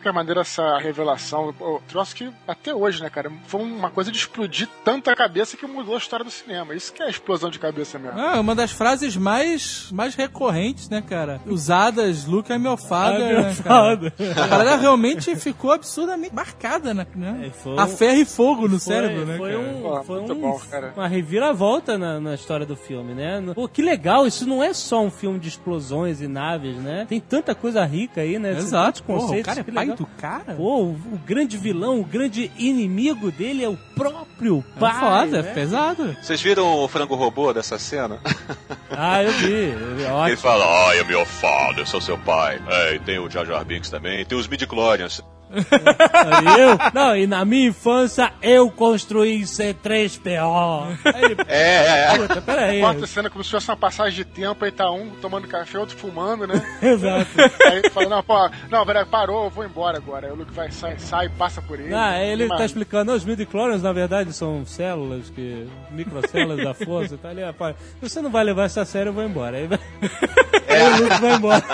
Que 0.00 0.08
é 0.08 0.12
maneira 0.12 0.40
essa 0.40 0.78
revelação? 0.78 1.52
Pô, 1.52 1.82
troço 1.86 2.14
que 2.14 2.30
até 2.48 2.74
hoje, 2.74 3.02
né, 3.02 3.10
cara? 3.10 3.30
Foi 3.46 3.60
uma 3.60 3.90
coisa 3.90 4.10
de 4.10 4.16
explodir 4.16 4.66
tanta 4.84 5.14
cabeça 5.14 5.56
que 5.58 5.66
mudou 5.66 5.94
a 5.94 5.98
história 5.98 6.24
do 6.24 6.30
cinema. 6.30 6.74
Isso 6.74 6.90
que 6.92 7.02
é 7.02 7.10
explosão 7.10 7.50
de 7.50 7.58
cabeça 7.58 7.98
mesmo. 7.98 8.18
Ah, 8.18 8.40
uma 8.40 8.54
das 8.54 8.70
frases 8.70 9.14
mais, 9.16 9.90
mais 9.92 10.14
recorrentes, 10.14 10.88
né, 10.88 11.02
cara? 11.06 11.38
Usadas, 11.44 12.24
Luke 12.24 12.50
é 12.50 12.56
meu 12.56 12.76
father, 12.78 13.20
É 13.20 13.32
meu 13.32 13.42
né, 13.42 13.56
cara? 13.62 14.12
galera 14.58 14.76
realmente 14.76 15.34
ficou 15.36 15.72
absurdamente 15.72 16.34
marcada, 16.34 16.92
né? 16.94 17.06
É, 17.46 17.50
foi 17.50 17.78
A 17.78 17.86
ferro 17.86 18.18
e 18.20 18.24
fogo 18.24 18.62
no 18.62 18.78
Foi- 18.78 18.94
cérebro, 18.94 19.24
né, 19.26 19.36
foi 19.36 19.56
um, 19.56 19.82
Pô, 19.82 20.02
foi 20.04 20.20
um- 20.20 20.34
bom, 20.40 20.60
uma 20.96 21.06
reviravolta 21.08 21.96
na, 21.98 22.20
na 22.20 22.34
história 22.34 22.66
do 22.66 22.76
filme, 22.76 23.14
né? 23.14 23.42
Pô, 23.54 23.68
que 23.68 23.82
legal, 23.82 24.26
isso 24.26 24.46
não 24.46 24.62
é 24.62 24.72
só 24.72 25.00
um 25.02 25.10
filme 25.10 25.38
de 25.38 25.48
explosões 25.48 26.20
e 26.20 26.28
naves, 26.28 26.76
né? 26.76 27.06
Tem 27.08 27.20
tanta 27.20 27.54
coisa 27.54 27.84
rica 27.84 28.20
aí, 28.20 28.38
né? 28.38 28.50
Exato, 28.52 29.02
porra, 29.02 29.18
o 29.18 29.22
conceitos, 29.22 29.46
cara 29.54 29.60
é 29.60 29.72
pai 29.72 29.84
legal. 29.84 29.96
do 29.96 30.06
cara? 30.18 30.54
Pô, 30.54 30.82
o, 30.82 30.90
o 30.92 31.20
grande 31.26 31.56
vilão, 31.56 32.00
o 32.00 32.04
grande 32.04 32.50
inimigo 32.58 33.30
dele 33.30 33.64
é 33.64 33.68
o 33.68 33.78
próprio 33.94 34.64
É 34.76 34.80
pai. 34.80 35.00
foda, 35.00 35.38
é 35.38 35.42
né? 35.42 35.52
pesado. 35.54 36.16
Vocês 36.20 36.40
viram 36.40 36.66
o 36.78 36.88
frango 36.88 37.14
robô 37.14 37.52
dessa 37.52 37.78
cena? 37.78 38.18
Ah, 39.02 39.22
eu 39.22 39.30
vi. 39.32 39.46
eu 39.70 39.94
vi, 39.96 40.02
Ele 40.02 40.06
Ótimo. 40.12 40.36
fala, 40.38 40.94
I 40.94 40.98
am 41.00 41.10
your 41.12 41.24
father, 41.24 41.78
eu 41.78 41.86
sou 41.86 42.00
seu 42.00 42.18
pai. 42.18 42.60
É, 42.68 42.96
e 42.96 42.98
tem 42.98 43.18
o 43.18 43.30
Jar 43.30 43.46
Jar 43.46 43.64
Binks 43.64 43.88
também, 43.88 44.24
tem 44.26 44.36
os 44.40 44.48
midi-chlorians. 44.48 45.22
Eu, 45.50 46.78
não, 46.94 47.16
e 47.16 47.26
na 47.26 47.44
minha 47.44 47.68
infância 47.68 48.32
eu 48.42 48.70
construí 48.70 49.42
C3PO. 49.42 50.98
Aí 51.14 51.24
ele, 51.24 51.36
É, 51.48 51.74
é, 51.74 52.14
é. 52.14 52.18
puta, 52.18 52.40
peraí. 52.40 52.82
A 52.82 53.06
cena 53.06 53.28
como 53.30 53.42
se 53.42 53.50
fosse 53.50 53.68
uma 53.68 53.76
passagem 53.76 54.16
de 54.16 54.24
tempo, 54.24 54.64
aí 54.64 54.70
tá 54.70 54.90
um 54.90 55.10
tomando 55.20 55.48
café, 55.48 55.78
outro 55.78 55.96
fumando, 55.96 56.46
né? 56.46 56.62
Exato. 56.82 57.26
Aí 57.66 57.90
fala, 57.90 58.08
não, 58.08 58.22
pô, 58.22 58.50
não, 58.70 58.84
velho, 58.84 59.06
parou, 59.06 59.44
eu 59.44 59.50
vou 59.50 59.64
embora 59.64 59.96
agora. 59.98 60.26
Aí 60.26 60.32
o 60.32 60.36
Luke 60.36 60.52
vai, 60.52 60.70
sai, 60.70 60.98
sai, 60.98 61.28
passa 61.28 61.60
por 61.60 61.78
ele. 61.80 61.94
Ah, 61.94 62.22
ele 62.22 62.48
tá 62.48 62.64
explicando, 62.64 63.12
os 63.12 63.24
midi-chlorians 63.24 63.82
na 63.82 63.92
verdade 63.92 64.32
são 64.32 64.64
células 64.64 65.30
que. 65.30 65.66
microcélulas 65.90 66.64
da 66.64 66.74
força 66.74 67.14
e 67.14 67.18
tal. 67.18 67.30
Ele, 67.32 67.44
rapaz, 67.44 67.76
se 68.00 68.08
você 68.08 68.20
não 68.20 68.30
vai 68.30 68.44
levar 68.44 68.66
isso 68.66 68.80
a 68.80 68.84
sério, 68.84 69.10
eu 69.10 69.14
vou 69.14 69.24
embora. 69.24 69.56
Aí, 69.56 69.66
vai... 69.66 69.78
Aí 70.68 70.82
o 70.92 71.02
Luke 71.02 71.20
vai 71.20 71.34
embora. 71.34 71.64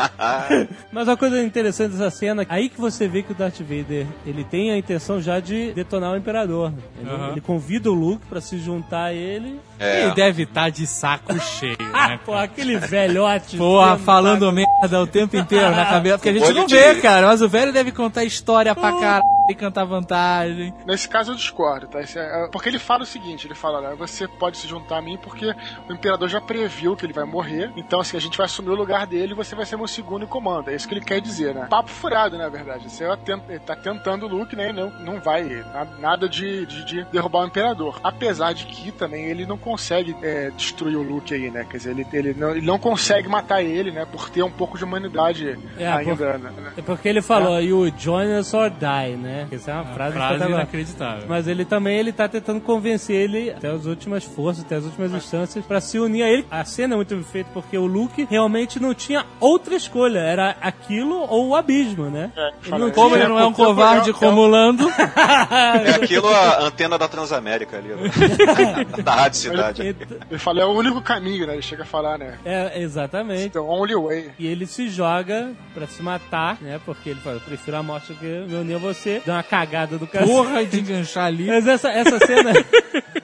Mas 0.93 1.09
uma 1.09 1.17
coisa 1.17 1.43
interessante 1.43 1.93
dessa 1.93 2.11
cena, 2.11 2.47
aí 2.49 2.69
que 2.69 2.81
você 2.81 3.07
vê 3.07 3.23
que 3.23 3.33
o 3.33 3.35
Darth 3.35 3.61
Vader, 3.67 4.07
ele 4.25 4.45
tem 4.45 4.71
a 4.71 4.79
intenção 4.79 5.21
já 5.21 5.41
de 5.41 5.73
detonar 5.73 6.13
o 6.13 6.17
Imperador. 6.17 6.73
Ele, 7.01 7.11
Aham. 7.11 7.29
ele 7.33 7.41
convida 7.41 7.91
o 7.91 7.95
Luke 7.95 8.25
pra 8.27 8.41
se 8.41 8.59
juntar 8.59 9.07
a 9.07 9.13
ele. 9.13 9.61
É. 9.79 10.05
Ele 10.05 10.15
deve 10.15 10.45
estar 10.45 10.71
de 10.71 10.87
saco 10.87 11.39
cheio, 11.39 11.77
né? 11.93 12.19
pô, 12.25 12.33
aquele 12.35 12.79
velhote. 12.79 13.57
Porra, 13.59 13.99
falando 13.99 14.51
merda 14.51 15.01
o 15.03 15.07
tempo 15.07 15.37
inteiro 15.37 15.71
na 15.71 15.85
cabeça. 15.87 16.17
Porque 16.19 16.31
a 16.31 16.33
gente 16.33 16.53
não 16.53 16.67
vê, 16.67 16.95
cara. 17.01 17.27
Mas 17.27 17.43
o 17.43 17.49
velho 17.49 17.73
deve 17.73 17.93
contar 17.93 18.25
história 18.25 18.75
pra 18.75 18.93
caralho 18.93 19.25
e 19.51 19.55
cantar 19.55 19.85
vantagem. 19.85 20.73
Nesse 20.87 21.09
caso 21.09 21.33
eu 21.33 21.37
discordo, 21.37 21.87
tá? 21.87 22.01
Esse 22.01 22.19
é- 22.19 22.47
é- 22.47 22.49
porque 22.51 22.69
ele 22.69 22.79
fala 22.81 23.03
o 23.03 23.07
seguinte, 23.07 23.47
ele 23.47 23.55
fala, 23.55 23.79
olha, 23.79 23.95
você 23.95 24.27
pode 24.27 24.57
se 24.57 24.67
juntar 24.67 24.99
a 24.99 25.03
mim 25.03 25.17
porque 25.23 25.55
o 25.89 25.93
imperador 25.93 26.29
já 26.29 26.41
previu 26.41 26.97
que 26.97 27.07
ele 27.07 27.13
vai 27.13 27.25
morrer, 27.25 27.71
então 27.77 28.01
assim, 28.01 28.17
a 28.17 28.21
gente 28.21 28.37
vai 28.37 28.47
assumir 28.47 28.71
o 28.71 28.75
lugar 28.75 29.07
dele 29.07 29.33
e 29.33 29.37
você 29.37 29.55
vai 29.55 29.65
ser 29.65 29.77
meu 29.77 29.87
segundo 29.87 30.25
em 30.25 30.27
comando. 30.29 30.71
É 30.71 30.75
isso 30.75 30.89
que 30.89 30.95
ele 30.95 31.05
quer 31.05 31.21
dizer, 31.21 31.55
né? 31.55 31.67
Papo 31.71 31.91
furado, 31.91 32.37
na 32.37 32.49
verdade. 32.49 32.91
Você 32.91 33.05
é 33.05 33.17
tent- 33.19 33.43
ele 33.57 33.65
tá 33.65 33.75
tentando 33.77 34.27
o 34.27 34.29
Luke, 34.29 34.55
né? 34.57 34.71
e 34.71 34.73
Não, 34.73 34.91
não 35.01 35.21
vai 35.21 35.43
na- 35.73 35.87
nada 36.01 36.29
de, 36.29 36.65
de, 36.67 36.85
de 36.85 37.05
derrubar 37.13 37.43
o 37.45 37.47
imperador. 37.47 38.01
Apesar 38.03 38.53
de 38.53 38.67
que 38.67 38.93
também 38.93 39.25
ele 39.27 39.47
não 39.47 39.57
consegue 39.59 40.17
é, 40.23 40.51
destruir 40.57 40.97
o 40.97 41.03
Luke 41.03 41.33
aí, 41.35 41.51
né? 41.51 41.67
Quer 41.69 41.77
dizer, 41.79 41.91
ele, 41.91 42.07
ele, 42.13 42.35
não, 42.35 42.51
ele 42.51 42.67
não 42.67 42.79
consegue 42.79 43.29
matar 43.29 43.63
ele, 43.63 43.91
né? 43.91 44.07
Por 44.11 44.29
ter 44.31 44.43
um 44.43 44.51
pouco 44.51 44.77
de 44.79 44.85
humanidade 44.85 45.59
É, 45.79 45.87
ainda. 45.89 46.39
né? 46.39 46.51
É 46.77 46.83
porque 46.83 47.09
ele 47.09 47.23
falou, 47.23 47.61
you 47.61 47.93
join 47.99 48.33
us 48.39 48.53
or 48.55 48.71
die, 48.71 49.17
né? 49.17 49.47
Essa 49.51 49.71
é 49.71 49.75
uma 49.75 49.85
frase, 49.87 50.13
Frase 50.17 50.45
inacreditável. 50.49 51.25
Mas 51.29 51.47
ele 51.49 51.65
também 51.65 51.99
ele 51.99 52.13
tá 52.13 52.29
tentando 52.29 52.61
convencer 52.61 53.17
ele 53.17 53.51
até 53.51 53.69
as 53.71 53.87
últimas 53.87 54.25
forças, 54.25 54.65
até 54.65 54.77
as 54.77 54.85
últimas 54.85 55.13
instâncias 55.13 55.65
pra 55.65 55.81
se 55.81 55.99
unir 55.99 56.23
a 56.23 56.29
ele. 56.29 56.47
A 56.51 56.65
cena 56.65 56.95
é 56.95 56.97
muito 56.97 57.15
bem 57.15 57.25
feita 57.25 57.51
porque 57.53 57.77
o 57.79 57.87
Luke 57.87 58.27
realmente 58.31 58.81
não 58.81 58.95
tinha 58.95 59.25
outra 59.41 59.75
escolha, 59.75 60.19
era 60.19 60.57
aquilo 60.61 61.17
ou 61.29 61.49
o 61.49 61.55
abismo, 61.57 62.07
né? 62.11 62.31
É, 62.37 62.51
Ele 62.67 62.79
não 62.79 62.91
Como 62.91 63.11
tinha- 63.11 63.21
ele 63.25 63.29
não 63.29 63.39
é 63.39 63.46
um 63.49 63.53
covarde 63.53 64.11
eu- 64.11 64.15
como 64.15 64.41
o 64.43 64.47
Lando. 64.47 64.89
É 64.91 65.91
aquilo 65.95 66.29
a 66.29 66.61
antena 66.65 66.99
da 66.99 67.09
Transamérica 67.09 67.77
ali, 67.79 67.89
né? 67.89 68.11
da 69.03 69.15
Rádio 69.15 69.39
Cidade. 69.39 69.83
Ele- 69.83 69.97
Ele 70.31 70.39
fala, 70.39 70.61
é 70.63 70.65
o 70.65 70.71
único 70.73 71.01
caminho, 71.01 71.47
né? 71.47 71.55
Ele 71.55 71.63
chega 71.63 71.83
a 71.83 71.87
falar, 71.87 72.19
né? 72.19 72.39
É, 72.45 72.81
exatamente. 72.81 73.51
The 73.51 73.61
only 73.61 73.95
way. 73.95 74.31
E 74.39 74.47
ele 74.47 74.67
se 74.67 74.89
joga 74.89 75.53
pra 75.75 75.87
se 75.87 76.03
matar, 76.03 76.59
né? 76.61 76.81
Porque 76.85 77.11
ele 77.11 77.21
fala, 77.21 77.37
eu 77.37 77.41
prefiro 77.41 77.77
a 77.77 77.83
morte 77.83 78.13
do 78.13 78.19
que 78.19 78.27
me 78.27 78.55
unir 78.55 78.75
a 78.77 78.79
você. 78.79 79.23
Dá 79.25 79.35
uma 79.35 79.43
cagada 79.43 79.99
do 79.99 80.07
cara. 80.07 80.27
Porra 80.27 80.65
de 80.65 80.81
enganchar 80.81 81.27
ali. 81.27 81.47
Mas 81.49 81.67
essa, 81.67 81.89
essa 81.91 82.19
cena. 82.25 82.53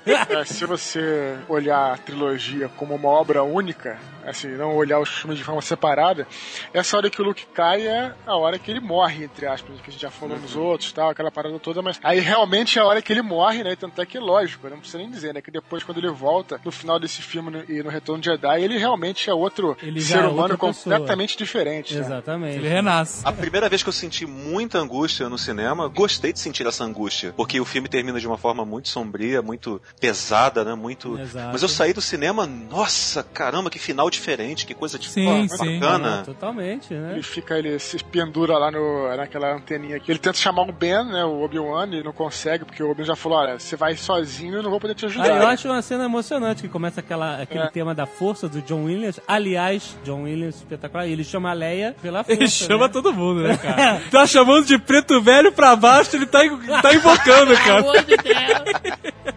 É, 0.04 0.44
se 0.44 0.66
você 0.66 1.36
olhar 1.48 1.92
a 1.92 1.96
trilogia 1.96 2.68
como 2.76 2.92
uma 2.96 3.08
obra 3.08 3.44
única, 3.44 3.96
assim, 4.26 4.48
não 4.48 4.74
olhar 4.76 4.98
os 5.00 5.08
filmes 5.08 5.38
de 5.38 5.44
forma 5.44 5.60
separada, 5.62 6.26
essa 6.72 6.96
hora 6.96 7.10
que 7.10 7.20
o 7.20 7.24
Luke 7.24 7.46
cai 7.54 7.86
é 7.86 8.12
a 8.26 8.36
hora 8.36 8.58
que 8.58 8.70
ele 8.70 8.80
morre, 8.80 9.24
entre 9.24 9.46
aspas, 9.46 9.80
que 9.80 9.88
a 9.88 9.92
gente 9.92 10.00
já 10.02 10.10
falou 10.10 10.38
nos 10.38 10.56
outros, 10.56 10.92
tal, 10.92 11.10
aquela 11.10 11.30
parada 11.30 11.58
toda, 11.58 11.82
mas 11.82 11.98
aí 12.02 12.20
realmente 12.20 12.78
é 12.78 12.82
a 12.82 12.84
hora 12.86 13.02
que 13.02 13.12
ele 13.12 13.22
morre, 13.22 13.62
né? 13.64 13.76
Tanto 13.76 14.00
é 14.00 14.06
que 14.06 14.16
é 14.16 14.20
lógico, 14.20 14.68
não 14.68 14.78
precisa 14.78 14.98
nem 14.98 15.10
dizer, 15.10 15.34
né? 15.34 15.40
Que 15.40 15.50
depois, 15.50 15.82
quando 15.82 15.98
ele 15.98 16.10
volta, 16.10 16.60
no 16.64 16.70
final 16.72 16.98
desse 16.98 17.22
filme 17.22 17.50
no- 17.50 17.64
e 17.68 17.82
no 17.82 17.90
Retorno 17.90 18.20
de 18.22 18.28
Jedi, 18.30 18.62
ele 18.62 18.78
realmente 18.78 19.28
é 19.28 19.34
outro 19.34 19.76
Ele 19.82 20.00
já 20.00 20.18
ser 20.18 20.24
é 20.24 20.28
humano 20.28 20.56
pessoa. 20.58 20.72
completamente 20.72 21.36
diferente. 21.36 21.94
né? 21.94 22.00
Exatamente. 22.00 22.56
Ele 22.58 22.68
renasce. 22.68 23.22
A 23.24 23.32
primeira 23.32 23.68
vez 23.68 23.82
que 23.82 23.88
eu 23.88 23.92
senti 23.92 24.26
muita 24.26 24.78
angústia 24.78 25.28
no 25.28 25.38
cinema, 25.38 25.88
gostei 25.88 26.32
de 26.32 26.38
sentir 26.40 26.66
essa 26.66 26.84
angústia, 26.84 27.32
porque 27.36 27.60
o 27.60 27.64
filme 27.64 27.88
termina 27.88 28.18
de 28.20 28.26
uma 28.26 28.38
forma 28.38 28.64
muito 28.64 28.88
sombria, 28.88 29.42
muito 29.42 29.80
pesada, 30.00 30.64
né? 30.64 30.74
Muito. 30.74 31.18
Exato. 31.18 31.50
Mas 31.52 31.62
eu 31.62 31.68
saí 31.68 31.92
do 31.92 32.00
cinema, 32.00 32.46
nossa, 32.46 33.22
caramba, 33.22 33.70
que 33.70 33.78
final 33.78 34.10
diferente, 34.12 34.64
que 34.66 34.74
coisa 34.74 34.98
tipo 34.98 35.12
Sim, 35.12 35.48
pô, 35.48 35.56
sim. 35.56 35.80
bacana. 35.80 36.22
Totalmente, 36.24 36.94
né? 36.94 37.12
Ele 37.12 37.22
fica, 37.22 37.58
ele 37.58 37.78
se 37.78 38.02
pendura 38.04 38.56
lá 38.58 38.70
no, 38.70 39.16
naquela 39.16 39.54
anteninha 39.54 39.96
aqui. 39.96 40.10
Ele 40.12 40.18
tenta 40.18 40.38
chamar 40.38 40.62
o 40.62 40.72
Ben, 40.72 41.04
né? 41.04 41.24
O 41.24 41.42
Obi-Wan, 41.42 41.88
e 41.92 42.02
não 42.02 42.12
consegue, 42.12 42.64
porque 42.64 42.82
o 42.82 42.90
Obi-Wan 42.90 43.06
já 43.06 43.16
falou: 43.16 43.38
olha, 43.38 43.58
você 43.58 43.76
vai 43.76 43.96
sozinho, 43.96 44.56
eu 44.56 44.62
não 44.62 44.70
vou 44.70 44.78
poder 44.80 44.94
te 44.94 45.06
ajudar. 45.06 45.24
Ah, 45.32 45.36
eu 45.42 45.46
acho 45.48 45.68
uma 45.68 45.82
cena 45.82 46.04
emocionante 46.04 46.62
que 46.62 46.68
começa 46.68 47.00
aquela, 47.00 47.42
aquele 47.42 47.64
É. 47.64 47.68
tema 47.70 47.94
da 47.94 48.06
força 48.06 48.48
do 48.48 48.60
John 48.62 48.84
Williams. 48.84 49.20
Aliás, 49.26 49.96
John 50.04 50.22
Williams 50.22 50.56
espetacular. 50.56 51.06
E 51.06 51.12
ele 51.12 51.24
chama 51.24 51.50
a 51.50 51.52
Leia 51.54 51.96
pela 52.00 52.22
força. 52.22 52.40
Ele 52.40 52.48
chama 52.50 52.86
né? 52.86 52.92
todo 52.92 53.12
mundo, 53.12 53.42
né, 53.42 53.56
cara? 53.56 54.00
tá 54.10 54.26
chamando 54.26 54.66
de 54.66 54.78
preto 54.78 55.20
velho 55.20 55.50
pra 55.52 55.74
baixo, 55.76 56.14
ele 56.16 56.26
tá, 56.26 56.40
tá 56.82 56.94
invocando, 56.94 57.54
cara. 57.56 57.82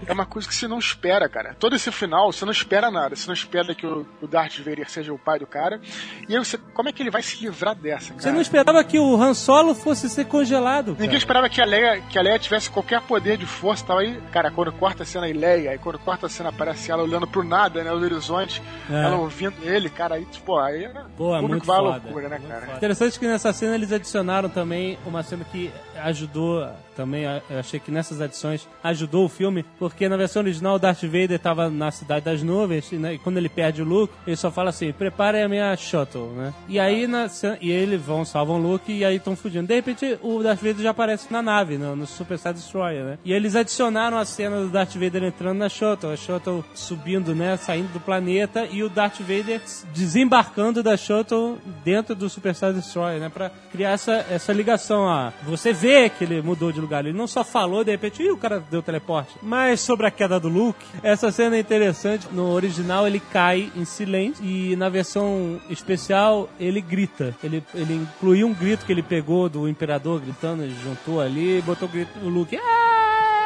É 0.07 0.13
uma 0.13 0.25
coisa 0.25 0.47
que 0.47 0.53
você 0.55 0.67
não 0.67 0.79
espera, 0.79 1.27
cara. 1.27 1.55
Todo 1.59 1.75
esse 1.75 1.91
final, 1.91 2.31
você 2.31 2.45
não 2.45 2.51
espera 2.51 2.91
nada. 2.91 3.15
Você 3.15 3.27
não 3.27 3.33
espera 3.33 3.73
que 3.73 3.85
o, 3.85 4.05
o 4.21 4.27
Darth 4.27 4.59
Vader 4.65 4.89
seja 4.89 5.13
o 5.13 5.17
pai 5.19 5.39
do 5.39 5.47
cara. 5.47 5.79
E 6.27 6.35
aí 6.35 6.43
você, 6.43 6.57
como 6.73 6.89
é 6.89 6.91
que 6.91 7.01
ele 7.03 7.11
vai 7.11 7.21
se 7.21 7.41
livrar 7.43 7.75
dessa, 7.75 8.09
cara? 8.09 8.21
Você 8.21 8.31
não 8.31 8.41
esperava 8.41 8.83
que 8.83 8.97
o 8.99 9.15
Han 9.15 9.33
Solo 9.33 9.73
fosse 9.75 10.09
ser 10.09 10.25
congelado. 10.25 10.91
Ninguém 10.91 11.07
cara. 11.07 11.17
esperava 11.17 11.49
que 11.49 11.61
a, 11.61 11.65
Leia, 11.65 12.01
que 12.01 12.17
a 12.17 12.21
Leia 12.21 12.39
tivesse 12.39 12.69
qualquer 12.69 13.01
poder 13.01 13.37
de 13.37 13.45
força 13.45 13.83
e 13.83 13.87
tal. 13.87 13.97
Aí, 13.99 14.19
cara, 14.31 14.49
quando 14.51 14.71
corta 14.73 15.03
a 15.03 15.05
cena 15.05 15.25
aí 15.25 15.33
Leia, 15.33 15.71
aí 15.71 15.77
quando 15.77 15.99
corta 15.99 16.25
a 16.25 16.29
cena 16.29 16.49
aparece 16.49 16.91
ela 16.91 17.03
olhando 17.03 17.27
pro 17.27 17.43
nada, 17.43 17.83
né? 17.83 17.91
O 17.91 17.95
horizonte, 17.97 18.61
É. 18.89 18.93
ela 19.05 19.17
ouvindo 19.17 19.55
ele, 19.63 19.89
cara, 19.89 20.15
aí, 20.15 20.25
tipo, 20.25 20.57
aí 20.57 20.83
era- 20.85 21.05
Pô, 21.15 21.35
é 21.35 21.41
muito 21.41 21.65
vai 21.65 21.77
foda. 21.77 21.89
loucura, 22.03 22.29
né, 22.29 22.39
cara? 22.47 22.61
foda. 22.65 22.77
Interessante 22.77 23.19
que 23.19 23.27
nessa 23.27 23.53
cena 23.53 23.75
eles 23.75 23.91
adicionaram 23.91 24.49
também 24.49 24.97
uma 25.05 25.23
cena 25.23 25.45
que 25.45 25.71
ajudou 26.03 26.67
também, 26.95 27.23
eu 27.23 27.59
achei 27.59 27.79
que 27.79 27.91
nessas 27.91 28.21
adições 28.21 28.67
ajudou 28.83 29.25
o 29.25 29.29
filme, 29.29 29.65
porque 29.77 30.07
na 30.07 30.17
versão 30.17 30.41
original 30.41 30.79
Darth 30.79 31.03
Vader 31.03 31.33
estava 31.33 31.69
na 31.69 31.91
cidade 31.91 32.25
das 32.25 32.41
nuvens 32.41 32.91
né, 32.91 33.13
e 33.13 33.19
quando 33.19 33.37
ele 33.37 33.49
perde 33.49 33.81
o 33.81 33.85
Luke, 33.85 34.13
ele 34.25 34.35
só 34.35 34.49
fala 34.49 34.69
assim, 34.69 34.91
prepare 34.91 35.41
a 35.41 35.49
minha 35.49 35.75
shuttle, 35.75 36.31
né? 36.35 36.53
E 36.67 36.79
aí 36.79 37.07
na 37.07 37.27
e 37.61 37.71
eles 37.71 38.01
vão 38.01 38.23
salvam 38.23 38.57
o 38.57 38.61
Luke 38.61 38.91
e 38.91 39.03
aí 39.03 39.17
estão 39.17 39.35
fugindo. 39.35 39.67
De 39.67 39.75
repente 39.75 40.17
o 40.21 40.41
Darth 40.41 40.59
Vader 40.59 40.77
já 40.77 40.91
aparece 40.91 41.31
na 41.31 41.41
nave, 41.41 41.77
no, 41.77 41.95
no 41.95 42.07
Super 42.07 42.37
Star 42.37 42.53
Destroyer, 42.53 43.03
né? 43.03 43.17
E 43.25 43.33
eles 43.33 43.55
adicionaram 43.55 44.17
a 44.17 44.25
cena 44.25 44.61
do 44.61 44.69
Darth 44.69 44.93
Vader 44.93 45.23
entrando 45.23 45.57
na 45.57 45.69
shuttle, 45.69 46.11
a 46.11 46.17
shuttle 46.17 46.63
subindo, 46.73 47.35
né, 47.35 47.57
saindo 47.57 47.91
do 47.91 47.99
planeta 47.99 48.67
e 48.71 48.83
o 48.83 48.89
Darth 48.89 49.19
Vader 49.19 49.61
desembarcando 49.93 50.81
da 50.81 50.95
shuttle 50.95 51.57
dentro 51.83 52.15
do 52.15 52.29
Super 52.29 52.53
Star 52.55 52.73
Destroyer, 52.73 53.19
né, 53.19 53.29
para 53.29 53.51
criar 53.71 53.91
essa, 53.91 54.25
essa 54.29 54.53
ligação, 54.53 55.01
ó. 55.01 55.31
Você 55.43 55.73
vê 55.73 56.09
que 56.09 56.23
ele 56.23 56.41
mudou 56.41 56.71
de 56.71 56.79
lugar, 56.85 57.05
ele 57.05 57.17
não 57.17 57.27
só 57.27 57.43
falou 57.43 57.83
de 57.83 57.91
repente, 57.91 58.23
Ih, 58.23 58.31
o 58.31 58.37
cara 58.37 58.63
deu 58.71 58.81
teleporte. 58.81 59.35
Mas 59.41 59.81
sobre 59.81 60.07
a 60.07 60.11
queda 60.11 60.39
do 60.39 60.47
Luke, 60.47 60.85
essa 61.03 61.31
cena 61.31 61.55
é 61.55 61.59
interessante. 61.59 62.27
No 62.31 62.51
original 62.51 63.07
ele 63.07 63.19
cai 63.19 63.71
em 63.75 63.85
silêncio 63.85 64.43
e 64.43 64.75
na 64.75 64.89
versão 64.89 65.59
especial 65.69 66.49
ele 66.59 66.81
grita. 66.81 67.35
Ele, 67.43 67.63
ele 67.73 67.93
incluiu 67.95 68.47
um 68.47 68.53
grito 68.53 68.85
que 68.85 68.91
ele 68.91 69.03
pegou 69.03 69.49
do 69.49 69.67
Imperador 69.67 70.19
gritando, 70.21 70.63
ele 70.63 70.75
juntou 70.83 71.21
ali 71.21 71.59
e 71.59 71.61
botou 71.61 71.87
o 71.87 71.91
grito 71.91 72.11
o 72.23 72.29
Luke. 72.29 72.57
"Ah!" 72.57 73.44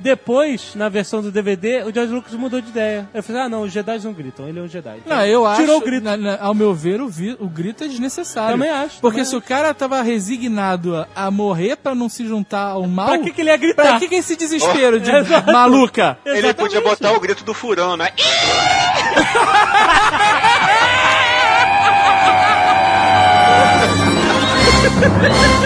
Depois, 0.00 0.74
na 0.74 0.88
versão 0.88 1.20
do 1.20 1.30
DVD, 1.32 1.82
o 1.82 1.92
George 1.92 2.12
Lucas 2.12 2.32
mudou 2.34 2.60
de 2.60 2.68
ideia. 2.68 3.08
Ele 3.12 3.22
falou: 3.22 3.42
ah, 3.42 3.48
não, 3.48 3.62
os 3.62 3.72
Jedi 3.72 3.98
não 4.04 4.12
gritam, 4.12 4.48
ele 4.48 4.58
é 4.58 4.62
um 4.62 4.68
Jedi. 4.68 5.02
Não, 5.04 5.24
eu 5.26 5.44
acho. 5.46 5.60
Tirou 5.60 5.78
o 5.78 5.80
grito. 5.80 6.04
na- 6.04 6.16
na- 6.16 6.38
ao 6.40 6.54
meu 6.54 6.72
ver, 6.74 7.00
o, 7.00 7.08
vi- 7.08 7.36
o 7.40 7.48
grito 7.48 7.84
é 7.84 7.88
desnecessário. 7.88 8.52
Também 8.52 8.70
acho, 8.70 9.00
Porque 9.00 9.18
também 9.18 9.30
se 9.30 9.36
o 9.36 9.42
cara 9.42 9.74
tava 9.74 10.00
resignado 10.02 10.96
a, 10.96 11.06
a 11.14 11.30
morrer 11.30 11.76
pra 11.76 11.94
não 11.94 12.08
se 12.08 12.26
juntar 12.26 12.68
ao 12.68 12.86
mal. 12.86 13.08
Pra 13.08 13.18
que, 13.18 13.32
que 13.32 13.40
ele 13.40 13.50
ia 13.50 13.56
gritar? 13.56 13.82
Pra 13.82 13.98
que, 13.98 14.08
que 14.08 14.14
esse 14.14 14.36
desespero 14.36 15.00
de 15.00 15.10
Exato. 15.18 15.52
maluca? 15.52 16.18
Ele 16.24 16.52
podia 16.54 16.80
botar 16.80 17.12
o 17.12 17.20
grito 17.20 17.44
do 17.44 17.52
furão, 17.54 17.96
né? 17.96 18.08